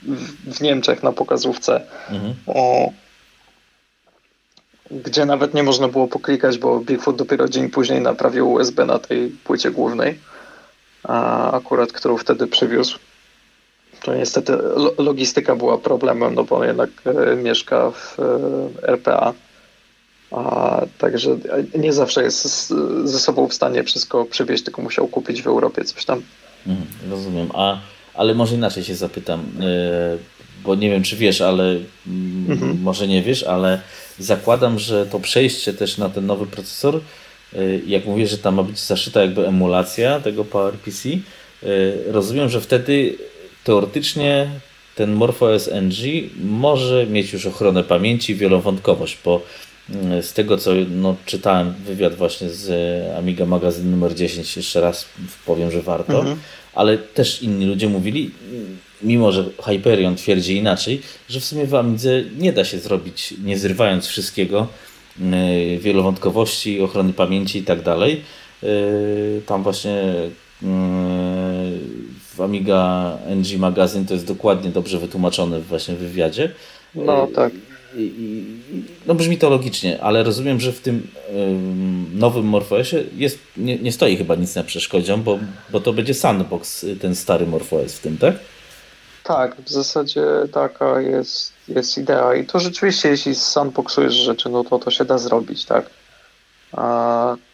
w, 0.03 0.57
w 0.57 0.61
Niemczech 0.61 1.03
na 1.03 1.13
pokazówce. 1.13 1.81
Mhm. 2.11 2.35
O, 2.47 2.91
gdzie 4.91 5.27
nawet 5.27 5.55
nie 5.55 5.63
można 5.63 5.89
było 5.89 6.09
poklikać, 6.09 6.59
bo 6.59 6.81
Bigfoot 6.81 7.17
dopiero 7.17 7.49
dzień 7.49 7.71
później 7.71 8.01
naprawił 8.01 8.53
USB 8.53 8.87
na 8.87 8.99
tej 8.99 9.29
płycie 9.29 9.71
głównej, 9.71 10.19
a 11.03 11.51
akurat 11.53 11.93
którą 11.93 12.17
wtedy 12.17 12.47
przywiózł. 12.47 12.99
To 14.03 14.15
niestety 14.15 14.59
logistyka 14.99 15.57
była 15.57 15.79
problemem, 15.79 16.35
no 16.35 16.45
bo 16.45 16.57
on 16.57 16.67
jednak 16.67 16.91
e, 17.05 17.37
mieszka 17.37 17.91
w 17.91 18.17
e, 18.19 18.89
RPA 18.89 19.33
A, 20.33 20.83
także 20.99 21.39
nie 21.75 21.93
zawsze 21.93 22.23
jest 22.23 22.69
ze 23.05 23.19
sobą 23.19 23.49
w 23.49 23.55
stanie 23.55 23.85
wszystko 23.85 24.25
przywieźć, 24.25 24.65
tylko 24.65 24.83
musiał 24.83 25.09
kupić 25.09 25.43
w 25.43 25.47
Europie 25.47 25.85
coś 25.85 26.05
tam. 26.05 26.23
Mhm, 26.67 26.87
rozumiem. 27.11 27.49
A, 27.55 27.79
ale 28.15 28.35
może 28.35 28.55
inaczej 28.55 28.85
się 28.85 28.95
zapytam, 28.95 29.41
yy, 29.41 30.19
bo 30.65 30.75
nie 30.75 30.91
wiem, 30.91 31.03
czy 31.03 31.17
wiesz, 31.17 31.41
ale 31.41 31.65
mm, 32.07 32.47
mhm. 32.49 32.81
może 32.83 33.09
nie 33.09 33.23
wiesz, 33.23 33.43
ale 33.43 33.81
zakładam, 34.19 34.79
że 34.79 35.07
to 35.07 35.21
przejście 35.21 35.73
też 35.73 35.99
na 35.99 36.09
ten 36.09 36.27
nowy 36.27 36.47
procesor, 36.47 37.01
yy, 37.53 37.83
jak 37.87 38.05
mówię, 38.05 38.27
że 38.27 38.39
tam 38.39 38.55
ma 38.55 38.63
być 38.63 38.79
zaszyta 38.79 39.23
jakby 39.23 39.47
emulacja 39.47 40.21
tego 40.21 40.45
PowerPC, 40.45 41.09
yy, 41.09 41.21
rozumiem, 42.07 42.49
że 42.49 42.61
wtedy 42.61 43.19
teoretycznie 43.65 44.51
ten 44.95 45.13
MorphOS 45.13 45.71
NG 45.73 46.31
może 46.45 47.07
mieć 47.07 47.33
już 47.33 47.47
ochronę 47.47 47.85
pamięci 47.85 48.33
i 48.33 48.37
wielowątkowość, 48.37 49.19
bo 49.25 49.43
z 50.23 50.33
tego 50.33 50.59
co 50.59 50.71
no, 50.91 51.17
czytałem 51.27 51.75
wywiad 51.87 52.15
właśnie 52.15 52.51
z 52.51 52.69
Amiga 53.19 53.47
Magazyn 53.47 53.91
numer 53.91 54.15
10, 54.15 54.57
jeszcze 54.57 54.81
raz 54.81 55.09
powiem, 55.47 55.71
że 55.71 55.83
warto, 55.83 56.19
mhm. 56.19 56.37
ale 56.75 56.99
też 56.99 57.43
inni 57.43 57.67
ludzie 57.67 57.89
mówili, 57.89 58.31
mimo 59.03 59.33
że 59.33 59.45
Hyperion 59.65 60.17
twierdzi 60.17 60.57
inaczej, 60.57 61.01
że 61.29 61.41
w 61.41 61.45
sumie 61.45 61.67
w 61.67 61.75
Amidze 61.75 62.23
nie 62.39 62.53
da 62.53 62.65
się 62.65 62.79
zrobić, 62.79 63.35
nie 63.45 63.59
zrywając 63.59 64.07
wszystkiego, 64.07 64.67
mm, 65.21 65.79
wielowątkowości, 65.79 66.81
ochrony 66.81 67.13
pamięci 67.13 67.59
i 67.59 67.63
tak 67.63 67.83
dalej. 67.83 68.23
Yy, 68.63 69.43
tam 69.47 69.63
właśnie 69.63 70.13
w 72.35 72.41
Amiga 72.41 73.13
NG 73.27 73.59
Magazine 73.59 74.07
to 74.07 74.15
jest 74.15 74.27
dokładnie 74.27 74.71
dobrze 74.71 74.99
wytłumaczone 74.99 75.61
właśnie 75.61 75.95
w 75.95 75.99
wywiadzie. 75.99 76.53
No 76.95 77.29
tak. 77.35 77.53
I, 77.97 78.45
no 79.07 79.15
brzmi 79.15 79.39
to 79.39 79.51
logicznie, 79.51 80.03
ale 80.03 80.23
rozumiem, 80.23 80.61
że 80.61 80.73
w 80.73 80.81
tym 80.81 81.09
nowym 82.15 82.47
MorphOSie 82.47 83.05
jest, 83.17 83.39
nie, 83.57 83.79
nie, 83.79 83.93
stoi 83.93 84.17
chyba 84.17 84.35
nic 84.35 84.55
na 84.55 84.65
przeszkodzie, 84.65 85.17
bo, 85.17 85.39
bo 85.71 85.81
to 85.81 85.93
będzie 85.93 86.15
sandbox, 86.15 86.87
ten 87.01 87.17
stary 87.17 87.47
MorphOS 87.47 87.95
w 87.95 88.01
tym, 88.01 88.19
tak? 88.19 88.35
Tak, 89.25 89.57
w 89.61 89.71
zasadzie 89.71 90.25
taka 90.53 91.01
jest, 91.01 91.53
jest 91.69 91.99
idea 91.99 92.35
i 92.35 92.47
to 92.47 92.59
rzeczywiście 92.59 93.09
jeśli 93.09 93.35
sandboxujesz 93.35 94.15
rzeczy, 94.15 94.49
no 94.49 94.65
to 94.65 94.79
to 94.79 94.91
się 94.91 95.05
da 95.05 95.19
zrobić, 95.19 95.65
tak? 95.65 95.91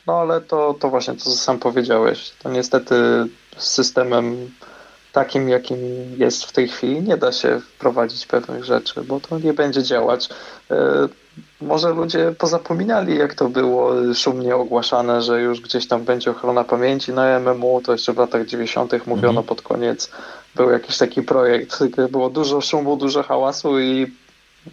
No 0.07 0.21
ale 0.21 0.41
to, 0.41 0.75
to 0.81 0.89
właśnie 0.89 1.15
to, 1.15 1.21
co 1.21 1.31
sam 1.31 1.59
powiedziałeś, 1.59 2.33
to 2.43 2.51
niestety 2.51 2.95
z 3.57 3.67
systemem 3.67 4.51
takim, 5.19 5.49
jakim 5.49 5.79
jest 6.19 6.45
w 6.45 6.53
tej 6.53 6.69
chwili, 6.69 7.03
nie 7.03 7.17
da 7.17 7.33
się 7.33 7.61
wprowadzić 7.61 8.27
pewnych 8.27 8.65
rzeczy, 8.65 9.03
bo 9.03 9.21
to 9.21 9.39
nie 9.39 9.53
będzie 9.53 9.83
działać. 9.83 10.29
E, 10.71 11.09
może 11.61 11.91
ludzie 11.91 12.35
pozapominali, 12.39 13.19
jak 13.19 13.35
to 13.35 13.49
było 13.49 14.15
szumnie 14.15 14.57
ogłaszane, 14.57 15.23
że 15.23 15.41
już 15.41 15.61
gdzieś 15.61 15.89
tam 15.89 16.05
będzie 16.05 16.31
ochrona 16.31 16.65
pamięci 16.65 17.13
na 17.13 17.41
MMU, 17.41 17.81
to 17.85 17.93
jeszcze 17.93 18.13
w 18.13 18.19
latach 18.19 18.47
90. 18.47 19.07
mówiono 19.07 19.41
mhm. 19.41 19.47
pod 19.47 19.63
koniec, 19.63 20.11
był 20.55 20.71
jakiś 20.71 20.99
taki 20.99 21.23
projekt, 21.23 21.85
było 22.11 22.31
dużo 22.31 22.61
szumu, 22.61 22.97
dużo 22.97 23.23
hałasu 23.23 23.81
i 23.81 24.13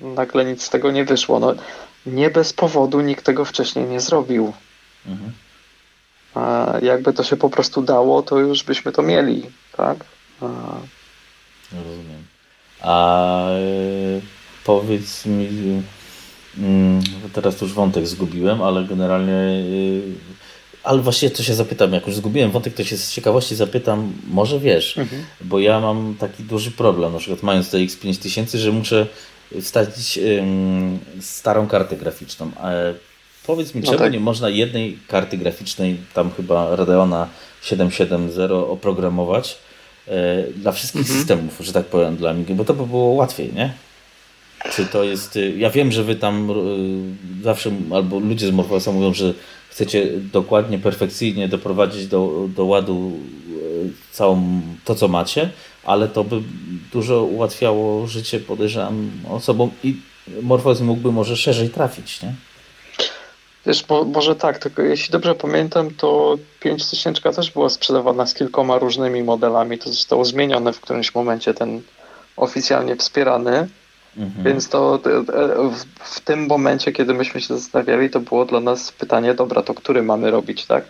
nagle 0.01 0.45
nic 0.45 0.63
z 0.63 0.69
tego 0.69 0.91
nie 0.91 1.05
wyszło. 1.05 1.39
No, 1.39 1.53
nie 2.05 2.29
bez 2.29 2.53
powodu 2.53 3.01
nikt 3.01 3.25
tego 3.25 3.45
wcześniej 3.45 3.85
nie 3.85 3.99
zrobił. 3.99 4.53
Mhm. 5.07 5.31
A 6.35 6.73
jakby 6.81 7.13
to 7.13 7.23
się 7.23 7.37
po 7.37 7.49
prostu 7.49 7.81
dało, 7.81 8.21
to 8.21 8.39
już 8.39 8.63
byśmy 8.63 8.91
to 8.91 9.01
mieli, 9.01 9.43
tak? 9.77 9.97
Rozumiem. 11.71 12.23
A 12.81 13.49
y, 13.49 14.21
powiedz 14.65 15.25
mi, 15.25 15.47
mm, 16.57 17.01
teraz 17.33 17.61
już 17.61 17.73
wątek 17.73 18.07
zgubiłem, 18.07 18.61
ale 18.61 18.83
generalnie 18.83 19.33
y, 19.33 20.01
ale 20.85 21.01
właśnie 21.01 21.29
to 21.29 21.43
się 21.43 21.53
zapytam, 21.53 21.93
jak 21.93 22.07
już 22.07 22.15
zgubiłem 22.15 22.51
wątek, 22.51 22.73
to 22.73 22.83
się 22.83 22.97
z 22.97 23.11
ciekawości 23.11 23.55
zapytam, 23.55 24.13
może 24.27 24.59
wiesz, 24.59 24.97
mhm. 24.97 25.23
bo 25.41 25.59
ja 25.59 25.79
mam 25.79 26.15
taki 26.19 26.43
duży 26.43 26.71
problem, 26.71 27.13
na 27.13 27.19
przykład 27.19 27.43
mając 27.43 27.69
te 27.69 27.77
X5000, 27.77 28.57
że 28.57 28.71
muszę 28.71 29.07
wstawić 29.61 30.19
starą 31.21 31.67
kartę 31.67 31.95
graficzną. 31.97 32.51
Powiedz 33.45 33.75
mi, 33.75 33.81
no 33.81 33.87
czemu 33.87 33.99
tak. 33.99 34.13
nie 34.13 34.19
można 34.19 34.49
jednej 34.49 34.99
karty 35.07 35.37
graficznej, 35.37 35.97
tam 36.13 36.31
chyba 36.31 36.75
Radeona 36.75 37.27
770 37.61 38.51
oprogramować 38.51 39.51
e, 39.51 39.64
dla 40.55 40.71
wszystkich 40.71 41.01
mhm. 41.01 41.19
systemów, 41.19 41.57
że 41.59 41.73
tak 41.73 41.85
powiem, 41.85 42.15
dla 42.15 42.33
mnie, 42.33 42.55
bo 42.55 42.65
to 42.65 42.73
by 42.73 42.87
było 42.87 43.05
łatwiej, 43.05 43.53
nie? 43.53 43.73
Czy 44.71 44.85
to 44.85 45.03
jest. 45.03 45.35
Y, 45.35 45.57
ja 45.57 45.69
wiem, 45.69 45.91
że 45.91 46.03
wy 46.03 46.15
tam 46.15 46.51
y, 46.51 47.43
zawsze, 47.43 47.71
albo 47.91 48.19
ludzie 48.19 48.47
z 48.47 48.51
Morfosa 48.51 48.91
mówią, 48.91 49.13
że 49.13 49.33
chcecie 49.69 50.07
dokładnie, 50.33 50.79
perfekcyjnie 50.79 51.47
doprowadzić 51.47 52.07
do, 52.07 52.49
do 52.55 52.65
ładu 52.65 53.11
y, 53.49 53.91
całą 54.11 54.61
to, 54.85 54.95
co 54.95 55.07
macie, 55.07 55.49
ale 55.83 56.07
to 56.07 56.23
by 56.23 56.41
dużo 56.93 57.23
ułatwiało 57.23 58.07
życie, 58.07 58.39
podejrzewam, 58.39 59.11
osobom 59.29 59.71
i 59.83 59.95
Morfos 60.41 60.81
mógłby 60.81 61.11
może 61.11 61.37
szerzej 61.37 61.69
trafić, 61.69 62.21
nie? 62.21 62.33
Wiesz, 63.65 63.89
mo, 63.89 64.03
może 64.03 64.35
tak, 64.35 64.57
tylko 64.57 64.81
jeśli 64.81 65.11
dobrze 65.11 65.35
pamiętam, 65.35 65.89
to 65.93 66.37
5000 66.59 67.21
też 67.33 67.51
była 67.51 67.69
sprzedawana 67.69 68.25
z 68.25 68.33
kilkoma 68.33 68.77
różnymi 68.77 69.23
modelami. 69.23 69.77
To 69.77 69.89
zostało 69.89 70.25
zmienione 70.25 70.73
w 70.73 70.79
którymś 70.79 71.15
momencie 71.15 71.53
ten 71.53 71.81
oficjalnie 72.37 72.95
wspierany. 72.95 73.67
Mhm. 74.17 74.45
Więc 74.45 74.69
to 74.69 74.99
w, 75.71 75.85
w, 75.99 76.19
tym 76.19 76.47
momencie, 76.47 76.91
kiedy 76.91 77.13
myśmy 77.13 77.41
się 77.41 77.57
zastanawiali, 77.57 78.09
to 78.09 78.19
było 78.19 78.45
dla 78.45 78.59
nas 78.59 78.91
pytanie, 78.91 79.33
dobra, 79.33 79.61
to 79.61 79.73
który 79.73 80.03
mamy 80.03 80.31
robić, 80.31 80.65
tak? 80.65 80.85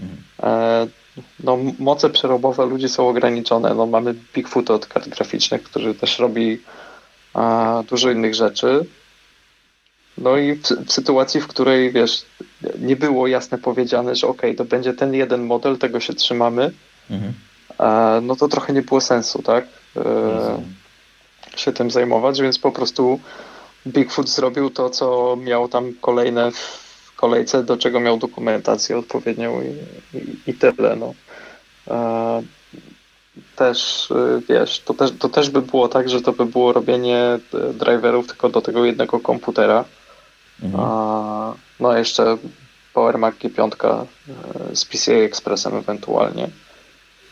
Mhm. 0.00 0.22
E, 0.42 0.86
no, 1.40 1.58
moce 1.78 2.10
przerobowe 2.10 2.66
ludzi 2.66 2.88
są 2.88 3.08
ograniczone. 3.08 3.74
No, 3.74 3.86
mamy 3.86 4.14
Bigfoot 4.34 4.70
od 4.70 4.86
kart 4.86 5.08
graficznych, 5.08 5.62
który 5.62 5.94
też 5.94 6.18
robi 6.18 6.60
a, 7.34 7.82
dużo 7.88 8.10
innych 8.10 8.34
rzeczy. 8.34 8.86
No 10.18 10.36
i 10.36 10.54
w, 10.54 10.62
w, 10.62 10.92
sytuacji, 10.92 11.40
w 11.40 11.46
której 11.46 11.92
wiesz, 11.92 12.26
nie 12.78 12.96
było 12.96 13.26
jasne 13.26 13.58
powiedziane, 13.58 14.16
że 14.16 14.26
ok, 14.26 14.42
to 14.56 14.64
będzie 14.64 14.94
ten 14.94 15.14
jeden 15.14 15.42
model, 15.42 15.78
tego 15.78 16.00
się 16.00 16.14
trzymamy, 16.14 16.72
mhm. 17.10 17.32
a, 17.78 18.20
no 18.22 18.36
to 18.36 18.48
trochę 18.48 18.72
nie 18.72 18.82
było 18.82 19.00
sensu, 19.00 19.42
tak? 19.42 19.66
E, 19.96 20.62
się 21.56 21.72
tym 21.72 21.90
zajmować, 21.90 22.42
więc 22.42 22.58
po 22.58 22.72
prostu 22.72 23.20
Bigfoot 23.86 24.28
zrobił 24.28 24.70
to, 24.70 24.90
co 24.90 25.36
miał 25.36 25.68
tam 25.68 25.92
kolejne 26.00 26.50
kolejce, 27.16 27.64
do 27.64 27.76
czego 27.76 28.00
miał 28.00 28.16
dokumentację 28.16 28.98
odpowiednią 28.98 29.62
i, 29.62 29.66
i, 30.18 30.50
i 30.50 30.54
tyle. 30.54 30.96
No. 30.96 31.14
E, 31.88 32.42
też, 33.56 34.10
y, 34.10 34.42
wiesz, 34.48 34.80
to 34.80 34.94
też, 34.94 35.10
to 35.18 35.28
też 35.28 35.50
by 35.50 35.62
było 35.62 35.88
tak, 35.88 36.08
że 36.08 36.20
to 36.22 36.32
by 36.32 36.46
było 36.46 36.72
robienie 36.72 37.38
y, 37.70 37.74
driverów 37.74 38.26
tylko 38.26 38.48
do 38.48 38.60
tego 38.60 38.84
jednego 38.84 39.20
komputera. 39.20 39.84
Mhm. 40.62 40.80
A, 40.84 41.54
no 41.80 41.98
jeszcze 41.98 42.36
Power 42.94 43.18
Mac 43.18 43.34
G5 43.34 44.06
y, 44.72 44.76
z 44.76 44.84
PCI 44.84 45.12
Expressem 45.12 45.74
ewentualnie. 45.74 46.48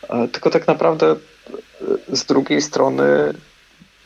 E, 0.09 0.27
tylko 0.27 0.49
tak 0.49 0.67
naprawdę 0.67 1.15
z 2.09 2.25
drugiej 2.25 2.61
strony 2.61 3.33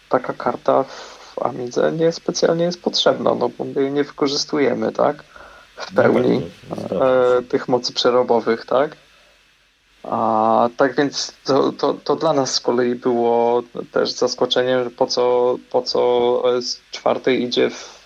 taka 0.09 0.33
karta 0.33 0.83
w 0.83 1.39
Amidze 1.41 1.91
nie 1.91 2.11
specjalnie 2.11 2.63
jest 2.63 2.81
potrzebna, 2.81 3.35
no 3.35 3.49
bo 3.49 3.65
my 3.65 3.81
jej 3.81 3.91
nie 3.91 4.03
wykorzystujemy, 4.03 4.91
tak? 4.91 5.23
w 5.79 5.93
pełni 5.93 6.41
e, 6.91 7.41
tych 7.41 7.67
mocy 7.67 7.93
przerobowych, 7.93 8.65
tak? 8.65 8.97
A 10.03 10.69
tak 10.77 10.95
więc 10.95 11.33
to, 11.45 11.71
to, 11.71 11.93
to, 11.93 12.15
dla 12.15 12.33
nas 12.33 12.53
z 12.53 12.59
kolei 12.59 12.95
było 12.95 13.63
też 13.91 14.11
zaskoczeniem, 14.11 14.91
po 14.91 15.07
co, 15.07 15.55
po 15.71 15.81
co 15.81 15.99
S4 16.45 17.31
idzie 17.31 17.69
w 17.69 17.98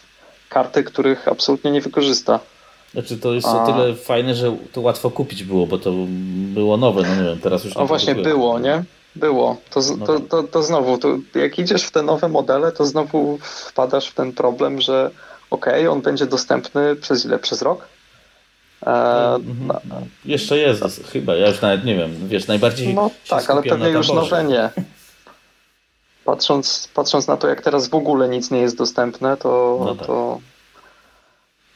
karty, 0.53 0.83
których 0.83 1.27
absolutnie 1.27 1.71
nie 1.71 1.81
wykorzysta. 1.81 2.39
Znaczy 2.93 3.17
to 3.17 3.33
jest 3.33 3.47
o 3.47 3.65
tyle 3.65 3.95
fajne, 3.95 4.35
że 4.35 4.57
to 4.71 4.81
łatwo 4.81 5.11
kupić 5.11 5.43
było, 5.43 5.67
bo 5.67 5.77
to 5.77 5.91
było 6.53 6.77
nowe, 6.77 7.01
no 7.01 7.15
nie 7.15 7.23
wiem, 7.23 7.39
teraz 7.39 7.65
już 7.65 7.75
nie 7.75 7.81
O 7.81 7.85
właśnie 7.85 8.15
było, 8.15 8.59
nie? 8.59 8.83
Było. 9.15 9.57
To, 9.69 9.79
no 9.97 10.07
to, 10.07 10.19
tak. 10.19 10.29
to, 10.29 10.43
to, 10.43 10.63
znowu, 10.63 10.97
to 10.97 11.07
jak 11.35 11.59
idziesz 11.59 11.83
w 11.83 11.91
te 11.91 12.03
nowe 12.03 12.27
modele, 12.27 12.71
to 12.71 12.85
znowu 12.85 13.37
wpadasz 13.41 14.07
w 14.07 14.13
ten 14.13 14.33
problem, 14.33 14.81
że 14.81 15.11
ok, 15.49 15.65
on 15.89 16.01
będzie 16.01 16.25
dostępny 16.25 16.95
przez 16.95 17.25
ile? 17.25 17.39
Przez 17.39 17.61
rok? 17.61 17.87
E, 18.85 18.89
mhm. 19.35 19.79
no, 19.89 19.95
Jeszcze 20.25 20.57
jest, 20.57 20.83
chyba, 21.11 21.35
ja 21.35 21.49
już 21.49 21.61
nawet 21.61 21.85
nie 21.85 21.95
wiem, 21.95 22.27
wiesz, 22.27 22.47
najbardziej. 22.47 22.93
No 22.93 23.09
tak, 23.29 23.49
ale 23.49 23.63
pewnie 23.63 23.89
już 23.89 24.07
nowe 24.07 24.43
nie. 24.43 24.69
Patrząc, 26.25 26.89
patrząc 26.93 27.27
na 27.27 27.37
to, 27.37 27.47
jak 27.47 27.61
teraz 27.61 27.87
w 27.87 27.95
ogóle 27.95 28.29
nic 28.29 28.51
nie 28.51 28.59
jest 28.59 28.77
dostępne, 28.77 29.37
to, 29.37 29.79
no 29.85 29.95
tak. 29.95 30.07
to 30.07 30.39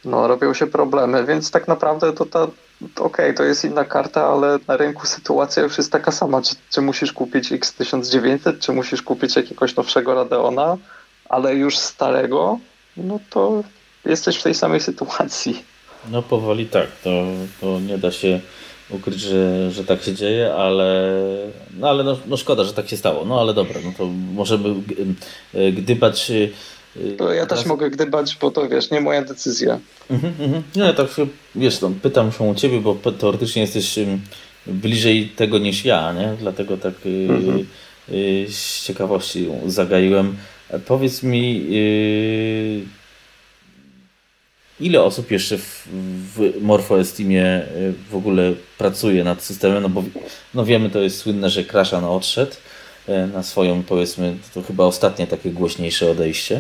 no, 0.06 0.28
robią 0.28 0.54
się 0.54 0.68
problemy, 0.68 1.26
więc 1.26 1.52
tak 1.52 1.68
naprawdę 1.68 2.14
to 2.14 2.26
ta, 2.26 2.44
okej, 2.44 2.56
okay, 2.96 3.34
to 3.34 3.44
jest 3.44 3.66
inna 3.66 3.86
karta, 3.86 4.28
ale 4.28 4.60
na 4.68 4.78
rynku 4.78 5.08
sytuacja 5.08 5.64
już 5.64 5.78
jest 5.78 5.92
taka 5.92 6.12
sama. 6.12 6.42
Czy, 6.42 6.56
czy 6.70 6.82
musisz 6.82 7.14
kupić 7.14 7.52
X1900, 7.52 8.60
czy 8.60 8.74
musisz 8.74 9.02
kupić 9.02 9.36
jakiegoś 9.36 9.76
nowszego 9.76 10.14
Radeona, 10.14 10.78
ale 11.30 11.56
już 11.56 11.78
starego, 11.78 12.60
no 12.98 13.20
to 13.30 13.64
jesteś 14.06 14.38
w 14.38 14.44
tej 14.44 14.54
samej 14.54 14.80
sytuacji. 14.80 15.64
No 16.12 16.22
powoli 16.22 16.66
tak, 16.66 16.88
to, 17.04 17.10
to 17.62 17.80
nie 17.80 17.98
da 17.98 18.12
się 18.12 18.40
ukryć, 18.90 19.20
że, 19.20 19.72
że 19.72 19.84
tak 19.84 20.04
się 20.04 20.14
dzieje, 20.14 20.54
ale, 20.54 21.14
no, 21.80 21.90
ale 21.90 22.04
no, 22.04 22.18
no 22.28 22.38
szkoda, 22.38 22.64
że 22.64 22.74
tak 22.74 22.90
się 22.90 22.98
stało. 22.98 23.26
No 23.26 23.42
ale 23.42 23.54
dobra, 23.54 23.80
no 23.86 23.92
to 23.98 24.06
możemy 24.34 24.76
e, 25.54 25.72
gdybać. 25.72 26.32
E, 26.32 27.12
to 27.18 27.34
ja 27.34 27.46
też 27.46 27.66
mogę 27.66 27.90
gdybać, 27.90 28.38
bo 28.42 28.52
to 28.52 28.70
wiesz, 28.70 28.92
nie 28.92 29.02
moja 29.02 29.22
decyzja. 29.22 29.80
Mhm, 30.10 30.34
mhm. 30.40 30.64
Nie, 30.76 30.94
tak 30.94 31.08
wiesz, 31.56 31.82
no, 31.82 31.92
pytam 32.02 32.32
się 32.32 32.44
u 32.44 32.56
ciebie, 32.56 32.82
bo 32.82 32.96
teoretycznie 32.96 33.62
jesteś 33.62 34.00
bliżej 34.68 35.30
tego 35.36 35.58
niż 35.58 35.86
ja, 35.86 36.14
nie? 36.14 36.36
Dlatego 36.40 36.78
tak 36.78 36.94
y, 37.06 37.28
mhm. 37.30 37.66
z 38.50 38.84
ciekawości 38.84 39.48
zagaiłem. 39.66 40.36
Powiedz 40.86 41.24
mi, 41.24 41.68
Ile 44.80 45.04
osób 45.04 45.32
jeszcze 45.32 45.58
w, 45.58 45.88
w 46.36 46.62
MorphoEstimie 46.62 47.62
y, 47.78 47.94
w 48.10 48.16
ogóle 48.16 48.54
pracuje 48.78 49.24
nad 49.24 49.44
systemem? 49.44 49.84
No 49.84 49.90
bo 49.90 50.04
no 50.54 50.66
wiemy, 50.66 50.90
to 50.90 51.00
jest 51.00 51.18
słynne, 51.18 51.50
że 51.50 51.64
Crashan 51.64 52.04
odszedł 52.04 52.52
y, 53.10 53.28
na 53.34 53.44
swoją, 53.44 53.84
powiedzmy, 53.84 54.38
to 54.54 54.62
chyba 54.62 54.84
ostatnie 54.84 55.28
takie 55.28 55.52
głośniejsze 55.52 56.12
odejście. 56.12 56.56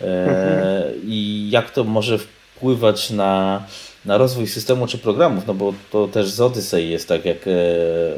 Y, 0.00 0.04
mhm. 0.04 0.92
I 1.04 1.48
jak 1.50 1.70
to 1.70 1.84
może 1.84 2.18
wpływać 2.18 3.10
na, 3.10 3.62
na 4.04 4.18
rozwój 4.18 4.46
systemu 4.46 4.86
czy 4.86 4.98
programów? 4.98 5.46
No 5.46 5.54
bo 5.54 5.74
to 5.90 6.08
też 6.08 6.30
z 6.30 6.40
Odyssey 6.40 6.90
jest 6.90 7.08
tak, 7.08 7.24
jak 7.24 7.38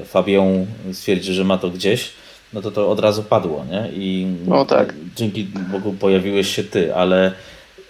Fabian 0.05 0.67
stwierdzi, 0.93 1.33
że 1.33 1.45
ma 1.45 1.59
to 1.59 1.71
gdzieś, 1.71 2.11
no 2.53 2.63
to 2.63 2.71
to 2.71 2.91
od 2.91 3.01
razu 3.01 3.23
padło, 3.23 3.65
nie? 3.71 3.91
I 3.97 4.27
no 4.47 4.65
tak. 4.65 4.95
dzięki 5.17 5.45
Bogu 5.45 5.93
pojawiłeś 5.93 6.57
się 6.57 6.65
ty, 6.65 6.95
ale 6.95 7.33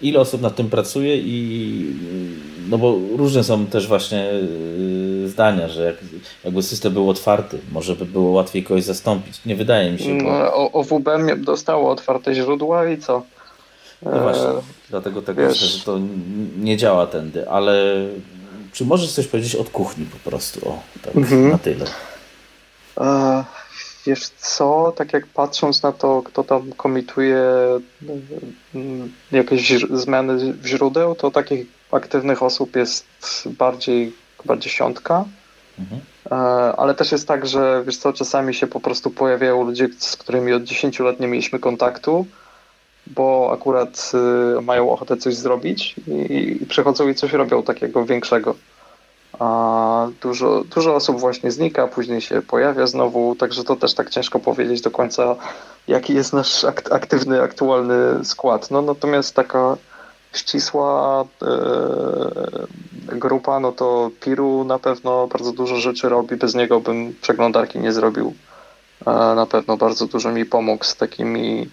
ile 0.01 0.19
osób 0.19 0.41
nad 0.41 0.55
tym 0.55 0.69
pracuje 0.69 1.17
i 1.17 1.95
no 2.69 2.77
bo 2.77 2.95
różne 3.17 3.43
są 3.43 3.65
też 3.65 3.87
właśnie 3.87 4.29
y, 4.31 5.29
zdania, 5.29 5.67
że 5.67 5.85
jak, 5.85 5.95
jakby 6.43 6.63
system 6.63 6.93
był 6.93 7.09
otwarty, 7.09 7.59
może 7.71 7.95
by 7.95 8.05
było 8.05 8.31
łatwiej 8.31 8.63
kogoś 8.63 8.83
zastąpić. 8.83 9.45
Nie 9.45 9.55
wydaje 9.55 9.91
mi 9.91 9.99
się. 9.99 10.17
Bo... 10.17 10.23
No, 10.23 10.71
OWB 10.71 11.09
dostało 11.37 11.91
otwarte 11.91 12.35
źródła 12.35 12.89
i 12.89 12.97
co? 12.97 13.23
No 14.01 14.19
właśnie, 14.19 14.47
e, 14.47 14.61
dlatego 14.89 15.21
tak 15.21 15.35
wiesz... 15.35 15.47
myślę, 15.47 15.67
że 15.67 15.85
to 15.85 15.99
nie 16.57 16.77
działa 16.77 17.07
tędy, 17.07 17.49
ale 17.49 17.95
czy 18.73 18.85
możesz 18.85 19.11
coś 19.11 19.27
powiedzieć 19.27 19.55
od 19.55 19.69
kuchni 19.69 20.05
po 20.05 20.29
prostu? 20.29 20.69
O, 20.69 20.79
tak, 21.03 21.15
mhm. 21.15 21.49
na 21.49 21.57
tyle. 21.57 21.85
E, 22.97 23.43
Wiesz 24.05 24.29
co, 24.29 24.93
tak 24.95 25.13
jak 25.13 25.27
patrząc 25.27 25.83
na 25.83 25.91
to, 25.91 26.21
kto 26.21 26.43
tam 26.43 26.71
komituje 26.71 27.41
mm, 28.75 29.11
jakieś 29.31 29.85
zmiany 29.93 30.53
w 30.53 30.65
źródeł, 30.67 31.15
to 31.15 31.31
takich 31.31 31.67
aktywnych 31.91 32.43
osób 32.43 32.75
jest 32.75 33.05
bardziej 33.45 34.13
chyba 34.41 34.57
dziesiątka. 34.57 35.25
Mhm. 35.79 36.01
E, 36.31 36.35
ale 36.75 36.95
też 36.95 37.11
jest 37.11 37.27
tak, 37.27 37.47
że 37.47 37.83
wiesz 37.85 37.97
co, 37.97 38.13
czasami 38.13 38.53
się 38.53 38.67
po 38.67 38.79
prostu 38.79 39.11
pojawiają 39.11 39.63
ludzie, 39.63 39.89
z 39.97 40.17
którymi 40.17 40.53
od 40.53 40.63
10 40.63 40.99
lat 40.99 41.19
nie 41.19 41.27
mieliśmy 41.27 41.59
kontaktu, 41.59 42.25
bo 43.07 43.49
akurat 43.53 44.11
y, 44.57 44.61
mają 44.61 44.89
ochotę 44.89 45.17
coś 45.17 45.35
zrobić 45.35 45.95
i, 46.07 46.57
i 46.61 46.65
przychodzą 46.65 47.09
i 47.09 47.15
coś 47.15 47.33
robią 47.33 47.63
takiego 47.63 48.05
większego 48.05 48.55
a 49.39 50.07
dużo, 50.21 50.63
dużo 50.75 50.95
osób 50.95 51.19
właśnie 51.19 51.51
znika, 51.51 51.87
później 51.87 52.21
się 52.21 52.41
pojawia 52.41 52.87
znowu, 52.87 53.35
także 53.35 53.63
to 53.63 53.75
też 53.75 53.93
tak 53.93 54.09
ciężko 54.09 54.39
powiedzieć 54.39 54.81
do 54.81 54.91
końca, 54.91 55.35
jaki 55.87 56.13
jest 56.13 56.33
nasz 56.33 56.63
aktywny, 56.91 57.41
aktualny 57.41 58.25
skład. 58.25 58.71
No 58.71 58.81
natomiast 58.81 59.35
taka 59.35 59.77
ścisła 60.33 61.25
e, 61.41 63.17
grupa, 63.17 63.59
no 63.59 63.71
to 63.71 64.11
Piru 64.19 64.63
na 64.63 64.79
pewno 64.79 65.27
bardzo 65.27 65.51
dużo 65.51 65.75
rzeczy 65.75 66.09
robi, 66.09 66.35
bez 66.35 66.55
niego 66.55 66.79
bym 66.79 67.13
przeglądarki 67.21 67.79
nie 67.79 67.91
zrobił. 67.91 68.33
E, 69.05 69.11
na 69.35 69.45
pewno 69.45 69.77
bardzo 69.77 70.05
dużo 70.05 70.31
mi 70.31 70.45
pomógł 70.45 70.83
z 70.83 70.95
takimi 70.95 71.69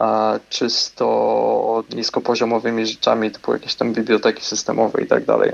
e, 0.00 0.40
czysto 0.48 1.84
niskopoziomowymi 1.94 2.86
rzeczami, 2.86 3.30
typu 3.30 3.52
jakieś 3.52 3.74
tam 3.74 3.92
biblioteki 3.92 4.44
systemowe 4.44 5.02
i 5.02 5.06
tak 5.06 5.24
dalej. 5.24 5.52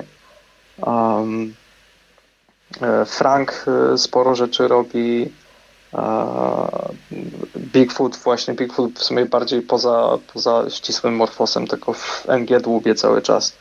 Um, 0.83 1.55
Frank 3.07 3.65
e, 3.67 3.99
sporo 3.99 4.35
rzeczy 4.35 4.69
robi. 4.69 5.33
Bigfoot 7.57 8.17
właśnie, 8.17 8.55
Bigfoot 8.55 8.99
w 8.99 9.05
sumie 9.05 9.27
bardziej 9.27 9.63
poza, 9.63 10.19
poza 10.33 10.71
ścisłym 10.71 11.17
morfosem, 11.17 11.67
tylko 11.67 11.93
w 11.93 12.27
NG 12.29 12.61
dłubie 12.61 12.95
cały 12.95 13.23
czas. 13.23 13.57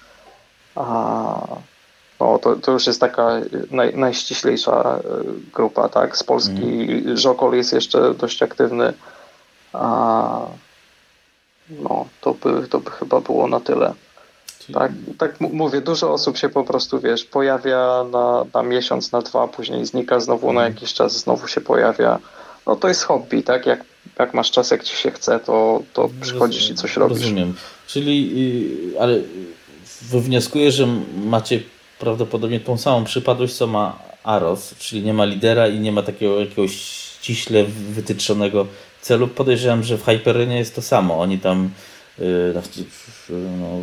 No, 2.20 2.40
to, 2.40 2.56
to 2.56 2.72
już 2.72 2.88
jest 2.88 3.00
taka 3.00 3.30
naj, 3.72 3.98
najściślejsza 3.98 5.00
grupa, 5.54 5.90
tak? 5.90 6.18
Z 6.18 6.24
Polski 6.24 6.82
mm. 6.82 7.18
Żokol 7.18 7.54
jest 7.54 7.74
jeszcze 7.74 8.14
dość 8.14 8.44
aktywny. 8.44 8.94
No, 11.70 12.06
to 12.22 12.34
by, 12.34 12.68
to 12.68 12.80
by 12.80 12.92
chyba 12.92 13.22
było 13.22 13.48
na 13.48 13.60
tyle. 13.60 13.94
Tak, 14.74 14.92
tak 15.18 15.42
mówię, 15.42 15.82
dużo 15.82 16.14
osób 16.14 16.38
się 16.38 16.50
po 16.50 16.64
prostu, 16.64 17.00
wiesz, 17.00 17.24
pojawia 17.24 18.06
na, 18.12 18.46
na 18.54 18.64
miesiąc, 18.64 19.12
na 19.12 19.22
dwa, 19.22 19.48
później 19.48 19.86
znika 19.86 20.20
znowu 20.20 20.48
na 20.48 20.62
mhm. 20.62 20.74
jakiś 20.74 20.94
czas, 20.94 21.20
znowu 21.20 21.48
się 21.48 21.62
pojawia. 21.62 22.20
No 22.68 22.76
to 22.76 22.88
jest 22.88 23.04
hobby, 23.04 23.44
tak? 23.44 23.66
Jak, 23.66 23.84
jak 24.20 24.34
masz 24.34 24.52
czas, 24.52 24.72
jak 24.72 24.84
ci 24.84 24.96
się 24.98 25.12
chce, 25.12 25.40
to, 25.40 25.82
to 25.94 26.10
przychodzisz 26.22 26.70
i 26.70 26.76
coś 26.76 26.98
robisz. 26.98 27.22
Rozumiem. 27.22 27.54
Czyli, 27.88 28.32
y, 28.96 29.02
ale 29.02 29.20
wywnioskuję, 30.02 30.72
że 30.72 30.88
macie 31.26 31.60
prawdopodobnie 32.00 32.60
tą 32.60 32.78
samą 32.78 33.04
przypadłość, 33.04 33.54
co 33.54 33.68
ma 33.68 34.00
Aros, 34.24 34.76
czyli 34.80 35.04
nie 35.04 35.14
ma 35.14 35.26
lidera 35.26 35.68
i 35.68 35.80
nie 35.80 35.92
ma 35.92 36.02
takiego 36.02 36.40
jakiegoś 36.40 36.72
ściśle 36.72 37.64
wytyczonego 37.90 38.68
celu. 39.02 39.28
Podejrzewam, 39.28 39.84
że 39.84 39.98
w 39.98 40.06
Hyperinie 40.06 40.58
jest 40.58 40.76
to 40.76 40.82
samo. 40.82 41.20
Oni 41.20 41.40
tam 41.40 41.70
y, 42.20 42.54
no, 43.30 43.80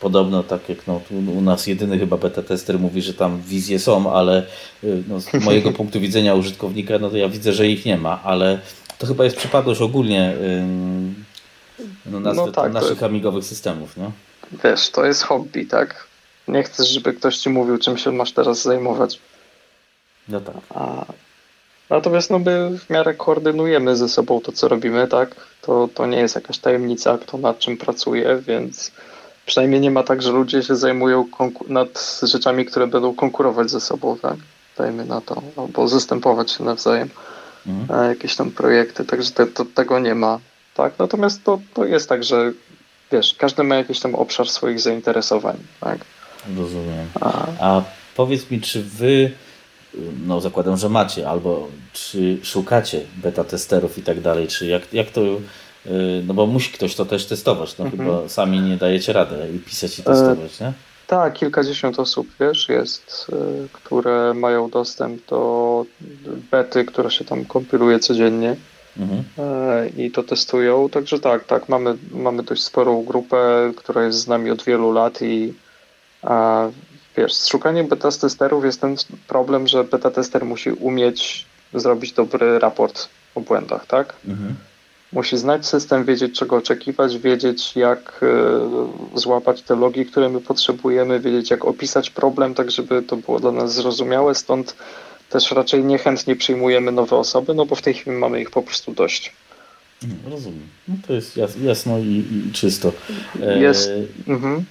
Podobno 0.00 0.42
tak 0.42 0.68
jak 0.68 0.86
no, 0.86 1.00
u 1.10 1.40
nas 1.40 1.66
jedyny 1.66 1.98
chyba 1.98 2.16
beta 2.16 2.42
tester 2.42 2.78
mówi, 2.78 3.02
że 3.02 3.14
tam 3.14 3.40
wizje 3.42 3.78
są, 3.78 4.12
ale 4.12 4.46
y, 4.84 5.02
no, 5.08 5.20
z 5.20 5.32
mojego 5.32 5.72
punktu 5.78 6.00
widzenia 6.00 6.34
użytkownika, 6.34 6.98
no 6.98 7.10
to 7.10 7.16
ja 7.16 7.28
widzę, 7.28 7.52
że 7.52 7.68
ich 7.68 7.84
nie 7.84 7.96
ma, 7.96 8.22
ale 8.22 8.58
to 8.98 9.06
chyba 9.06 9.24
jest 9.24 9.36
przypadłość 9.36 9.80
ogólnie 9.80 10.34
no, 12.06 12.20
nazwy, 12.20 12.42
no 12.46 12.52
tak, 12.52 12.72
naszych 12.72 12.98
to... 12.98 13.06
amigowych 13.06 13.44
systemów, 13.44 13.96
nie? 13.96 14.10
Wiesz, 14.64 14.90
to 14.90 15.04
jest 15.04 15.22
hobby, 15.22 15.66
tak? 15.66 16.06
Nie 16.48 16.62
chcesz, 16.62 16.88
żeby 16.88 17.12
ktoś 17.12 17.36
ci 17.36 17.50
mówił, 17.50 17.78
czym 17.78 17.98
się 17.98 18.12
masz 18.12 18.32
teraz 18.32 18.62
zajmować. 18.62 19.18
No 20.28 20.40
tak. 20.40 20.56
A... 20.74 21.04
Natomiast 21.90 22.30
no 22.30 22.38
my 22.38 22.78
w 22.78 22.90
miarę 22.90 23.14
koordynujemy 23.14 23.96
ze 23.96 24.08
sobą 24.08 24.40
to, 24.40 24.52
co 24.52 24.68
robimy, 24.68 25.08
tak? 25.08 25.34
To, 25.62 25.88
to 25.94 26.06
nie 26.06 26.18
jest 26.18 26.34
jakaś 26.34 26.58
tajemnica, 26.58 27.18
kto 27.18 27.38
nad 27.38 27.58
czym 27.58 27.76
pracuje, 27.76 28.42
więc 28.46 28.92
Przynajmniej 29.46 29.80
nie 29.80 29.90
ma 29.90 30.02
tak, 30.02 30.22
że 30.22 30.32
ludzie 30.32 30.62
się 30.62 30.76
zajmują 30.76 31.28
nad 31.68 32.20
rzeczami, 32.22 32.64
które 32.64 32.86
będą 32.86 33.14
konkurować 33.14 33.70
ze 33.70 33.80
sobą, 33.80 34.18
tak? 34.18 34.36
Dajmy 34.78 35.04
na 35.04 35.20
to, 35.20 35.42
albo 35.56 35.88
zastępować 35.88 36.50
się 36.50 36.64
nawzajem. 36.64 37.08
Mhm. 37.66 38.08
Jakieś 38.08 38.36
tam 38.36 38.50
projekty, 38.50 39.04
także 39.04 39.30
te, 39.30 39.46
to, 39.46 39.64
tego 39.64 39.98
nie 39.98 40.14
ma. 40.14 40.38
Tak? 40.74 40.98
Natomiast 40.98 41.44
to, 41.44 41.60
to 41.74 41.84
jest 41.84 42.08
tak, 42.08 42.24
że 42.24 42.52
wiesz, 43.12 43.34
każdy 43.38 43.62
ma 43.62 43.74
jakiś 43.74 44.00
tam 44.00 44.14
obszar 44.14 44.48
swoich 44.48 44.80
zainteresowań. 44.80 45.56
Tak? 45.80 45.98
Rozumiem. 46.56 47.06
A, 47.20 47.46
A 47.60 47.82
powiedz 48.16 48.50
mi, 48.50 48.60
czy 48.60 48.82
wy, 48.82 49.30
no 50.26 50.40
zakładam, 50.40 50.76
że 50.76 50.88
macie, 50.88 51.28
albo 51.28 51.68
czy 51.92 52.38
szukacie 52.42 53.00
beta 53.16 53.44
testerów 53.44 53.98
i 53.98 54.02
tak 54.02 54.20
dalej, 54.20 54.48
czy 54.48 54.66
jak, 54.66 54.94
jak 54.94 55.10
to 55.10 55.20
no 56.26 56.34
bo 56.34 56.46
musi 56.46 56.72
ktoś 56.72 56.94
to 56.94 57.04
też 57.06 57.26
testować, 57.26 57.78
no 57.78 57.84
mhm. 57.84 58.04
chyba 58.04 58.28
sami 58.28 58.60
nie 58.60 58.76
dajecie 58.76 59.12
rady 59.12 59.36
i 59.56 59.58
pisać 59.58 59.98
i 59.98 60.02
testować, 60.02 60.60
nie? 60.60 60.72
Tak, 61.06 61.32
kilkadziesiąt 61.32 61.98
osób, 61.98 62.26
wiesz, 62.40 62.68
jest, 62.68 63.26
y, 63.32 63.68
które 63.72 64.34
mają 64.34 64.70
dostęp 64.70 65.26
do 65.26 65.84
bety, 66.50 66.84
która 66.84 67.10
się 67.10 67.24
tam 67.24 67.44
kompiluje 67.44 67.98
codziennie 67.98 68.56
mhm. 68.98 69.20
Y, 69.20 70.02
i 70.02 70.10
to 70.10 70.22
testują, 70.22 70.88
także 70.88 71.18
tak, 71.18 71.44
tak, 71.44 71.68
mamy, 71.68 71.96
mamy 72.10 72.42
dość 72.42 72.62
sporą 72.62 73.04
grupę, 73.04 73.72
która 73.76 74.04
jest 74.04 74.18
z 74.18 74.26
nami 74.26 74.50
od 74.50 74.64
wielu 74.64 74.92
lat 74.92 75.22
i 75.22 75.54
a, 76.22 76.68
wiesz, 77.16 77.34
z 77.34 77.46
szukaniem 77.46 77.88
beta 77.88 78.08
testerów 78.10 78.64
jest 78.64 78.80
ten 78.80 78.96
problem, 79.28 79.68
że 79.68 79.84
beta 79.84 80.10
tester 80.10 80.44
musi 80.44 80.70
umieć 80.70 81.46
zrobić 81.74 82.12
dobry 82.12 82.58
raport 82.58 83.08
o 83.34 83.40
błędach, 83.40 83.86
tak? 83.86 84.14
Mhm. 84.28 84.56
Musi 85.12 85.36
znać 85.36 85.66
system, 85.66 86.04
wiedzieć 86.04 86.38
czego 86.38 86.56
oczekiwać, 86.56 87.18
wiedzieć 87.18 87.76
jak 87.76 88.20
e, 88.22 89.18
złapać 89.18 89.62
te 89.62 89.76
logi, 89.76 90.06
które 90.06 90.28
my 90.28 90.40
potrzebujemy, 90.40 91.20
wiedzieć 91.20 91.50
jak 91.50 91.64
opisać 91.64 92.10
problem, 92.10 92.54
tak 92.54 92.70
żeby 92.70 93.02
to 93.02 93.16
było 93.16 93.40
dla 93.40 93.52
nas 93.52 93.74
zrozumiałe. 93.74 94.34
Stąd 94.34 94.76
też 95.30 95.50
raczej 95.50 95.84
niechętnie 95.84 96.36
przyjmujemy 96.36 96.92
nowe 96.92 97.16
osoby, 97.16 97.54
no 97.54 97.66
bo 97.66 97.74
w 97.74 97.82
tej 97.82 97.94
chwili 97.94 98.16
mamy 98.16 98.40
ich 98.40 98.50
po 98.50 98.62
prostu 98.62 98.92
dość. 98.92 99.32
Rozumiem. 100.30 100.68
No 100.88 100.94
to 101.06 101.12
jest 101.12 101.36
jasno 101.62 101.98
i, 101.98 102.24
i 102.48 102.52
czysto. 102.52 102.92
Jest, 103.60 103.90
e... 104.28 104.30
mhm. 104.32 104.64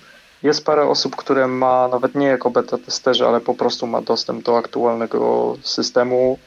jest 0.44 0.66
parę 0.66 0.88
osób, 0.88 1.16
które 1.16 1.48
ma 1.48 1.88
nawet 1.88 2.16
nie 2.16 2.28
jako 2.28 2.50
beta 2.50 2.78
testerzy, 2.78 3.26
ale 3.26 3.42
po 3.42 3.54
prostu 3.54 3.88
ma 3.88 4.02
dostęp 4.02 4.44
do 4.46 4.58
aktualnego 4.58 5.58
systemu. 5.64 6.40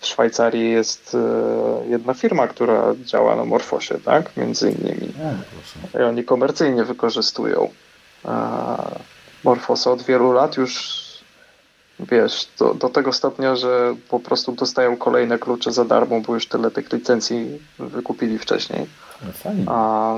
W 0.00 0.06
Szwajcarii 0.06 0.70
jest 0.70 1.14
e, 1.14 1.88
jedna 1.88 2.14
firma, 2.14 2.46
która 2.46 2.94
działa 3.04 3.36
na 3.36 3.44
Morfosie, 3.44 3.98
tak? 4.04 4.36
Między 4.36 4.70
innymi. 4.70 5.12
I 5.94 6.02
oni 6.02 6.24
komercyjnie 6.24 6.84
wykorzystują 6.84 7.70
Morfosa 9.44 9.90
od 9.90 10.02
wielu 10.02 10.32
lat 10.32 10.56
już 10.56 11.04
wiesz, 12.00 12.48
do, 12.58 12.74
do 12.74 12.88
tego 12.88 13.12
stopnia, 13.12 13.56
że 13.56 13.94
po 14.08 14.20
prostu 14.20 14.52
dostają 14.52 14.96
kolejne 14.96 15.38
klucze 15.38 15.72
za 15.72 15.84
darmo, 15.84 16.20
bo 16.20 16.34
już 16.34 16.46
tyle 16.46 16.70
tych 16.70 16.92
licencji 16.92 17.60
wykupili 17.78 18.38
wcześniej. 18.38 18.86
No. 19.54 19.72
A, 19.72 20.14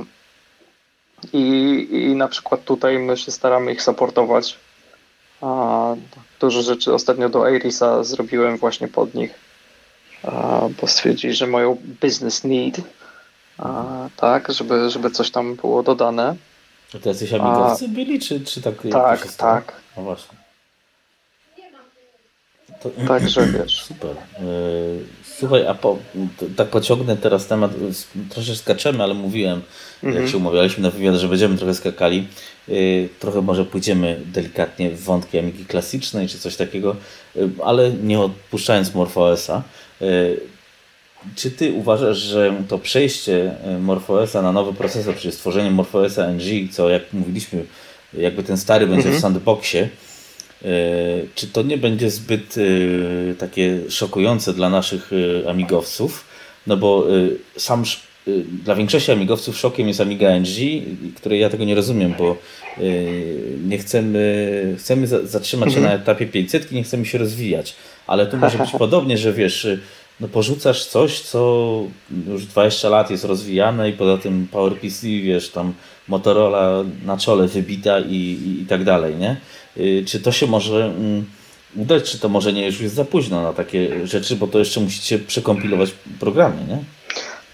i, 1.33 1.89
I 1.91 2.17
na 2.17 2.29
przykład 2.29 2.65
tutaj 2.65 2.99
my 2.99 3.17
się 3.17 3.33
staramy 3.33 3.73
ich 3.73 3.83
supportować. 3.83 4.59
A, 5.41 5.95
dużo 6.41 6.63
rzeczy 6.63 6.95
ostatnio 6.95 7.29
do 7.29 7.49
Irisa 7.49 8.05
zrobiłem 8.05 8.57
właśnie 8.57 8.89
pod 8.89 9.15
nich, 9.15 9.35
bo 10.81 10.87
stwierdzili, 10.87 11.35
że 11.35 11.47
mają 11.47 11.77
business 12.03 12.45
need, 12.45 12.77
tak, 14.17 14.53
żeby, 14.53 14.91
żeby 14.91 15.11
coś 15.11 15.31
tam 15.31 15.55
było 15.55 15.83
dodane. 15.83 16.37
To 17.03 17.09
jacyś 17.09 17.33
amigowcy 17.33 17.89
byli, 17.89 18.21
czy, 18.21 18.41
czy 18.41 18.63
tak? 18.63 18.75
Tak, 18.93 19.33
tak. 19.33 19.73
No 19.97 20.03
właśnie. 20.03 20.39
To, 22.83 22.91
Także 23.09 23.47
wiesz. 23.47 23.83
Super. 23.85 24.17
Słuchaj, 25.39 25.67
a 25.67 25.75
po, 25.75 25.99
tak 26.57 26.69
pociągnę 26.69 27.17
teraz 27.17 27.47
temat, 27.47 27.71
troszeczkę 28.31 28.63
skaczemy, 28.63 29.03
ale 29.03 29.15
mówiłem, 29.15 29.63
mhm. 30.03 30.23
jak 30.23 30.33
się 30.33 30.37
umawialiśmy 30.37 30.83
na 30.83 30.91
wywiad, 30.91 31.15
że 31.15 31.29
będziemy 31.29 31.57
trochę 31.57 31.75
skakali. 31.75 32.27
E, 32.69 32.73
trochę 33.21 33.43
może 33.43 33.65
pójdziemy 33.65 34.21
delikatnie 34.27 34.91
w 34.91 35.05
wątki 35.05 35.39
Amigi 35.39 35.65
klasycznej 35.65 36.29
czy 36.29 36.39
coś 36.39 36.57
takiego, 36.57 36.97
e, 37.37 37.41
ale 37.65 37.93
nie 37.93 38.21
odpuszczając 38.21 38.95
MorphOSa. 38.95 39.63
Czy 41.37 41.51
ty 41.51 41.73
uważasz, 41.73 42.19
że 42.19 42.55
to 42.69 42.79
przejście 42.79 43.55
MorphOSa 43.81 44.43
na 44.43 44.53
nowy 44.53 44.73
procesor, 44.73 45.17
czyli 45.17 45.33
stworzenie 45.33 45.71
MorphOSa 45.71 46.27
NG, 46.27 46.73
co 46.73 46.89
jak 46.89 47.13
mówiliśmy, 47.13 47.65
jakby 48.15 48.43
ten 48.43 48.57
stary 48.57 48.87
będzie 48.87 49.09
mhm. 49.09 49.19
w 49.19 49.21
sandboxie, 49.21 49.89
czy 51.35 51.47
to 51.47 51.63
nie 51.63 51.79
będzie 51.79 52.11
zbyt 52.11 52.55
e, 52.59 53.35
takie 53.35 53.79
szokujące 53.89 54.53
dla 54.53 54.71
naszych 54.71 55.11
e, 55.45 55.51
amigowców? 55.51 56.25
No 56.67 56.77
bo 56.77 57.07
sam 57.57 57.85
dla 58.65 58.75
większości 58.75 59.13
amigowców 59.13 59.59
szokiem 59.59 59.89
jest 59.89 60.01
Amiga 60.01 60.31
NG, 60.41 60.83
której 61.17 61.41
ja 61.41 61.51
tego 61.51 61.65
nie 61.65 61.75
rozumiem, 61.75 62.15
bo 62.19 62.37
nie 63.65 63.79
chcemy, 63.79 64.75
chcemy 64.79 65.07
zatrzymać 65.07 65.73
się 65.73 65.81
na 65.81 65.87
mhm. 65.87 66.03
etapie 66.03 66.27
500, 66.27 66.73
nie 66.73 66.83
chcemy 66.83 67.07
się 67.07 67.19
rozwijać. 67.19 67.75
Ale 68.07 68.27
tu 68.27 68.37
może 68.37 68.59
być 68.59 68.71
podobnie, 68.79 69.19
że 69.19 69.33
wiesz, 69.33 69.67
no 70.21 70.29
porzucasz 70.29 70.87
coś, 70.87 71.21
co 71.21 71.83
już 72.29 72.47
20 72.47 72.89
lat 72.89 73.11
jest 73.11 73.25
rozwijane 73.25 73.91
i 73.91 73.93
poza 73.93 74.19
tym 74.19 74.49
PowerPC, 74.51 75.07
wiesz, 75.07 75.51
tam 75.51 75.73
Motorola 76.09 76.85
na 77.05 77.17
czole 77.17 77.49
wybita 77.49 78.01
i, 78.01 78.15
i, 78.15 78.63
i 78.63 78.67
tak 78.67 78.85
dalej, 78.85 79.17
nie? 79.17 79.37
Y, 79.79 80.05
czy 80.07 80.21
to 80.21 80.33
się 80.33 80.47
może 80.47 80.85
mm, 80.85 81.25
udać, 81.77 82.11
czy 82.11 82.19
to 82.19 82.29
może 82.29 82.53
nie 82.53 82.67
już 82.67 82.81
jest 82.81 82.95
za 82.95 83.05
późno 83.05 83.43
na 83.43 83.53
takie 83.53 84.07
rzeczy, 84.07 84.37
bo 84.37 84.47
to 84.47 84.59
jeszcze 84.59 84.81
musicie 84.81 85.19
przekompilować 85.19 85.91
programy, 86.21 86.57
nie? 86.69 86.79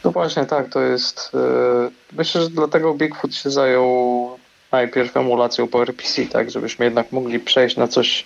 No 0.04 0.10
właśnie 0.10 0.44
tak, 0.44 0.68
to 0.68 0.80
jest. 0.80 1.30
Yy, 1.34 1.90
myślę, 2.12 2.42
że 2.42 2.50
dlatego 2.50 2.94
Bigfoot 2.94 3.34
się 3.34 3.50
zajął 3.50 4.28
najpierw 4.72 5.16
emulacją 5.16 5.68
PowerPC, 5.68 6.26
tak, 6.26 6.50
żebyśmy 6.50 6.84
jednak 6.84 7.12
mogli 7.12 7.40
przejść 7.40 7.76
na 7.76 7.88
coś 7.88 8.24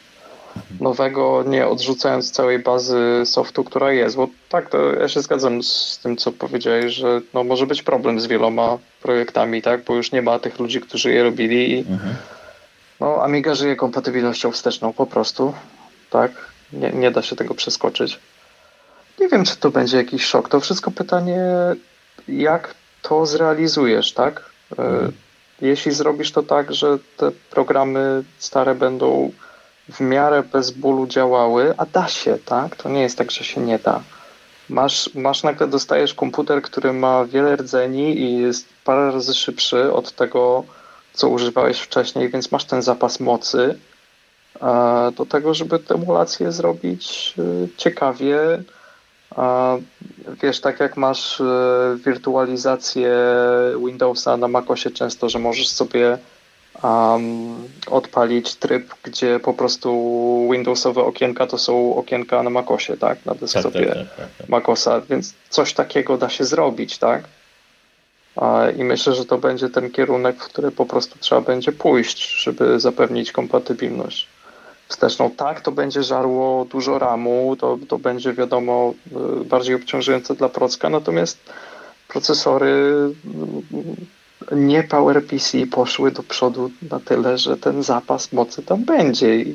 nowego, 0.81 1.45
nie 1.47 1.67
odrzucając 1.67 2.31
całej 2.31 2.59
bazy 2.59 3.23
softu, 3.25 3.65
która 3.65 3.93
jest, 3.93 4.17
bo 4.17 4.29
tak, 4.49 4.71
to 4.71 4.93
ja 4.93 5.09
się 5.09 5.21
zgadzam 5.23 5.63
z 5.63 6.01
tym, 6.03 6.17
co 6.17 6.33
powiedziałeś, 6.33 6.95
że 6.95 7.21
no, 7.35 7.45
może 7.45 7.67
być 7.67 7.83
problem 7.83 8.21
z 8.21 8.27
wieloma 8.27 8.79
projektami, 9.03 9.63
tak, 9.63 9.85
bo 9.85 9.95
już 9.95 10.13
nie 10.13 10.23
ma 10.23 10.39
tych 10.39 10.59
ludzi, 10.59 10.81
którzy 10.81 11.13
je 11.13 11.23
robili 11.23 11.73
i 11.73 11.79
mhm 11.79 12.15
no, 13.01 13.23
Amiga 13.23 13.55
żyje 13.55 13.77
kompatybilnością 13.77 14.53
wsteczną 14.53 14.93
po 14.93 15.07
prostu, 15.07 15.55
tak? 16.11 16.33
Nie, 16.73 16.93
nie 16.93 17.11
da 17.11 17.23
się 17.23 17.37
tego 17.37 17.55
przeskoczyć. 17.55 18.19
Nie 19.21 19.29
wiem, 19.29 19.45
czy 19.45 19.57
to 19.57 19.71
będzie 19.71 19.97
jakiś 19.97 20.25
szok. 20.25 20.49
To 20.49 20.61
wszystko 20.61 20.91
pytanie, 20.91 21.41
jak 22.29 22.75
to 23.03 23.27
zrealizujesz, 23.27 24.13
tak? 24.13 24.51
Mhm. 24.71 25.13
Jeśli 25.61 25.93
zrobisz 25.93 26.33
to 26.33 26.43
tak, 26.43 26.75
że 26.75 26.99
te 27.17 27.31
programy 27.51 28.25
stare 28.39 28.75
będą 28.75 29.33
w 29.89 30.01
miarę 30.01 30.43
bez 30.43 30.71
bólu 30.71 31.07
działały, 31.07 31.75
a 31.77 31.87
da 31.87 32.09
się, 32.09 32.39
tak? 32.45 32.77
To 32.77 32.89
nie 32.89 33.03
jest 33.03 33.19
tak, 33.19 33.31
że 33.31 33.45
się 33.45 33.61
nie 33.61 33.79
da. 33.79 34.03
Masz, 34.69 35.15
masz 35.15 35.43
nagle 35.43 35.67
dostajesz 35.69 36.15
komputer, 36.15 36.63
który 36.63 36.93
ma 36.93 37.25
wiele 37.25 37.57
rdzeni 37.57 38.21
i 38.21 38.39
jest 38.39 38.69
parę 38.85 39.13
razy 39.13 39.35
szybszy 39.35 39.93
od 39.93 40.13
tego, 40.13 40.65
co 41.17 41.29
używałeś 41.29 41.81
wcześniej, 41.81 42.29
więc 42.29 42.53
masz 42.53 42.65
ten 42.65 42.83
zapas 42.83 43.21
mocy 43.21 43.79
e, 44.63 45.13
do 45.17 45.27
tego, 45.27 45.55
żeby 45.55 45.79
tę 45.79 45.95
emulację 45.95 46.53
zrobić 46.53 47.35
e, 47.39 47.43
ciekawie. 47.77 48.39
Wiesz, 50.43 50.61
tak 50.61 50.81
jak 50.81 50.97
masz 50.97 51.41
e, 51.41 51.45
wirtualizację 52.05 53.17
Windowsa 53.87 54.37
na 54.37 54.49
MacOSie 54.49 54.91
często, 54.91 55.29
że 55.29 55.39
możesz 55.39 55.69
sobie 55.69 56.19
um, 56.83 57.69
odpalić 57.91 58.55
tryb, 58.55 58.95
gdzie 59.03 59.41
po 59.41 59.55
prostu 59.55 59.91
Windowsowe 60.53 61.01
okienka 61.01 61.47
to 61.47 61.59
są 61.59 61.97
okienka 61.97 62.43
na 62.43 62.51
MacOSie, 62.51 62.97
tak? 62.97 63.27
Na 63.27 63.35
desktopie 63.35 63.87
tak, 63.87 63.97
tak, 63.97 64.17
tak, 64.17 64.29
tak, 64.39 64.49
MacOSa, 64.49 65.01
więc 65.01 65.35
coś 65.51 65.75
takiego 65.75 66.19
da 66.19 66.29
się 66.29 66.45
zrobić, 66.45 66.99
tak? 66.99 67.25
I 68.79 68.85
myślę, 68.85 69.15
że 69.15 69.25
to 69.25 69.39
będzie 69.39 69.69
ten 69.69 69.91
kierunek, 69.91 70.37
w 70.37 70.49
który 70.49 70.71
po 70.71 70.87
prostu 70.87 71.19
trzeba 71.21 71.41
będzie 71.41 71.73
pójść, 71.73 72.43
żeby 72.43 72.81
zapewnić 72.81 73.33
kompatybilność 73.33 74.29
wsteczną. 74.89 75.31
Tak, 75.31 75.61
to 75.61 75.73
będzie 75.73 76.03
żarło 76.03 76.65
dużo 76.65 76.99
ramu, 76.99 77.57
to, 77.61 77.79
to 77.89 77.99
będzie 77.99 78.33
wiadomo 78.33 78.95
y, 79.41 79.45
bardziej 79.45 79.75
obciążające 79.75 80.35
dla 80.35 80.49
procka, 80.49 80.91
natomiast 80.91 81.39
procesory 82.09 82.67
y, 84.53 84.57
nie 84.57 84.83
PowerPC 84.83 85.67
poszły 85.71 86.11
do 86.11 86.23
przodu 86.23 86.71
na 86.91 87.01
tyle, 87.01 87.39
że 87.39 87.57
ten 87.57 87.83
zapas 87.83 88.33
mocy 88.33 88.63
tam 88.63 88.85
będzie 88.85 89.41
i, 89.41 89.55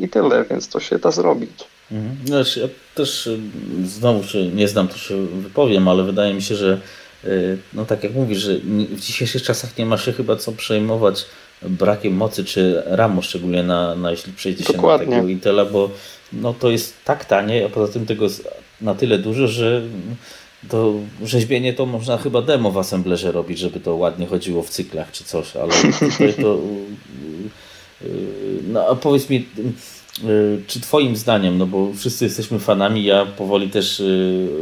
i, 0.00 0.08
tyle, 0.08 0.44
więc 0.50 0.68
to 0.68 0.80
się 0.80 0.98
da 0.98 1.10
zrobić. 1.10 1.50
Mhm. 1.92 2.26
Znaczy, 2.26 2.60
ja 2.60 2.68
też 2.94 3.26
y, 3.26 3.38
znowu 3.84 4.24
się 4.24 4.46
nie 4.46 4.68
znam, 4.68 4.88
to 4.88 4.96
się 4.96 5.26
wypowiem, 5.26 5.88
ale 5.88 6.02
wydaje 6.02 6.34
mi 6.34 6.42
się, 6.42 6.54
że 6.54 6.80
no 7.74 7.84
tak 7.84 8.04
jak 8.04 8.14
mówisz, 8.14 8.38
że 8.38 8.58
w 8.90 9.00
dzisiejszych 9.00 9.42
czasach 9.42 9.78
nie 9.78 9.86
ma 9.86 9.98
się 9.98 10.12
chyba 10.12 10.36
co 10.36 10.52
przejmować 10.52 11.24
brakiem 11.62 12.14
mocy 12.16 12.44
czy 12.44 12.82
RAMu, 12.86 13.22
szczególnie 13.22 13.62
na, 13.62 13.94
na 13.94 14.10
jeśli 14.10 14.32
przejdzie 14.32 14.64
się 14.64 14.72
Dokładnie. 14.72 15.22
na 15.22 15.30
Intela, 15.30 15.64
bo 15.64 15.90
no, 16.32 16.54
to 16.54 16.70
jest 16.70 16.94
tak 17.04 17.24
tanie, 17.24 17.66
a 17.66 17.68
poza 17.68 17.92
tym 17.92 18.06
tego 18.06 18.26
na 18.80 18.94
tyle 18.94 19.18
dużo, 19.18 19.48
że 19.48 19.82
to 20.68 20.94
rzeźbienie 21.24 21.72
to 21.72 21.86
można 21.86 22.18
chyba 22.18 22.42
demo 22.42 22.70
w 22.70 22.78
assemblerze 22.78 23.32
robić, 23.32 23.58
żeby 23.58 23.80
to 23.80 23.96
ładnie 23.96 24.26
chodziło 24.26 24.62
w 24.62 24.70
cyklach 24.70 25.12
czy 25.12 25.24
coś, 25.24 25.56
ale 25.56 25.72
tutaj 26.10 26.34
to 26.34 26.58
y, 28.02 28.06
y, 28.06 28.18
no 28.68 28.86
a 28.88 28.94
powiedz 28.94 29.30
mi 29.30 29.46
czy 30.66 30.80
twoim 30.80 31.16
zdaniem, 31.16 31.58
no 31.58 31.66
bo 31.66 31.92
wszyscy 31.94 32.24
jesteśmy 32.24 32.58
fanami, 32.58 33.04
ja 33.04 33.26
powoli 33.26 33.70
też 33.70 34.02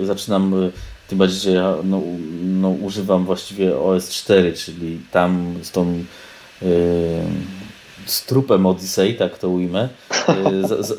zaczynam 0.02 0.70
tym 1.10 1.18
bardziej, 1.18 1.40
że 1.40 1.50
ja 1.50 1.74
no, 1.84 2.02
no, 2.42 2.70
używam 2.70 3.24
właściwie 3.24 3.70
OS4, 3.70 4.64
czyli 4.64 5.00
tam 5.10 5.54
z 5.62 5.70
tą 5.70 6.04
yy, 6.62 6.68
z 8.06 8.24
trupem 8.24 8.66
Odyssey, 8.66 9.14
tak 9.14 9.38
to 9.38 9.48
ujmę, 9.48 9.88
yy, 10.28 10.68
za, 10.68 10.82
za, 10.82 10.94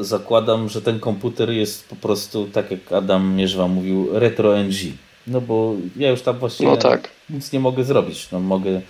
zakładam, 0.00 0.68
że 0.68 0.82
ten 0.82 1.00
komputer 1.00 1.50
jest 1.50 1.88
po 1.88 1.96
prostu, 1.96 2.46
tak 2.46 2.70
jak 2.70 2.92
Adam 2.92 3.34
Mierzwa 3.34 3.68
mówił, 3.68 4.08
retro 4.12 4.58
NG. 4.58 4.76
No 5.26 5.40
bo 5.40 5.74
ja 5.96 6.10
już 6.10 6.22
tam 6.22 6.38
właściwie 6.38 6.70
no 6.70 6.76
tak. 6.76 7.08
nic 7.30 7.52
nie 7.52 7.60
mogę 7.60 7.84
zrobić. 7.84 8.28
No 8.32 8.40
mogę 8.40 8.80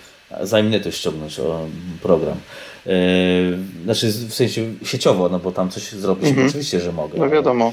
za 0.42 0.58
to 0.82 0.90
ściągnąć 0.90 1.40
o 1.40 1.66
program. 2.02 2.36
Yy, 2.86 2.92
znaczy 3.84 4.08
w 4.08 4.34
sensie 4.34 4.74
sieciowo, 4.84 5.28
no 5.28 5.38
bo 5.38 5.52
tam 5.52 5.70
coś 5.70 5.92
zrobić, 5.92 6.28
mhm. 6.28 6.46
oczywiście, 6.46 6.80
że 6.80 6.92
mogę. 6.92 7.18
No 7.18 7.30
wiadomo. 7.30 7.72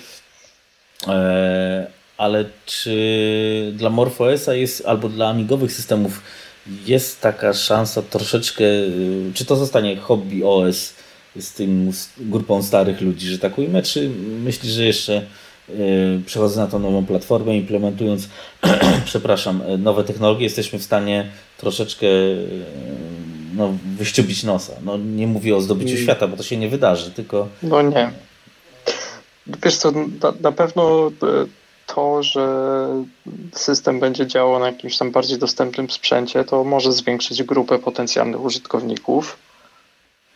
Ale, 1.08 1.99
ale 2.20 2.46
czy 2.66 3.74
dla 3.76 3.90
MorphOSa 3.90 4.54
jest, 4.54 4.86
albo 4.86 5.10
dla 5.10 5.30
amigowych 5.30 5.72
systemów 5.72 6.22
jest 6.86 7.22
taka 7.22 7.54
szansa 7.54 8.02
troszeczkę, 8.02 8.64
y, 8.64 9.32
czy 9.34 9.46
to 9.46 9.56
zostanie 9.56 9.98
hobby 9.98 10.44
OS 10.44 10.94
z 11.40 11.54
tym 11.54 11.92
grupą 12.18 12.64
starych 12.64 13.02
ludzi, 13.02 13.28
że 13.28 13.40
tak 13.40 13.58
ujmę, 13.58 13.82
czy 13.84 14.10
myślisz, 14.44 14.74
że 14.74 14.86
jeszcze 14.86 15.22
przechodząc 16.26 16.58
na 16.58 16.68
tą 16.68 16.80
nową 16.80 17.06
platformę, 17.06 17.58
implementując, 17.58 18.30
przepraszam, 19.06 19.62
nowe 19.78 20.04
technologie, 20.04 20.44
jesteśmy 20.44 20.80
w 20.80 20.84
stanie 20.84 21.30
troszeczkę 21.58 22.08
no, 23.56 23.74
wyściubić 23.98 24.44
nosa. 24.44 24.74
No, 24.84 24.98
nie 24.98 25.28
mówię 25.28 25.56
o 25.56 25.62
zdobyciu 25.62 25.92
mm. 25.92 26.04
świata, 26.04 26.28
bo 26.28 26.38
to 26.38 26.44
się 26.44 26.58
nie 26.58 26.70
wydarzy, 26.70 27.12
tylko... 27.12 27.48
No 27.64 27.82
nie. 27.82 28.12
Wiesz 29.64 29.78
co, 29.78 29.92
na, 29.92 30.34
na 30.42 30.52
pewno 30.52 31.12
to, 31.96 32.24
że 32.24 32.88
system 33.54 34.00
będzie 34.00 34.28
działał 34.28 34.60
na 34.60 34.66
jakimś 34.66 34.98
tam 34.98 35.12
bardziej 35.12 35.38
dostępnym 35.38 35.90
sprzęcie, 35.90 36.44
to 36.44 36.64
może 36.64 36.92
zwiększyć 36.92 37.44
grupę 37.44 37.80
potencjalnych 37.80 38.42
użytkowników. 38.42 39.38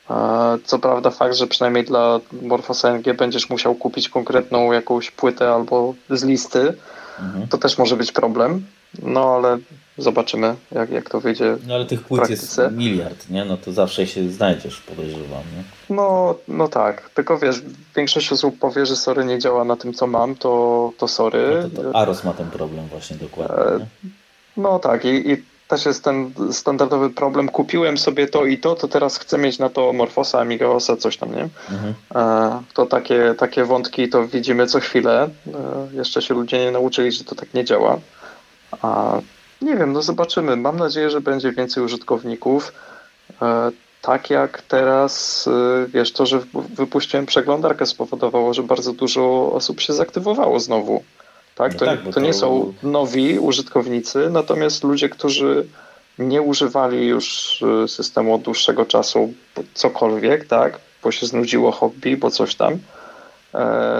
E, 0.09 0.57
co 0.65 0.79
prawda 0.79 1.09
fakt, 1.09 1.35
że 1.35 1.47
przynajmniej 1.47 1.83
dla 1.83 2.19
Morphos 2.41 2.83
NG 2.83 3.13
będziesz 3.17 3.49
musiał 3.49 3.75
kupić 3.75 4.09
konkretną 4.09 4.71
jakąś 4.71 5.11
płytę 5.11 5.53
albo 5.53 5.93
z 6.09 6.23
listy, 6.23 6.73
mhm. 7.19 7.47
to 7.47 7.57
też 7.57 7.77
może 7.77 7.97
być 7.97 8.11
problem. 8.11 8.65
No 9.01 9.35
ale 9.35 9.57
zobaczymy, 9.97 10.55
jak, 10.71 10.89
jak 10.89 11.09
to 11.09 11.19
wyjdzie. 11.19 11.57
No 11.67 11.75
ale 11.75 11.85
tych 11.85 12.01
płyt 12.01 12.29
jest 12.29 12.61
miliard, 12.71 13.29
nie? 13.29 13.45
No 13.45 13.57
to 13.57 13.73
zawsze 13.73 14.07
się 14.07 14.29
znajdziesz, 14.29 14.81
podejrzewam, 14.81 15.43
nie? 15.57 15.63
No, 15.95 16.35
no 16.47 16.67
tak, 16.67 17.09
tylko 17.09 17.39
wiesz, 17.39 17.61
większość 17.95 18.31
osób 18.31 18.59
powie, 18.59 18.85
że 18.85 18.95
sorry 18.95 19.25
nie 19.25 19.39
działa 19.39 19.65
na 19.65 19.75
tym, 19.75 19.93
co 19.93 20.07
mam, 20.07 20.35
to, 20.35 20.91
to 20.97 21.07
sorry. 21.07 21.63
No 21.63 21.83
to, 21.83 21.91
to 21.91 21.95
Aros 21.99 22.23
ma 22.23 22.33
ten 22.33 22.49
problem 22.49 22.87
właśnie 22.87 23.15
dokładnie. 23.15 23.55
E, 23.55 23.87
no 24.57 24.79
tak, 24.79 25.05
i, 25.05 25.31
i 25.31 25.43
też 25.67 25.85
jest 25.85 26.03
ten 26.03 26.33
standardowy 26.51 27.09
problem. 27.09 27.49
Kupiłem 27.49 27.97
sobie 27.97 28.27
to 28.27 28.45
i 28.45 28.57
to, 28.57 28.75
to 28.75 28.87
teraz 28.87 29.17
chcę 29.17 29.37
mieć 29.37 29.59
na 29.59 29.69
to 29.69 29.93
Morfosa, 29.93 30.39
Amigaosa, 30.39 30.97
coś 30.97 31.17
tam, 31.17 31.35
nie? 31.35 31.49
Mhm. 31.71 31.93
E, 32.15 32.63
to 32.73 32.85
takie, 32.85 33.35
takie 33.37 33.65
wątki 33.65 34.09
to 34.09 34.27
widzimy 34.27 34.67
co 34.67 34.79
chwilę. 34.79 35.29
E, 35.47 35.95
jeszcze 35.95 36.21
się 36.21 36.33
ludzie 36.33 36.65
nie 36.65 36.71
nauczyli, 36.71 37.11
że 37.11 37.23
to 37.23 37.35
tak 37.35 37.53
nie 37.53 37.65
działa. 37.65 37.99
A 38.81 39.21
nie 39.61 39.75
wiem, 39.75 39.93
no 39.93 40.01
zobaczymy. 40.01 40.55
Mam 40.55 40.77
nadzieję, 40.77 41.09
że 41.09 41.21
będzie 41.21 41.51
więcej 41.51 41.83
użytkowników. 41.83 42.73
E, 43.41 43.71
tak 44.01 44.29
jak 44.29 44.61
teraz, 44.61 45.45
e, 45.47 45.87
wiesz, 45.87 46.11
to, 46.13 46.25
że 46.25 46.39
wypuściłem 46.53 47.25
przeglądarkę 47.25 47.85
spowodowało, 47.85 48.53
że 48.53 48.63
bardzo 48.63 48.93
dużo 48.93 49.51
osób 49.53 49.81
się 49.81 49.93
zaktywowało 49.93 50.59
znowu. 50.59 51.03
Tak? 51.55 51.73
No 51.73 51.79
to, 51.79 51.85
tak, 51.85 52.03
to, 52.03 52.11
to 52.11 52.19
nie 52.19 52.33
są 52.33 52.73
nowi 52.83 53.39
użytkownicy, 53.39 54.29
natomiast 54.29 54.83
ludzie, 54.83 55.09
którzy 55.09 55.67
nie 56.19 56.41
używali 56.41 57.07
już 57.07 57.59
e, 57.83 57.87
systemu 57.87 58.35
od 58.35 58.41
dłuższego 58.41 58.85
czasu, 58.85 59.33
cokolwiek, 59.73 60.47
tak? 60.47 60.79
Bo 61.03 61.11
się 61.11 61.25
znudziło 61.25 61.71
hobby, 61.71 62.17
bo 62.17 62.31
coś 62.31 62.55
tam 62.55 62.79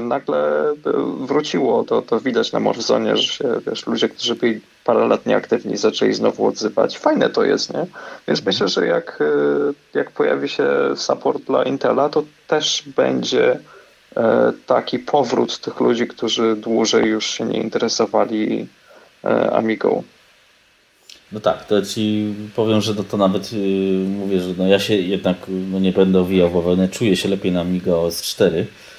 nagle 0.01 0.73
wróciło. 1.19 1.83
To, 1.83 2.01
to 2.01 2.19
widać 2.19 2.51
na 2.51 2.59
Morzonie, 2.59 3.17
że 3.17 3.23
się, 3.23 3.45
wiesz, 3.67 3.87
ludzie, 3.87 4.09
którzy 4.09 4.35
byli 4.35 4.61
parę 4.83 5.07
lat 5.07 5.25
nieaktywni, 5.25 5.77
zaczęli 5.77 6.13
znowu 6.13 6.45
odzywać. 6.47 6.97
Fajne 6.97 7.29
to 7.29 7.43
jest, 7.43 7.73
nie? 7.73 7.85
Więc 8.27 8.39
mhm. 8.39 8.45
myślę, 8.45 8.67
że 8.67 8.87
jak, 8.87 9.19
e, 9.21 9.99
jak 9.99 10.11
pojawi 10.11 10.49
się 10.49 10.67
support 10.95 11.43
dla 11.43 11.63
Intela, 11.63 12.09
to 12.09 12.23
też 12.47 12.83
będzie 12.95 13.59
e, 14.17 14.53
taki 14.65 14.99
powrót 14.99 15.59
tych 15.59 15.79
ludzi, 15.79 16.07
którzy 16.07 16.55
dłużej 16.55 17.05
już 17.05 17.25
się 17.25 17.45
nie 17.45 17.61
interesowali 17.61 18.67
Amigą. 19.51 20.03
No 21.31 21.39
tak, 21.39 21.65
to 21.65 21.81
ci 21.81 22.33
powiem, 22.55 22.81
że 22.81 22.95
to, 22.95 23.03
to 23.03 23.17
nawet 23.17 23.53
yy, 23.53 23.59
mówię, 24.09 24.39
że 24.39 24.53
no 24.57 24.67
ja 24.67 24.79
się 24.79 24.95
jednak 24.95 25.37
no 25.71 25.79
nie 25.79 25.91
będę 25.91 26.19
owijał 26.19 26.49
bawełnę, 26.49 26.87
czuję 26.87 27.15
się 27.15 27.29
lepiej 27.29 27.51
na 27.51 27.61
Amiga 27.61 27.91
OS 27.95 28.21
4, 28.21 28.59
E, 28.59 28.92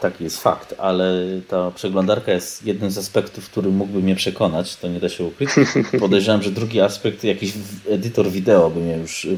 taki 0.00 0.24
jest 0.24 0.42
fakt, 0.42 0.74
ale 0.78 1.22
ta 1.48 1.70
przeglądarka 1.70 2.32
jest 2.32 2.66
jednym 2.66 2.90
z 2.90 2.98
aspektów, 2.98 3.50
który 3.50 3.70
mógłby 3.70 4.02
mnie 4.02 4.16
przekonać, 4.16 4.76
to 4.76 4.88
nie 4.88 5.00
da 5.00 5.08
się 5.08 5.24
ukryć. 5.24 5.50
Podejrzewam, 6.00 6.42
że 6.42 6.50
drugi 6.50 6.80
aspekt, 6.80 7.24
jakiś 7.24 7.52
edytor 7.90 8.30
wideo 8.30 8.70
by 8.70 8.80
mnie 8.80 8.96
już 8.96 9.24
e, 9.24 9.28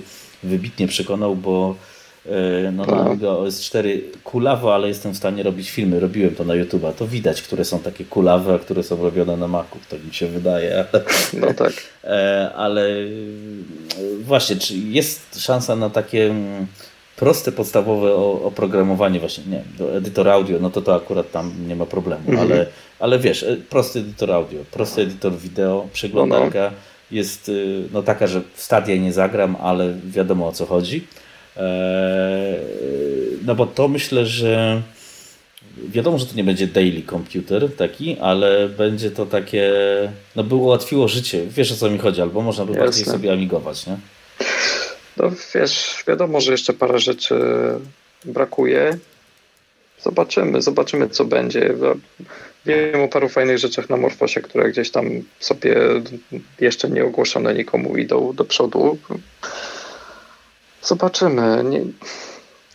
wybitnie 0.43 0.89
przekonał, 0.89 1.37
bo 1.37 1.75
e, 2.27 2.73
no, 2.73 2.87
na 2.87 3.01
Amiga 3.01 3.29
OS 3.29 3.61
4 3.61 4.03
kulawo, 4.25 4.75
ale 4.75 4.89
jestem 4.89 5.13
w 5.13 5.17
stanie 5.17 5.43
robić 5.43 5.71
filmy. 5.71 6.01
Robiłem 6.01 6.35
to 6.35 6.45
na 6.45 6.55
YouTube'a. 6.55 6.93
To 6.93 7.07
widać, 7.07 7.43
które 7.43 7.65
są 7.65 7.79
takie 7.79 8.05
kulawe, 8.05 8.55
a 8.55 8.59
które 8.59 8.83
są 8.83 9.03
robione 9.03 9.37
na 9.37 9.49
Macu. 9.49 9.79
Tak 9.91 10.05
mi 10.05 10.15
się 10.15 10.27
wydaje. 10.27 10.85
No 11.33 11.55
tak. 11.55 11.73
Ale 12.57 12.89
właśnie, 14.21 14.57
czy 14.57 14.75
jest 14.75 15.41
szansa 15.41 15.77
na 15.77 15.91
takie 15.91 16.27
mm, 16.31 16.67
proste, 17.17 17.53
podstawowe 17.53 18.15
oprogramowanie 18.45 19.21
właśnie, 19.21 19.45
nie 19.47 19.63
do 19.79 19.97
edytora 19.97 20.33
audio, 20.33 20.59
no 20.61 20.71
to 20.71 20.83
to 20.83 20.95
akurat 20.95 21.31
tam 21.31 21.53
nie 21.69 21.77
ma 21.77 21.87
problemu, 21.87 22.31
mhm. 22.31 22.51
ale, 22.51 22.67
ale 22.99 23.19
wiesz, 23.19 23.43
e, 23.43 23.57
prosty 23.57 23.99
edytor 23.99 24.33
audio, 24.33 24.61
prosty 24.71 25.03
edytor 25.03 25.37
wideo, 25.37 25.89
przeglądarka 25.93 26.61
no, 26.61 26.71
no. 26.71 26.77
jest 27.11 27.49
y, 27.49 27.83
no 27.93 28.03
taka, 28.03 28.27
że 28.27 28.41
w 28.55 28.63
Stadia 28.63 28.97
nie 28.97 29.13
zagram, 29.13 29.57
ale 29.57 29.95
wiadomo 30.05 30.49
o 30.49 30.53
co 30.53 30.67
chodzi. 30.67 31.07
Eee, 31.57 32.57
no 33.47 33.55
bo 33.55 33.67
to 33.67 33.89
myślę, 33.89 34.27
że 34.27 34.83
wiadomo, 35.79 36.19
że 36.19 36.27
to 36.27 36.37
nie 36.37 36.45
będzie 36.45 36.67
daily 36.67 37.03
computer 37.03 37.77
taki, 37.77 38.19
ale 38.19 38.69
będzie 38.69 39.11
to 39.11 39.27
takie, 39.27 39.73
no 40.37 40.45
by 40.45 40.55
ułatwiło 40.55 41.09
życie, 41.09 41.47
wiesz 41.51 41.73
o 41.73 41.77
co 41.77 41.91
mi 41.91 41.99
chodzi, 41.99 42.23
albo 42.23 42.41
można 42.41 42.65
by 42.65 42.73
Jasne. 42.73 42.85
bardziej 42.85 43.05
sobie 43.05 43.33
amigować, 43.33 43.87
nie? 43.87 43.97
No 45.17 45.31
wiesz, 45.55 46.05
wiadomo, 46.09 46.41
że 46.41 46.53
jeszcze 46.53 46.73
parę 46.73 46.99
rzeczy 46.99 47.35
brakuje. 48.25 48.99
Zobaczymy, 50.03 50.63
zobaczymy 50.63 51.09
co 51.09 51.25
będzie. 51.25 51.75
Wiem 52.67 53.01
o 53.01 53.09
paru 53.09 53.29
fajnych 53.29 53.59
rzeczach 53.59 53.91
na 53.91 53.97
Morfosie, 53.97 54.41
które 54.41 54.71
gdzieś 54.71 54.91
tam 54.91 55.05
sobie 55.41 55.77
jeszcze 56.61 56.91
nie 56.91 57.05
ogłoszone 57.05 57.55
nikomu 57.55 57.97
idą 57.97 58.33
do 58.33 58.45
przodu. 58.45 58.99
Zobaczymy. 60.83 61.65
Nie, 61.65 61.81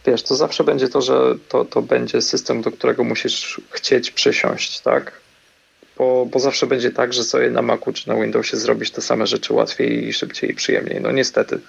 wiesz, 0.05 0.23
to 0.23 0.35
zawsze 0.35 0.63
będzie 0.63 0.89
to, 0.89 1.01
że 1.01 1.35
to, 1.49 1.65
to 1.65 1.81
będzie 1.81 2.21
system, 2.21 2.61
do 2.61 2.71
którego 2.71 3.03
musisz 3.03 3.61
chcieć 3.69 4.11
przysiąść, 4.11 4.79
tak? 4.79 5.21
Bo, 5.97 6.25
bo 6.25 6.39
zawsze 6.39 6.67
będzie 6.67 6.91
tak, 6.91 7.13
że 7.13 7.23
sobie 7.23 7.49
na 7.49 7.61
Macu 7.61 7.93
czy 7.93 8.09
na 8.09 8.15
Windowsie 8.15 8.57
zrobisz 8.57 8.91
te 8.91 9.01
same 9.01 9.27
rzeczy 9.27 9.53
łatwiej 9.53 10.07
i 10.07 10.13
szybciej 10.13 10.51
i 10.51 10.53
przyjemniej. 10.53 11.01
No 11.01 11.11
niestety. 11.11 11.59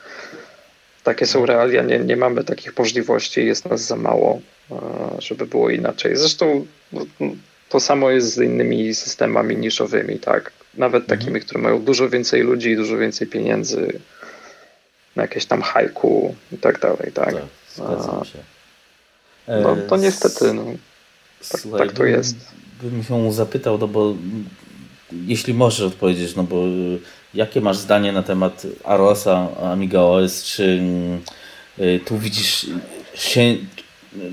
Takie 1.05 1.27
są 1.27 1.47
realia, 1.47 1.83
nie, 1.83 1.99
nie 1.99 2.17
mamy 2.17 2.45
takich 2.45 2.79
możliwości, 2.79 3.47
jest 3.47 3.71
nas 3.71 3.81
za 3.81 3.97
mało, 3.97 4.41
e, 4.71 4.77
żeby 5.19 5.47
było 5.47 5.71
inaczej. 5.71 6.17
Zresztą 6.17 6.67
no, 6.93 7.07
to 7.69 7.81
samo 7.81 8.11
jest 8.11 8.35
z 8.35 8.39
innymi 8.39 8.95
systemami 8.95 9.57
niszowymi, 9.57 10.19
tak? 10.19 10.53
Nawet 10.75 11.03
mhm. 11.03 11.21
takimi, 11.21 11.41
które 11.41 11.61
mają 11.61 11.83
dużo 11.83 12.09
więcej 12.09 12.43
ludzi 12.43 12.71
i 12.71 12.77
dużo 12.77 12.99
więcej 12.99 13.27
pieniędzy 13.27 14.01
na 15.17 15.23
jakieś 15.23 15.47
tam 15.47 15.63
hajku 15.63 16.35
i 16.53 16.59
tak 16.59 16.81
dalej, 16.81 17.13
tak? 17.15 17.35
tak 17.35 17.45
zgadzam 17.77 18.25
się. 18.25 18.39
No 19.49 19.77
to 19.89 19.97
niestety, 19.97 20.55
no, 20.55 20.65
tak, 21.51 21.61
Słuchaj, 21.61 21.81
tak 21.81 21.97
to 21.97 22.05
jest. 22.05 22.37
Bym 22.83 23.05
się 23.05 23.33
zapytał, 23.33 23.79
no 23.79 23.89
bo 23.89 24.15
jeśli 25.27 25.55
możesz 25.55 25.81
odpowiedzieć, 25.81 26.37
no 26.37 26.43
bo 26.43 26.65
Jakie 27.35 27.61
masz 27.61 27.77
zdanie 27.77 28.13
na 28.13 28.23
temat 28.23 28.67
Arosa, 28.85 29.49
Amiga 29.63 30.01
OS? 30.01 30.45
Czy 30.45 30.81
y, 31.79 32.01
tu 32.07 32.19
widzisz 32.19 32.67
się, 33.15 33.57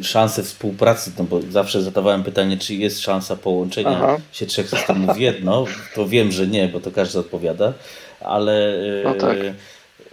szansę 0.01 0.43
współpracy? 0.43 1.11
No 1.17 1.23
bo 1.23 1.39
zawsze 1.49 1.81
zadawałem 1.81 2.23
pytanie, 2.23 2.57
czy 2.57 2.75
jest 2.75 2.99
szansa 2.99 3.35
połączenia 3.35 3.97
Aha. 4.03 4.17
się 4.31 4.45
trzech 4.45 4.69
systemów 4.69 5.15
w 5.15 5.19
jedno. 5.19 5.65
To 5.95 6.07
wiem, 6.07 6.31
że 6.31 6.47
nie, 6.47 6.67
bo 6.67 6.79
to 6.79 6.91
każdy 6.91 7.19
odpowiada, 7.19 7.73
ale 8.21 8.75
y, 8.75 9.01
no 9.03 9.13
tak. 9.13 9.37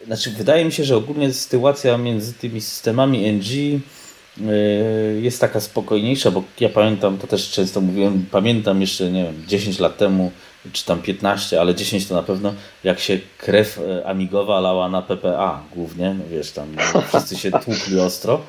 znaczy, 0.07 0.31
wydaje 0.31 0.65
mi 0.65 0.73
się, 0.73 0.85
że 0.85 0.97
ogólnie 0.97 1.33
sytuacja 1.33 1.99
między 1.99 2.33
tymi 2.33 2.61
systemami 2.61 3.33
NG 3.33 3.51
y, 3.53 5.21
jest 5.21 5.41
taka 5.41 5.61
spokojniejsza, 5.61 6.31
bo 6.31 6.43
ja 6.61 6.69
pamiętam, 6.69 7.19
to 7.19 7.27
też 7.27 7.51
często 7.51 7.81
mówiłem, 7.81 8.27
pamiętam 8.31 8.81
jeszcze, 8.81 9.11
nie 9.11 9.25
wiem, 9.25 9.45
10 9.47 9.79
lat 9.79 9.97
temu 9.97 10.31
czy 10.73 10.85
tam 10.85 11.03
15, 11.03 11.61
ale 11.61 11.75
10 11.75 12.07
to 12.07 12.15
na 12.15 12.23
pewno, 12.23 12.55
jak 12.85 13.01
się 13.01 13.19
krew 13.39 13.79
e, 13.79 14.07
amigowa 14.07 14.61
lała 14.61 14.89
na 14.89 15.03
PPA 15.03 15.63
głównie, 15.75 16.15
no 16.19 16.25
wiesz, 16.31 16.51
tam 16.51 16.77
wszyscy 17.09 17.37
się 17.37 17.51
tłukli 17.51 18.01
ostro. 18.01 18.41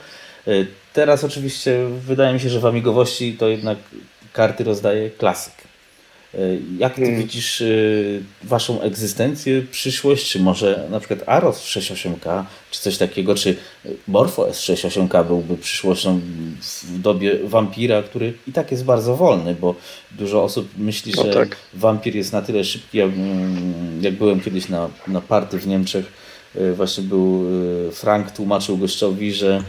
E, 0.47 0.51
teraz 0.93 1.23
oczywiście 1.23 1.87
wydaje 1.99 2.33
mi 2.33 2.39
się, 2.39 2.49
że 2.49 2.59
w 2.59 2.65
amigowości 2.65 3.33
to 3.33 3.47
jednak 3.47 3.77
karty 4.33 4.63
rozdaje 4.63 5.09
klasyk. 5.09 5.53
E, 6.33 6.39
jak 6.77 6.95
ty 6.95 7.01
hmm. 7.01 7.21
widzisz 7.21 7.63
waszą 8.43 8.81
egzystencję, 8.81 9.61
przyszłość, 9.71 10.31
czy 10.31 10.39
może 10.39 10.87
na 10.91 10.99
przykład 10.99 11.29
Aros 11.29 11.65
68K, 11.65 12.43
czy 12.71 12.81
coś 12.81 12.97
takiego, 12.97 13.35
czy 13.35 13.55
Morpho 14.07 14.47
S68K 14.47 15.27
byłby 15.27 15.57
przyszłością 15.57 16.21
w 16.83 16.99
dobie 16.99 17.39
wampira, 17.43 18.03
który 18.03 18.33
i 18.47 18.51
tak 18.51 18.71
jest 18.71 18.85
bardzo 18.85 19.15
wolny, 19.15 19.55
bo 19.55 19.75
dużo 20.11 20.43
osób 20.43 20.69
myśli, 20.77 21.13
no 21.17 21.23
że 21.23 21.33
tak. 21.33 21.57
wampir 21.73 22.15
jest 22.15 22.33
na 22.33 22.41
tyle 22.41 22.63
szybki, 22.63 22.97
jak, 22.97 23.09
jak 24.01 24.13
byłem 24.13 24.39
kiedyś 24.39 24.69
na, 24.69 24.89
na 25.07 25.21
party 25.21 25.59
w 25.59 25.67
Niemczech, 25.67 26.05
właśnie 26.75 27.03
był 27.03 27.45
Frank, 27.91 28.31
tłumaczył 28.31 28.77
gościowi, 28.77 29.33
że 29.33 29.63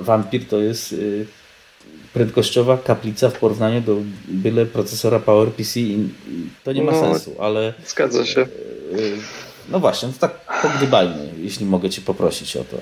wampir 0.00 0.48
to 0.48 0.60
jest 0.60 0.94
prędkościowa 2.16 2.78
kaplica 2.78 3.30
w 3.30 3.38
porównaniu 3.38 3.80
do 3.80 3.96
byle 4.28 4.66
procesora 4.66 5.18
PowerPC 5.20 5.80
i 5.80 6.08
to 6.64 6.72
nie 6.72 6.82
ma 6.82 6.92
no, 6.92 7.00
sensu, 7.00 7.36
ale... 7.40 7.74
Zgadza 7.86 8.26
się. 8.26 8.46
No 9.68 9.80
właśnie, 9.80 10.08
to 10.08 10.18
tak 10.18 10.60
pogdybajmy, 10.62 11.28
jeśli 11.38 11.66
mogę 11.66 11.90
Cię 11.90 12.02
poprosić 12.02 12.56
o 12.56 12.64
to. 12.64 12.76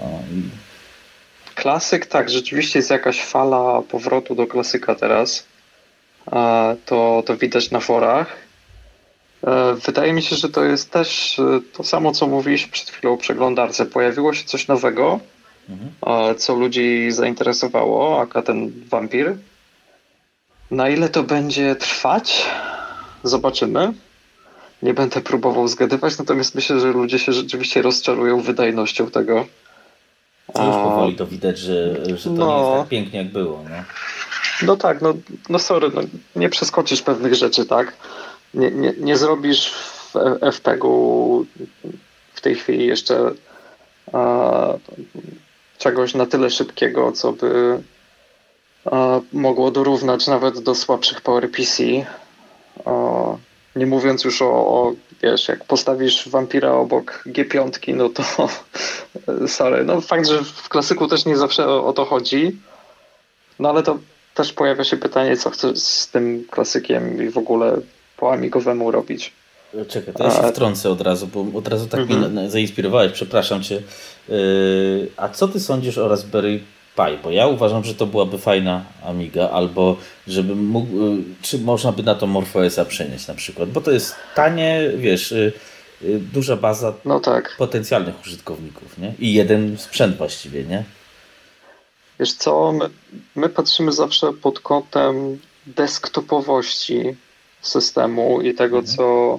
Klasyk, 1.55 2.06
tak, 2.06 2.31
rzeczywiście 2.31 2.78
jest 2.78 2.90
jakaś 2.90 3.24
fala 3.24 3.82
powrotu 3.82 4.35
do 4.35 4.47
klasyka 4.47 4.94
teraz. 4.94 5.44
To, 6.86 7.23
to 7.27 7.36
widać 7.36 7.70
na 7.70 7.81
forach. 7.81 8.36
E, 9.47 9.74
wydaje 9.74 10.12
mi 10.12 10.23
się, 10.23 10.36
że 10.36 10.48
to 10.48 10.65
jest 10.65 10.90
też 10.90 11.39
e, 11.39 11.61
to 11.73 11.85
samo, 11.85 12.12
co 12.12 12.27
mówiliśmy 12.27 12.73
przed 12.73 12.90
chwilą 12.90 13.12
o 13.12 13.16
przeglądarce. 13.16 13.86
Pojawiło 13.86 14.35
się 14.35 14.44
coś 14.44 14.69
nowego, 14.69 15.20
mhm. 15.69 16.36
co 16.36 16.55
ludzi 16.55 17.11
zainteresowało, 17.11 18.20
aka 18.20 18.43
ten 18.43 18.73
wampir. 18.91 19.36
Na 20.70 20.89
ile 20.89 21.09
to 21.09 21.23
będzie 21.23 21.77
trwać? 21.77 22.47
Zobaczymy. 23.23 23.93
Nie 24.82 24.95
będę 24.95 25.20
próbował 25.20 25.69
zgadywać, 25.69 26.19
natomiast 26.19 26.55
myślę, 26.55 26.81
że 26.81 26.93
ludzie 26.93 27.19
się 27.19 27.32
rzeczywiście 27.32 27.82
rozczarują 27.82 28.41
wydajnością 28.41 29.11
tego. 29.11 29.47
To 30.53 30.66
już 30.66 30.74
powoli 30.74 31.16
to 31.16 31.27
widać, 31.27 31.59
że, 31.59 31.95
że 32.16 32.24
to 32.24 32.31
no, 32.31 32.47
nie 32.47 32.69
jest 32.69 32.81
tak 32.81 32.89
pięknie 32.89 33.19
jak 33.19 33.32
było. 33.32 33.65
No, 33.70 33.77
no 34.62 34.77
tak, 34.77 35.03
no, 35.03 35.15
no 35.49 35.59
sorry, 35.59 35.91
no, 35.95 36.01
nie 36.36 36.49
przeskoczysz 36.49 37.03
pewnych 37.03 37.35
rzeczy, 37.35 37.66
tak? 37.66 37.97
Nie, 38.55 38.70
nie, 38.70 38.95
nie 38.99 39.16
zrobisz 39.16 39.70
w 39.73 40.15
FPG-u 40.53 41.47
w 42.35 42.41
tej 42.41 42.55
chwili 42.55 42.86
jeszcze 42.86 43.31
a, 44.12 44.74
czegoś 45.85 46.15
na 46.15 46.27
tyle 46.27 46.51
szybkiego, 46.51 47.12
co 47.12 47.32
by 47.32 47.82
a, 48.85 49.20
mogło 49.32 49.70
dorównać 49.70 50.27
nawet 50.27 50.59
do 50.59 50.74
słabszych 50.74 51.20
PowerPC. 51.20 51.82
A, 52.85 52.90
nie 53.77 53.86
mówiąc 53.86 54.24
już 54.24 54.43
o, 54.43 54.47
o, 54.47 54.94
wiesz, 55.23 55.48
jak 55.48 55.65
postawisz 55.65 56.28
wampira 56.28 56.73
obok 56.73 57.24
G5, 57.27 57.94
no 57.94 58.09
to 58.09 58.23
sorry. 59.59 59.85
No 59.85 60.01
fakt, 60.01 60.27
że 60.28 60.44
w 60.44 60.69
klasyku 60.69 61.09
też 61.09 61.24
nie 61.24 61.36
zawsze 61.36 61.69
o, 61.69 61.86
o 61.86 61.93
to 61.93 62.05
chodzi, 62.05 62.59
no 63.59 63.69
ale 63.69 63.82
to 63.82 63.98
też 64.35 64.52
pojawia 64.52 64.85
się 64.85 64.97
pytanie, 64.97 65.36
co 65.36 65.51
chcesz 65.51 65.78
z 65.78 66.09
tym 66.09 66.44
klasykiem 66.51 67.23
i 67.23 67.31
w 67.31 67.39
ogóle 67.39 67.77
po 68.16 68.32
amigowemu 68.32 68.90
robić. 68.90 69.32
Czekaj, 69.89 70.15
to 70.15 70.25
ja 70.25 70.31
się 70.31 70.49
wtrącę 70.53 70.91
od 70.91 71.01
razu, 71.01 71.27
bo 71.27 71.59
od 71.59 71.69
razu 71.69 71.87
tak 71.87 72.01
mhm. 72.01 72.33
mnie 72.33 72.51
zainspirowałeś, 72.51 73.13
przepraszam 73.13 73.63
cię. 73.63 73.83
Yy, 74.29 75.09
a 75.17 75.29
co 75.29 75.49
ty 75.49 75.61
sądzisz 75.61 75.99
o 75.99 76.09
Raspberry 76.09 76.61
Pi? 76.97 77.19
Bo 77.23 77.31
ja 77.31 77.47
uważam, 77.47 77.85
że 77.85 77.95
to 77.95 78.07
byłaby 78.07 78.39
fajna 78.39 78.85
Amiga, 79.05 79.51
albo 79.51 79.97
żeby 80.29 80.57
mógł, 80.57 80.97
yy, 80.97 81.23
czy 81.43 81.59
można 81.59 81.93
by 81.93 82.03
na 82.03 82.15
to 82.15 82.27
MorphOSa 82.27 82.85
przenieść 82.85 83.27
na 83.29 83.35
przykład, 83.35 83.71
bo 83.71 83.81
to 83.81 83.91
jest 83.91 84.15
tanie, 84.35 84.91
wiesz, 84.97 85.31
yy, 85.31 85.53
duża 86.33 86.57
baza 86.57 86.95
no 87.05 87.21
tak. 87.21 87.57
potencjalnych 87.59 88.15
użytkowników, 88.27 88.99
nie? 88.99 89.15
I 89.19 89.35
jeden 89.35 89.79
sprzęt 89.79 90.17
właściwie, 90.17 90.65
nie? 90.65 90.85
Wiesz 92.21 92.33
co, 92.33 92.73
my, 92.73 92.91
my 93.35 93.49
patrzymy 93.49 93.93
zawsze 93.93 94.33
pod 94.33 94.61
kątem 94.61 95.39
desktopowości 95.67 97.17
systemu 97.61 98.41
i 98.41 98.55
tego, 98.55 98.79
mhm. 98.79 98.97
co 98.97 99.39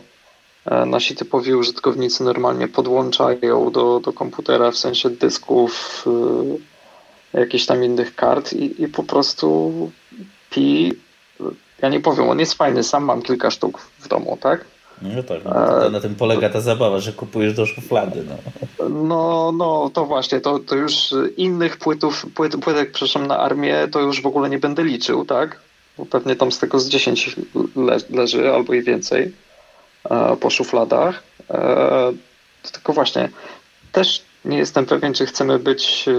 nasi 0.85 1.15
typowi 1.15 1.53
użytkownicy 1.53 2.23
normalnie 2.23 2.67
podłączają 2.67 3.71
do, 3.71 3.99
do 3.99 4.13
komputera 4.13 4.71
w 4.71 4.77
sensie 4.77 5.09
dysków, 5.09 6.05
y, 7.33 7.39
jakichś 7.39 7.65
tam 7.65 7.83
innych 7.83 8.15
kart 8.15 8.53
i, 8.53 8.83
i 8.83 8.87
po 8.87 9.03
prostu 9.03 9.71
Pi, 10.49 10.93
ja 11.81 11.89
nie 11.89 11.99
powiem, 11.99 12.29
on 12.29 12.39
jest 12.39 12.53
fajny, 12.53 12.83
sam 12.83 13.03
mam 13.03 13.21
kilka 13.21 13.51
sztuk 13.51 13.79
w 13.99 14.07
domu, 14.07 14.37
tak? 14.41 14.65
No 15.01 15.23
tak, 15.23 15.39
no 15.45 15.89
na 15.89 15.99
tym 15.99 16.15
polega 16.15 16.49
ta 16.49 16.61
zabawa, 16.61 16.99
że 16.99 17.13
kupujesz 17.13 17.53
do 17.53 17.65
szuflady. 17.65 18.23
No, 18.79 18.89
no, 18.89 19.51
no 19.51 19.91
to 19.93 20.05
właśnie, 20.05 20.39
to, 20.41 20.59
to 20.59 20.75
już 20.75 20.93
innych 21.37 21.77
płytów, 21.77 22.25
płyt, 22.35 22.57
płytek, 22.57 22.91
przepraszam, 22.91 23.27
na 23.27 23.37
armię 23.37 23.87
to 23.91 23.99
już 23.99 24.21
w 24.21 24.25
ogóle 24.25 24.49
nie 24.49 24.59
będę 24.59 24.83
liczył, 24.83 25.25
tak? 25.25 25.59
bo 25.97 26.05
pewnie 26.05 26.35
tam 26.35 26.51
z 26.51 26.59
tego 26.59 26.79
z 26.79 26.89
10 26.89 27.35
le 27.75 27.97
leży 28.09 28.53
albo 28.53 28.73
i 28.73 28.81
więcej 28.81 29.23
e, 29.23 29.31
po 30.39 30.49
szufladach. 30.49 31.23
E, 31.49 32.13
tylko 32.71 32.93
właśnie 32.93 33.29
też 33.91 34.21
nie 34.45 34.57
jestem 34.57 34.85
pewien, 34.85 35.13
czy 35.13 35.25
chcemy 35.25 35.59
być 35.59 36.05
e, 36.07 36.11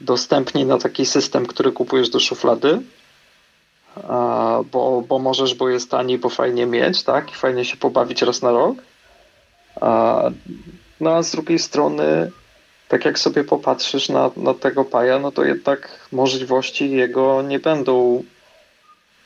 dostępni 0.00 0.64
na 0.64 0.78
taki 0.78 1.06
system, 1.06 1.46
który 1.46 1.72
kupujesz 1.72 2.10
do 2.10 2.20
szuflady, 2.20 2.80
bo, 4.72 5.04
bo 5.08 5.18
możesz, 5.18 5.54
bo 5.54 5.68
jest 5.68 5.90
tani, 5.90 6.18
bo 6.18 6.28
fajnie 6.28 6.66
mieć, 6.66 7.02
tak? 7.02 7.32
I 7.32 7.34
fajnie 7.34 7.64
się 7.64 7.76
pobawić 7.76 8.22
raz 8.22 8.42
na 8.42 8.50
rok. 8.50 8.76
No 11.00 11.10
a 11.10 11.22
z 11.22 11.30
drugiej 11.30 11.58
strony, 11.58 12.30
tak 12.88 13.04
jak 13.04 13.18
sobie 13.18 13.44
popatrzysz 13.44 14.08
na, 14.08 14.30
na 14.36 14.54
tego 14.54 14.84
paja, 14.84 15.18
no 15.18 15.32
to 15.32 15.44
jednak 15.44 16.08
możliwości 16.12 16.90
jego 16.90 17.42
nie 17.42 17.58
będą 17.58 18.24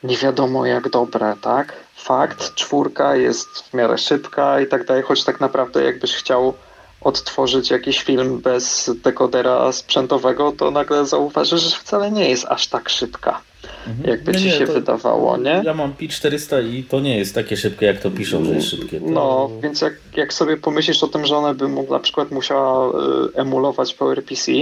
nie 0.05 0.17
wiadomo 0.17 0.67
jak 0.67 0.89
dobre, 0.89 1.35
tak? 1.41 1.73
Fakt, 2.05 2.55
czwórka 2.55 3.17
jest 3.17 3.49
w 3.49 3.75
miarę 3.75 3.99
szybka 3.99 4.61
i 4.61 4.67
tak 4.67 4.85
dalej, 4.85 5.03
choć 5.03 5.25
tak 5.25 5.41
naprawdę 5.41 5.85
jakbyś 5.85 6.13
chciał 6.13 6.55
odtworzyć 7.01 7.71
jakiś 7.71 8.03
film 8.03 8.41
bez 8.41 8.91
dekodera 9.05 9.73
sprzętowego, 9.73 10.53
to 10.53 10.71
nagle 10.71 11.07
zauważysz, 11.07 11.63
że 11.63 11.77
wcale 11.77 12.11
nie 12.11 12.31
jest 12.31 12.47
aż 12.49 12.67
tak 12.67 12.89
szybka, 12.89 13.41
mhm. 13.87 14.09
jakby 14.09 14.33
nie, 14.33 14.39
ci 14.39 14.51
się 14.51 14.67
wydawało, 14.67 15.37
nie? 15.37 15.63
Ja 15.65 15.75
mam 15.75 15.93
Pi 15.93 16.09
400 16.09 16.61
i 16.61 16.83
to 16.83 17.01
nie 17.01 17.19
jest 17.19 17.35
takie 17.35 17.57
szybkie, 17.57 17.87
jak 17.87 18.01
to 18.01 18.11
piszą, 18.11 18.45
że 18.45 18.55
jest 18.55 18.69
szybkie. 18.69 19.01
To... 19.01 19.07
No, 19.07 19.51
więc 19.63 19.81
jak, 19.81 19.95
jak 20.17 20.33
sobie 20.33 20.57
pomyślisz 20.57 21.03
o 21.03 21.09
tym, 21.09 21.27
że 21.27 21.37
ona 21.37 21.55
by 21.55 21.69
mógł, 21.69 21.93
na 21.93 22.01
przykład 22.01 22.31
musiała 22.31 22.89
y, 22.89 22.93
emulować 23.35 23.95
PowerPC, 23.95 24.53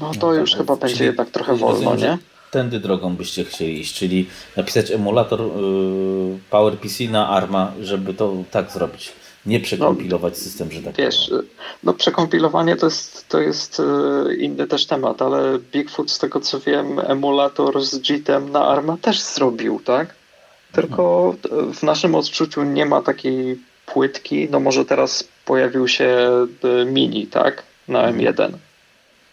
no 0.00 0.12
to 0.20 0.26
no, 0.26 0.34
już 0.34 0.50
tak, 0.50 0.60
chyba 0.60 0.76
będzie 0.76 1.04
jednak 1.04 1.30
trochę 1.30 1.56
wolno, 1.56 1.96
nie? 1.96 2.18
Tędy 2.50 2.80
drogą 2.80 3.16
byście 3.16 3.44
chcieli 3.44 3.80
iść, 3.80 3.94
czyli 3.94 4.28
napisać 4.56 4.90
emulator 4.90 5.40
yy, 5.40 6.38
PowerPC 6.50 7.04
na 7.10 7.28
ARMA, 7.28 7.72
żeby 7.80 8.14
to 8.14 8.32
tak 8.50 8.70
zrobić. 8.70 9.12
Nie 9.46 9.60
przekompilować 9.60 10.34
no, 10.34 10.40
system, 10.40 10.70
że 10.72 10.82
tak 10.82 10.96
Wiesz, 10.96 11.26
powiem. 11.28 11.46
no 11.82 11.94
przekompilowanie 11.94 12.76
to 12.76 12.86
jest, 12.86 13.28
to 13.28 13.40
jest 13.40 13.78
yy, 14.26 14.36
inny 14.36 14.66
też 14.66 14.86
temat, 14.86 15.22
ale 15.22 15.58
Bigfoot 15.72 16.10
z 16.10 16.18
tego 16.18 16.40
co 16.40 16.60
wiem 16.60 16.98
emulator 16.98 17.84
z 17.84 18.08
JIT-em 18.08 18.52
na 18.52 18.66
ARMA 18.66 18.96
też 18.96 19.20
zrobił, 19.20 19.80
tak? 19.84 20.14
Tylko 20.72 21.34
w 21.74 21.82
naszym 21.82 22.14
odczuciu 22.14 22.62
nie 22.62 22.86
ma 22.86 23.02
takiej 23.02 23.58
płytki, 23.86 24.48
no 24.50 24.60
może 24.60 24.84
teraz 24.84 25.28
pojawił 25.44 25.88
się 25.88 26.30
y, 26.64 26.84
mini, 26.84 27.26
tak? 27.26 27.62
Na 27.88 28.12
M1 28.12 28.28
mhm. 28.28 28.52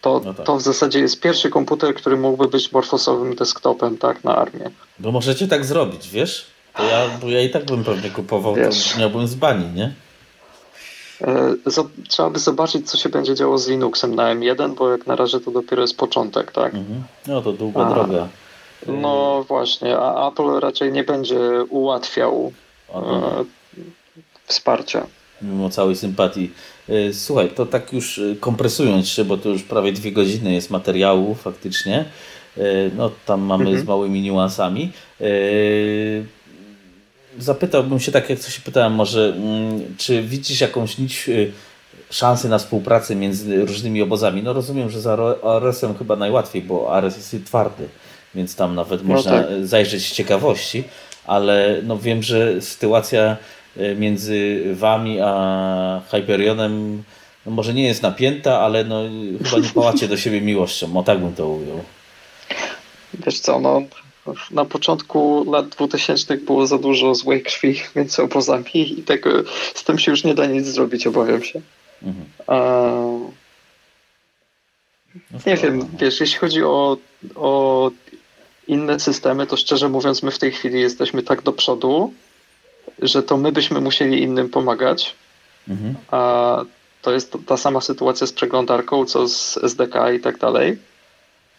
To, 0.04 0.20
no 0.24 0.34
tak. 0.34 0.46
to 0.46 0.56
w 0.56 0.62
zasadzie 0.62 1.00
jest 1.00 1.20
pierwszy 1.20 1.50
komputer, 1.50 1.94
który 1.94 2.16
mógłby 2.16 2.48
być 2.48 2.72
morfosowym 2.72 3.34
desktopem 3.34 3.98
tak, 3.98 4.24
na 4.24 4.36
armię. 4.36 4.70
Bo 4.98 5.12
możecie 5.12 5.48
tak 5.48 5.64
zrobić, 5.64 6.08
wiesz? 6.08 6.46
To 6.76 6.84
ja, 6.84 7.08
bo 7.20 7.28
ja 7.28 7.40
i 7.40 7.50
tak 7.50 7.64
bym 7.64 7.84
pewnie 7.84 8.10
kupował, 8.10 8.54
wiesz, 8.54 8.92
to 8.92 8.98
miałbym 8.98 9.26
z 9.26 9.34
bani, 9.34 9.66
nie? 9.74 9.94
E, 11.20 11.54
trzeba 12.08 12.30
by 12.30 12.38
zobaczyć, 12.38 12.90
co 12.90 12.98
się 12.98 13.08
będzie 13.08 13.34
działo 13.34 13.58
z 13.58 13.68
Linuxem 13.68 14.14
na 14.14 14.34
M1, 14.34 14.74
bo 14.74 14.90
jak 14.90 15.06
na 15.06 15.16
razie 15.16 15.40
to 15.40 15.50
dopiero 15.50 15.82
jest 15.82 15.96
początek, 15.96 16.52
tak? 16.52 16.74
Mhm. 16.74 17.02
No 17.26 17.42
to 17.42 17.52
długa 17.52 17.86
a, 17.86 17.94
droga. 17.94 18.28
No 18.86 19.44
właśnie, 19.48 19.98
a 19.98 20.28
Apple 20.28 20.60
raczej 20.60 20.92
nie 20.92 21.04
będzie 21.04 21.40
ułatwiał 21.68 22.52
e, 22.94 23.44
wsparcia. 24.46 25.06
Mimo 25.44 25.70
całej 25.70 25.96
sympatii 25.96 26.50
E, 26.88 27.12
słuchaj, 27.12 27.48
to 27.48 27.66
tak 27.66 27.92
już 27.92 28.18
e, 28.18 28.36
kompresując 28.40 29.08
się, 29.08 29.24
bo 29.24 29.36
to 29.36 29.48
już 29.48 29.62
prawie 29.62 29.92
dwie 29.92 30.12
godziny 30.12 30.52
jest 30.52 30.70
materiału 30.70 31.34
faktycznie. 31.34 32.04
E, 32.58 32.62
no 32.96 33.10
tam 33.26 33.40
mamy 33.40 33.64
mhm. 33.64 33.84
z 33.84 33.88
małymi 33.88 34.22
niuansami. 34.22 34.92
Zapytałbym 37.38 38.00
się 38.00 38.12
tak, 38.12 38.30
jak 38.30 38.38
co 38.38 38.50
się 38.50 38.60
pytałem, 38.60 38.94
może 38.94 39.34
mm, 39.36 39.80
czy 39.98 40.22
widzisz 40.22 40.60
jakąś 40.60 40.98
nić 40.98 41.30
szansy 42.10 42.48
na 42.48 42.58
współpracę 42.58 43.16
między 43.16 43.64
różnymi 43.64 44.02
obozami? 44.02 44.42
No 44.42 44.52
rozumiem, 44.52 44.90
że 44.90 45.00
za 45.00 45.36
ARS-em 45.42 45.94
chyba 45.94 46.16
najłatwiej, 46.16 46.62
bo 46.62 46.92
ARS 46.92 47.16
jest 47.16 47.46
twardy, 47.46 47.88
więc 48.34 48.56
tam 48.56 48.74
nawet 48.74 49.02
no 49.02 49.14
można 49.14 49.42
tak. 49.42 49.66
zajrzeć 49.66 50.02
z 50.02 50.12
ciekawości, 50.12 50.84
ale 51.26 51.80
no 51.82 51.98
wiem, 51.98 52.22
że 52.22 52.62
sytuacja 52.62 53.36
między 53.96 54.64
wami 54.74 55.18
a 55.20 56.00
Hyperionem 56.10 57.02
no 57.46 57.52
może 57.52 57.74
nie 57.74 57.86
jest 57.86 58.02
napięta, 58.02 58.60
ale 58.60 58.84
no, 58.84 59.02
chyba 59.44 59.62
nie 59.62 59.68
pałacie 59.68 60.08
do 60.08 60.16
siebie 60.16 60.40
miłością. 60.40 60.96
O 60.96 61.02
tak 61.02 61.20
bym 61.20 61.34
to 61.34 61.48
ujął. 61.48 61.84
Wiesz 63.26 63.40
co, 63.40 63.60
no 63.60 63.82
na 64.50 64.64
początku 64.64 65.50
lat 65.52 65.68
2000 65.68 66.36
było 66.36 66.66
za 66.66 66.78
dużo 66.78 67.14
złej 67.14 67.42
krwi 67.42 67.80
między 67.96 68.22
obozami 68.22 68.98
i 68.98 69.02
tego, 69.02 69.30
z 69.74 69.84
tym 69.84 69.98
się 69.98 70.10
już 70.10 70.24
nie 70.24 70.34
da 70.34 70.46
nic 70.46 70.66
zrobić, 70.66 71.06
obawiam 71.06 71.44
się. 71.44 71.60
Mhm. 72.02 72.26
No 75.30 75.38
nie 75.46 75.56
wiem, 75.56 75.88
wiesz, 75.98 76.20
jeśli 76.20 76.38
chodzi 76.38 76.64
o, 76.64 76.96
o 77.34 77.90
inne 78.68 79.00
systemy, 79.00 79.46
to 79.46 79.56
szczerze 79.56 79.88
mówiąc, 79.88 80.22
my 80.22 80.30
w 80.30 80.38
tej 80.38 80.52
chwili 80.52 80.80
jesteśmy 80.80 81.22
tak 81.22 81.42
do 81.42 81.52
przodu, 81.52 82.12
że 83.02 83.22
to 83.22 83.36
my 83.36 83.52
byśmy 83.52 83.80
musieli 83.80 84.22
innym 84.22 84.48
pomagać. 84.48 85.14
Mhm. 85.68 85.94
A 86.10 86.60
to 87.02 87.12
jest 87.12 87.36
ta 87.46 87.56
sama 87.56 87.80
sytuacja 87.80 88.26
z 88.26 88.32
przeglądarką, 88.32 89.04
co 89.04 89.28
z 89.28 89.58
SDK 89.62 90.12
i 90.12 90.20
tak 90.20 90.38
dalej. 90.38 90.78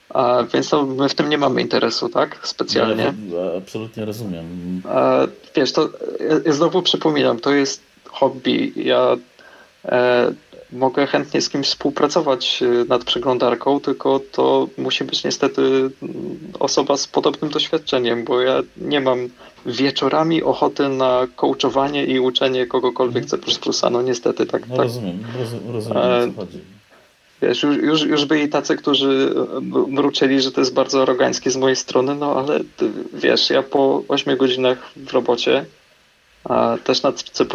A, 0.09 0.43
więc 0.53 0.69
to 0.69 0.85
my 0.85 1.09
w 1.09 1.15
tym 1.15 1.29
nie 1.29 1.37
mamy 1.37 1.61
interesu, 1.61 2.09
tak? 2.09 2.39
Specjalnie. 2.43 3.03
Ja, 3.03 3.57
absolutnie 3.57 4.05
rozumiem. 4.05 4.81
A, 4.85 5.19
wiesz, 5.55 5.71
to 5.71 5.89
ja 6.45 6.53
znowu 6.53 6.81
przypominam, 6.81 7.39
to 7.39 7.51
jest 7.51 7.81
hobby. 8.05 8.73
Ja 8.75 9.17
e, 9.85 10.33
mogę 10.71 11.07
chętnie 11.07 11.41
z 11.41 11.49
kimś 11.49 11.67
współpracować 11.67 12.63
e, 12.63 12.85
nad 12.85 13.03
przeglądarką, 13.03 13.79
tylko 13.79 14.19
to 14.31 14.67
musi 14.77 15.03
być 15.03 15.23
niestety 15.23 15.61
mm, 15.61 15.91
osoba 16.59 16.97
z 16.97 17.07
podobnym 17.07 17.51
doświadczeniem, 17.51 18.23
bo 18.23 18.41
ja 18.41 18.61
nie 18.77 19.01
mam 19.01 19.29
wieczorami 19.65 20.43
ochoty 20.43 20.89
na 20.89 21.27
coachowanie 21.35 22.05
i 22.05 22.19
uczenie 22.19 22.67
kogokolwiek 22.67 23.25
C++. 23.25 23.37
No 23.91 24.01
niestety 24.01 24.45
tak. 24.45 24.67
No 24.67 24.75
tak. 24.75 24.85
rozumiem, 24.85 25.23
rozumiem, 25.73 26.33
co 26.35 26.41
chodzi. 26.41 26.59
Wiesz, 27.41 27.63
już, 27.63 27.77
już, 27.77 28.01
już 28.01 28.25
byli 28.25 28.49
tacy, 28.49 28.75
którzy 28.75 29.35
mruczyli, 29.87 30.41
że 30.41 30.51
to 30.51 30.61
jest 30.61 30.73
bardzo 30.73 31.01
aroganckie 31.01 31.51
z 31.51 31.57
mojej 31.57 31.75
strony, 31.75 32.15
no 32.15 32.35
ale 32.35 32.59
wiesz, 33.13 33.49
ja 33.49 33.63
po 33.63 34.03
8 34.07 34.37
godzinach 34.37 34.91
w 34.95 35.13
robocie, 35.13 35.65
a 36.43 36.77
też 36.83 37.03
nad 37.03 37.21
C++ 37.21 37.45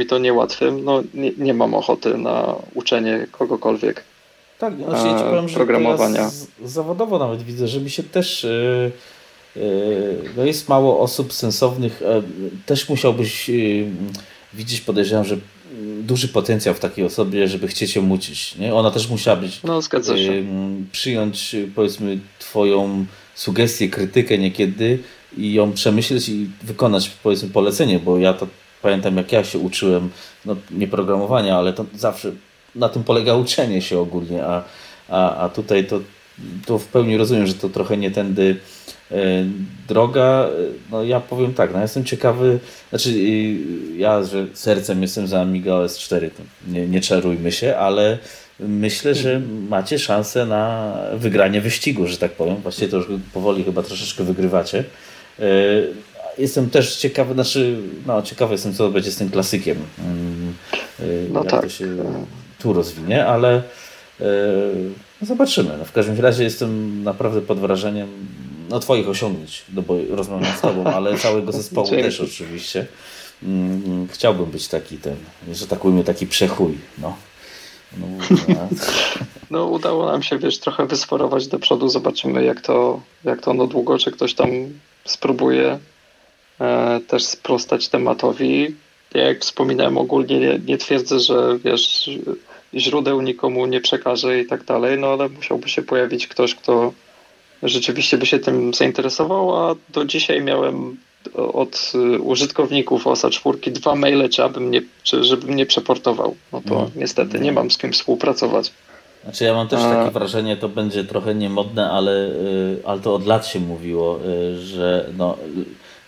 i 0.00 0.06
to 0.06 0.18
niełatwym, 0.18 0.84
no 0.84 1.02
nie, 1.14 1.32
nie 1.38 1.54
mam 1.54 1.74
ochoty 1.74 2.18
na 2.18 2.54
uczenie 2.74 3.26
kogokolwiek. 3.30 4.04
Tak, 4.58 4.76
znaczy 4.76 5.06
ja 5.06 5.18
ci 5.18 5.24
powiem, 5.24 5.48
że 5.48 5.54
programowania. 5.54 6.20
Ja 6.20 6.28
z, 6.28 6.48
zawodowo 6.64 7.18
nawet 7.18 7.42
widzę, 7.42 7.68
że 7.68 7.80
mi 7.80 7.90
się 7.90 8.02
też 8.02 8.44
yy, 8.44 8.92
no 10.36 10.44
jest 10.44 10.68
mało 10.68 11.00
osób 11.00 11.32
sensownych, 11.32 12.00
yy, 12.00 12.50
też 12.66 12.88
musiałbyś 12.88 13.50
widzieć, 14.54 14.80
podejrzewam, 14.80 15.24
że 15.24 15.36
duży 16.02 16.28
potencjał 16.28 16.74
w 16.74 16.80
takiej 16.80 17.04
osobie, 17.04 17.48
żeby 17.48 17.68
chcieć 17.68 17.96
ją 17.96 18.10
uczyć. 18.10 18.56
Nie? 18.56 18.74
Ona 18.74 18.90
też 18.90 19.08
musiała 19.08 19.36
być. 19.36 19.62
No, 19.62 19.82
zgadza 19.82 20.16
się. 20.16 20.44
Przyjąć, 20.92 21.56
powiedzmy, 21.74 22.18
Twoją 22.38 23.06
sugestię, 23.34 23.88
krytykę 23.88 24.38
niekiedy 24.38 24.98
i 25.36 25.52
ją 25.52 25.72
przemyśleć 25.72 26.28
i 26.28 26.50
wykonać, 26.62 27.10
powiedzmy, 27.22 27.48
polecenie, 27.48 27.98
bo 27.98 28.18
ja 28.18 28.34
to 28.34 28.46
pamiętam, 28.82 29.16
jak 29.16 29.32
ja 29.32 29.44
się 29.44 29.58
uczyłem, 29.58 30.10
no 30.44 30.56
nie 30.70 30.88
programowania, 30.88 31.56
ale 31.58 31.72
to 31.72 31.84
zawsze 31.94 32.32
na 32.74 32.88
tym 32.88 33.04
polega 33.04 33.34
uczenie 33.34 33.82
się 33.82 33.98
ogólnie, 33.98 34.44
a, 34.46 34.64
a, 35.08 35.36
a 35.36 35.48
tutaj 35.48 35.86
to, 35.86 36.00
to 36.66 36.78
w 36.78 36.86
pełni 36.86 37.16
rozumiem, 37.16 37.46
że 37.46 37.54
to 37.54 37.68
trochę 37.68 37.96
nie 37.96 38.10
tędy 38.10 38.56
E, 39.10 39.44
droga, 39.88 40.48
e, 40.48 40.50
no 40.90 41.04
ja 41.04 41.20
powiem 41.20 41.54
tak, 41.54 41.72
no 41.72 41.82
jestem 41.82 42.04
ciekawy, 42.04 42.58
znaczy 42.90 43.12
ja, 43.96 44.24
że 44.24 44.46
sercem 44.54 45.02
jestem 45.02 45.26
za 45.26 45.40
Amiga 45.40 45.74
OS 45.74 45.98
4, 45.98 46.30
nie, 46.68 46.86
nie 46.86 47.00
czarujmy 47.00 47.52
się, 47.52 47.76
ale 47.76 48.18
myślę, 48.60 49.14
że 49.14 49.40
macie 49.68 49.98
szansę 49.98 50.46
na 50.46 50.94
wygranie 51.14 51.60
wyścigu, 51.60 52.06
że 52.06 52.18
tak 52.18 52.32
powiem. 52.32 52.56
Właściwie 52.56 52.88
to 52.88 52.96
już 52.96 53.06
powoli 53.32 53.64
chyba 53.64 53.82
troszeczkę 53.82 54.24
wygrywacie. 54.24 54.84
E, 55.38 55.44
jestem 56.38 56.70
też 56.70 56.96
ciekawy, 56.96 57.34
znaczy, 57.34 57.76
no 58.06 58.22
ciekawy 58.22 58.54
jestem, 58.54 58.74
co 58.74 58.90
będzie 58.90 59.10
z 59.10 59.16
tym 59.16 59.30
klasykiem. 59.30 59.76
Mm, 59.98 60.54
no 61.32 61.40
jak 61.40 61.50
tak. 61.50 61.62
to 61.62 61.68
się 61.68 61.86
tu 62.58 62.72
rozwinie, 62.72 63.26
ale 63.26 63.62
no 65.20 65.26
zobaczymy. 65.26 65.76
No 65.78 65.84
w 65.84 65.92
każdym 65.92 66.20
razie 66.20 66.44
jestem 66.44 67.02
naprawdę 67.02 67.40
pod 67.40 67.58
wrażeniem 67.58 68.08
no 68.68 68.80
twoich 68.80 69.08
osiągnięć, 69.08 69.64
no 69.74 69.82
bo 69.82 69.94
rozmawiam 70.10 70.56
z 70.56 70.60
tobą, 70.60 70.84
ale 70.84 71.18
całego 71.18 71.52
zespołu 71.52 71.88
też 71.88 72.20
oczywiście. 72.20 72.86
Mm, 73.42 74.08
chciałbym 74.08 74.46
być 74.46 74.68
taki 74.68 74.98
ten, 74.98 75.16
że 75.52 75.66
tak 75.66 75.84
ujmę, 75.84 76.04
taki 76.04 76.26
przechuj, 76.26 76.78
no. 76.98 77.16
No, 77.96 78.06
no, 79.50 79.66
udało 79.76 80.06
nam 80.06 80.22
się, 80.22 80.38
wiesz, 80.38 80.58
trochę 80.58 80.86
wysforować 80.86 81.46
do 81.46 81.58
przodu. 81.58 81.88
Zobaczymy, 81.88 82.44
jak 82.44 82.60
to, 82.60 83.00
jak 83.24 83.40
to 83.40 83.54
no 83.54 83.66
długo, 83.66 83.98
czy 83.98 84.10
ktoś 84.10 84.34
tam 84.34 84.48
spróbuje 85.04 85.78
e, 86.60 87.00
też 87.00 87.24
sprostać 87.24 87.88
tematowi. 87.88 88.74
Jak 89.14 89.40
wspominałem, 89.40 89.98
ogólnie 89.98 90.40
nie, 90.40 90.60
nie, 90.66 90.78
twierdzę, 90.78 91.20
że 91.20 91.58
wiesz, 91.64 92.10
źródeł 92.74 93.20
nikomu 93.20 93.66
nie 93.66 93.80
przekaże 93.80 94.40
i 94.40 94.46
tak 94.46 94.64
dalej, 94.64 94.98
no 94.98 95.06
ale 95.06 95.28
musiałby 95.28 95.68
się 95.68 95.82
pojawić 95.82 96.26
ktoś, 96.26 96.54
kto 96.54 96.92
rzeczywiście 97.62 98.18
by 98.18 98.26
się 98.26 98.38
tym 98.38 98.74
zainteresował, 98.74 99.56
a 99.56 99.74
do 99.88 100.04
dzisiaj 100.04 100.42
miałem 100.42 100.96
od 101.34 101.92
y, 101.94 102.20
użytkowników 102.20 103.06
OSA 103.06 103.30
4 103.30 103.58
dwa 103.70 103.94
maile, 103.94 104.28
czy, 104.28 104.44
abym 104.44 104.70
nie, 104.70 104.82
czy 105.02 105.24
żebym 105.24 105.56
nie 105.56 105.66
przeportował. 105.66 106.36
No 106.52 106.60
to 106.68 106.74
no. 106.74 106.90
niestety 106.96 107.40
nie 107.40 107.52
mam 107.52 107.70
z 107.70 107.78
kim 107.78 107.92
współpracować. 107.92 108.72
Znaczy 109.24 109.44
ja 109.44 109.54
mam 109.54 109.68
też 109.68 109.80
takie 109.80 110.10
wrażenie, 110.10 110.56
to 110.56 110.68
będzie 110.68 111.04
trochę 111.04 111.34
niemodne, 111.34 111.90
ale, 111.90 112.12
y, 112.12 112.82
ale 112.84 113.00
to 113.00 113.14
od 113.14 113.26
lat 113.26 113.46
się 113.46 113.60
mówiło, 113.60 114.18
y, 114.26 114.60
że 114.60 115.08
no, 115.16 115.36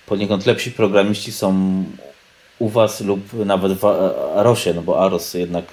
poniekąd 0.07 0.47
lepsi 0.47 0.73
programiści 0.73 1.32
są 1.32 1.55
u 2.59 2.69
Was 2.69 3.01
lub 3.01 3.20
nawet 3.32 3.73
w 3.73 3.85
Arosie, 4.37 4.74
no 4.74 4.82
bo 4.82 5.05
Aros 5.05 5.35
jednak 5.35 5.65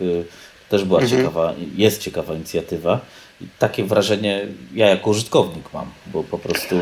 też 0.70 0.84
była 0.84 1.00
mhm. 1.02 1.22
ciekawa, 1.22 1.54
jest 1.76 2.02
ciekawa 2.02 2.34
inicjatywa 2.34 3.00
takie 3.60 3.84
wrażenie 3.84 4.48
ja 4.74 4.88
jako 4.88 5.10
użytkownik 5.10 5.74
mam, 5.74 5.92
bo 6.08 6.24
po 6.24 6.38
prostu 6.38 6.76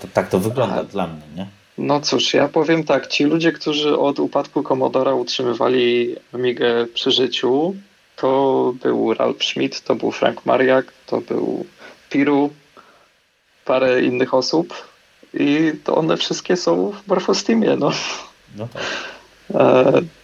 to, 0.00 0.08
tak 0.12 0.28
to 0.28 0.38
wygląda 0.38 0.80
A, 0.80 0.84
dla 0.84 1.06
mnie, 1.06 1.22
nie? 1.36 1.46
No 1.78 2.00
cóż, 2.00 2.34
ja 2.34 2.48
powiem 2.48 2.84
tak, 2.84 3.06
ci 3.06 3.24
ludzie, 3.24 3.52
którzy 3.52 3.98
od 3.98 4.18
upadku 4.18 4.62
Commodora 4.62 5.14
utrzymywali 5.14 6.16
Amigę 6.32 6.86
przy 6.94 7.10
życiu, 7.10 7.74
to 8.16 8.74
był 8.82 9.14
Ralph 9.14 9.44
Schmidt, 9.44 9.80
to 9.80 9.94
był 9.94 10.10
Frank 10.10 10.46
Mariak, 10.46 10.92
to 11.06 11.20
był 11.20 11.66
Piru, 12.10 12.50
parę 13.64 14.02
innych 14.02 14.34
osób 14.34 14.74
i 15.34 15.72
to 15.84 15.94
one 15.94 16.16
wszystkie 16.16 16.56
są 16.56 16.92
w 16.92 17.08
Morphostimie, 17.08 17.76
no. 17.76 17.90
No 18.56 18.68
tak. 18.72 18.82
E... 19.54 20.21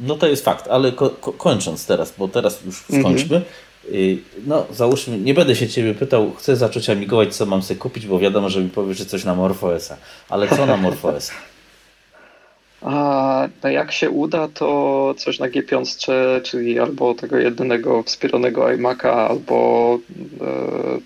No 0.00 0.14
to 0.14 0.26
jest 0.26 0.44
fakt, 0.44 0.68
ale 0.68 0.92
ko 0.92 1.10
kończąc 1.38 1.86
teraz, 1.86 2.14
bo 2.18 2.28
teraz 2.28 2.64
już 2.64 2.76
skończmy. 2.76 3.36
Mm 3.36 3.48
-hmm. 3.48 3.70
Y, 3.94 4.18
no, 4.46 4.66
załóżmy, 4.72 5.18
nie 5.18 5.34
będę 5.34 5.56
się 5.56 5.68
Ciebie 5.68 5.94
pytał, 5.94 6.32
chcę 6.38 6.56
zacząć 6.56 6.90
amigować, 6.90 7.36
co 7.36 7.46
mam 7.46 7.62
sobie 7.62 7.80
kupić, 7.80 8.06
bo 8.06 8.18
wiadomo, 8.18 8.50
że 8.50 8.60
mi 8.60 8.70
powiesz, 8.70 8.98
że 8.98 9.06
coś 9.06 9.24
na 9.24 9.34
MorphOS-a. 9.34 9.96
Ale 10.28 10.48
co 10.48 10.66
na 10.66 10.76
MorphOS-a? 10.76 11.34
A 12.82 13.48
no 13.62 13.70
jak 13.70 13.92
się 13.92 14.10
uda, 14.10 14.48
to 14.48 15.14
coś 15.16 15.38
na 15.38 15.48
G5, 15.48 16.12
czyli 16.42 16.78
albo 16.78 17.14
tego 17.14 17.38
jedynego 17.38 18.02
wspieranego 18.02 18.62
iMac'a, 18.62 19.28
albo 19.28 19.98
e, 20.40 20.46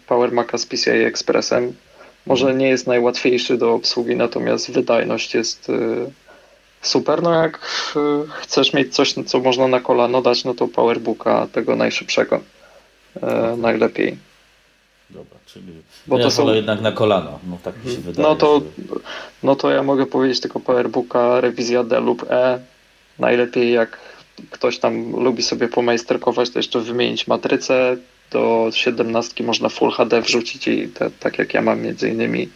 Power 0.09 0.33
Maca 0.33 0.59
z 0.59 0.67
PCI 0.67 0.91
Expressem. 0.91 1.73
Może 2.27 2.55
nie 2.55 2.69
jest 2.69 2.87
najłatwiejszy 2.87 3.59
do 3.59 3.75
obsługi, 3.75 4.17
natomiast 4.17 4.71
wydajność 4.71 5.35
jest 5.35 5.71
e, 5.71 5.75
super. 6.87 7.23
No 7.23 7.35
jak 7.43 7.61
e, 7.97 8.01
chcesz 8.41 8.73
mieć 8.73 8.95
coś, 8.95 9.15
co 9.27 9.41
można 9.41 9.69
na 9.69 9.81
kolano 9.81 10.23
dać, 10.23 10.45
no 10.45 10.55
to 10.55 10.69
PowerBooka 10.69 11.47
tego 11.53 11.77
najszybszego. 11.77 12.41
E, 13.23 13.57
najlepiej. 13.57 14.17
Dobra, 15.11 15.39
czyli 15.47 15.73
Bo 16.07 16.19
ja 16.19 16.25
to 16.25 16.31
są 16.31 16.55
jednak 16.55 16.81
na 16.81 16.93
kolano, 16.93 17.39
no 17.51 17.59
tak 17.63 17.77
mi 17.77 17.91
się 17.91 17.97
mhm. 17.97 18.03
wydaje. 18.03 18.29
No 18.29 18.37
to, 18.37 18.63
no 19.43 19.57
to 19.57 19.71
ja 19.71 19.83
mogę 19.83 20.07
powiedzieć 20.07 20.41
tylko 20.41 20.61
PowerBooka, 20.61 21.41
rewizja 21.41 21.85
D 21.85 22.01
lub 22.01 22.31
E. 22.31 22.61
Najlepiej 23.19 23.73
jak 23.73 23.99
ktoś 24.51 24.79
tam 24.79 25.11
lubi 25.11 25.43
sobie 25.43 25.69
pomajsterkować, 25.69 26.51
to 26.51 26.59
jeszcze 26.59 26.81
wymienić 26.81 27.27
matrycę. 27.27 27.97
Do 28.31 28.71
17 28.73 29.45
można 29.45 29.69
Full 29.69 29.91
HD 29.91 30.21
wrzucić 30.23 30.69
i 30.69 30.89
te, 30.89 31.11
tak 31.11 31.39
jak 31.39 31.55
ja 31.55 31.63
mam 31.63 31.81
między 31.81 32.09
innymi 32.09 32.49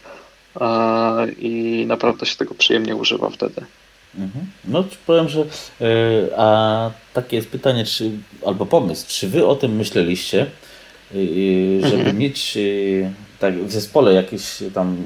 i 1.37 1.85
naprawdę 1.87 2.25
się 2.25 2.35
tego 2.35 2.55
przyjemnie 2.55 2.95
używa 2.95 3.29
wtedy. 3.29 3.61
Mhm. 4.15 4.45
No 4.65 4.83
powiem, 5.05 5.29
że 5.29 5.39
yy, 5.39 6.29
a 6.37 6.91
takie 7.13 7.37
jest 7.37 7.49
pytanie, 7.49 7.85
czy, 7.85 8.11
albo 8.45 8.65
pomysł, 8.65 9.05
czy 9.07 9.27
wy 9.27 9.45
o 9.47 9.55
tym 9.55 9.75
myśleliście, 9.75 10.45
yy, 11.13 11.81
żeby 11.81 11.95
mhm. 11.95 12.17
mieć 12.17 12.57
tak, 13.39 13.63
w 13.63 13.71
zespole 13.71 14.13
jakieś 14.13 14.63
tam 14.73 14.97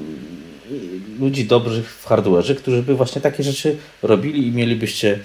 ludzi 1.20 1.44
dobrych 1.44 1.90
w 1.90 2.06
hardware'ze, 2.06 2.54
którzy 2.54 2.82
by 2.82 2.94
właśnie 2.94 3.20
takie 3.20 3.42
rzeczy 3.42 3.76
robili 4.02 4.46
i 4.48 4.52
mielibyście, 4.52 5.18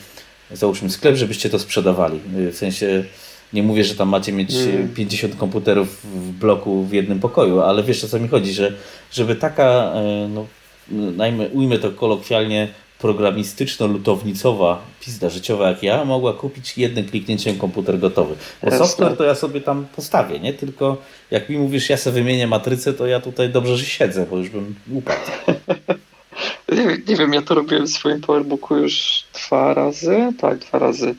załóżmy 0.51 0.89
sklep, 0.89 1.15
żebyście 1.15 1.49
to 1.49 1.59
sprzedawali. 1.59 2.19
W 2.51 2.55
sensie 2.55 3.03
nie 3.53 3.63
mówię, 3.63 3.83
że 3.83 3.95
tam 3.95 4.09
macie 4.09 4.31
mieć 4.31 4.55
mm. 4.55 4.89
50 4.89 5.35
komputerów 5.35 6.05
w 6.05 6.31
bloku 6.31 6.83
w 6.83 6.93
jednym 6.93 7.19
pokoju, 7.19 7.61
ale 7.61 7.83
wiesz 7.83 8.03
o 8.03 8.07
co 8.07 8.19
mi 8.19 8.27
chodzi, 8.27 8.53
że 8.53 8.73
żeby 9.11 9.35
taka, 9.35 9.93
no, 10.29 10.45
ujmę 11.53 11.79
to 11.79 11.91
kolokwialnie, 11.91 12.67
programistyczno-lutownicowa 13.01 14.77
pizda 15.01 15.29
życiowa 15.29 15.69
jak 15.69 15.83
ja 15.83 16.05
mogła 16.05 16.33
kupić 16.33 16.77
jednym 16.77 17.05
kliknięciem 17.05 17.57
komputer 17.57 17.99
gotowy. 17.99 18.35
Bo 18.63 18.71
software 18.71 19.17
to 19.17 19.23
ja 19.23 19.35
sobie 19.35 19.61
tam 19.61 19.85
postawię, 19.95 20.39
nie? 20.39 20.53
Tylko 20.53 20.97
jak 21.31 21.49
mi 21.49 21.57
mówisz, 21.57 21.89
ja 21.89 21.97
sobie 21.97 22.13
wymienię 22.13 22.47
matrycę, 22.47 22.93
to 22.93 23.07
ja 23.07 23.19
tutaj 23.19 23.49
dobrze, 23.49 23.77
że 23.77 23.85
siedzę, 23.85 24.25
bo 24.29 24.37
już 24.37 24.49
bym 24.49 24.75
upadł. 24.93 25.19
nie, 26.77 26.97
nie, 27.07 27.15
wiem, 27.15 27.33
ja 27.33 27.41
to 27.41 27.55
robiłem 27.55 27.87
w 27.87 27.89
swoim 27.89 28.21
PowerBooku 28.21 28.77
już 28.77 29.23
dwa 29.33 29.73
razy. 29.73 30.33
Tak, 30.39 30.57
dwa 30.57 30.79
razy. 30.79 31.15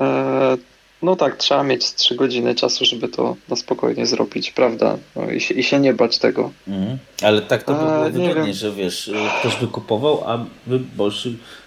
E, 0.00 0.56
no 1.02 1.16
tak, 1.16 1.36
trzeba 1.36 1.62
mieć 1.62 1.94
3 1.94 2.14
godziny 2.14 2.54
czasu, 2.54 2.84
żeby 2.84 3.08
to 3.08 3.36
na 3.48 3.56
spokojnie 3.56 4.06
zrobić, 4.06 4.50
prawda? 4.50 4.98
No 5.16 5.30
i, 5.30 5.40
się, 5.40 5.54
i 5.54 5.62
się 5.62 5.80
nie 5.80 5.94
bać 5.94 6.18
tego. 6.18 6.50
Mhm. 6.68 6.98
Ale 7.22 7.42
tak 7.42 7.62
to 7.62 7.74
by 7.74 7.80
było 7.84 8.26
wygodnie, 8.28 8.54
że 8.54 8.72
wiesz, 8.72 9.10
ktoś 9.40 9.56
by 9.56 9.66
kupował, 9.66 10.24
a 10.26 10.46
wy 10.66 10.78
bo 10.96 11.10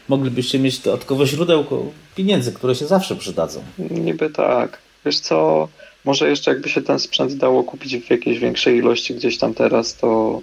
moglibyście 0.08 0.60
mieć 0.60 0.80
dodatkowe 0.80 1.26
źródełko 1.26 1.86
pieniędzy, 2.16 2.54
które 2.54 2.76
się 2.76 2.86
zawsze 2.86 3.16
przydadzą. 3.16 3.64
Niby 3.78 4.30
tak. 4.30 4.78
Wiesz 5.06 5.20
co, 5.20 5.68
może 6.06 6.30
jeszcze 6.30 6.52
jakby 6.52 6.70
się 6.70 6.82
ten 6.82 7.00
sprzęt 7.00 7.34
dało 7.34 7.64
kupić 7.64 7.98
w 7.98 8.10
jakiejś 8.10 8.40
większej 8.40 8.78
ilości 8.78 9.16
gdzieś 9.16 9.38
tam 9.38 9.54
teraz, 9.54 9.96
to 9.96 10.42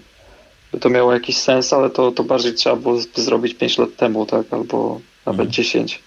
by 0.73 0.81
to 0.81 0.91
miało 0.91 1.13
jakiś 1.13 1.37
sens, 1.37 1.73
ale 1.73 1.91
to, 1.91 2.13
to 2.13 2.25
bardziej 2.25 2.55
trzeba 2.55 2.77
było 2.77 2.99
zrobić 3.15 3.55
5 3.55 3.79
lat 3.79 3.97
temu, 3.97 4.27
tak? 4.27 4.47
Albo 4.51 5.01
nawet 5.27 5.41
mhm. 5.41 5.53
10. 5.53 6.01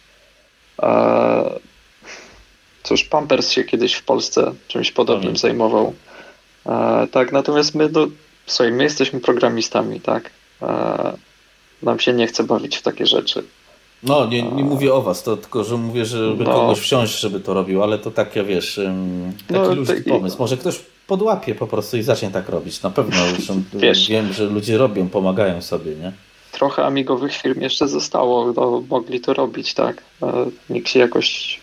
A 0.77 1.43
Cóż, 2.85 3.03
Pampers 3.03 3.51
się 3.51 3.63
kiedyś 3.63 3.93
w 3.93 4.03
Polsce 4.03 4.53
czymś 4.67 4.91
podobnym 4.91 5.37
zajmował. 5.37 5.93
E, 6.65 7.07
tak, 7.11 7.31
natomiast 7.31 7.75
my, 7.75 7.89
no, 7.89 8.07
słuchaj, 8.45 8.71
my 8.71 8.83
jesteśmy 8.83 9.19
programistami, 9.19 10.01
tak? 10.01 10.31
E, 10.61 11.13
nam 11.83 11.99
się 11.99 12.13
nie 12.13 12.27
chce 12.27 12.43
bawić 12.43 12.77
w 12.77 12.81
takie 12.81 13.05
rzeczy. 13.05 13.43
No, 14.03 14.25
nie, 14.25 14.43
nie 14.43 14.63
mówię 14.63 14.93
o 14.93 15.01
was, 15.01 15.23
to 15.23 15.37
tylko, 15.37 15.63
że 15.63 15.77
mówię, 15.77 16.05
żeby 16.05 16.43
no. 16.43 16.53
kogoś 16.53 16.79
wsiąść, 16.79 17.19
żeby 17.19 17.39
to 17.39 17.53
robił, 17.53 17.83
ale 17.83 17.99
to 17.99 18.11
tak, 18.11 18.35
ja 18.35 18.43
wiesz, 18.43 18.79
taki 19.47 19.59
no, 19.59 19.75
luźny 19.75 20.01
pomysł. 20.01 20.37
Może 20.39 20.57
ktoś 20.57 20.79
podłapie 21.07 21.55
po 21.55 21.67
prostu 21.67 21.97
i 21.97 22.03
zacznie 22.03 22.29
tak 22.29 22.49
robić. 22.49 22.81
Na 22.81 22.89
pewno 22.89 23.17
już 23.37 23.47
wiesz, 23.73 24.09
wiem, 24.09 24.33
że 24.33 24.45
ludzie 24.45 24.77
robią, 24.77 25.09
pomagają 25.09 25.61
sobie, 25.61 25.95
nie? 25.95 26.11
Trochę 26.55 26.85
amigowych 26.85 27.35
firm 27.35 27.61
jeszcze 27.61 27.87
zostało, 27.87 28.53
no, 28.53 28.83
mogli 28.89 29.21
to 29.21 29.33
robić, 29.33 29.73
tak. 29.73 30.03
Nikt 30.69 30.89
się 30.89 30.99
jakoś, 30.99 31.59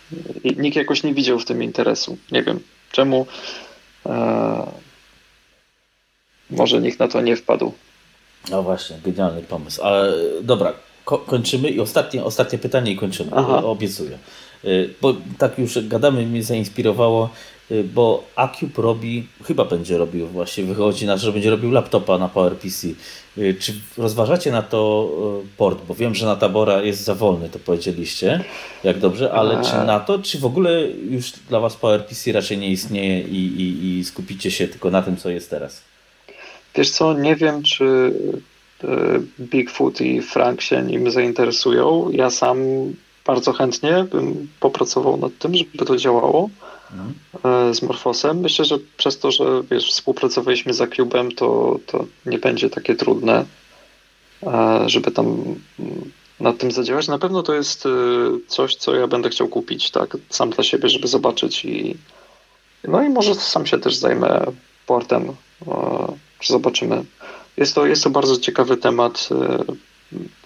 nikt 0.56 0.77
jakoś 0.77 1.02
nie 1.02 1.14
widział 1.14 1.39
w 1.39 1.44
tym 1.44 1.62
interesu. 1.62 2.16
Nie 2.32 2.43
wiem 2.43 2.60
czemu. 2.93 3.27
E, 4.06 4.66
może 6.51 6.81
nikt 6.81 6.98
na 6.98 7.09
to 7.09 7.20
nie 7.20 7.36
wpadł. 7.36 7.73
No 8.51 8.62
właśnie, 8.62 8.97
genialny 9.05 9.43
pomysł. 9.43 9.82
Ale 9.82 10.14
dobra, 10.43 10.73
ko 11.05 11.19
kończymy 11.19 11.69
i 11.69 11.81
ostatnie, 11.81 12.24
ostatnie 12.24 12.59
pytanie 12.59 12.93
i 12.93 12.97
kończymy. 12.97 13.31
Aha. 13.35 13.64
Obiecuję. 13.64 14.19
E, 14.64 14.69
bo 15.01 15.14
tak 15.39 15.59
już 15.59 15.89
gadamy, 15.89 16.27
mnie 16.27 16.43
zainspirowało 16.43 17.31
Y, 17.61 17.61
bo 17.94 18.24
Acube 18.36 18.82
robi, 18.82 19.27
chyba 19.44 19.65
będzie 19.65 19.99
robił 19.99 20.27
właśnie, 20.27 20.65
wychodzi 20.65 21.07
na 21.07 21.15
to, 21.15 21.20
że 21.20 21.32
będzie 21.32 21.51
robił 21.51 21.70
laptopa 21.70 22.19
na 22.19 22.28
PowerPC. 22.28 22.89
Y, 23.39 23.57
czy 23.61 23.73
rozważacie 23.99 24.53
na 24.53 24.62
to 24.62 25.11
y, 25.44 25.57
port? 25.57 25.85
Bo 25.89 25.94
wiem, 25.94 26.15
że 26.15 26.27
na 26.27 26.36
tabora 26.36 26.82
jest 26.82 27.05
za 27.05 27.15
wolny, 27.15 27.49
to 27.49 27.59
powiedzieliście, 27.59 28.44
jak 28.85 28.99
dobrze, 28.99 29.32
ale 29.32 29.65
czy 29.65 29.86
na 29.86 30.01
to, 30.01 30.19
czy 30.19 30.39
w 30.39 30.44
ogóle 30.44 30.82
już 31.11 31.31
dla 31.31 31.61
Was 31.61 31.77
PowerPC 31.77 32.32
raczej 32.32 32.59
nie 32.59 32.70
istnieje 32.70 33.20
i, 33.20 33.36
i, 33.36 33.99
i 33.99 34.05
skupicie 34.05 34.51
się 34.51 34.69
tylko 34.69 34.90
na 34.90 35.03
tym, 35.03 35.16
co 35.16 35.31
jest 35.31 35.51
teraz? 35.51 35.82
Wiesz 36.74 36.90
co, 36.90 37.12
nie 37.15 37.36
wiem, 37.36 37.62
czy 37.62 38.12
Bigfoot 39.40 40.01
i 40.01 40.23
Frank 40.23 40.61
się 40.61 40.82
nim 40.82 41.11
zainteresują. 41.11 42.11
Ja 42.11 42.31
sam 42.31 42.59
bardzo 43.27 43.53
chętnie 43.53 44.07
bym 44.12 44.49
popracował 44.61 45.16
nad 45.16 45.39
tym, 45.39 45.55
żeby 45.55 45.85
to 45.86 45.97
działało. 45.97 46.51
E, 47.44 47.74
z 47.74 47.82
Morfosem. 47.82 48.40
Myślę, 48.40 48.64
że 48.64 48.78
przez 48.97 49.19
to, 49.19 49.31
że 49.31 49.44
wiesz, 49.70 49.90
współpracowaliśmy 49.90 50.74
z 50.74 50.81
Acubem, 50.81 51.32
to, 51.32 51.78
to 51.86 52.05
nie 52.27 52.39
będzie 52.39 52.70
takie 52.70 52.94
trudne, 52.94 53.44
e, 54.43 54.82
żeby 54.86 55.10
tam 55.10 55.44
nad 56.40 56.59
tym 56.59 56.73
zadziałać. 56.73 57.09
Na 57.09 57.19
pewno 57.19 57.43
to 57.43 57.55
jest 57.55 57.86
e, 57.86 57.89
coś, 58.47 58.77
co 58.77 58.94
ja 58.94 59.06
będę 59.06 59.28
chciał 59.31 59.48
kupić, 59.48 59.90
tak, 59.90 60.16
sam 60.31 60.51
dla 60.51 60.64
siebie, 60.64 60.89
żeby 60.89 61.09
zobaczyć 61.09 61.64
i 61.64 61.97
no 62.89 63.02
i 63.02 63.09
może 63.09 63.35
sam 63.35 63.66
się 63.66 63.78
też 63.78 63.97
zajmę 63.97 64.47
portem, 64.86 65.32
zobaczymy. 66.44 67.05
Jest 67.56 67.74
to, 67.74 67.86
jest 67.86 68.05
to 68.05 68.10
bardzo 68.10 68.36
ciekawy 68.36 68.77
temat, 68.77 69.28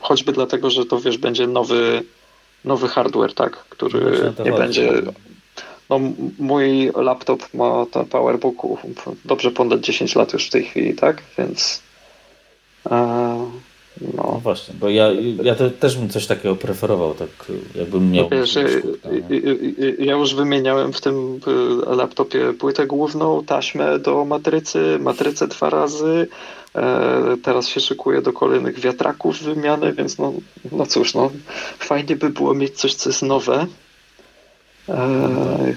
choćby 0.01 0.33
dlatego, 0.33 0.71
że 0.71 0.87
to 0.87 1.01
wiesz, 1.01 1.19
będzie 1.19 1.47
nowy, 1.47 2.03
nowy 2.65 2.89
hardware, 2.89 3.35
tak, 3.35 3.53
który 3.57 4.33
nie 4.45 4.53
będzie 4.53 5.03
no, 5.91 6.01
mój 6.39 6.91
laptop 6.95 7.55
ma 7.55 7.87
ten 7.91 8.05
PowerBook 8.05 8.57
dobrze 9.25 9.51
ponad 9.51 9.81
10 9.81 10.15
lat 10.15 10.33
już 10.33 10.47
w 10.47 10.51
tej 10.51 10.65
chwili, 10.65 10.95
tak? 10.95 11.23
Więc. 11.39 11.83
E, 12.91 12.91
no. 14.01 14.13
no. 14.15 14.41
właśnie, 14.43 14.75
bo 14.81 14.89
ja, 14.89 15.09
ja 15.43 15.55
te, 15.55 15.71
też 15.71 15.97
bym 15.97 16.09
coś 16.09 16.27
takiego 16.27 16.57
preferował, 16.57 17.15
tak 17.15 17.29
jakbym 17.75 18.11
miał. 18.11 18.29
Wiesz, 18.29 18.59
ja 19.99 20.13
już 20.13 20.35
wymieniałem 20.35 20.93
w 20.93 21.01
tym 21.01 21.41
laptopie 21.87 22.53
płytę 22.53 22.87
główną, 22.87 23.45
taśmę 23.45 23.99
do 23.99 24.25
matrycy, 24.25 24.99
matrycę 25.01 25.49
dwa 25.49 25.71
razy. 25.71 26.29
E, 26.75 27.37
teraz 27.43 27.69
się 27.69 27.81
szykuję 27.81 28.23
do 28.23 28.33
kolejnych 28.33 28.81
wiatraków 28.81 29.43
wymiany, 29.43 29.93
więc 29.93 30.19
no, 30.19 30.33
no 30.73 30.87
cóż, 30.87 31.15
no, 31.15 31.31
fajnie 31.79 32.17
by 32.17 32.31
było 32.31 32.55
mieć 32.55 32.79
coś, 32.79 32.95
co 32.95 33.11
jest 33.11 33.23
nowe, 33.23 33.67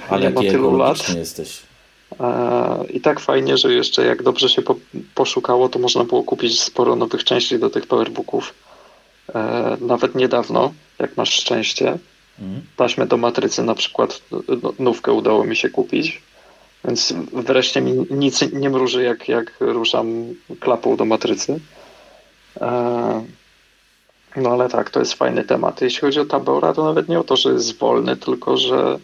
Ale 0.09 0.23
jaki 0.23 0.47
tylu 0.47 0.77
lat. 0.77 1.15
jesteś. 1.17 1.61
Eee, 2.19 2.97
I 2.97 3.01
tak 3.01 3.19
fajnie, 3.19 3.57
że 3.57 3.73
jeszcze 3.73 4.05
jak 4.05 4.23
dobrze 4.23 4.49
się 4.49 4.61
po, 4.61 4.75
poszukało, 5.15 5.69
to 5.69 5.79
można 5.79 6.03
było 6.03 6.23
kupić 6.23 6.61
sporo 6.61 6.95
nowych 6.95 7.23
części 7.23 7.59
do 7.59 7.69
tych 7.69 7.87
powerbooków. 7.87 8.53
Eee, 9.35 9.77
nawet 9.81 10.15
niedawno, 10.15 10.73
jak 10.99 11.17
masz 11.17 11.33
szczęście. 11.33 11.97
Mhm. 12.39 12.61
Taśmę 12.75 13.07
do 13.07 13.17
matrycy 13.17 13.63
na 13.63 13.75
przykład 13.75 14.21
no, 14.63 14.73
nówkę 14.79 15.11
udało 15.11 15.43
mi 15.43 15.55
się 15.55 15.69
kupić. 15.69 16.21
Więc 16.85 17.13
wreszcie 17.33 17.81
mi 17.81 18.05
nic 18.11 18.41
nie 18.53 18.69
mruży, 18.69 19.03
jak, 19.03 19.27
jak 19.27 19.53
ruszam 19.59 20.35
klapą 20.59 20.97
do 20.97 21.05
matrycy. 21.05 21.59
No 24.39 24.49
ale 24.49 24.69
tak, 24.69 24.89
to 24.89 24.99
jest 24.99 25.13
fajny 25.13 25.43
temat. 25.43 25.81
Jeśli 25.81 26.01
chodzi 26.01 26.19
o 26.19 26.25
Tabora, 26.25 26.73
to 26.73 26.83
nawet 26.83 27.09
nie 27.09 27.19
o 27.19 27.23
to, 27.23 27.35
że 27.35 27.49
jest 27.49 27.77
wolny, 27.77 28.17
tylko 28.17 28.57
że 28.57 28.99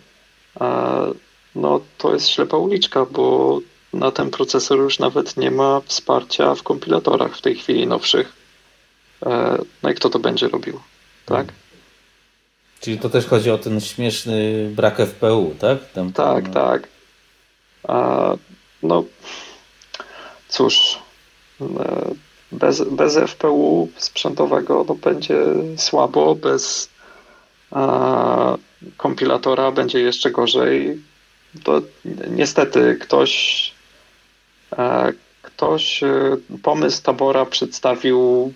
e, 0.62 1.12
no, 1.56 1.82
to 1.98 2.14
jest 2.14 2.30
ślepa 2.30 2.58
uliczka, 2.58 3.06
bo 3.06 3.60
na 3.94 4.12
ten 4.12 4.32
procesor 4.32 4.78
już 4.78 5.00
nawet 5.00 5.38
nie 5.38 5.52
ma 5.52 5.82
wsparcia 5.86 6.56
w 6.56 6.64
kompilatorach 6.64 7.38
w 7.38 7.42
tej 7.42 7.56
chwili 7.56 7.88
nowszych. 7.88 8.34
E, 9.26 9.58
no 9.84 9.90
i 9.90 9.96
kto 9.96 10.10
to 10.10 10.20
będzie 10.20 10.48
robił, 10.48 10.80
tak? 11.26 11.48
Czyli 12.80 13.00
to 13.00 13.10
też 13.10 13.26
chodzi 13.26 13.52
o 13.52 13.58
ten 13.58 13.82
śmieszny 13.82 14.70
brak 14.76 14.98
FPU, 14.98 15.56
tak? 15.60 15.92
Tam, 15.92 16.14
tak, 16.14 16.44
tam... 16.44 16.54
tak. 16.54 16.88
A, 17.84 18.34
no 18.84 19.04
cóż, 20.48 21.00
e, 21.62 21.66
bez, 22.56 22.82
bez 22.82 23.18
FPU 23.18 23.90
sprzętowego 23.98 24.86
no, 24.88 24.96
będzie 24.96 25.38
słabo, 25.78 26.36
bez 26.36 26.90
a, 27.72 28.58
kompilatora 28.98 29.72
będzie 29.72 30.00
jeszcze 30.00 30.32
gorzej. 30.32 31.02
To 31.64 31.82
niestety 32.30 32.98
ktoś, 33.02 33.72
a, 34.72 35.08
ktoś 35.42 36.04
e, 36.04 36.38
pomysł 36.64 37.04
tabora 37.04 37.46
przedstawił 37.46 38.54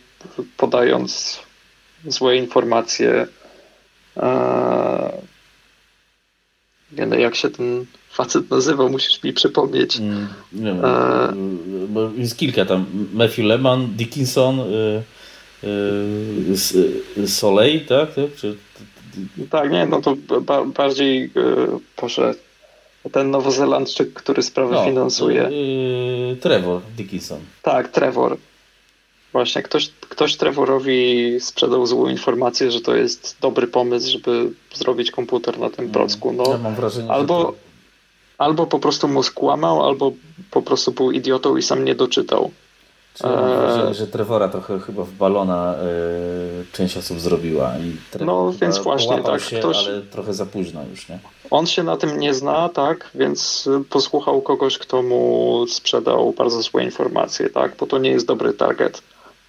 podając 0.58 1.40
złe 2.08 2.36
informacje. 2.36 3.28
A, 4.16 5.10
jak 7.18 7.36
się 7.36 7.50
ten 7.50 7.86
facet 8.12 8.52
nazywał, 8.52 8.90
musisz 8.90 9.24
mi 9.24 9.34
przypomnieć. 9.34 9.98
Mm, 9.98 10.28
nie 10.54 10.72
e... 10.72 11.34
bo 11.90 12.10
jest 12.18 12.38
kilka 12.38 12.66
tam. 12.66 12.86
Matthew 13.14 13.38
Lehman, 13.38 13.88
Dickinson, 13.96 14.60
y, 14.60 15.04
y, 17.18 17.28
Soleil, 17.28 17.86
tak? 17.86 18.14
tak? 18.14 18.36
Czy... 18.36 18.56
Tak, 19.50 19.72
nie, 19.72 19.86
no 19.86 20.02
to 20.02 20.16
ba 20.42 20.66
bardziej 20.66 21.24
y, 21.26 21.30
proszę, 21.96 22.34
ten 23.12 23.32
nowozelandczyk, 23.32 24.14
który 24.14 24.44
sprawę 24.44 24.76
no, 24.76 24.86
finansuje. 24.86 25.50
Y, 25.50 26.38
Trevor 26.42 26.82
Dickinson. 26.98 27.40
Tak, 27.62 27.88
Trevor. 27.88 28.38
Właśnie, 29.32 29.64
ktoś, 29.64 29.90
ktoś 30.10 30.36
Trevorowi 30.36 31.38
sprzedał 31.40 31.86
złą 31.88 32.08
informację, 32.08 32.72
że 32.72 32.82
to 32.82 32.96
jest 32.96 33.38
dobry 33.42 33.68
pomysł, 33.68 34.12
żeby 34.12 34.52
zrobić 34.74 35.12
komputer 35.12 35.60
na 35.60 35.70
tym 35.70 35.80
mm. 35.80 35.92
procku. 35.92 36.34
No, 36.34 36.44
ja 36.52 36.58
mam 36.58 36.76
wrażenie, 36.76 37.12
albo, 37.12 37.54
albo 38.40 38.68
po 38.68 38.80
prostu 38.80 39.08
mu 39.08 39.24
skłamał, 39.24 39.84
albo 39.84 40.12
po 40.52 40.62
prostu 40.62 40.92
był 40.92 41.12
idiotą 41.12 41.58
i 41.58 41.62
sam 41.62 41.86
nie 41.86 41.96
doczytał. 41.96 42.52
Ja 43.24 43.30
mam 43.30 43.50
wrażenie, 43.50 43.94
że 43.94 44.08
Trevora 44.08 44.50
trochę 44.50 44.80
chyba 44.80 45.04
w 45.04 45.12
balona 45.12 45.76
y, 45.76 46.66
część 46.74 46.98
osób 46.98 47.20
zrobiła. 47.20 47.74
I 47.78 47.96
no 48.26 48.54
więc 48.62 48.78
właśnie 48.78 49.24
tak. 49.24 49.42
Się, 49.42 49.60
ktoś... 49.60 49.88
Ale 49.88 50.02
trochę 50.02 50.34
za 50.34 50.46
późno 50.46 50.82
już, 50.92 51.10
nie? 51.10 51.20
On 51.52 51.68
się 51.68 51.84
na 51.84 51.98
tym 51.98 52.20
nie 52.20 52.34
zna, 52.34 52.70
tak, 52.70 53.10
więc 53.16 53.70
posłuchał 53.90 54.42
kogoś, 54.42 54.78
kto 54.78 55.02
mu 55.02 55.66
sprzedał 55.70 56.34
bardzo 56.38 56.62
złe 56.62 56.84
informacje, 56.84 57.50
tak, 57.50 57.76
bo 57.80 57.88
to 57.88 57.98
nie 57.98 58.10
jest 58.10 58.28
dobry 58.28 58.54
target. 58.54 59.02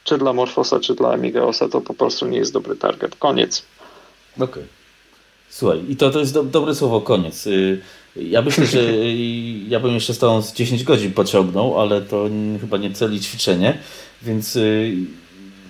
Czy 0.05 0.19
dla 0.19 0.33
Morfosa, 0.33 0.81
czy 0.81 0.95
dla 0.95 1.13
Amigaosa 1.13 1.69
to 1.69 1.81
po 1.81 1.95
prostu 1.95 2.27
nie 2.27 2.39
jest 2.39 2.53
dobry 2.53 2.77
target. 2.77 3.17
Koniec. 3.17 3.63
Okej. 4.37 4.47
Okay. 4.49 4.65
Słuchaj, 5.51 5.85
i 5.89 5.97
to, 5.97 6.11
to 6.11 6.19
jest 6.19 6.35
do, 6.35 6.43
dobre 6.43 6.75
słowo, 6.75 7.01
koniec. 7.01 7.47
Y, 7.47 7.81
ja 8.17 8.43
myślę, 8.43 8.67
że 8.67 8.81
ja 9.69 9.81
bym 9.81 9.95
jeszcze 9.95 10.15
z 10.15 10.19
tą 10.19 10.43
10 10.55 10.85
godzin 10.85 11.13
pociągnął, 11.13 11.81
ale 11.81 12.01
to 12.01 12.29
chyba 12.61 12.77
nie 12.77 12.91
celi 12.91 13.21
ćwiczenie, 13.21 13.79
więc 14.23 14.57
y, 14.57 14.93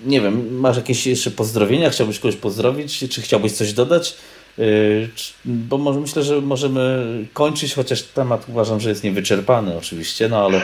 nie 0.06 0.20
wiem, 0.20 0.58
masz 0.58 0.76
jakieś 0.76 1.06
jeszcze 1.06 1.30
pozdrowienia? 1.30 1.90
Chciałbyś 1.90 2.18
kogoś 2.18 2.36
pozdrowić? 2.36 2.98
Czy 3.10 3.22
chciałbyś 3.22 3.52
coś 3.52 3.72
dodać? 3.72 4.16
Y, 4.58 5.08
bo 5.44 5.78
może, 5.78 6.00
myślę, 6.00 6.22
że 6.22 6.40
możemy 6.40 7.04
kończyć, 7.32 7.74
chociaż 7.74 8.02
temat 8.02 8.48
uważam, 8.48 8.80
że 8.80 8.88
jest 8.88 9.04
niewyczerpany 9.04 9.78
oczywiście, 9.78 10.28
no 10.28 10.44
ale 10.44 10.62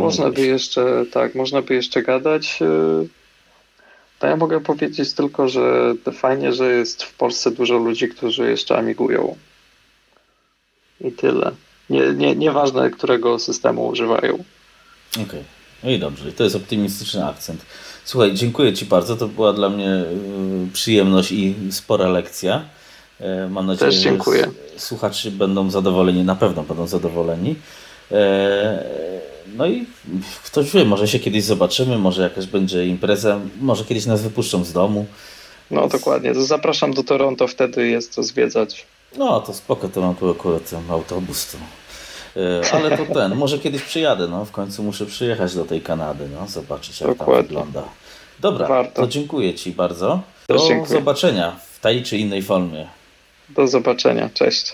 Można 0.00 0.30
by 0.30 0.46
jeszcze, 0.46 1.04
tak, 1.12 1.34
można 1.34 1.62
by 1.62 1.74
jeszcze 1.74 2.02
gadać. 2.02 2.58
Y, 2.62 3.08
to 4.18 4.26
ja 4.26 4.36
mogę 4.36 4.60
powiedzieć 4.60 5.12
tylko, 5.12 5.48
że 5.48 5.94
fajnie, 6.12 6.52
że 6.52 6.72
jest 6.72 7.02
w 7.02 7.14
Polsce 7.14 7.50
dużo 7.50 7.78
ludzi, 7.78 8.08
którzy 8.08 8.50
jeszcze 8.50 8.78
amigują. 8.78 9.36
I 11.00 11.12
tyle. 11.12 11.52
Nie, 11.90 12.12
nie, 12.12 12.36
nieważne, 12.36 12.90
którego 12.90 13.38
systemu 13.38 13.86
używają. 13.86 14.34
Okej. 15.12 15.24
Okay. 15.24 15.44
No 15.84 15.90
i 15.90 15.98
dobrze, 15.98 16.32
to 16.32 16.44
jest 16.44 16.56
optymistyczny 16.56 17.26
akcent. 17.26 17.60
Słuchaj, 18.04 18.34
dziękuję 18.34 18.72
Ci 18.72 18.84
bardzo. 18.84 19.16
To 19.16 19.28
była 19.28 19.52
dla 19.52 19.68
mnie 19.68 19.90
y, 19.90 20.72
przyjemność 20.72 21.32
i 21.32 21.54
spora 21.70 22.08
lekcja. 22.08 22.64
E, 23.20 23.48
mam 23.48 23.66
nadzieję, 23.66 23.90
Też 23.90 24.00
dziękuję. 24.00 24.42
że 24.74 24.80
słuchacze 24.80 25.30
będą 25.30 25.70
zadowoleni, 25.70 26.24
na 26.24 26.36
pewno 26.36 26.62
będą 26.62 26.86
zadowoleni. 26.86 27.54
E, 28.12 28.84
no 29.56 29.66
i 29.66 29.86
ktoś 30.44 30.70
wie, 30.70 30.84
może 30.84 31.08
się 31.08 31.18
kiedyś 31.18 31.44
zobaczymy, 31.44 31.98
może 31.98 32.22
jakaś 32.22 32.46
będzie 32.46 32.86
impreza, 32.86 33.40
może 33.60 33.84
kiedyś 33.84 34.06
nas 34.06 34.22
wypuszczą 34.22 34.64
z 34.64 34.72
domu. 34.72 35.06
No 35.70 35.88
dokładnie, 35.88 36.34
to 36.34 36.42
zapraszam 36.42 36.94
do 36.94 37.04
Toronto, 37.04 37.48
wtedy 37.48 37.88
jest 37.88 38.12
co 38.12 38.22
zwiedzać. 38.22 38.86
No 39.16 39.40
to 39.40 39.54
spoko, 39.54 39.88
to 39.88 40.00
mam 40.00 40.14
tu 40.14 40.30
akurat 40.30 40.70
ten 40.70 40.90
autobus. 40.90 41.46
To. 41.52 41.58
E, 42.40 42.72
ale 42.72 42.96
to 42.96 43.14
ten, 43.14 43.34
może 43.34 43.58
kiedyś 43.58 43.82
przyjadę, 43.82 44.28
no 44.28 44.44
w 44.44 44.50
końcu 44.50 44.82
muszę 44.82 45.06
przyjechać 45.06 45.54
do 45.54 45.64
tej 45.64 45.80
Kanady, 45.80 46.28
no 46.28 46.46
zobaczyć 46.46 47.00
jak 47.00 47.10
Dokładnie. 47.10 47.34
tam 47.36 47.46
wygląda. 47.46 47.82
Dobra, 48.40 48.68
Warto. 48.68 49.02
to 49.02 49.08
dziękuję 49.08 49.54
Ci 49.54 49.72
bardzo. 49.72 50.20
Do 50.48 50.58
zobaczenia 50.86 51.56
w 51.72 51.80
tej 51.80 52.02
czy 52.02 52.18
innej 52.18 52.42
formie. 52.42 52.86
Do 53.48 53.68
zobaczenia, 53.68 54.30
cześć. 54.34 54.72